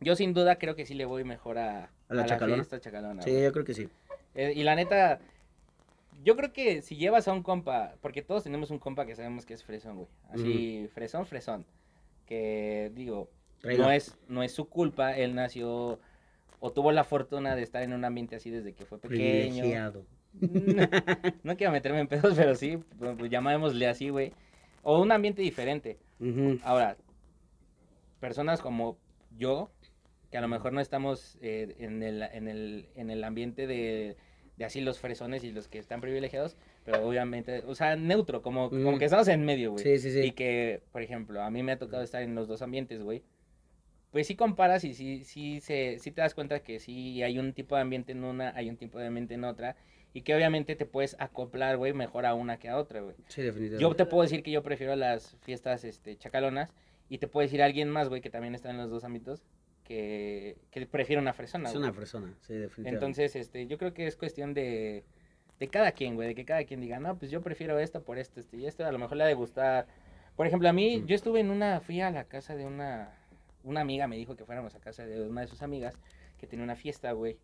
Yo 0.00 0.16
sin 0.16 0.34
duda 0.34 0.56
creo 0.56 0.74
que 0.74 0.86
sí 0.86 0.94
le 0.94 1.04
voy 1.04 1.24
mejor 1.24 1.58
a, 1.58 1.90
¿A 2.08 2.14
la 2.14 2.26
chacalona? 2.26 2.56
fiesta 2.56 2.80
chacalona. 2.80 3.22
Sí, 3.22 3.30
güey. 3.30 3.44
yo 3.44 3.52
creo 3.52 3.64
que 3.64 3.74
sí. 3.74 3.88
Eh, 4.34 4.52
y 4.56 4.64
la 4.64 4.74
neta, 4.74 5.20
yo 6.22 6.36
creo 6.36 6.52
que 6.52 6.82
si 6.82 6.96
llevas 6.96 7.28
a 7.28 7.32
un 7.32 7.42
compa, 7.42 7.96
porque 8.00 8.22
todos 8.22 8.44
tenemos 8.44 8.70
un 8.70 8.78
compa 8.78 9.06
que 9.06 9.16
sabemos 9.16 9.44
que 9.44 9.54
es 9.54 9.64
fresón, 9.64 9.96
güey. 9.96 10.08
Así, 10.30 10.88
fresón, 10.92 11.26
fresón. 11.26 11.66
Que 12.26 12.90
digo, 12.94 13.30
no 13.62 13.90
es, 13.90 14.16
no 14.28 14.42
es 14.42 14.52
su 14.52 14.68
culpa, 14.68 15.16
él 15.16 15.34
nació 15.34 15.98
o 16.60 16.72
tuvo 16.72 16.92
la 16.92 17.04
fortuna 17.04 17.54
de 17.54 17.62
estar 17.62 17.82
en 17.82 17.92
un 17.92 18.04
ambiente 18.04 18.36
así 18.36 18.50
desde 18.50 18.72
que 18.72 18.86
fue 18.86 18.98
pequeño. 18.98 19.64
No, 19.66 20.06
no 21.42 21.56
quiero 21.56 21.72
meterme 21.72 22.00
en 22.00 22.08
pedos, 22.08 22.34
pero 22.36 22.54
sí, 22.54 22.78
pues, 22.98 23.14
pues, 23.18 23.30
llamémosle 23.30 23.86
así, 23.86 24.08
güey. 24.08 24.32
O 24.82 25.00
un 25.02 25.12
ambiente 25.12 25.42
diferente. 25.42 25.98
Ahora, 26.62 26.96
personas 28.18 28.62
como 28.62 28.96
yo, 29.36 29.70
que 30.30 30.38
a 30.38 30.40
lo 30.40 30.48
mejor 30.48 30.72
no 30.72 30.80
estamos 30.80 31.36
eh, 31.42 31.74
en, 31.78 32.02
el, 32.02 32.22
en, 32.22 32.48
el, 32.48 32.88
en 32.94 33.10
el 33.10 33.24
ambiente 33.24 33.66
de, 33.66 34.16
de 34.56 34.64
así 34.64 34.80
los 34.80 34.98
fresones 34.98 35.42
y 35.44 35.52
los 35.52 35.68
que 35.68 35.78
están 35.78 36.00
privilegiados, 36.00 36.56
pero 36.84 37.06
obviamente, 37.06 37.62
o 37.66 37.74
sea, 37.74 37.96
neutro, 37.96 38.42
como, 38.42 38.70
como 38.70 38.98
que 38.98 39.06
estamos 39.06 39.28
en 39.28 39.44
medio, 39.44 39.72
güey. 39.72 39.82
Sí, 39.82 39.98
sí, 39.98 40.12
sí. 40.12 40.20
Y 40.20 40.32
que, 40.32 40.82
por 40.92 41.02
ejemplo, 41.02 41.42
a 41.42 41.50
mí 41.50 41.62
me 41.62 41.72
ha 41.72 41.78
tocado 41.78 42.02
estar 42.02 42.22
en 42.22 42.34
los 42.34 42.46
dos 42.46 42.62
ambientes, 42.62 43.02
güey. 43.02 43.22
Pues 44.12 44.28
sí 44.28 44.36
comparas 44.36 44.84
y 44.84 44.94
sí, 44.94 45.24
sí, 45.24 45.60
se, 45.60 45.98
sí 45.98 46.12
te 46.12 46.20
das 46.20 46.34
cuenta 46.34 46.60
que 46.60 46.78
sí 46.78 47.20
hay 47.22 47.38
un 47.38 47.52
tipo 47.52 47.74
de 47.74 47.82
ambiente 47.82 48.12
en 48.12 48.22
una, 48.22 48.54
hay 48.54 48.70
un 48.70 48.76
tipo 48.76 48.98
de 48.98 49.08
ambiente 49.08 49.34
en 49.34 49.44
otra. 49.44 49.76
Y 50.12 50.22
que 50.22 50.32
obviamente 50.36 50.76
te 50.76 50.86
puedes 50.86 51.16
acoplar, 51.18 51.76
güey, 51.76 51.92
mejor 51.92 52.24
a 52.24 52.34
una 52.34 52.56
que 52.60 52.68
a 52.68 52.76
otra, 52.76 53.00
güey. 53.00 53.16
Sí, 53.26 53.42
definitivamente. 53.42 53.82
Yo 53.82 53.96
te 53.96 54.06
puedo 54.06 54.22
decir 54.22 54.44
que 54.44 54.52
yo 54.52 54.62
prefiero 54.62 54.94
las 54.94 55.36
fiestas 55.42 55.82
este, 55.82 56.16
chacalonas. 56.16 56.70
Y 57.08 57.18
te 57.18 57.26
puedo 57.26 57.42
decir 57.42 57.62
alguien 57.62 57.90
más, 57.90 58.08
güey, 58.08 58.20
que 58.20 58.30
también 58.30 58.54
está 58.54 58.70
en 58.70 58.78
los 58.78 58.90
dos 58.90 59.04
ámbitos, 59.04 59.42
que, 59.84 60.56
que 60.70 60.86
prefiere 60.86 61.20
una 61.20 61.32
fresona, 61.32 61.68
es 61.68 61.74
güey. 61.74 61.84
una 61.84 61.92
persona, 61.92 62.34
sí, 62.40 62.54
definitivamente. 62.54 62.88
Entonces, 62.90 63.36
este, 63.36 63.66
yo 63.66 63.78
creo 63.78 63.92
que 63.94 64.06
es 64.06 64.16
cuestión 64.16 64.54
de, 64.54 65.04
de 65.60 65.68
cada 65.68 65.92
quien, 65.92 66.14
güey, 66.16 66.28
de 66.28 66.34
que 66.34 66.44
cada 66.44 66.64
quien 66.64 66.80
diga, 66.80 66.98
no, 66.98 67.16
pues 67.18 67.30
yo 67.30 67.42
prefiero 67.42 67.78
esto 67.78 68.02
por 68.02 68.18
esto, 68.18 68.40
este 68.40 68.56
y 68.56 68.66
esto, 68.66 68.84
a 68.86 68.90
lo 68.92 68.98
mejor 68.98 69.16
le 69.18 69.24
ha 69.24 69.26
de 69.26 69.34
gustar. 69.34 69.86
Por 70.36 70.46
ejemplo, 70.46 70.68
a 70.68 70.72
mí, 70.72 71.00
Mm. 71.00 71.06
yo 71.06 71.14
estuve 71.14 71.40
en 71.40 71.50
una, 71.50 71.80
fui 71.80 72.00
a 72.00 72.10
la 72.10 72.24
casa 72.24 72.56
de 72.56 72.64
una, 72.66 73.12
una 73.62 73.80
amiga, 73.82 74.06
me 74.08 74.16
dijo 74.16 74.34
que 74.36 74.44
fuéramos 74.44 74.74
a 74.74 74.80
casa 74.80 75.06
de 75.06 75.20
una 75.28 75.42
de 75.42 75.46
sus 75.46 75.62
amigas, 75.62 75.96
que 76.38 76.46
tenía 76.46 76.64
una 76.64 76.76
fiesta, 76.76 77.12
güey. 77.12 77.36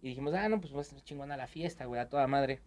Y 0.00 0.08
dijimos, 0.08 0.34
ah, 0.34 0.48
no, 0.48 0.60
pues 0.60 0.74
va 0.74 0.78
a 0.78 0.82
estar 0.82 1.00
chingona 1.04 1.36
la 1.36 1.46
fiesta, 1.46 1.84
güey, 1.84 2.00
a 2.00 2.08
toda 2.08 2.26
madre. 2.26 2.58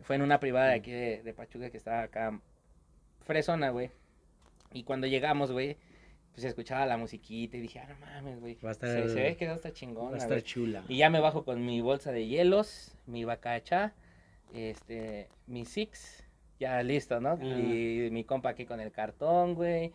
Fue 0.00 0.16
en 0.16 0.22
una 0.22 0.40
privada 0.40 0.68
de 0.68 0.74
aquí 0.76 0.90
de, 0.92 1.22
de 1.22 1.34
Pachuca 1.34 1.68
que 1.70 1.76
estaba 1.76 2.02
acá, 2.02 2.40
fresona, 3.24 3.70
güey. 3.70 3.90
Y 4.72 4.84
cuando 4.84 5.06
llegamos, 5.06 5.50
güey, 5.52 5.76
pues 6.38 6.44
escuchaba 6.50 6.86
la 6.86 6.96
musiquita 6.96 7.56
y 7.56 7.60
dije, 7.60 7.80
ah, 7.80 7.88
no 7.88 7.96
mames, 8.06 8.38
güey. 8.38 8.56
Va 8.64 8.70
a 8.70 8.74
Se, 8.74 8.86
estar- 8.86 9.08
se 9.08 9.14
ve 9.14 9.36
que 9.36 9.44
está 9.52 9.68
Va 9.70 9.74
chingona, 9.74 10.14
a 10.14 10.18
estar 10.18 10.40
chula. 10.42 10.84
Y 10.88 10.98
ya 10.98 11.10
me 11.10 11.18
bajo 11.18 11.44
con 11.44 11.64
mi 11.66 11.80
bolsa 11.80 12.12
de 12.12 12.28
hielos, 12.28 12.92
mi 13.06 13.24
bacacha, 13.24 13.92
este, 14.54 15.28
mi 15.48 15.64
six, 15.64 16.24
ya 16.60 16.80
listo, 16.84 17.20
¿no? 17.20 17.30
Ajá. 17.30 17.44
Y 17.44 18.08
mi 18.12 18.22
compa 18.24 18.50
aquí 18.50 18.66
con 18.66 18.78
el 18.80 18.92
cartón, 18.92 19.54
güey, 19.56 19.92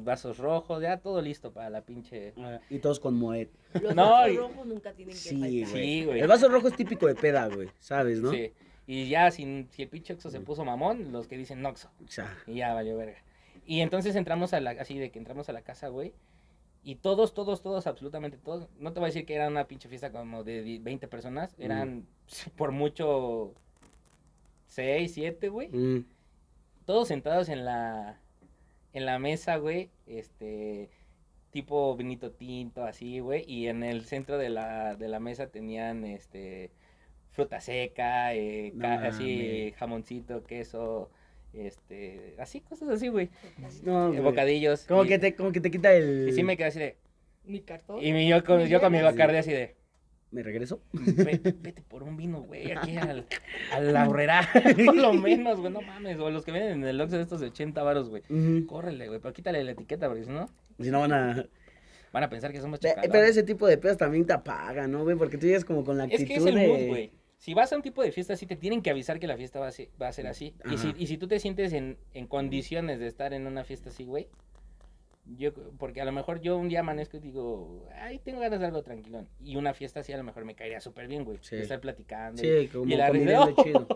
vasos 0.00 0.38
rojos, 0.38 0.82
ya 0.82 0.96
todo 0.98 1.22
listo 1.22 1.52
para 1.52 1.70
la 1.70 1.82
pinche... 1.82 2.32
Ah, 2.38 2.58
Y 2.68 2.80
todos 2.80 2.98
con 2.98 3.14
Moet. 3.14 3.48
Los 3.80 3.94
No, 3.94 4.10
vasos 4.10 4.32
y- 4.34 4.36
rojos 4.38 4.66
nunca 4.66 4.92
tienen 4.92 5.14
que 5.14 5.20
Sí, 5.20 5.30
faltar. 5.30 5.50
güey. 5.50 5.64
Sí, 5.66 6.04
güey. 6.04 6.20
El 6.20 6.26
vaso 6.26 6.48
rojo 6.48 6.66
es 6.68 6.74
típico 6.74 7.06
de 7.06 7.14
peda, 7.14 7.46
güey, 7.46 7.68
¿sabes, 7.78 8.20
no? 8.20 8.32
Sí. 8.32 8.52
Y 8.88 9.08
ya 9.08 9.30
sin, 9.30 9.68
si 9.70 9.82
el 9.84 9.88
pinche 9.88 10.14
Oxxo 10.14 10.30
se 10.30 10.40
puso 10.40 10.64
mamón, 10.64 11.12
los 11.12 11.28
que 11.28 11.36
dicen 11.38 11.62
Noxo. 11.62 11.90
Y 12.48 12.54
ya 12.56 12.74
valió 12.74 12.96
verga. 12.96 13.18
Y 13.70 13.82
entonces 13.82 14.16
entramos 14.16 14.52
a 14.52 14.58
la, 14.60 14.72
así 14.72 14.98
de 14.98 15.10
que 15.12 15.18
entramos 15.20 15.48
a 15.48 15.52
la 15.52 15.62
casa, 15.62 15.86
güey. 15.86 16.12
Y 16.82 16.96
todos, 16.96 17.34
todos, 17.34 17.62
todos, 17.62 17.86
absolutamente 17.86 18.36
todos. 18.36 18.66
No 18.80 18.92
te 18.92 18.98
voy 18.98 19.06
a 19.06 19.12
decir 19.12 19.24
que 19.26 19.34
era 19.36 19.46
una 19.46 19.68
pinche 19.68 19.88
fiesta 19.88 20.10
como 20.10 20.42
de 20.42 20.62
di- 20.62 20.78
20 20.78 21.06
personas. 21.06 21.54
Eran 21.56 22.04
por 22.56 22.72
mucho 22.72 23.54
6, 24.66 25.12
7, 25.14 25.48
güey. 25.50 25.68
mm, 25.68 26.04
Todos 26.84 27.06
sentados 27.08 27.48
en 27.48 27.64
la, 27.64 28.18
en 28.92 29.06
la 29.06 29.18
mesa, 29.20 29.56
güey. 29.58 29.90
Este, 30.06 30.90
tipo 31.52 31.94
vinito 31.96 32.32
tinto, 32.32 32.82
así, 32.84 33.20
güey. 33.20 33.44
Y 33.46 33.68
en 33.68 33.84
el 33.84 34.04
centro 34.04 34.36
de 34.36 34.48
la, 34.50 34.96
de 34.96 35.06
la 35.06 35.20
mesa 35.20 35.46
tenían, 35.48 36.04
este, 36.04 36.70
fruta 37.30 37.60
seca, 37.60 38.34
eh, 38.34 38.72
No 38.74 38.88
así, 38.88 39.72
jamoncito, 39.76 40.42
queso, 40.42 41.10
este, 41.54 42.34
así, 42.38 42.60
cosas 42.60 42.88
así, 42.88 43.08
güey. 43.08 43.30
no, 43.82 44.12
Eh, 44.14 44.20
bocadillos. 44.20 44.84
Como 44.86 45.04
y, 45.04 45.08
que 45.08 45.18
te, 45.18 45.34
como 45.34 45.52
que 45.52 45.60
te 45.60 45.70
quita 45.70 45.92
el. 45.92 46.28
y 46.28 46.32
sí 46.32 46.42
me 46.42 46.56
quedé 46.56 46.68
así 46.68 46.78
de. 46.78 46.96
Mi 47.44 47.60
cartón. 47.60 48.02
Y 48.02 48.12
mi- 48.12 48.28
yo 48.28 48.44
con, 48.44 48.64
yo 48.66 48.80
con 48.80 48.92
mi. 48.92 49.00
Bacardi 49.00 49.36
así 49.38 49.50
de. 49.52 49.74
¿Me 50.30 50.44
regreso? 50.44 50.80
Ve- 50.92 51.40
Vete 51.60 51.82
por 51.82 52.04
un 52.04 52.16
vino, 52.16 52.42
güey, 52.42 52.70
aquí 52.70 52.96
al, 52.96 53.26
a 53.72 53.80
la 53.80 54.08
horrera. 54.08 54.48
Por 54.86 54.94
lo 54.94 55.12
menos, 55.12 55.58
güey, 55.58 55.72
no 55.72 55.80
mames. 55.80 56.20
O 56.20 56.30
los 56.30 56.44
que 56.44 56.52
vienen 56.52 56.70
en 56.70 56.84
el 56.84 57.00
Oxxo 57.00 57.16
de 57.16 57.22
estos 57.24 57.40
de 57.40 57.48
80 57.48 57.82
varos, 57.82 58.08
güey. 58.10 58.22
Ujú. 58.30 58.64
Córrele, 58.66 59.08
güey, 59.08 59.18
pero 59.18 59.34
quítale 59.34 59.64
la 59.64 59.72
etiqueta, 59.72 60.06
porque 60.06 60.22
si 60.24 60.30
no, 60.30 60.48
Si 60.78 60.88
no 60.92 61.00
van 61.00 61.12
a... 61.12 61.46
van 62.12 62.22
a 62.22 62.30
pensar 62.30 62.52
que 62.52 62.60
somos 62.60 62.78
chacalones. 62.78 63.10
Pero 63.10 63.24
ese 63.26 63.42
tipo 63.42 63.66
de 63.66 63.76
pedas 63.76 63.96
también 63.96 64.24
te 64.24 64.32
apagan, 64.32 64.92
¿no, 64.92 65.02
güey? 65.02 65.16
Porque 65.16 65.36
tú 65.36 65.46
llegas 65.46 65.64
como 65.64 65.84
con 65.84 65.98
la 65.98 66.04
Es 66.04 66.12
actitud 66.20 66.28
que 66.28 66.34
es 66.36 66.46
el 66.46 66.54
de... 66.54 66.68
mood, 66.68 66.86
güey. 66.86 67.10
Si 67.40 67.54
vas 67.54 67.72
a 67.72 67.76
un 67.76 67.80
tipo 67.82 68.02
de 68.02 68.12
fiesta 68.12 68.34
así, 68.34 68.44
te 68.46 68.54
tienen 68.54 68.82
que 68.82 68.90
avisar 68.90 69.18
que 69.18 69.26
la 69.26 69.36
fiesta 69.36 69.58
va 69.60 69.66
a 69.68 69.72
ser, 69.72 69.88
va 70.00 70.08
a 70.08 70.12
ser 70.12 70.26
así. 70.26 70.54
Y 70.70 70.76
si, 70.76 70.94
y 70.98 71.06
si 71.06 71.16
tú 71.16 71.26
te 71.26 71.38
sientes 71.40 71.72
en, 71.72 71.96
en 72.12 72.26
condiciones 72.26 73.00
de 73.00 73.06
estar 73.06 73.32
en 73.32 73.46
una 73.46 73.64
fiesta 73.64 73.88
así, 73.88 74.04
güey, 74.04 74.28
yo, 75.38 75.52
porque 75.78 76.00
a 76.02 76.04
lo 76.04 76.12
mejor 76.12 76.40
yo 76.42 76.58
un 76.58 76.68
día 76.68 76.80
amanezco 76.80 77.16
y 77.16 77.20
digo, 77.20 77.88
ay, 77.94 78.18
tengo 78.18 78.40
ganas 78.40 78.60
de 78.60 78.66
algo 78.66 78.82
tranquilón. 78.82 79.26
Y 79.42 79.56
una 79.56 79.72
fiesta 79.72 80.00
así 80.00 80.12
a 80.12 80.18
lo 80.18 80.22
mejor 80.24 80.44
me 80.44 80.54
caería 80.54 80.80
súper 80.80 81.08
bien, 81.08 81.24
güey. 81.24 81.38
Sí. 81.40 81.56
Estar 81.56 81.80
platicando. 81.80 82.42
Sí, 82.42 82.68
como 82.70 82.84
y 82.92 82.96
la 82.96 83.08
risa- 83.10 83.54
chido. 83.64 83.86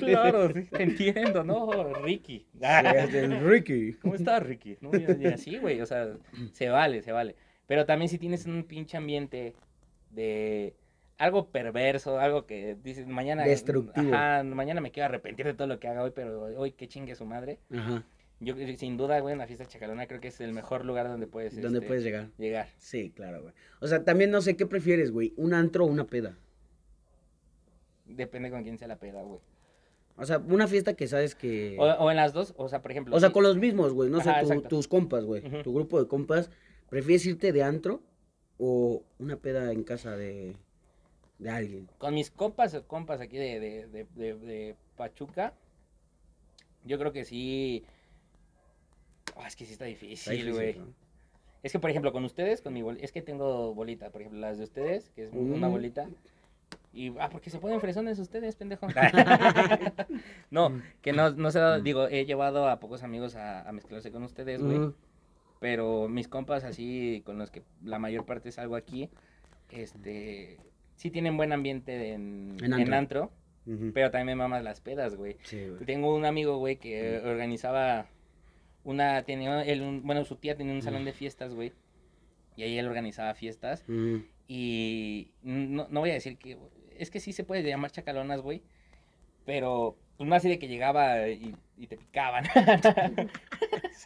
claro, 0.00 0.52
sí, 0.52 0.62
te 0.64 0.82
entiendo, 0.82 1.44
¿no? 1.44 1.94
Ricky. 2.02 2.46
Sí, 3.10 3.16
el 3.18 3.40
Ricky. 3.40 3.92
¿Cómo 3.94 4.14
estás, 4.16 4.42
Ricky? 4.42 4.78
No, 4.80 4.90
y- 4.96 5.22
y 5.22 5.26
así, 5.26 5.58
güey, 5.58 5.80
o 5.80 5.86
sea, 5.86 6.16
se 6.52 6.68
vale, 6.70 7.02
se 7.02 7.12
vale. 7.12 7.36
Pero 7.66 7.86
también 7.86 8.08
si 8.08 8.18
tienes 8.18 8.46
un 8.46 8.64
pinche 8.64 8.96
ambiente 8.96 9.54
de 10.10 10.74
algo 11.22 11.50
perverso, 11.50 12.18
algo 12.18 12.46
que 12.46 12.76
dices, 12.82 13.06
mañana... 13.06 13.44
Destructivo. 13.44 14.12
Ajá, 14.12 14.42
mañana 14.42 14.80
me 14.80 14.90
quiero 14.90 15.06
arrepentir 15.06 15.46
de 15.46 15.54
todo 15.54 15.68
lo 15.68 15.78
que 15.78 15.86
haga 15.86 16.02
hoy, 16.02 16.10
pero 16.12 16.42
hoy 16.42 16.72
que 16.72 16.88
chingue 16.88 17.14
su 17.14 17.24
madre. 17.24 17.60
Ajá. 17.72 18.04
Yo 18.40 18.56
que 18.56 18.76
sin 18.76 18.96
duda, 18.96 19.20
güey, 19.20 19.32
una 19.32 19.46
fiesta 19.46 19.64
chacalona 19.66 20.08
creo 20.08 20.20
que 20.20 20.28
es 20.28 20.40
el 20.40 20.52
mejor 20.52 20.84
lugar 20.84 21.06
donde 21.06 21.28
puedes... 21.28 21.54
¿Dónde 21.62 21.78
este, 21.78 21.86
puedes 21.86 22.02
llegar? 22.02 22.30
Llegar. 22.38 22.66
Sí, 22.76 23.12
claro, 23.14 23.40
güey. 23.40 23.54
O 23.80 23.86
sea, 23.86 24.02
también 24.02 24.32
no 24.32 24.40
sé 24.42 24.56
qué 24.56 24.66
prefieres, 24.66 25.12
güey. 25.12 25.32
¿Un 25.36 25.54
antro 25.54 25.84
o 25.84 25.86
una 25.86 26.08
peda? 26.08 26.36
Depende 28.04 28.50
con 28.50 28.64
quién 28.64 28.76
sea 28.76 28.88
la 28.88 28.96
peda, 28.96 29.22
güey. 29.22 29.38
O 30.16 30.26
sea, 30.26 30.38
una 30.38 30.66
fiesta 30.66 30.94
que 30.94 31.06
sabes 31.06 31.36
que... 31.36 31.76
O, 31.78 31.84
o 31.84 32.10
en 32.10 32.16
las 32.16 32.32
dos, 32.32 32.52
o 32.56 32.68
sea, 32.68 32.82
por 32.82 32.90
ejemplo... 32.90 33.14
O 33.14 33.20
sea, 33.20 33.30
con 33.30 33.44
los 33.44 33.56
mismos, 33.56 33.92
güey. 33.92 34.10
No 34.10 34.20
sé, 34.20 34.32
tu- 34.42 34.62
tus 34.62 34.88
compas, 34.88 35.24
güey. 35.24 35.62
Tu 35.62 35.72
grupo 35.72 36.02
de 36.02 36.08
compas. 36.08 36.50
¿Prefieres 36.90 37.24
irte 37.26 37.52
de 37.52 37.62
antro 37.62 38.02
o 38.58 39.04
una 39.18 39.36
peda 39.36 39.70
en 39.70 39.84
casa 39.84 40.16
de, 40.16 40.56
de 41.42 41.50
alguien? 41.50 41.88
Con 41.98 42.14
mis 42.14 42.30
compas, 42.30 42.74
compas 42.86 43.20
aquí 43.20 43.36
de, 43.36 43.60
de, 43.60 43.86
de, 44.14 44.34
de- 44.34 44.76
Pachuca, 44.96 45.54
yo 46.84 46.98
creo 46.98 47.12
que 47.12 47.24
sí. 47.24 47.84
Ah, 49.36 49.46
es 49.48 49.56
que 49.56 49.64
sí 49.64 49.72
está 49.72 49.86
difícil, 49.86 50.52
güey. 50.52 50.78
¿no? 50.78 50.86
Es 51.62 51.72
que, 51.72 51.78
por 51.78 51.90
ejemplo, 51.90 52.12
con 52.12 52.24
ustedes, 52.24 52.60
con 52.60 52.72
mi 52.74 52.82
bolita, 52.82 53.04
es 53.04 53.12
que 53.12 53.22
tengo 53.22 53.74
bolita, 53.74 54.10
por 54.10 54.20
ejemplo, 54.20 54.40
las 54.40 54.58
de 54.58 54.64
ustedes, 54.64 55.10
que 55.10 55.24
es 55.26 55.32
una 55.32 55.68
Mm. 55.68 55.72
bolita. 55.72 56.08
Y, 56.92 57.16
ah, 57.18 57.30
porque 57.30 57.48
se 57.50 57.58
ponen 57.58 57.80
fresones 57.80 58.18
ustedes, 58.18 58.54
pendejo. 58.56 58.86
no, 60.50 60.82
que 61.00 61.12
no, 61.12 61.30
no 61.30 61.50
se 61.50 61.58
ha 61.58 61.62
dado, 61.62 61.80
digo, 61.82 62.06
he 62.08 62.26
llevado 62.26 62.68
a 62.68 62.80
pocos 62.80 63.02
amigos 63.02 63.34
a, 63.36 63.62
a 63.66 63.72
mezclarse 63.72 64.10
con 64.12 64.22
ustedes, 64.24 64.62
güey. 64.62 64.78
Ujú. 64.78 64.94
Pero 65.60 66.08
mis 66.08 66.28
compas 66.28 66.64
así, 66.64 67.22
con 67.24 67.38
los 67.38 67.50
que 67.50 67.62
la 67.82 67.98
mayor 67.98 68.26
parte 68.26 68.50
salgo 68.52 68.74
aquí, 68.76 69.08
este, 69.70 70.58
sí 71.02 71.10
tienen 71.10 71.36
buen 71.36 71.52
ambiente 71.52 72.12
en, 72.12 72.56
En 72.62 72.72
en 72.72 72.92
antro. 72.94 73.32
pero 73.92 74.10
también 74.10 74.26
me 74.38 74.42
mamas 74.42 74.62
las 74.62 74.80
pedas, 74.80 75.16
güey. 75.16 75.36
Sí, 75.42 75.66
güey. 75.68 75.84
Tengo 75.84 76.14
un 76.14 76.24
amigo, 76.24 76.58
güey, 76.58 76.76
que 76.76 77.18
organizaba 77.24 78.06
una, 78.84 79.22
tenía, 79.24 79.62
él 79.64 79.82
un- 79.82 80.02
bueno, 80.04 80.24
su 80.24 80.36
tía 80.36 80.56
tenía 80.56 80.72
un 80.74 80.82
salón 80.82 81.04
de 81.04 81.12
fiestas, 81.12 81.54
güey, 81.54 81.72
y 82.56 82.62
ahí 82.62 82.78
él 82.78 82.86
organizaba 82.86 83.34
fiestas, 83.34 83.84
y 84.48 85.30
no, 85.42 85.86
no 85.90 86.00
voy 86.00 86.10
a 86.10 86.14
decir 86.14 86.36
que, 86.36 86.56
es 86.98 87.10
que 87.10 87.20
sí 87.20 87.32
se 87.32 87.44
puede 87.44 87.62
llamar 87.62 87.90
chacalonas, 87.92 88.40
güey, 88.40 88.62
pero 89.44 89.96
pues 90.16 90.28
no 90.28 90.34
así 90.36 90.48
de 90.48 90.58
que 90.58 90.68
llegaba 90.68 91.28
y, 91.28 91.54
y 91.76 91.86
te 91.86 91.96
picaban, 91.96 92.44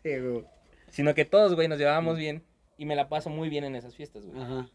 Sí, 0.02 0.18
güey. 0.18 0.44
sino 0.90 1.14
que 1.14 1.24
todos, 1.24 1.54
güey, 1.54 1.68
nos 1.68 1.78
llevábamos 1.78 2.16
bien, 2.18 2.42
y 2.78 2.84
me 2.84 2.96
la 2.96 3.08
paso 3.08 3.30
muy 3.30 3.48
bien 3.48 3.64
en 3.64 3.74
esas 3.76 3.94
fiestas, 3.94 4.26
güey. 4.26 4.40
Ajá. 4.42 4.68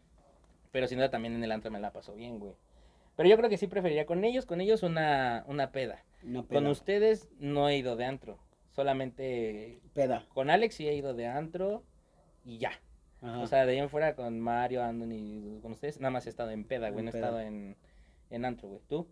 Pero 0.72 0.86
sin 0.88 0.98
duda 0.98 1.10
también 1.10 1.34
en 1.34 1.44
el 1.44 1.52
antro 1.52 1.70
me 1.70 1.78
la 1.80 1.92
paso 1.92 2.14
bien, 2.14 2.38
güey. 2.40 2.54
Pero 3.16 3.28
yo 3.28 3.36
creo 3.36 3.50
que 3.50 3.58
sí 3.58 3.66
preferiría 3.66 4.06
con 4.06 4.24
ellos, 4.24 4.46
con 4.46 4.60
ellos 4.60 4.82
una, 4.82 5.44
una 5.46 5.70
peda. 5.70 6.02
Una 6.24 6.40
Con 6.40 6.48
peda. 6.48 6.70
ustedes 6.70 7.28
no 7.38 7.68
he 7.68 7.76
ido 7.76 7.94
de 7.96 8.06
antro. 8.06 8.38
Solamente 8.70 9.80
Peda. 9.92 10.26
con 10.32 10.48
Alex 10.48 10.74
sí 10.76 10.88
he 10.88 10.94
ido 10.94 11.12
de 11.14 11.26
antro 11.26 11.82
y 12.44 12.56
ya. 12.58 12.72
Ajá. 13.20 13.38
O 13.40 13.46
sea, 13.46 13.66
de 13.66 13.72
ahí 13.72 13.78
en 13.78 13.90
fuera 13.90 14.16
con 14.16 14.40
Mario, 14.40 14.82
Anthony, 14.82 15.60
con 15.60 15.72
ustedes, 15.72 16.00
nada 16.00 16.10
más 16.10 16.26
he 16.26 16.30
estado 16.30 16.50
en 16.50 16.64
peda, 16.64 16.88
güey. 16.88 17.00
En 17.00 17.04
No 17.04 17.10
he 17.10 17.12
peda. 17.12 17.26
estado 17.26 17.40
en, 17.40 17.76
en 18.30 18.44
antro, 18.46 18.68
güey. 18.68 18.80
¿Tú? 18.88 19.06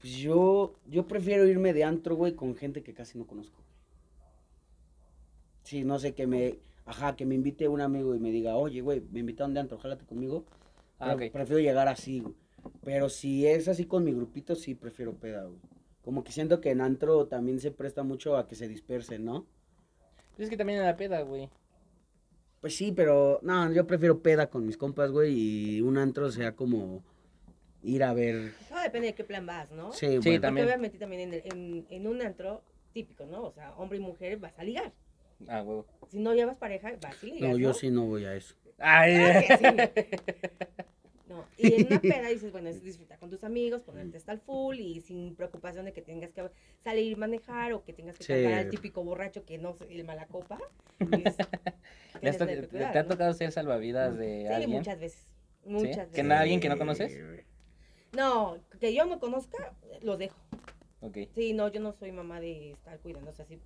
Pues 0.00 0.14
yo, 0.14 0.76
yo 0.86 1.08
prefiero 1.08 1.44
irme 1.48 1.72
de 1.72 1.82
antro, 1.82 2.14
güey, 2.14 2.34
con 2.34 2.54
gente 2.54 2.84
que 2.84 2.94
casi 2.94 3.18
no 3.18 3.26
conozco. 3.26 3.60
Sí, 5.64 5.84
no 5.84 5.98
sé, 5.98 6.14
que 6.14 6.26
me, 6.26 6.58
ajá, 6.88 7.14
que 7.16 7.24
me 7.26 7.34
invite 7.34 7.68
un 7.68 7.80
amigo 7.80 8.14
y 8.14 8.18
me 8.18 8.30
diga, 8.30 8.56
oye, 8.56 8.80
güey, 8.80 9.00
me 9.12 9.20
invitaron 9.20 9.54
de 9.54 9.60
antro, 9.60 9.78
jálate 9.78 10.04
conmigo. 10.04 10.44
Ah, 10.98 11.14
ok. 11.14 11.30
Prefiero 11.32 11.60
llegar 11.60 11.86
así, 11.88 12.20
güey. 12.20 12.34
Pero 12.82 13.08
si 13.08 13.46
es 13.46 13.68
así 13.68 13.84
con 13.86 14.02
mi 14.04 14.12
grupito, 14.12 14.54
sí 14.56 14.74
prefiero 14.74 15.14
peda, 15.14 15.44
güey. 15.44 15.60
Como 16.02 16.24
que 16.24 16.32
siento 16.32 16.60
que 16.60 16.70
en 16.70 16.80
antro 16.80 17.26
también 17.26 17.60
se 17.60 17.70
presta 17.70 18.02
mucho 18.02 18.36
a 18.36 18.48
que 18.48 18.54
se 18.56 18.66
dispersen, 18.66 19.24
¿no? 19.24 19.46
Pues 20.34 20.46
es 20.46 20.50
que 20.50 20.56
también 20.56 20.78
en 20.80 20.86
la 20.86 20.96
peda, 20.96 21.20
güey. 21.22 21.48
Pues 22.60 22.76
sí, 22.76 22.90
pero 22.92 23.38
no, 23.42 23.70
yo 23.72 23.86
prefiero 23.86 24.20
peda 24.20 24.48
con 24.50 24.66
mis 24.66 24.76
compas, 24.76 25.12
güey, 25.12 25.32
y 25.76 25.80
un 25.80 25.96
antro 25.98 26.30
sea 26.32 26.56
como 26.56 27.04
ir 27.82 28.02
a 28.02 28.12
ver. 28.12 28.52
Todo 28.68 28.80
depende 28.80 29.08
de 29.08 29.14
qué 29.14 29.22
plan 29.24 29.46
vas, 29.46 29.70
¿no? 29.70 29.92
Sí, 29.92 29.98
Sí, 29.98 30.06
bueno. 30.06 30.22
Porque 30.22 30.40
también. 30.40 30.66
obviamente 30.66 30.98
también 30.98 31.22
en, 31.22 31.34
el- 31.34 31.42
en, 31.44 31.86
en 31.90 32.06
un 32.08 32.20
antro 32.22 32.62
típico, 32.92 33.26
¿no? 33.26 33.44
O 33.44 33.52
sea, 33.52 33.74
hombre 33.76 33.98
y 33.98 34.00
mujer 34.00 34.38
vas 34.38 34.58
a 34.58 34.64
ligar. 34.64 34.92
Ah, 35.46 35.62
huevo. 35.62 35.86
Si 36.10 36.18
no 36.18 36.34
llevas 36.34 36.56
pareja, 36.56 36.92
vas 37.00 37.22
a 37.22 37.26
ligar. 37.26 37.50
No, 37.50 37.56
yo 37.58 37.72
sí 37.74 37.90
no 37.90 38.06
voy 38.06 38.24
a 38.24 38.34
eso. 38.34 38.54
Ay, 38.78 39.14
Claro 39.14 39.46
que 39.46 39.56
sí. 39.56 39.64
No, 41.28 41.44
y 41.58 41.74
en 41.74 41.86
una 41.88 42.00
peda 42.00 42.28
dices, 42.28 42.50
bueno, 42.52 42.70
es 42.70 42.82
disfrutar 42.82 43.18
con 43.18 43.28
tus 43.28 43.44
amigos, 43.44 43.82
ponerte 43.82 44.16
hasta 44.16 44.32
el 44.32 44.40
full 44.40 44.78
y 44.80 45.02
sin 45.02 45.34
preocupación 45.36 45.84
de 45.84 45.92
que 45.92 46.00
tengas 46.00 46.30
que 46.32 46.48
salir 46.82 47.12
y 47.12 47.16
manejar 47.16 47.74
o 47.74 47.84
que 47.84 47.92
tengas 47.92 48.16
que 48.16 48.24
Sí. 48.24 48.32
cargar 48.32 48.54
al 48.54 48.70
típico 48.70 49.04
borracho 49.04 49.44
que 49.44 49.58
no 49.58 49.76
el 49.90 50.04
mala 50.04 50.26
copa. 50.26 50.58
Es- 51.00 51.36
¿Le, 52.22 52.30
has 52.30 52.38
tienes 52.38 52.38
to- 52.38 52.46
que 52.46 52.56
te- 52.62 52.68
cuidar, 52.68 52.96
ha 52.96 53.02
¿no? 53.02 53.08
tocado 53.10 53.34
ser 53.34 53.52
salvavidas 53.52 54.16
de 54.16 54.46
Sí, 54.48 54.52
alguien? 54.54 54.70
muchas 54.78 54.98
veces. 54.98 55.26
Muchas 55.66 55.96
veces. 55.96 56.14
¿Que 56.14 56.22
na- 56.22 56.40
alguien 56.40 56.60
que 56.60 56.70
no 56.70 56.78
conoces? 56.78 57.12
Sí, 57.12 57.20
güey. 57.20 57.44
No, 58.12 58.56
que 58.80 58.94
yo 58.94 59.04
no 59.04 59.20
conozca, 59.20 59.74
los 60.00 60.18
dejo. 60.18 60.34
Ok. 61.00 61.18
Sí, 61.34 61.52
no, 61.52 61.68
yo 61.68 61.80
no 61.80 61.92
soy 61.92 62.10
mamá 62.10 62.40
de 62.40 62.70
estar 62.72 62.98
cuidando, 63.00 63.30
o 63.30 63.34
sea, 63.34 63.44
si 63.44 63.60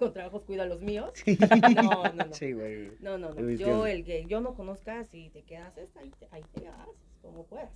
con 0.00 0.12
trabajos 0.12 0.42
cuido 0.44 0.62
a 0.64 0.66
los 0.66 0.80
míos. 0.80 1.12
No, 1.76 2.04
no, 2.12 2.24
no. 2.26 2.34
Sí, 2.34 2.52
güey. 2.52 2.90
No, 3.00 3.16
no, 3.18 3.32
no. 3.32 3.50
Yo, 3.52 3.86
el 3.86 4.04
que 4.04 4.24
yo 4.26 4.40
no 4.40 4.54
conozca, 4.54 5.04
si 5.04 5.30
te 5.30 5.42
quedas, 5.42 5.74
ahí 5.96 6.10
te, 6.18 6.26
ahí 6.32 6.42
te 6.52 6.62
quedas, 6.62 6.88
como 7.22 7.44
puedas. 7.44 7.70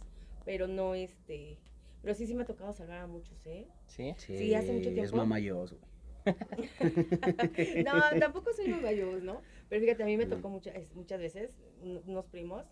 Pero 0.44 0.66
no, 0.66 0.94
este. 0.94 1.56
Pero 2.02 2.14
sí, 2.14 2.26
sí 2.26 2.34
me 2.34 2.42
ha 2.42 2.46
tocado 2.46 2.72
salvar 2.72 2.98
a 2.98 3.06
muchos, 3.06 3.46
¿eh? 3.46 3.66
¿Sí? 3.86 4.14
Sí, 4.18 4.36
Sí, 4.36 4.54
hace 4.54 4.72
mucho 4.72 4.90
Es 4.90 5.12
mamayos, 5.14 5.70
güey. 5.72 5.82
no, 7.84 7.92
tampoco 8.18 8.52
soy 8.54 8.68
mamayos, 8.68 9.22
¿no? 9.22 9.42
Pero 9.68 9.80
fíjate, 9.82 10.02
a 10.02 10.06
mí 10.06 10.16
me 10.16 10.26
tocó 10.26 10.48
muchas, 10.48 10.74
muchas 10.94 11.20
veces, 11.20 11.50
un- 11.82 12.02
unos 12.06 12.26
primos, 12.26 12.64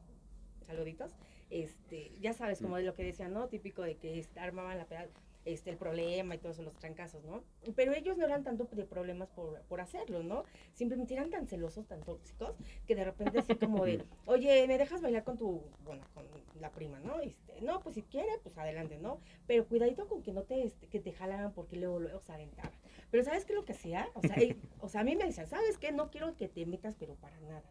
saluditos, 0.66 1.12
este, 1.50 2.12
ya 2.20 2.32
sabes, 2.32 2.61
como 2.61 2.76
de 2.78 2.84
lo 2.84 2.94
que 2.94 3.05
decían, 3.05 3.32
¿no? 3.32 3.48
Típico 3.48 3.82
de 3.82 3.96
que 3.96 4.26
armaban 4.36 4.78
la 4.78 4.86
peda, 4.86 5.07
este, 5.45 5.70
el 5.70 5.76
problema 5.76 6.34
y 6.34 6.38
todos 6.38 6.59
los 6.59 6.74
trancazos, 6.74 7.24
¿no? 7.24 7.43
Pero 7.74 7.93
ellos 7.95 8.16
no 8.16 8.24
eran 8.24 8.45
tanto 8.45 8.64
de 8.70 8.84
problemas 8.84 9.28
por, 9.30 9.61
por 9.62 9.80
hacerlo, 9.80 10.22
¿no? 10.22 10.45
Simplemente 10.72 11.14
eran 11.14 11.30
tan 11.30 11.47
celosos, 11.47 11.86
tan 11.86 12.01
tóxicos, 12.03 12.55
que 12.86 12.95
de 12.95 13.05
repente 13.05 13.38
así 13.40 13.55
como 13.57 13.84
de, 13.84 14.05
oye, 14.26 14.66
¿me 14.68 14.78
dejas 14.78 15.03
bailar 15.03 15.24
con 15.24 15.36
tu, 15.36 15.62
bueno, 15.84 16.05
con 16.14 16.26
la 16.61 16.70
prima, 16.70 17.01
¿no? 17.01 17.20
Este, 17.20 17.61
no, 17.61 17.80
pues 17.80 17.95
si 17.97 18.03
quiere, 18.03 18.30
pues 18.43 18.57
adelante, 18.59 18.99
¿no? 18.99 19.20
Pero 19.47 19.66
cuidadito 19.66 20.07
con 20.09 20.22
que 20.22 20.32
no 20.32 20.43
te, 20.43 20.64
este, 20.64 20.86
que 20.86 21.01
te 21.01 21.12
jalaran 21.12 21.53
porque 21.53 21.76
luego, 21.76 21.99
luego 21.99 22.20
se 22.20 22.32
aventaban. 22.32 22.72
Pero 23.11 23.24
¿sabes 23.24 23.45
qué 23.45 23.53
es 23.53 23.59
lo 23.59 23.64
que 23.64 23.72
hacía? 23.72 24.09
O 24.14 24.20
sea, 24.22 24.36
él- 24.36 24.57
o 24.80 24.88
sea, 24.88 25.01
a 25.03 25.05
mí 25.05 25.16
me 25.16 25.24
decían, 25.24 25.47
¿sabes 25.47 25.76
qué? 25.78 25.93
No 25.93 26.11
quiero 26.11 26.36
que 26.36 26.49
te 26.49 26.64
metas, 26.66 26.95
pero 26.99 27.14
para 27.16 27.38
nada. 27.40 27.62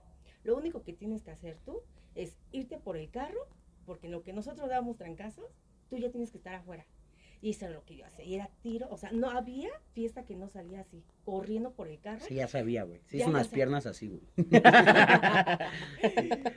Lo 0.44 0.56
único 0.58 0.84
que 0.84 0.94
tienes 0.94 1.24
que 1.24 1.32
hacer 1.32 1.58
tú 1.66 1.82
es 2.16 2.38
irte 2.52 2.78
por 2.78 2.98
el 2.98 3.10
carro, 3.10 3.48
porque 3.86 4.08
en 4.08 4.12
lo 4.12 4.24
que 4.24 4.34
nosotros 4.34 4.70
damos 4.70 4.98
trancazos, 4.98 5.46
tú 5.90 5.98
ya 5.98 6.10
tienes 6.12 6.32
que 6.32 6.38
estar 6.38 6.54
afuera. 6.56 6.86
Y 7.44 7.50
eso 7.52 7.66
era 7.66 7.74
lo 7.74 7.84
que 7.86 7.96
yo 7.96 8.06
hacía. 8.06 8.24
Y 8.24 8.36
era 8.36 8.52
tiro, 8.62 8.88
o 8.92 8.98
sea, 8.98 9.12
no 9.12 9.32
había 9.32 9.70
fiesta 9.94 10.24
que 10.26 10.36
no 10.36 10.48
salía 10.48 10.82
así, 10.82 11.02
corriendo 11.26 11.72
por 11.72 11.88
el 11.88 12.00
carro. 12.00 12.24
Sí, 12.28 12.36
ya 12.36 12.48
sabía, 12.48 12.84
güey. 12.84 13.00
Se 13.08 13.18
hizo 13.18 13.30
unas 13.30 13.48
piernas 13.48 13.88
así, 13.88 14.10
güey. 14.10 14.22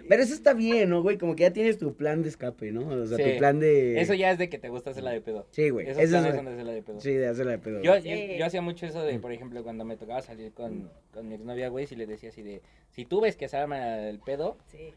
Pero 0.08 0.22
eso 0.22 0.34
está 0.34 0.52
bien, 0.52 0.90
¿no, 0.90 1.02
güey? 1.02 1.18
Como 1.18 1.34
que 1.36 1.42
ya 1.44 1.52
tienes 1.52 1.78
tu 1.78 1.94
plan 1.94 2.22
de 2.22 2.28
escape, 2.28 2.72
¿no? 2.72 2.86
O 2.88 3.06
sea, 3.06 3.16
Sí. 3.16 3.24
tu 3.32 3.38
plan 3.38 3.60
de... 3.60 4.00
Eso 4.00 4.14
ya 4.14 4.30
es 4.30 4.38
de 4.38 4.48
que 4.48 4.58
te 4.58 4.68
gusta 4.68 4.90
hacerla 4.90 5.10
de 5.12 5.20
pedo. 5.20 5.46
Sí, 5.50 5.70
güey. 5.70 5.88
Esos 5.88 6.02
Eso 6.02 6.10
planes 6.12 6.30
es... 6.30 6.36
son 6.36 6.44
de 6.46 6.52
hacerla 6.52 6.72
de 6.72 6.82
pedo. 6.82 7.00
Sí, 7.00 7.12
de 7.12 7.26
hacerla 7.28 7.52
de 7.52 7.58
pedo. 7.58 7.82
Yo, 7.82 7.96
yo, 7.98 8.14
yo 8.38 8.46
hacía 8.46 8.62
mucho 8.62 8.86
eso 8.86 9.02
de, 9.02 9.18
por 9.18 9.32
ejemplo, 9.32 9.62
cuando 9.62 9.84
me 9.84 9.96
tocaba 9.96 10.22
salir 10.22 10.52
con, 10.52 10.90
con 11.12 11.28
mi 11.28 11.34
exnovia, 11.36 11.68
güey, 11.68 11.86
si 11.86 11.96
le 11.96 12.06
decía 12.06 12.28
así 12.28 12.42
de, 12.42 12.62
si 12.90 13.04
tú 13.04 13.20
ves 13.20 13.36
que 13.36 13.48
se 13.48 13.56
arma 13.56 13.98
el 14.08 14.18
pedo, 14.20 14.56
Sí. 14.66 14.92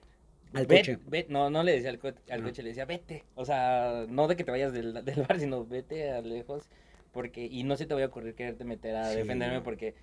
Al 0.53 0.65
Ve- 0.65 0.77
coche. 0.77 0.97
no, 1.29 1.49
no 1.49 1.63
le 1.63 1.73
decía 1.73 1.89
al, 1.89 1.99
co- 1.99 2.07
al 2.07 2.41
Ah. 2.41 2.43
coche, 2.43 2.63
le 2.63 2.69
decía, 2.69 2.85
vete. 2.85 3.23
O 3.35 3.45
sea, 3.45 4.05
no 4.09 4.27
de 4.27 4.35
que 4.35 4.43
te 4.43 4.51
vayas 4.51 4.71
del, 4.73 4.93
del 5.05 5.21
bar, 5.23 5.39
sino 5.39 5.65
vete 5.65 6.11
a 6.11 6.21
lejos. 6.21 6.69
Porque, 7.11 7.45
y 7.45 7.63
no 7.63 7.75
se 7.77 7.85
te 7.85 7.93
vaya 7.93 8.05
a 8.05 8.09
ocurrir 8.09 8.35
quererte 8.35 8.63
meter 8.63 8.95
a 8.95 9.09
Sí, 9.11 9.17
defenderme 9.17 9.61
porque... 9.61 9.95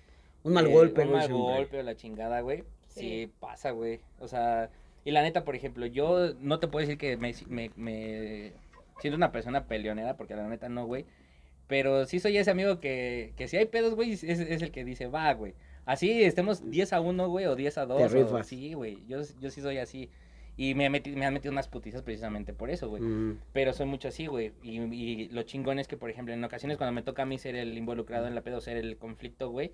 Un 0.43 0.53
mal 0.53 0.67
eh, 0.67 0.71
golpe, 0.71 1.01
Un 1.03 1.11
mal 1.13 1.31
golpe 1.31 1.79
o 1.79 1.83
la 1.83 1.95
chingada, 1.95 2.41
güey. 2.41 2.63
Sí, 2.87 2.99
Sí. 2.99 3.31
pasa, 3.39 3.71
güey. 3.71 3.99
O 4.19 4.27
sea, 4.27 4.69
y 5.03 5.11
la 5.11 5.21
neta, 5.23 5.43
por 5.45 5.55
ejemplo, 5.55 5.85
yo 5.85 6.33
no 6.41 6.59
te 6.59 6.67
puedo 6.67 6.85
decir 6.85 6.97
que 6.99 7.15
me, 7.17 7.33
me, 7.47 7.71
me 7.75 8.53
siento 8.99 9.15
una 9.17 9.31
persona 9.31 9.65
peleonera, 9.65 10.17
porque 10.17 10.35
la 10.35 10.47
neta 10.47 10.69
no, 10.69 10.85
güey. 10.85 11.05
Pero 11.67 12.05
sí 12.05 12.19
soy 12.19 12.37
ese 12.37 12.51
amigo 12.51 12.79
que, 12.79 13.33
que 13.37 13.47
si 13.47 13.57
hay 13.57 13.65
pedos, 13.65 13.95
güey, 13.95 14.11
es, 14.11 14.23
es 14.23 14.61
el 14.61 14.71
que 14.71 14.85
dice, 14.85 15.07
va, 15.07 15.33
güey. 15.33 15.53
Así 15.85 16.23
estemos 16.23 16.69
10 16.69 16.93
a 16.93 17.01
1, 17.01 17.29
güey, 17.29 17.45
o 17.45 17.55
10 17.55 17.77
a 17.79 17.85
2. 17.85 18.11
Te 18.11 18.23
o- 18.23 18.43
sí, 18.43 18.73
güey. 18.73 19.03
Yo, 19.07 19.21
yo 19.39 19.49
sí 19.49 19.61
soy 19.61 19.77
así. 19.77 20.09
Y 20.57 20.73
me, 20.73 20.85
he 20.85 20.89
meti- 20.89 21.15
me 21.15 21.25
han 21.25 21.33
metido 21.33 21.51
unas 21.51 21.67
putizas 21.67 22.01
precisamente 22.01 22.53
por 22.53 22.69
eso, 22.69 22.87
güey. 22.87 23.01
Mm, 23.03 23.39
Pero 23.51 23.73
soy 23.73 23.85
mucho 23.87 24.07
así, 24.07 24.27
güey. 24.27 24.53
Y, 24.63 24.79
y 24.79 25.27
lo 25.29 25.43
chingón 25.43 25.79
es 25.79 25.87
que, 25.87 25.97
por 25.97 26.09
ejemplo, 26.09 26.33
en 26.33 26.43
ocasiones 26.43 26.77
cuando 26.77 26.93
me 26.93 27.01
toca 27.01 27.23
a 27.23 27.25
mí 27.25 27.37
ser 27.37 27.55
el 27.55 27.77
involucrado 27.77 28.27
en 28.27 28.35
la 28.35 28.41
pedo, 28.41 28.61
ser 28.61 28.77
el 28.77 28.97
conflicto, 28.97 29.49
güey, 29.49 29.71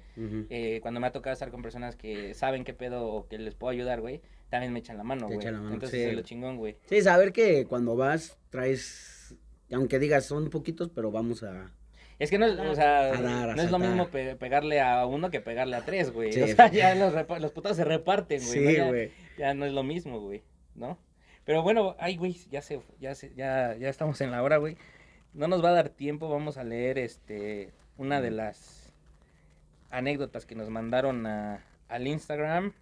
eh, 0.49 0.79
cuando 0.81 0.99
me 0.99 1.07
ha 1.07 1.11
tocado 1.11 1.33
estar 1.33 1.51
con 1.51 1.61
personas 1.61 1.95
que 1.95 2.33
saben 2.33 2.63
qué 2.63 2.73
pedo 2.73 3.05
o 3.05 3.27
que 3.27 3.37
les 3.37 3.53
puedo 3.53 3.71
ayudar, 3.71 4.01
güey, 4.01 4.21
también 4.49 4.73
me 4.73 4.79
echan 4.79 4.97
la 4.97 5.03
mano, 5.03 5.27
güey. 5.27 5.45
Entonces 5.45 5.91
sí. 5.91 6.01
es 6.01 6.13
lo 6.15 6.21
chingón, 6.23 6.57
güey. 6.57 6.75
Sí, 6.87 7.01
saber 7.01 7.31
que 7.31 7.65
cuando 7.65 7.95
vas 7.95 8.37
traes, 8.49 9.35
aunque 9.71 9.99
digas 9.99 10.25
son 10.25 10.49
poquitos, 10.49 10.89
pero 10.89 11.11
vamos 11.11 11.43
a... 11.43 11.71
Es 12.19 12.29
que 12.29 12.37
no 12.37 12.45
es, 12.45 12.59
o 12.59 12.75
sea, 12.75 13.19
dar, 13.19 13.55
no 13.55 13.61
es 13.63 13.71
lo 13.71 13.79
mismo 13.79 14.07
pe- 14.09 14.35
pegarle 14.35 14.79
a 14.79 15.05
uno 15.07 15.31
que 15.31 15.41
pegarle 15.41 15.75
a 15.75 15.83
tres, 15.85 16.11
güey. 16.11 16.31
Sí. 16.31 16.41
O 16.43 16.47
sea, 16.47 16.69
ya 16.71 16.93
los, 16.93 17.13
los 17.41 17.51
putos 17.51 17.75
se 17.75 17.83
reparten, 17.83 18.43
güey. 18.45 18.59
¿no? 18.63 18.69
Sí, 18.69 18.75
Ya- 18.77 18.87
güey. 18.89 19.11
Ya 19.39 19.53
no 19.55 19.65
es 19.65 19.73
lo 19.73 19.81
mismo, 19.81 20.19
güey, 20.19 20.43
¿no? 20.75 20.97
Pero 21.45 21.63
bueno, 21.63 21.95
ay, 21.99 22.17
güey, 22.17 22.33
ya 22.51 22.61
se, 22.61 22.81
ya 22.99 23.15
se, 23.15 23.33
ya, 23.35 23.75
ya 23.75 23.89
estamos 23.89 24.21
en 24.21 24.31
la 24.31 24.43
hora, 24.43 24.57
güey. 24.57 24.77
No 25.33 25.47
nos 25.47 25.63
va 25.63 25.69
a 25.69 25.73
dar 25.73 25.89
tiempo, 25.89 26.29
vamos 26.29 26.57
a 26.57 26.63
leer 26.63 26.97
este 26.99 27.71
una 27.97 28.21
de 28.21 28.31
las 28.31 28.93
anécdotas 29.89 30.45
que 30.45 30.55
nos 30.55 30.69
mandaron 30.69 31.25
a, 31.25 31.63
al 31.89 32.07
Instagram. 32.07 32.73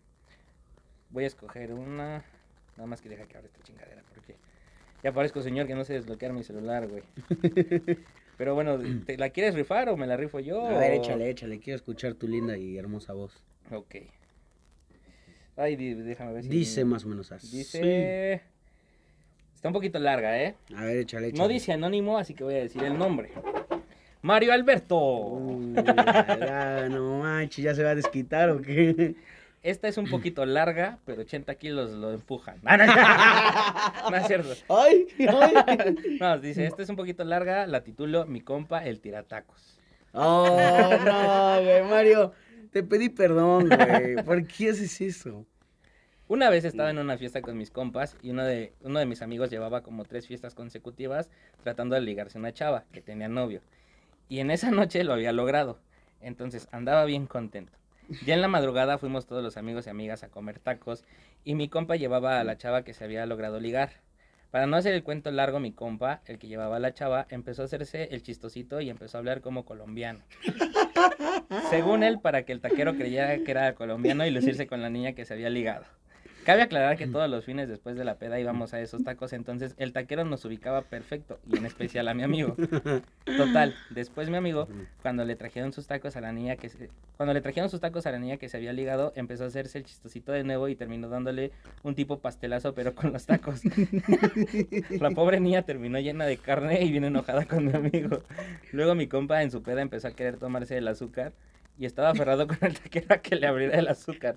Voy 1.12 1.24
a 1.24 1.28
escoger 1.28 1.74
una. 1.74 2.24
Nada 2.78 2.88
más 2.88 3.02
que 3.02 3.10
deja 3.10 3.26
que 3.28 3.38
abra 3.38 3.48
esta 3.48 3.62
chingadera, 3.64 4.04
porque 4.14 4.36
ya 5.04 5.12
parezco 5.12 5.42
señor 5.42 5.68
que 5.68 5.76
no 5.76 5.84
sé 5.84 5.94
desbloquear 5.94 6.34
mi 6.34 6.44
celular, 6.44 6.88
güey. 6.88 7.04
Pero 8.38 8.56
bueno, 8.56 8.80
¿te 9.06 9.18
la 9.18 9.32
quieres 9.32 9.54
rifar 9.54 9.90
o 9.90 9.98
me 9.98 10.08
la 10.08 10.16
rifo 10.16 10.40
yo? 10.40 10.66
A 10.66 10.78
ver, 10.78 10.92
o- 10.92 10.96
échale, 11.04 11.30
échale. 11.30 11.60
Quiero 11.60 11.76
escuchar 11.76 12.14
tu 12.14 12.28
linda 12.28 12.58
y 12.58 12.78
hermosa 12.78 13.14
voz. 13.14 13.44
Ok. 13.72 13.96
Ay, 15.60 15.76
déjame 15.76 16.34
ver 16.34 16.44
si... 16.44 16.50
Dice 16.50 16.86
más 16.86 17.04
o 17.06 17.10
menos 17.10 17.32
así. 17.32 17.58
Dice... 17.58 18.42
Está 19.54 19.68
un 19.68 19.74
poquito 19.74 20.00
larga, 20.00 20.42
¿eh? 20.42 20.56
A 20.74 20.86
ver, 20.86 21.00
échale, 21.00 21.28
échale. 21.28 21.44
No 21.44 21.50
dice 21.50 21.74
anónimo, 21.74 22.18
así 22.18 22.34
que 22.34 22.46
voy 22.46 22.54
a 22.54 22.60
decir 22.60 22.82
el 22.82 22.98
nombre. 22.98 23.30
Mario 24.22 24.54
Alberto. 24.54 24.98
Uy, 24.98 25.74
ya, 25.76 26.88
no 26.90 27.20
manches, 27.20 27.66
¿ya 27.66 27.76
se 27.76 27.84
va 27.84 27.90
a 27.90 27.96
desquitar 27.96 28.50
o 28.52 28.62
qué? 28.62 29.16
Esta 29.62 29.90
es 29.90 29.98
un 29.98 30.10
poquito 30.10 30.46
larga, 30.46 31.00
pero 31.06 31.24
80 31.24 31.54
kilos 31.56 31.92
lo 31.92 32.14
empujan. 32.14 32.60
No, 32.62 32.78
no 34.10 34.16
es 34.16 34.28
cierto. 34.28 34.54
¡Ay! 34.70 35.08
¡Ay! 35.20 35.96
No, 36.22 36.40
dice, 36.40 36.66
esta 36.66 36.82
es 36.84 36.90
un 36.90 36.96
poquito 36.96 37.26
larga, 37.26 37.68
la 37.68 37.84
titulo 37.84 38.26
Mi 38.26 38.40
compa, 38.40 38.86
el 38.86 39.02
tiratacos. 39.02 39.78
¡Oh, 40.14 40.98
no, 41.06 41.62
güey, 41.62 41.84
Mario! 41.84 42.34
Te 42.72 42.84
pedí 42.84 43.10
perdón, 43.10 43.70
güey. 43.70 44.16
¿Por 44.26 44.46
qué 44.46 44.70
haces 44.70 45.02
eso? 45.02 45.46
Una 46.28 46.52
vez 46.52 46.64
estaba 46.64 46.92
en 46.92 47.00
una 47.00 47.18
fiesta 47.18 47.42
con 47.42 47.58
mis 47.58 47.72
compas 47.72 48.16
y 48.22 48.30
uno 48.30 48.46
de, 48.46 48.74
uno 48.82 49.00
de 49.00 49.08
mis 49.08 49.24
amigos 49.24 49.50
llevaba 49.50 49.82
como 49.82 50.06
tres 50.06 50.28
fiestas 50.28 50.54
consecutivas 50.54 51.32
tratando 51.64 51.96
de 51.96 52.02
ligarse 52.02 52.38
a 52.38 52.42
una 52.42 52.54
chava 52.54 52.86
que 52.92 53.02
tenía 53.02 53.28
novio. 53.28 53.62
Y 54.28 54.40
en 54.40 54.52
esa 54.52 54.70
noche 54.70 55.04
lo 55.04 55.14
había 55.14 55.32
logrado. 55.32 55.80
Entonces 56.22 56.68
andaba 56.72 57.06
bien 57.06 57.26
contento. 57.26 57.74
Ya 58.26 58.36
en 58.36 58.42
la 58.42 58.48
madrugada 58.48 59.00
fuimos 59.00 59.26
todos 59.26 59.44
los 59.44 59.58
amigos 59.58 59.88
y 59.88 59.90
amigas 59.90 60.22
a 60.22 60.30
comer 60.30 60.60
tacos 60.60 61.04
y 61.44 61.56
mi 61.56 61.68
compa 61.68 61.96
llevaba 61.96 62.40
a 62.40 62.44
la 62.44 62.58
chava 62.58 62.84
que 62.84 62.94
se 62.94 63.04
había 63.04 63.26
logrado 63.26 63.60
ligar. 63.60 63.90
Para 64.52 64.68
no 64.68 64.78
hacer 64.78 64.94
el 64.94 65.04
cuento 65.04 65.32
largo, 65.32 65.60
mi 65.60 65.72
compa, 65.72 66.22
el 66.26 66.40
que 66.40 66.48
llevaba 66.48 66.78
a 66.78 66.80
la 66.80 66.94
chava, 66.94 67.28
empezó 67.30 67.62
a 67.64 67.66
hacerse 67.66 68.10
el 68.12 68.24
chistosito 68.24 68.82
y 68.82 68.90
empezó 68.90 69.18
a 69.18 69.20
hablar 69.20 69.42
como 69.42 69.64
colombiano. 69.64 70.24
Según 71.70 72.04
él, 72.04 72.20
para 72.20 72.44
que 72.44 72.52
el 72.52 72.62
taquero 72.62 72.96
creyera 72.96 73.38
que 73.44 73.52
era 73.52 73.74
colombiano 73.76 74.26
y 74.26 74.32
lucirse 74.32 74.68
con 74.68 74.82
la 74.82 74.90
niña 74.90 75.14
que 75.14 75.26
se 75.26 75.34
había 75.34 75.50
ligado. 75.50 75.86
Cabe 76.50 76.64
aclarar 76.64 76.98
que 76.98 77.06
todos 77.06 77.30
los 77.30 77.46
fines 77.46 77.70
después 77.70 77.96
de 77.96 78.04
la 78.04 78.16
peda 78.16 78.40
íbamos 78.40 78.74
a 78.74 78.82
esos 78.82 79.04
tacos, 79.04 79.34
entonces 79.34 79.76
el 79.78 79.94
taquero 79.94 80.26
nos 80.26 80.44
ubicaba 80.46 80.82
perfecto, 80.82 81.38
y 81.46 81.56
en 81.60 81.68
especial 81.68 82.08
a 82.08 82.16
mi 82.16 82.24
amigo. 82.24 82.56
Total, 83.38 83.76
después 83.92 84.32
mi 84.32 84.38
amigo, 84.38 84.68
cuando 85.04 85.26
le 85.26 85.36
trajeron 85.36 85.74
sus 85.74 85.86
tacos 85.86 86.16
a 86.16 86.22
la 86.22 86.32
niña 86.32 86.56
que 86.56 86.70
se, 86.70 86.90
cuando 87.18 87.36
le 87.36 87.42
trajeron 87.42 87.70
sus 87.70 87.80
tacos 87.80 88.08
a 88.08 88.12
la 88.12 88.18
niña 88.18 88.38
que 88.38 88.50
se 88.50 88.58
había 88.58 88.74
ligado, 88.74 89.14
empezó 89.16 89.44
a 89.44 89.48
hacerse 89.48 89.78
el 89.78 89.84
chistosito 89.84 90.32
de 90.32 90.44
nuevo 90.44 90.68
y 90.70 90.76
terminó 90.76 91.08
dándole 91.08 91.52
un 91.84 91.94
tipo 91.94 92.18
pastelazo, 92.18 92.74
pero 92.74 92.96
con 92.96 93.14
los 93.14 93.28
tacos. 93.28 93.62
La 95.00 95.12
pobre 95.12 95.40
niña 95.40 95.62
terminó 95.62 96.00
llena 96.00 96.26
de 96.26 96.38
carne 96.38 96.82
y 96.82 96.90
bien 96.90 97.04
enojada 97.04 97.46
con 97.46 97.68
mi 97.68 97.74
amigo. 97.74 98.24
Luego 98.72 98.96
mi 98.96 99.06
compa 99.06 99.44
en 99.44 99.52
su 99.52 99.62
peda 99.62 99.84
empezó 99.84 100.08
a 100.08 100.12
querer 100.14 100.38
tomarse 100.38 100.78
el 100.78 100.88
azúcar 100.88 101.32
y 101.78 101.86
estaba 101.86 102.10
aferrado 102.10 102.46
con 102.48 102.58
el 102.62 102.78
taquero 102.78 103.14
a 103.14 103.20
que 103.20 103.36
le 103.36 103.48
abriera 103.48 103.80
el 103.80 103.88
azúcar, 103.88 104.36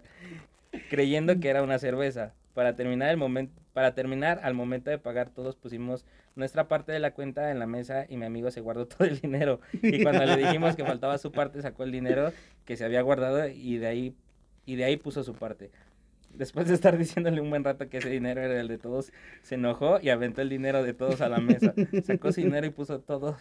creyendo 0.91 1.39
que 1.41 1.49
era 1.49 1.63
una 1.63 1.79
cerveza. 1.79 2.35
Para 2.55 2.77
terminar 2.77 3.11
el 3.11 3.17
momento, 3.17 3.61
para 3.73 3.95
terminar, 3.95 4.41
al 4.43 4.55
momento 4.55 4.91
de 4.91 4.99
pagar, 4.99 5.31
todos 5.31 5.57
pusimos 5.57 6.05
nuestra 6.37 6.69
parte 6.69 6.93
de 6.93 6.99
la 6.99 7.13
cuenta 7.13 7.51
en 7.51 7.59
la 7.59 7.67
mesa 7.67 8.07
y 8.09 8.17
mi 8.17 8.27
amigo 8.27 8.51
se 8.51 8.61
guardó 8.61 8.87
todo 8.89 9.05
el 9.07 9.21
dinero. 9.21 9.61
Y 9.73 10.03
cuando 10.03 10.25
le 10.25 10.37
dijimos 10.37 10.77
que 10.77 10.85
faltaba 10.85 11.17
su 11.19 11.33
parte, 11.33 11.63
sacó 11.63 11.85
el 11.85 11.93
dinero 11.93 12.33
que 12.65 12.77
se 12.77 12.85
había 12.85 13.03
guardado 13.03 13.49
y 13.49 13.79
de 13.79 13.87
ahí, 13.87 14.15
y 14.67 14.77
de 14.77 14.85
ahí 14.85 14.97
puso 14.97 15.25
su 15.25 15.35
parte. 15.35 15.71
Después 16.35 16.67
de 16.67 16.75
estar 16.75 16.97
diciéndole 16.97 17.41
un 17.41 17.51
buen 17.51 17.65
rato 17.65 17.89
que 17.89 17.99
ese 17.99 18.09
dinero 18.09 18.41
era 18.41 18.59
el 18.59 18.69
de 18.69 18.79
todos, 18.79 19.13
se 19.43 19.57
enojó 19.57 20.01
y 20.01 20.09
aventó 20.09 20.41
el 20.41 20.49
dinero 20.49 20.83
de 20.83 20.95
todos 20.95 21.21
a 21.21 21.29
la 21.29 21.39
mesa. 21.39 21.75
Sacó 22.05 22.33
su 22.33 22.41
dinero 22.41 22.67
y 22.67 22.71
puso 22.71 23.01
todo. 23.01 23.37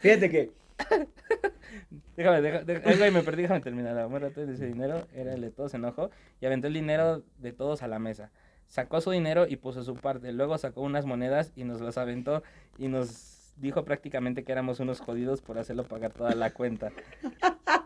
Fíjate 0.00 0.30
que 0.30 0.50
Déjame, 2.16 2.42
déjame, 2.42 2.96
güey, 2.96 3.10
me 3.10 3.22
perdí, 3.22 3.42
déjame 3.42 3.60
terminar. 3.60 4.06
Un 4.06 4.20
rato 4.20 4.44
de 4.44 4.52
ese 4.52 4.66
dinero 4.66 5.06
era 5.14 5.34
el 5.34 5.40
de 5.40 5.50
todos, 5.50 5.70
se 5.70 5.78
enojó 5.78 6.10
y 6.40 6.46
aventó 6.46 6.66
el 6.66 6.74
dinero 6.74 7.22
de 7.38 7.52
todos 7.52 7.82
a 7.82 7.88
la 7.88 7.98
mesa. 7.98 8.30
Sacó 8.66 9.00
su 9.00 9.10
dinero 9.10 9.46
y 9.46 9.56
puso 9.56 9.82
su 9.82 9.94
parte. 9.94 10.32
Luego 10.32 10.56
sacó 10.58 10.82
unas 10.82 11.04
monedas 11.04 11.52
y 11.56 11.64
nos 11.64 11.80
las 11.80 11.98
aventó 11.98 12.42
y 12.78 12.88
nos 12.88 13.32
dijo 13.56 13.84
prácticamente 13.84 14.44
que 14.44 14.52
éramos 14.52 14.80
unos 14.80 15.00
jodidos 15.00 15.42
por 15.42 15.58
hacerlo 15.58 15.84
pagar 15.84 16.12
toda 16.12 16.34
la 16.34 16.50
cuenta. 16.50 16.90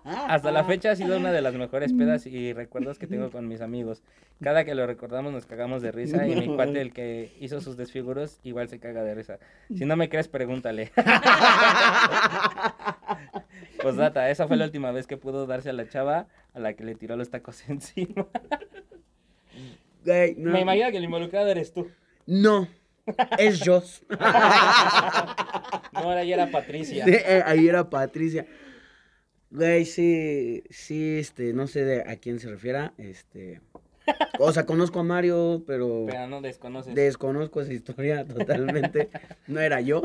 Hasta 0.05 0.53
la 0.53 0.64
fecha 0.64 0.93
ha 0.93 0.97
sido 0.97 1.16
una 1.16 1.33
de 1.33 1.43
las 1.43 1.55
mejores 1.55 1.93
pedas 1.93 2.27
y 2.27 2.53
recuerdos 2.53 2.99
que 2.99 3.09
tengo 3.09 3.31
con 3.31 3.49
mis 3.49 3.61
amigos. 3.61 4.03
Cada 4.41 4.64
que 4.64 4.74
lo 4.74 4.87
recordamos 4.87 5.33
nos 5.33 5.47
cagamos 5.47 5.83
de 5.83 5.91
risa 5.91 6.29
y 6.29 6.37
mi 6.37 6.55
cuate, 6.55 6.81
el 6.81 6.93
que 6.93 7.37
hizo 7.41 7.61
sus 7.61 7.77
desfiguros, 7.77 8.39
igual 8.45 8.68
se 8.68 8.79
caga 8.79 9.03
de 9.03 9.14
risa. 9.14 9.39
Si 9.74 9.85
no 9.85 9.97
me 9.97 10.09
crees, 10.09 10.29
pregúntale. 10.29 10.93
Pues 13.87 13.97
data, 13.97 14.30
esa 14.30 14.49
fue 14.49 14.57
la 14.57 14.64
última 14.64 14.91
vez 14.93 15.07
que 15.07 15.16
pudo 15.16 15.47
darse 15.47 15.70
a 15.70 15.72
la 15.72 15.89
chava 15.89 16.26
a 16.55 16.59
la 16.61 16.74
que 16.74 16.84
le 16.84 16.95
tiró 16.95 17.16
los 17.16 17.30
tacos 17.30 17.62
encima. 17.68 18.26
no, 20.37 20.53
Me 20.53 20.61
imagino 20.61 20.91
que 20.91 20.97
el 20.97 21.05
involucrado 21.05 21.49
eres 21.49 21.72
tú. 21.72 21.89
no, 22.26 22.68
es 23.39 23.62
Joss. 23.64 24.03
No, 25.93 26.22
ya 26.22 26.34
era 26.34 26.51
Patricia. 26.51 27.05
Sí, 27.05 27.12
eh, 27.14 27.43
ahí 27.45 27.68
era 27.68 27.89
Patricia. 27.89 28.47
Güey, 29.51 29.84
sí, 29.84 30.64
sí, 30.70 31.18
este, 31.18 31.53
no 31.53 31.66
sé 31.68 31.84
de 31.84 32.03
a 32.03 32.16
quién 32.16 32.41
se 32.41 32.49
refiera, 32.51 32.93
este, 32.99 33.61
o 34.41 34.53
sea, 34.53 34.66
conozco 34.66 34.99
a 35.01 35.05
Mario, 35.05 35.62
pero 35.66 36.05
Pero 36.09 36.26
no 36.26 36.41
desconoces. 36.43 36.95
desconozco 36.95 37.61
esa 37.61 37.72
historia 37.72 38.24
totalmente. 38.26 39.09
No 39.47 39.61
era 39.61 39.80
yo, 39.80 40.03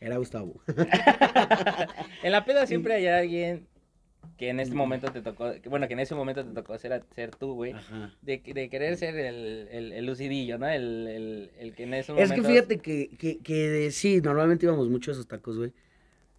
era 0.00 0.16
Gustavo. 0.18 0.60
En 2.22 2.32
la 2.32 2.44
peda 2.44 2.66
siempre 2.66 2.94
hay 2.94 3.06
alguien 3.06 3.66
que 4.36 4.48
en 4.50 4.60
este 4.60 4.74
momento 4.74 5.10
te 5.12 5.22
tocó, 5.22 5.52
que, 5.62 5.68
bueno, 5.68 5.86
que 5.86 5.94
en 5.94 6.00
ese 6.00 6.14
momento 6.14 6.44
te 6.44 6.52
tocó 6.52 6.76
ser, 6.78 7.02
ser 7.14 7.34
tú, 7.34 7.54
güey. 7.54 7.74
De, 8.22 8.38
de 8.44 8.68
querer 8.68 8.96
ser 8.96 9.16
el, 9.16 9.68
el, 9.70 9.92
el 9.92 10.06
lucidillo, 10.06 10.58
¿no? 10.58 10.68
El, 10.68 11.06
el, 11.06 11.50
el 11.58 11.74
que 11.74 11.84
en 11.84 11.94
ese 11.94 12.12
Es 12.12 12.28
momento... 12.28 12.34
que 12.34 12.42
fíjate 12.54 12.78
que, 12.78 13.08
que, 13.16 13.38
que 13.38 13.90
sí, 13.92 14.20
normalmente 14.20 14.66
íbamos 14.66 14.88
mucho 14.88 15.10
a 15.10 15.14
esos 15.14 15.26
tacos, 15.26 15.56
güey, 15.56 15.72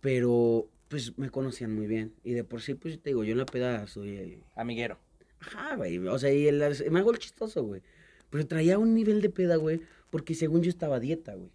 pero 0.01 0.69
pues 0.89 1.17
me 1.17 1.29
conocían 1.29 1.73
muy 1.73 1.87
bien. 1.87 2.13
Y 2.23 2.33
de 2.33 2.43
por 2.43 2.61
sí, 2.61 2.75
pues 2.75 2.99
te 3.01 3.09
digo, 3.11 3.23
yo 3.23 3.31
en 3.31 3.39
la 3.39 3.45
peda 3.45 3.87
soy 3.87 4.15
el... 4.17 4.43
Amiguero. 4.55 4.97
Ajá, 5.39 5.75
güey. 5.75 5.97
O 5.99 6.19
sea, 6.19 6.31
y 6.31 6.47
el- 6.47 6.61
me 6.91 6.99
hago 6.99 7.11
el 7.11 7.19
chistoso, 7.19 7.63
güey. 7.63 7.81
Pero 8.29 8.45
traía 8.45 8.77
un 8.77 8.93
nivel 8.93 9.21
de 9.21 9.29
peda, 9.29 9.55
güey, 9.55 9.81
porque 10.09 10.33
según 10.35 10.61
yo 10.61 10.69
estaba 10.69 10.97
a 10.97 10.99
dieta, 10.99 11.33
güey. 11.35 11.49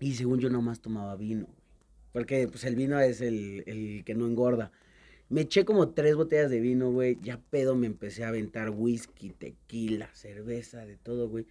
Y 0.00 0.14
según 0.14 0.40
yo 0.40 0.50
nomás 0.50 0.80
tomaba 0.80 1.14
vino, 1.16 1.44
güey. 1.46 1.60
Porque 2.12 2.48
pues 2.48 2.64
el 2.64 2.74
vino 2.74 2.98
es 2.98 3.20
el, 3.20 3.62
el 3.66 4.02
que 4.04 4.14
no 4.16 4.26
engorda. 4.26 4.72
Me 5.28 5.42
eché 5.42 5.64
como 5.64 5.90
tres 5.90 6.16
botellas 6.16 6.50
de 6.50 6.58
vino, 6.58 6.90
güey. 6.90 7.18
Ya 7.22 7.38
pedo 7.50 7.76
me 7.76 7.86
empecé 7.86 8.24
a 8.24 8.28
aventar 8.28 8.70
whisky, 8.70 9.30
tequila, 9.30 10.10
cerveza, 10.14 10.84
de 10.84 10.96
todo, 10.96 11.28
güey. 11.28 11.46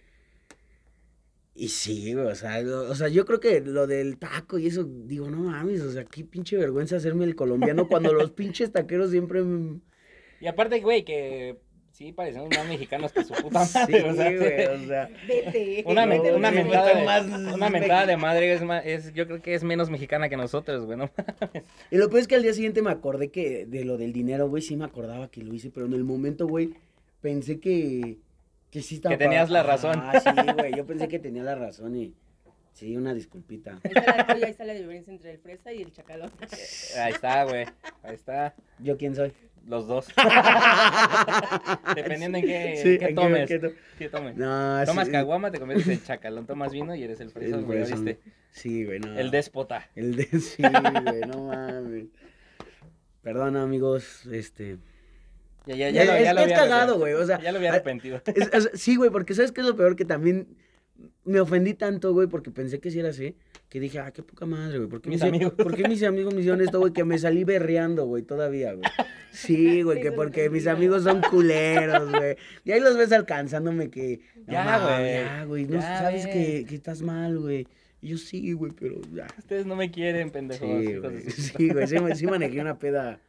Y 1.54 1.68
sí, 1.68 2.12
güey, 2.14 2.26
o 2.26 2.34
sea, 2.34 2.60
lo- 2.62 2.90
o 2.90 2.94
sea, 2.94 3.08
yo 3.08 3.24
creo 3.24 3.40
que 3.40 3.60
lo 3.60 3.86
del 3.86 4.18
taco 4.18 4.58
y 4.58 4.66
eso, 4.66 4.84
digo, 4.84 5.30
no 5.30 5.38
mames, 5.38 5.80
o 5.82 5.90
sea, 5.92 6.04
qué 6.04 6.24
pinche 6.24 6.56
vergüenza 6.56 6.96
hacerme 6.96 7.24
el 7.24 7.34
colombiano 7.34 7.88
cuando 7.88 8.12
los 8.12 8.30
pinches 8.32 8.70
taqueros 8.72 9.10
siempre... 9.10 9.42
Y 10.40 10.46
aparte, 10.46 10.80
güey, 10.80 11.04
que 11.04 11.58
sí 12.00 12.12
parecemos 12.12 12.48
más 12.56 12.66
mexicanos 12.66 13.12
que 13.12 13.22
su 13.22 13.34
puta 13.34 13.62
Sí, 13.66 13.78
madre. 13.78 14.08
o 14.08 14.14
sea, 14.14 14.32
güey, 14.32 14.66
o 14.84 14.86
sea... 14.86 15.10
Vete. 15.28 15.84
Una, 15.86 16.06
No, 16.06 16.50
mentada 16.50 16.94
de, 16.94 17.04
más 17.04 17.26
una 17.26 17.68
mentada 17.68 18.06
de 18.06 18.16
madre 18.16 18.54
es, 18.54 18.62
más, 18.62 18.86
es 18.86 19.12
yo 19.12 19.26
creo 19.26 19.42
que 19.42 19.52
es 19.52 19.62
menos 19.62 19.90
mexicana 19.90 20.30
que 20.30 20.36
nosotros, 20.38 20.86
güey, 20.86 20.96
¿no? 20.96 21.10
Y 21.90 21.98
lo 21.98 22.08
peor 22.08 22.20
es 22.22 22.26
que 22.28 22.36
al 22.36 22.42
día 22.42 22.54
siguiente 22.54 22.80
me 22.80 22.90
acordé 22.90 23.28
que 23.28 23.66
de 23.66 23.84
lo 23.84 23.98
del 23.98 24.14
dinero, 24.14 24.48
güey, 24.48 24.62
sí 24.62 24.76
me 24.76 24.86
acordaba 24.86 25.30
que 25.30 25.42
lo 25.42 25.52
hice, 25.52 25.68
pero 25.68 25.84
en 25.84 25.92
el 25.92 26.04
momento, 26.04 26.46
güey, 26.46 26.70
pensé 27.20 27.60
que, 27.60 28.16
que 28.70 28.80
sí 28.80 28.94
estaba... 28.94 29.14
Que 29.14 29.22
tenías 29.22 29.50
la 29.50 29.62
razón. 29.62 30.00
Ah, 30.02 30.18
sí, 30.20 30.30
güey, 30.56 30.74
yo 30.74 30.86
pensé 30.86 31.06
que 31.06 31.18
tenía 31.18 31.42
la 31.42 31.54
razón 31.54 31.96
y... 31.96 32.14
Sí, 32.72 32.96
una 32.96 33.12
disculpita. 33.12 33.78
Ahí 33.84 33.90
está, 33.92 34.16
la, 34.16 34.34
oye, 34.34 34.44
ahí 34.46 34.50
está 34.52 34.64
la 34.64 34.72
diferencia 34.72 35.12
entre 35.12 35.32
el 35.32 35.38
fresa 35.38 35.72
y 35.72 35.82
el 35.82 35.92
chacalón. 35.92 36.30
Ahí 36.96 37.12
está, 37.12 37.44
güey. 37.44 37.66
Ahí 38.02 38.14
está. 38.14 38.54
¿Yo 38.78 38.96
quién 38.96 39.14
soy? 39.14 39.32
Los 39.66 39.86
dos. 39.86 40.06
Dependiendo 41.94 42.38
en 42.38 42.44
qué, 42.44 42.80
Sí, 42.82 42.98
qué 42.98 43.06
en 43.06 43.14
tomes. 43.14 43.48
qué 43.48 43.58
to- 43.58 43.72
¿Qué 43.98 44.08
tomes? 44.08 44.36
No, 44.36 44.82
Tomas 44.84 45.06
sí, 45.06 45.12
caguama, 45.12 45.50
te 45.50 45.58
conviertes 45.58 45.88
en 45.88 46.02
chacalón. 46.02 46.46
Tomas 46.46 46.72
vino 46.72 46.94
y 46.94 47.02
eres 47.02 47.20
el 47.20 47.30
fresón, 47.30 47.60
el 47.60 47.64
güey, 47.66 47.78
¿ya 47.80 47.86
fresón. 47.86 48.04
¿viste? 48.04 48.22
Sí, 48.52 48.84
güey, 48.84 49.00
no. 49.00 49.18
El 49.18 49.30
déspota. 49.30 49.88
El 49.94 50.16
de... 50.16 50.24
Sí, 50.40 50.62
güey, 50.62 51.20
no 51.28 51.46
mames. 51.46 52.06
Perdón, 53.22 53.56
amigos, 53.56 54.26
este... 54.32 54.78
Ya, 55.66 55.76
ya, 55.76 55.90
Ya, 55.90 56.04
ya, 56.04 56.10
lo, 56.12 56.16
es 56.18 56.24
ya 56.24 56.32
lo 56.32 56.40
es 56.40 56.44
había 56.46 56.56
cagado, 56.56 56.98
güey, 56.98 57.12
o 57.12 57.26
sea, 57.26 57.38
Ya 57.40 57.52
lo 57.52 57.58
había 57.58 57.70
arrepentido. 57.70 58.22
Es- 58.34 58.48
es- 58.52 58.70
sí, 58.80 58.96
güey, 58.96 59.10
porque 59.10 59.34
¿sabes 59.34 59.52
qué 59.52 59.60
es 59.60 59.66
lo 59.66 59.76
peor? 59.76 59.94
Que 59.94 60.04
también 60.06 60.56
me 61.24 61.40
ofendí 61.40 61.74
tanto, 61.74 62.12
güey, 62.12 62.28
porque 62.28 62.50
pensé 62.50 62.80
que 62.80 62.90
sí 62.90 62.98
era 63.00 63.10
así, 63.10 63.36
que 63.68 63.80
dije, 63.80 63.98
ah, 64.00 64.10
qué 64.10 64.22
poca 64.22 64.46
madre, 64.46 64.78
güey. 64.78 64.88
¿Por 64.88 65.00
qué 65.00 65.10
Mis 65.10 65.20
mis, 65.20 65.28
amigos. 65.28 65.52
¿Por 65.54 65.74
qué 65.76 65.88
mis 65.88 66.02
amigos 66.02 66.34
me 66.34 66.40
hicieron 66.40 66.60
esto, 66.60 66.80
güey? 66.80 66.92
Que 66.92 67.04
me 67.04 67.18
salí 67.18 67.44
berreando, 67.44 68.06
güey, 68.06 68.22
todavía, 68.22 68.72
güey. 68.72 68.84
Sí, 69.32 69.82
güey, 69.82 70.00
que 70.00 70.12
porque 70.12 70.50
mis 70.50 70.66
amigos 70.66 71.04
son 71.04 71.20
culeros, 71.22 72.10
güey. 72.10 72.36
Y 72.64 72.72
ahí 72.72 72.80
los 72.80 72.96
ves 72.96 73.12
alcanzándome 73.12 73.90
que, 73.90 74.20
Ya, 74.48 74.78
güey, 74.78 75.14
Ya, 75.14 75.44
güey, 75.44 75.64
no 75.66 75.80
ya, 75.80 75.98
sabes 75.98 76.26
que, 76.26 76.64
que 76.68 76.74
estás 76.74 77.02
mal, 77.02 77.38
güey. 77.38 77.66
Y 78.02 78.08
yo 78.08 78.18
sí, 78.18 78.52
güey, 78.52 78.72
pero 78.72 79.00
ya. 79.14 79.26
Ustedes 79.38 79.66
no 79.66 79.76
me 79.76 79.90
quieren, 79.90 80.30
pendejos. 80.30 80.68
Sí, 81.32 81.68
güey, 81.68 81.86
sí 82.16 82.26
manejé 82.26 82.60
una 82.60 82.78
peda 82.78 83.20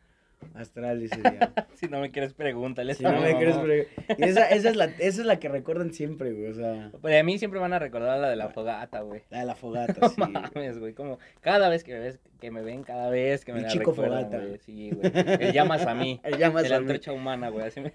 astral 0.56 1.00
día. 1.00 1.54
Si 1.76 1.88
no 1.88 2.00
me 2.00 2.12
quieres, 2.12 2.34
pregúntale. 2.34 2.94
Si 2.94 3.04
no 3.04 3.20
me 3.20 3.36
quieres, 3.38 3.58
pre- 3.58 3.88
y 4.18 4.24
esa, 4.24 4.48
esa, 4.50 4.70
es 4.70 4.76
la, 4.76 4.86
esa 4.86 5.22
es 5.22 5.26
la 5.26 5.40
que 5.40 5.50
recuerdan 5.50 5.94
siempre, 5.94 6.32
güey, 6.32 6.48
o 6.52 6.54
sea... 6.54 6.92
Pero 7.02 7.20
a 7.20 7.24
mí 7.24 7.40
siempre 7.40 7.60
van 7.60 7.74
a 7.74 7.80
recordar 7.80 8.20
la 8.20 8.30
de 8.30 8.36
la 8.36 8.50
fogata, 8.50 9.02
güey. 9.02 9.24
La 9.32 9.40
de 9.40 9.46
la 9.46 9.56
fogata, 9.56 9.94
No 10.02 10.10
sí. 10.10 10.16
güey. 10.18 10.32
mames, 10.32 10.80
güey. 10.80 10.94
Como 10.94 11.18
cada 11.40 11.70
vez 11.70 11.84
que 11.84 11.94
me 11.94 12.00
ves, 12.00 12.20
que 12.42 12.52
me 12.52 12.62
ven, 12.62 12.84
cada 12.84 13.10
vez 13.10 13.46
que 13.46 13.54
me 13.54 13.60
El 13.60 13.66
la 13.66 13.70
chico 13.72 13.92
recuerdan, 13.92 14.26
fogata. 14.26 14.46
güey. 14.46 14.60
Sí, 14.66 14.90
güey. 14.92 15.12
El 15.40 15.54
llamas 15.54 15.86
a 15.88 15.94
mí. 15.94 16.20
El 16.26 16.38
llamas 16.38 16.64
de 16.64 16.70
la 16.70 16.76
a 16.76 16.80
mí. 16.80 16.86
antorcha 16.86 17.14
humana, 17.14 17.48
güey. 17.50 17.68
Así 17.68 17.80
me... 17.80 17.94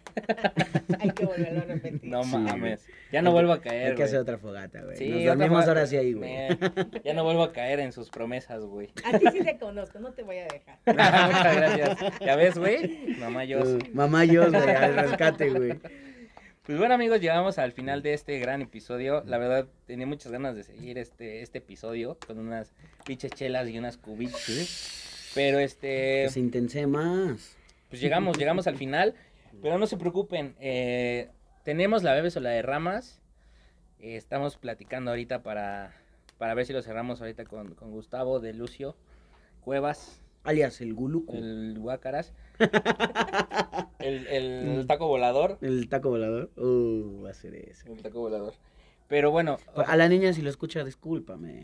Hay 1.00 1.10
que 1.10 1.26
volverlo 1.26 1.60
a 1.60 1.64
repetir. 1.64 2.00
No 2.04 2.22
Sí, 2.24 2.36
mames. 2.36 2.86
Ya 3.12 3.20
no 3.20 3.32
vuelvo 3.32 3.52
a 3.52 3.60
caer, 3.60 3.88
Hay 3.90 3.94
que 3.96 4.04
hacer 4.04 4.20
otra 4.20 4.38
fogata, 4.38 4.82
güey. 4.82 4.96
Sí, 4.96 5.10
Nos 5.10 5.24
dormimos 5.24 5.48
fogata. 5.50 5.70
ahora 5.72 5.86
sí 5.86 5.96
ahí, 5.98 6.12
güey. 6.14 6.30
Ya 7.04 7.12
no 7.12 7.24
vuelvo 7.24 7.42
a 7.42 7.52
caer 7.52 7.80
en 7.80 7.92
sus 7.92 8.08
promesas, 8.08 8.62
güey. 8.64 8.88
A 9.04 9.18
ti 9.18 9.26
sí 9.32 9.40
te 9.44 9.58
conozco, 9.58 9.98
no 9.98 10.12
te 10.12 10.22
voy 10.22 10.38
a 10.38 10.46
dejar. 10.46 10.78
Muchas 10.86 11.56
gracias. 11.56 11.98
¿Ya 12.24 12.36
ves, 12.36 12.56
güey? 12.56 13.16
Mamá, 13.18 13.44
yo. 13.44 13.60
Uh, 13.62 13.78
mamá 13.92 14.24
yo, 14.24 14.48
güey, 14.50 14.70
al 14.70 14.94
rescate, 14.94 15.50
güey. 15.50 15.74
Pues 16.66 16.78
bueno, 16.78 16.94
amigos, 16.94 17.20
llegamos 17.20 17.58
al 17.58 17.70
final 17.70 18.02
de 18.02 18.12
este 18.12 18.40
gran 18.40 18.60
episodio. 18.60 19.22
La 19.24 19.38
verdad, 19.38 19.68
tenía 19.86 20.04
muchas 20.04 20.32
ganas 20.32 20.56
de 20.56 20.64
seguir 20.64 20.98
este, 20.98 21.42
este 21.42 21.58
episodio 21.58 22.18
con 22.26 22.40
unas 22.40 22.72
pinches 23.04 23.30
chelas 23.30 23.68
y 23.68 23.78
unas 23.78 23.96
cubiches. 23.96 25.30
Pero 25.32 25.60
este. 25.60 26.24
Que 26.24 26.30
se 26.30 26.40
intense 26.40 26.88
más. 26.88 27.56
Pues 27.88 28.00
llegamos, 28.00 28.36
llegamos 28.36 28.66
al 28.66 28.76
final. 28.76 29.14
Pero 29.62 29.78
no 29.78 29.86
se 29.86 29.96
preocupen. 29.96 30.56
eh, 30.58 31.30
tenemos 31.62 32.02
la 32.02 32.14
bebes 32.14 32.36
o 32.36 32.40
la 32.40 32.50
derramas. 32.50 33.20
Eh, 34.00 34.16
estamos 34.16 34.56
platicando 34.56 35.12
ahorita 35.12 35.44
para, 35.44 35.92
para 36.36 36.54
ver 36.54 36.66
si 36.66 36.72
lo 36.72 36.82
cerramos 36.82 37.20
ahorita 37.20 37.44
con, 37.44 37.76
con 37.76 37.92
Gustavo 37.92 38.40
de 38.40 38.54
Lucio 38.54 38.96
Cuevas, 39.60 40.20
Alias 40.46 40.80
el 40.80 40.94
guluco. 40.94 41.32
El, 41.36 41.44
el 41.72 41.78
Guácaras. 41.78 42.32
el, 44.00 44.26
el 44.26 44.86
taco 44.86 45.06
volador. 45.08 45.58
taco 45.88 46.10
volador. 46.10 46.50
Uh, 46.56 47.22
va 47.24 47.30
a 47.30 47.34
ser 47.34 47.54
eso. 47.54 47.86
El 47.92 48.02
taco 48.02 48.20
volador. 48.20 48.54
Pero 49.08 49.30
bueno, 49.30 49.58
A 49.74 49.96
la 49.96 50.08
niña 50.08 50.32
si 50.32 50.42
lo 50.42 50.50
escucha, 50.50 50.82
discúlpame. 50.84 51.62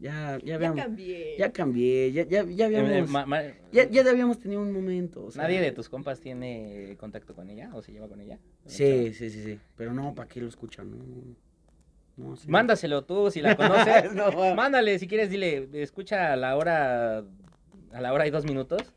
Ya, 0.00 0.38
ya 0.38 0.44
Ya 0.46 0.54
habíamos. 0.54 0.80
cambié. 0.80 1.36
Ya 1.38 1.52
cambié, 1.52 2.12
ya, 2.12 2.22
ya, 2.24 2.42
ya 2.44 2.68
eh, 2.70 2.76
habíamos. 2.76 3.10
ma- 3.10 3.26
ma- 3.26 3.42
Ya, 3.70 3.86
ya 3.90 4.08
habíamos 4.08 4.38
tenido 4.38 4.62
un 4.62 4.72
momento. 4.72 5.24
o 5.26 5.30
sea, 5.30 5.42
¿nadie 5.42 5.60
de 5.60 5.72
tus 5.72 5.90
compas 5.90 6.20
tiene 6.20 6.96
contacto 6.98 7.34
con 7.34 7.50
ella 7.50 7.70
o 7.74 7.82
se 7.82 7.92
lleva 7.92 8.08
con 8.08 8.18
ella? 8.20 8.38
Sí, 8.64 9.12
sí, 9.12 9.28
sí, 9.28 9.42
sí. 9.42 9.58
Pero 9.76 9.92
no, 9.92 10.14
¿para 10.14 10.26
qué 10.28 10.40
lo 10.40 10.48
escuchan? 10.48 10.90
No. 10.90 11.36
No, 12.16 12.36
sí. 12.36 12.48
Mándaselo 12.48 13.04
tú 13.04 13.30
si 13.30 13.42
la 13.42 13.56
conoces. 13.56 14.12
No. 14.14 14.54
Mándale, 14.54 14.98
si 14.98 15.06
quieres, 15.06 15.28
dile, 15.28 15.68
escucha 15.74 16.32
a 16.32 16.36
la 16.36 16.56
hora, 16.56 17.22
a 17.92 18.00
la 18.00 18.12
hora 18.12 18.26
y 18.26 18.30
dos 18.30 18.44
minutos. 18.44 18.92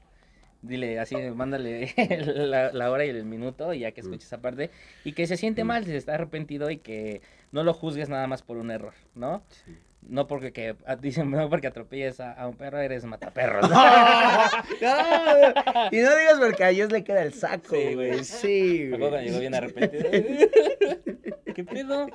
Dile 0.62 0.98
así, 0.98 1.18
mándale 1.18 1.94
la, 2.26 2.72
la 2.72 2.90
hora 2.90 3.06
y 3.06 3.10
el 3.10 3.26
minuto, 3.26 3.74
y 3.74 3.80
ya 3.80 3.92
que 3.92 4.00
escuches 4.00 4.28
esa 4.28 4.40
parte. 4.42 4.72
Y 5.04 5.12
que 5.12 5.28
se 5.28 5.36
siente 5.36 5.64
Mm. 5.64 5.68
mal, 5.68 5.84
si 5.84 5.92
se 5.92 5.98
está 5.98 6.14
arrepentido 6.16 6.72
y 6.72 6.78
que 6.78 7.22
no 7.52 7.64
lo 7.64 7.74
juzgues 7.74 8.08
nada 8.08 8.28
más 8.28 8.44
por 8.44 8.56
un 8.58 8.72
error, 8.72 8.94
¿no? 9.14 9.44
Sí. 9.66 9.78
No 10.08 10.28
porque 10.28 10.52
que, 10.54 10.76
a- 10.86 10.96
dicen, 10.98 11.32
no 11.32 11.50
porque 11.50 11.68
atropelles 11.68 12.20
a, 12.22 12.32
a 12.34 12.48
un 12.48 12.56
perro, 12.56 12.80
eres 12.80 13.04
mataperros. 13.06 13.70
¿no? 13.70 13.76
No, 13.76 13.78
y 15.92 15.98
no 15.98 16.16
digas 16.18 16.40
porque 16.40 16.64
a 16.64 16.70
ellos 16.72 16.92
le 16.92 17.04
queda 17.04 17.24
el 17.24 17.34
saco, 17.34 17.76
Sí, 17.76 17.94
güey. 17.94 18.12
güey. 18.12 18.24
Sí, 18.24 18.86
acuerdo 18.94 19.10
cuando 19.10 19.18
güey. 19.18 19.26
llegó 19.28 19.40
bien 19.40 19.56
arrepentido. 19.56 20.10
¿Qué 21.56 21.64
pedo? 21.64 22.08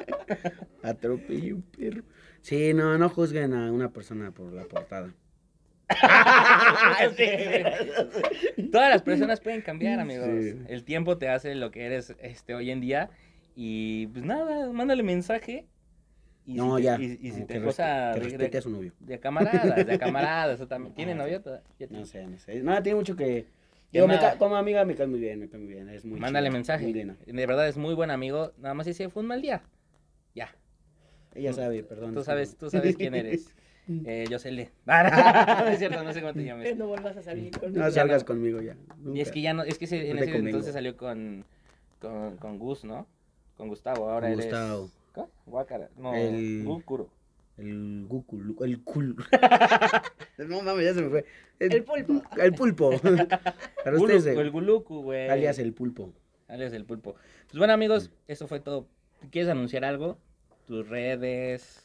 Atropellé 0.83 1.53
un 1.55 1.63
perro. 1.63 2.03
Sí, 2.43 2.75
no, 2.75 2.99
no 2.99 3.09
juzguen 3.09 3.55
a 3.55 3.73
una 3.73 3.91
persona 3.91 4.31
por 4.33 4.53
la 4.53 4.65
portada. 4.65 5.13
Todas 8.73 8.91
las 8.91 9.03
personas 9.03 9.41
pueden 9.41 9.63
cambiar, 9.63 10.01
amigos. 10.01 10.27
Sí. 10.41 10.55
El 10.69 10.85
tiempo 10.85 11.19
te 11.19 11.29
hace 11.29 11.55
lo 11.55 11.71
que 11.71 11.87
eres 11.87 12.15
este 12.21 12.55
hoy 12.55 12.71
en 12.71 12.81
día. 12.81 13.11
Y 13.57 14.07
pues 14.09 14.25
nada, 14.25 14.71
mándale 14.73 15.03
mensaje. 15.03 15.67
Y 16.47 16.55
No, 16.55 16.77
si 16.77 16.83
te- 16.83 16.85
ya. 16.85 16.97
Y, 17.01 17.05
y 17.05 17.17
si 17.31 17.33
como 17.33 17.47
te 17.47 17.63
cosa 17.63 18.13
que 18.15 18.21
respete 18.21 18.49
de, 18.51 18.59
a 18.59 18.63
su 18.63 18.71
novio. 18.71 18.93
de 19.01 19.19
camaradas, 19.19 19.87
de 19.87 19.99
camaradas, 19.99 20.69
también. 20.69 20.95
¿Tiene 20.95 21.13
Ah, 21.13 21.17
novio? 21.17 21.43
ya? 21.79 21.87
No 21.91 22.07
sé, 22.07 22.27
no 22.27 22.39
sé. 22.39 22.63
No, 22.63 22.83
tiene 22.83 22.97
mucho 22.97 23.17
que. 23.17 23.47
Digo, 23.93 24.07
me 24.07 24.17
nada. 24.17 24.33
ca- 24.33 24.39
como 24.39 24.57
amiga 24.57 24.85
me 24.85 24.95
cae 24.95 25.07
muy 25.07 25.19
bien, 25.19 25.41
me 25.41 25.49
cae 25.49 25.59
muy 25.61 25.73
bien. 25.73 25.89
Es 25.89 26.05
muy 26.05 26.21
Mándale 26.21 26.49
chida, 26.49 26.57
mensaje. 26.59 26.85
Muy. 26.85 26.93
De 27.27 27.47
verdad 27.47 27.69
es 27.69 27.77
muy 27.77 27.95
buen 27.95 28.11
amigo. 28.11 28.53
Nada 28.59 28.75
más 28.75 28.87
dice, 28.87 29.09
fue 29.09 29.23
un 29.23 29.29
mal 29.29 29.43
día. 29.43 29.63
Ya. 30.35 30.55
Ella 31.35 31.53
sabe, 31.53 31.83
perdón. 31.83 32.15
Tú 32.15 32.21
es 32.21 32.27
sabes, 32.27 32.57
tú 32.57 32.71
sabes 32.71 32.97
quién 32.97 33.15
eres. 33.27 33.55
Eh, 34.05 34.27
Jocelyn. 34.31 34.69
no 34.87 35.67
es 35.69 35.79
cierto, 35.79 36.03
no 36.05 36.13
sé 36.13 36.21
cómo 36.21 36.35
te 36.35 36.45
llames. 36.45 36.77
No 36.77 36.87
vuelvas 36.89 37.17
a 37.17 37.23
salir 37.23 37.51
conmigo. 37.59 37.79
No 37.81 37.89
Ya 37.89 37.91
salgas 37.95 38.23
no. 38.23 38.27
conmigo 38.27 38.61
ya. 38.61 38.77
Y 39.15 39.21
es 39.21 39.31
que 39.33 39.41
ya 39.41 39.55
no, 39.55 39.63
es 39.63 39.79
que 39.79 39.87
ese- 39.87 40.11
en 40.11 40.17
ese 40.19 40.27
convengo. 40.27 40.49
entonces 40.49 40.73
salió 40.75 40.97
con, 40.97 41.45
con, 42.01 42.37
con 42.37 42.59
Gus, 42.59 42.85
¿no? 42.85 43.07
Con 43.57 43.69
Gustavo, 43.69 44.11
ahora 44.11 44.29
Con 44.29 44.33
eres... 44.41 44.47
Gustavo. 44.47 44.91
¿Qué? 45.15 45.23
Guácara. 45.47 45.89
No, 45.97 46.15
El- 46.15 46.65
Gukuro. 46.65 47.11
El 47.57 48.07
Goku, 48.09 48.39
Lu- 48.39 48.63
el 48.65 48.85
cul. 48.85 49.17
no 50.39 50.63
mames, 50.63 50.85
ya 50.85 50.95
se 50.95 51.03
me 51.03 51.09
fue. 51.11 51.25
El 51.59 51.83
pulpo. 51.83 52.23
El 52.41 52.53
pulpo. 52.55 52.91
Para 53.01 53.97
Gulu- 53.97 54.01
ustedes, 54.03 54.27
el 54.27 54.47
eh, 54.47 54.51
Guluku, 54.51 55.03
güey. 55.03 55.29
alias 55.29 55.59
el 55.59 55.73
pulpo. 55.73 56.13
Alias 56.47 56.73
el 56.73 56.85
pulpo. 56.85 57.17
Pues 57.49 57.59
bueno, 57.59 57.73
amigos, 57.73 58.13
eso 58.29 58.47
fue 58.47 58.61
todo. 58.61 58.87
¿Quieres 59.33 59.51
anunciar 59.51 59.85
algo? 59.85 60.19
Tus 60.67 60.89
redes. 60.89 61.85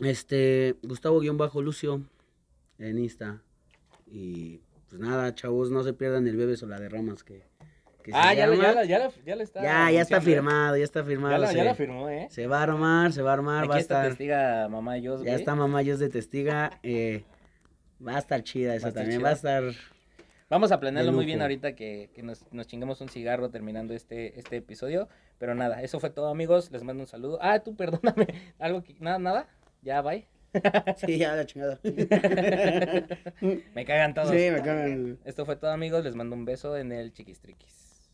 Este, 0.00 0.76
Gustavo-Lucio 0.82 2.02
en 2.78 2.98
Insta. 2.98 3.42
Y 4.06 4.60
pues 4.88 5.00
nada, 5.00 5.34
chavos, 5.34 5.70
no 5.70 5.82
se 5.82 5.92
pierdan 5.92 6.26
el 6.26 6.36
bebes 6.36 6.62
o 6.62 6.66
la 6.66 6.78
derramas 6.78 7.24
que, 7.24 7.42
que 8.04 8.12
se 8.12 8.16
Ah, 8.16 8.34
ya, 8.34 8.46
lo- 8.46 8.54
llama. 8.54 8.64
ya, 8.64 8.72
la- 8.74 8.84
ya, 8.84 8.98
la- 8.98 9.12
ya, 9.24 9.36
la 9.36 9.42
está. 9.42 9.62
ya, 9.62 9.90
ya 9.90 10.02
está 10.02 10.18
¿eh? 10.18 10.20
firmado, 10.20 10.76
ya 10.76 10.84
está 10.84 11.02
firmado. 11.04 11.32
Ya 11.32 11.38
la, 11.38 11.46
ya 11.52 11.58
se, 11.58 11.64
la 11.64 11.74
firmó, 11.74 12.08
¿eh? 12.08 12.28
se 12.30 12.46
va 12.46 12.60
a 12.60 12.62
armar, 12.64 13.12
se 13.12 13.22
va 13.22 13.30
a 13.30 13.34
armar, 13.34 13.60
Aquí 13.64 13.68
va 13.68 13.74
a 13.76 13.78
está 13.80 13.94
estar. 13.96 14.08
testiga 14.10 14.68
mamá 14.68 14.94
Jos, 15.02 15.22
Ya 15.24 15.34
está 15.34 15.54
mamá 15.54 15.80
Dios 15.80 15.98
de 15.98 16.08
testiga. 16.08 16.78
eh, 16.82 17.24
va 18.06 18.16
a 18.16 18.18
estar 18.18 18.42
chida 18.44 18.76
estar 18.76 18.92
también. 18.92 19.18
chida. 19.18 19.24
Va 19.24 19.30
a 19.30 19.36
estar. 19.36 19.64
Vamos 20.48 20.70
a 20.70 20.78
planearlo 20.78 21.12
muy 21.12 21.24
bien 21.26 21.42
ahorita 21.42 21.74
que, 21.74 22.10
que 22.14 22.22
nos, 22.22 22.44
nos 22.52 22.68
chingamos 22.68 23.00
un 23.00 23.08
cigarro 23.08 23.48
terminando 23.50 23.94
este, 23.94 24.38
este 24.38 24.58
episodio. 24.58 25.08
Pero 25.38 25.56
nada, 25.56 25.82
eso 25.82 25.98
fue 25.98 26.10
todo, 26.10 26.28
amigos. 26.28 26.70
Les 26.70 26.84
mando 26.84 27.02
un 27.02 27.08
saludo. 27.08 27.38
Ah, 27.42 27.58
tú, 27.58 27.74
perdóname. 27.74 28.26
¿Algo 28.60 28.84
que. 28.84 28.94
Nada, 29.00 29.18
nada? 29.18 29.48
Ya, 29.86 30.02
bye. 30.02 30.26
Sí, 30.96 31.18
ya, 31.18 31.36
la 31.36 31.46
chingada. 31.46 31.78
Me 33.74 33.84
cagan 33.84 34.14
todos. 34.14 34.30
Sí, 34.30 34.50
me 34.50 34.60
cagan. 34.62 35.18
Esto 35.24 35.46
fue 35.46 35.54
todo, 35.54 35.70
amigos. 35.70 36.02
Les 36.02 36.16
mando 36.16 36.34
un 36.34 36.44
beso 36.44 36.76
en 36.76 36.90
el 36.90 37.12
chiquistriquis. 37.12 37.85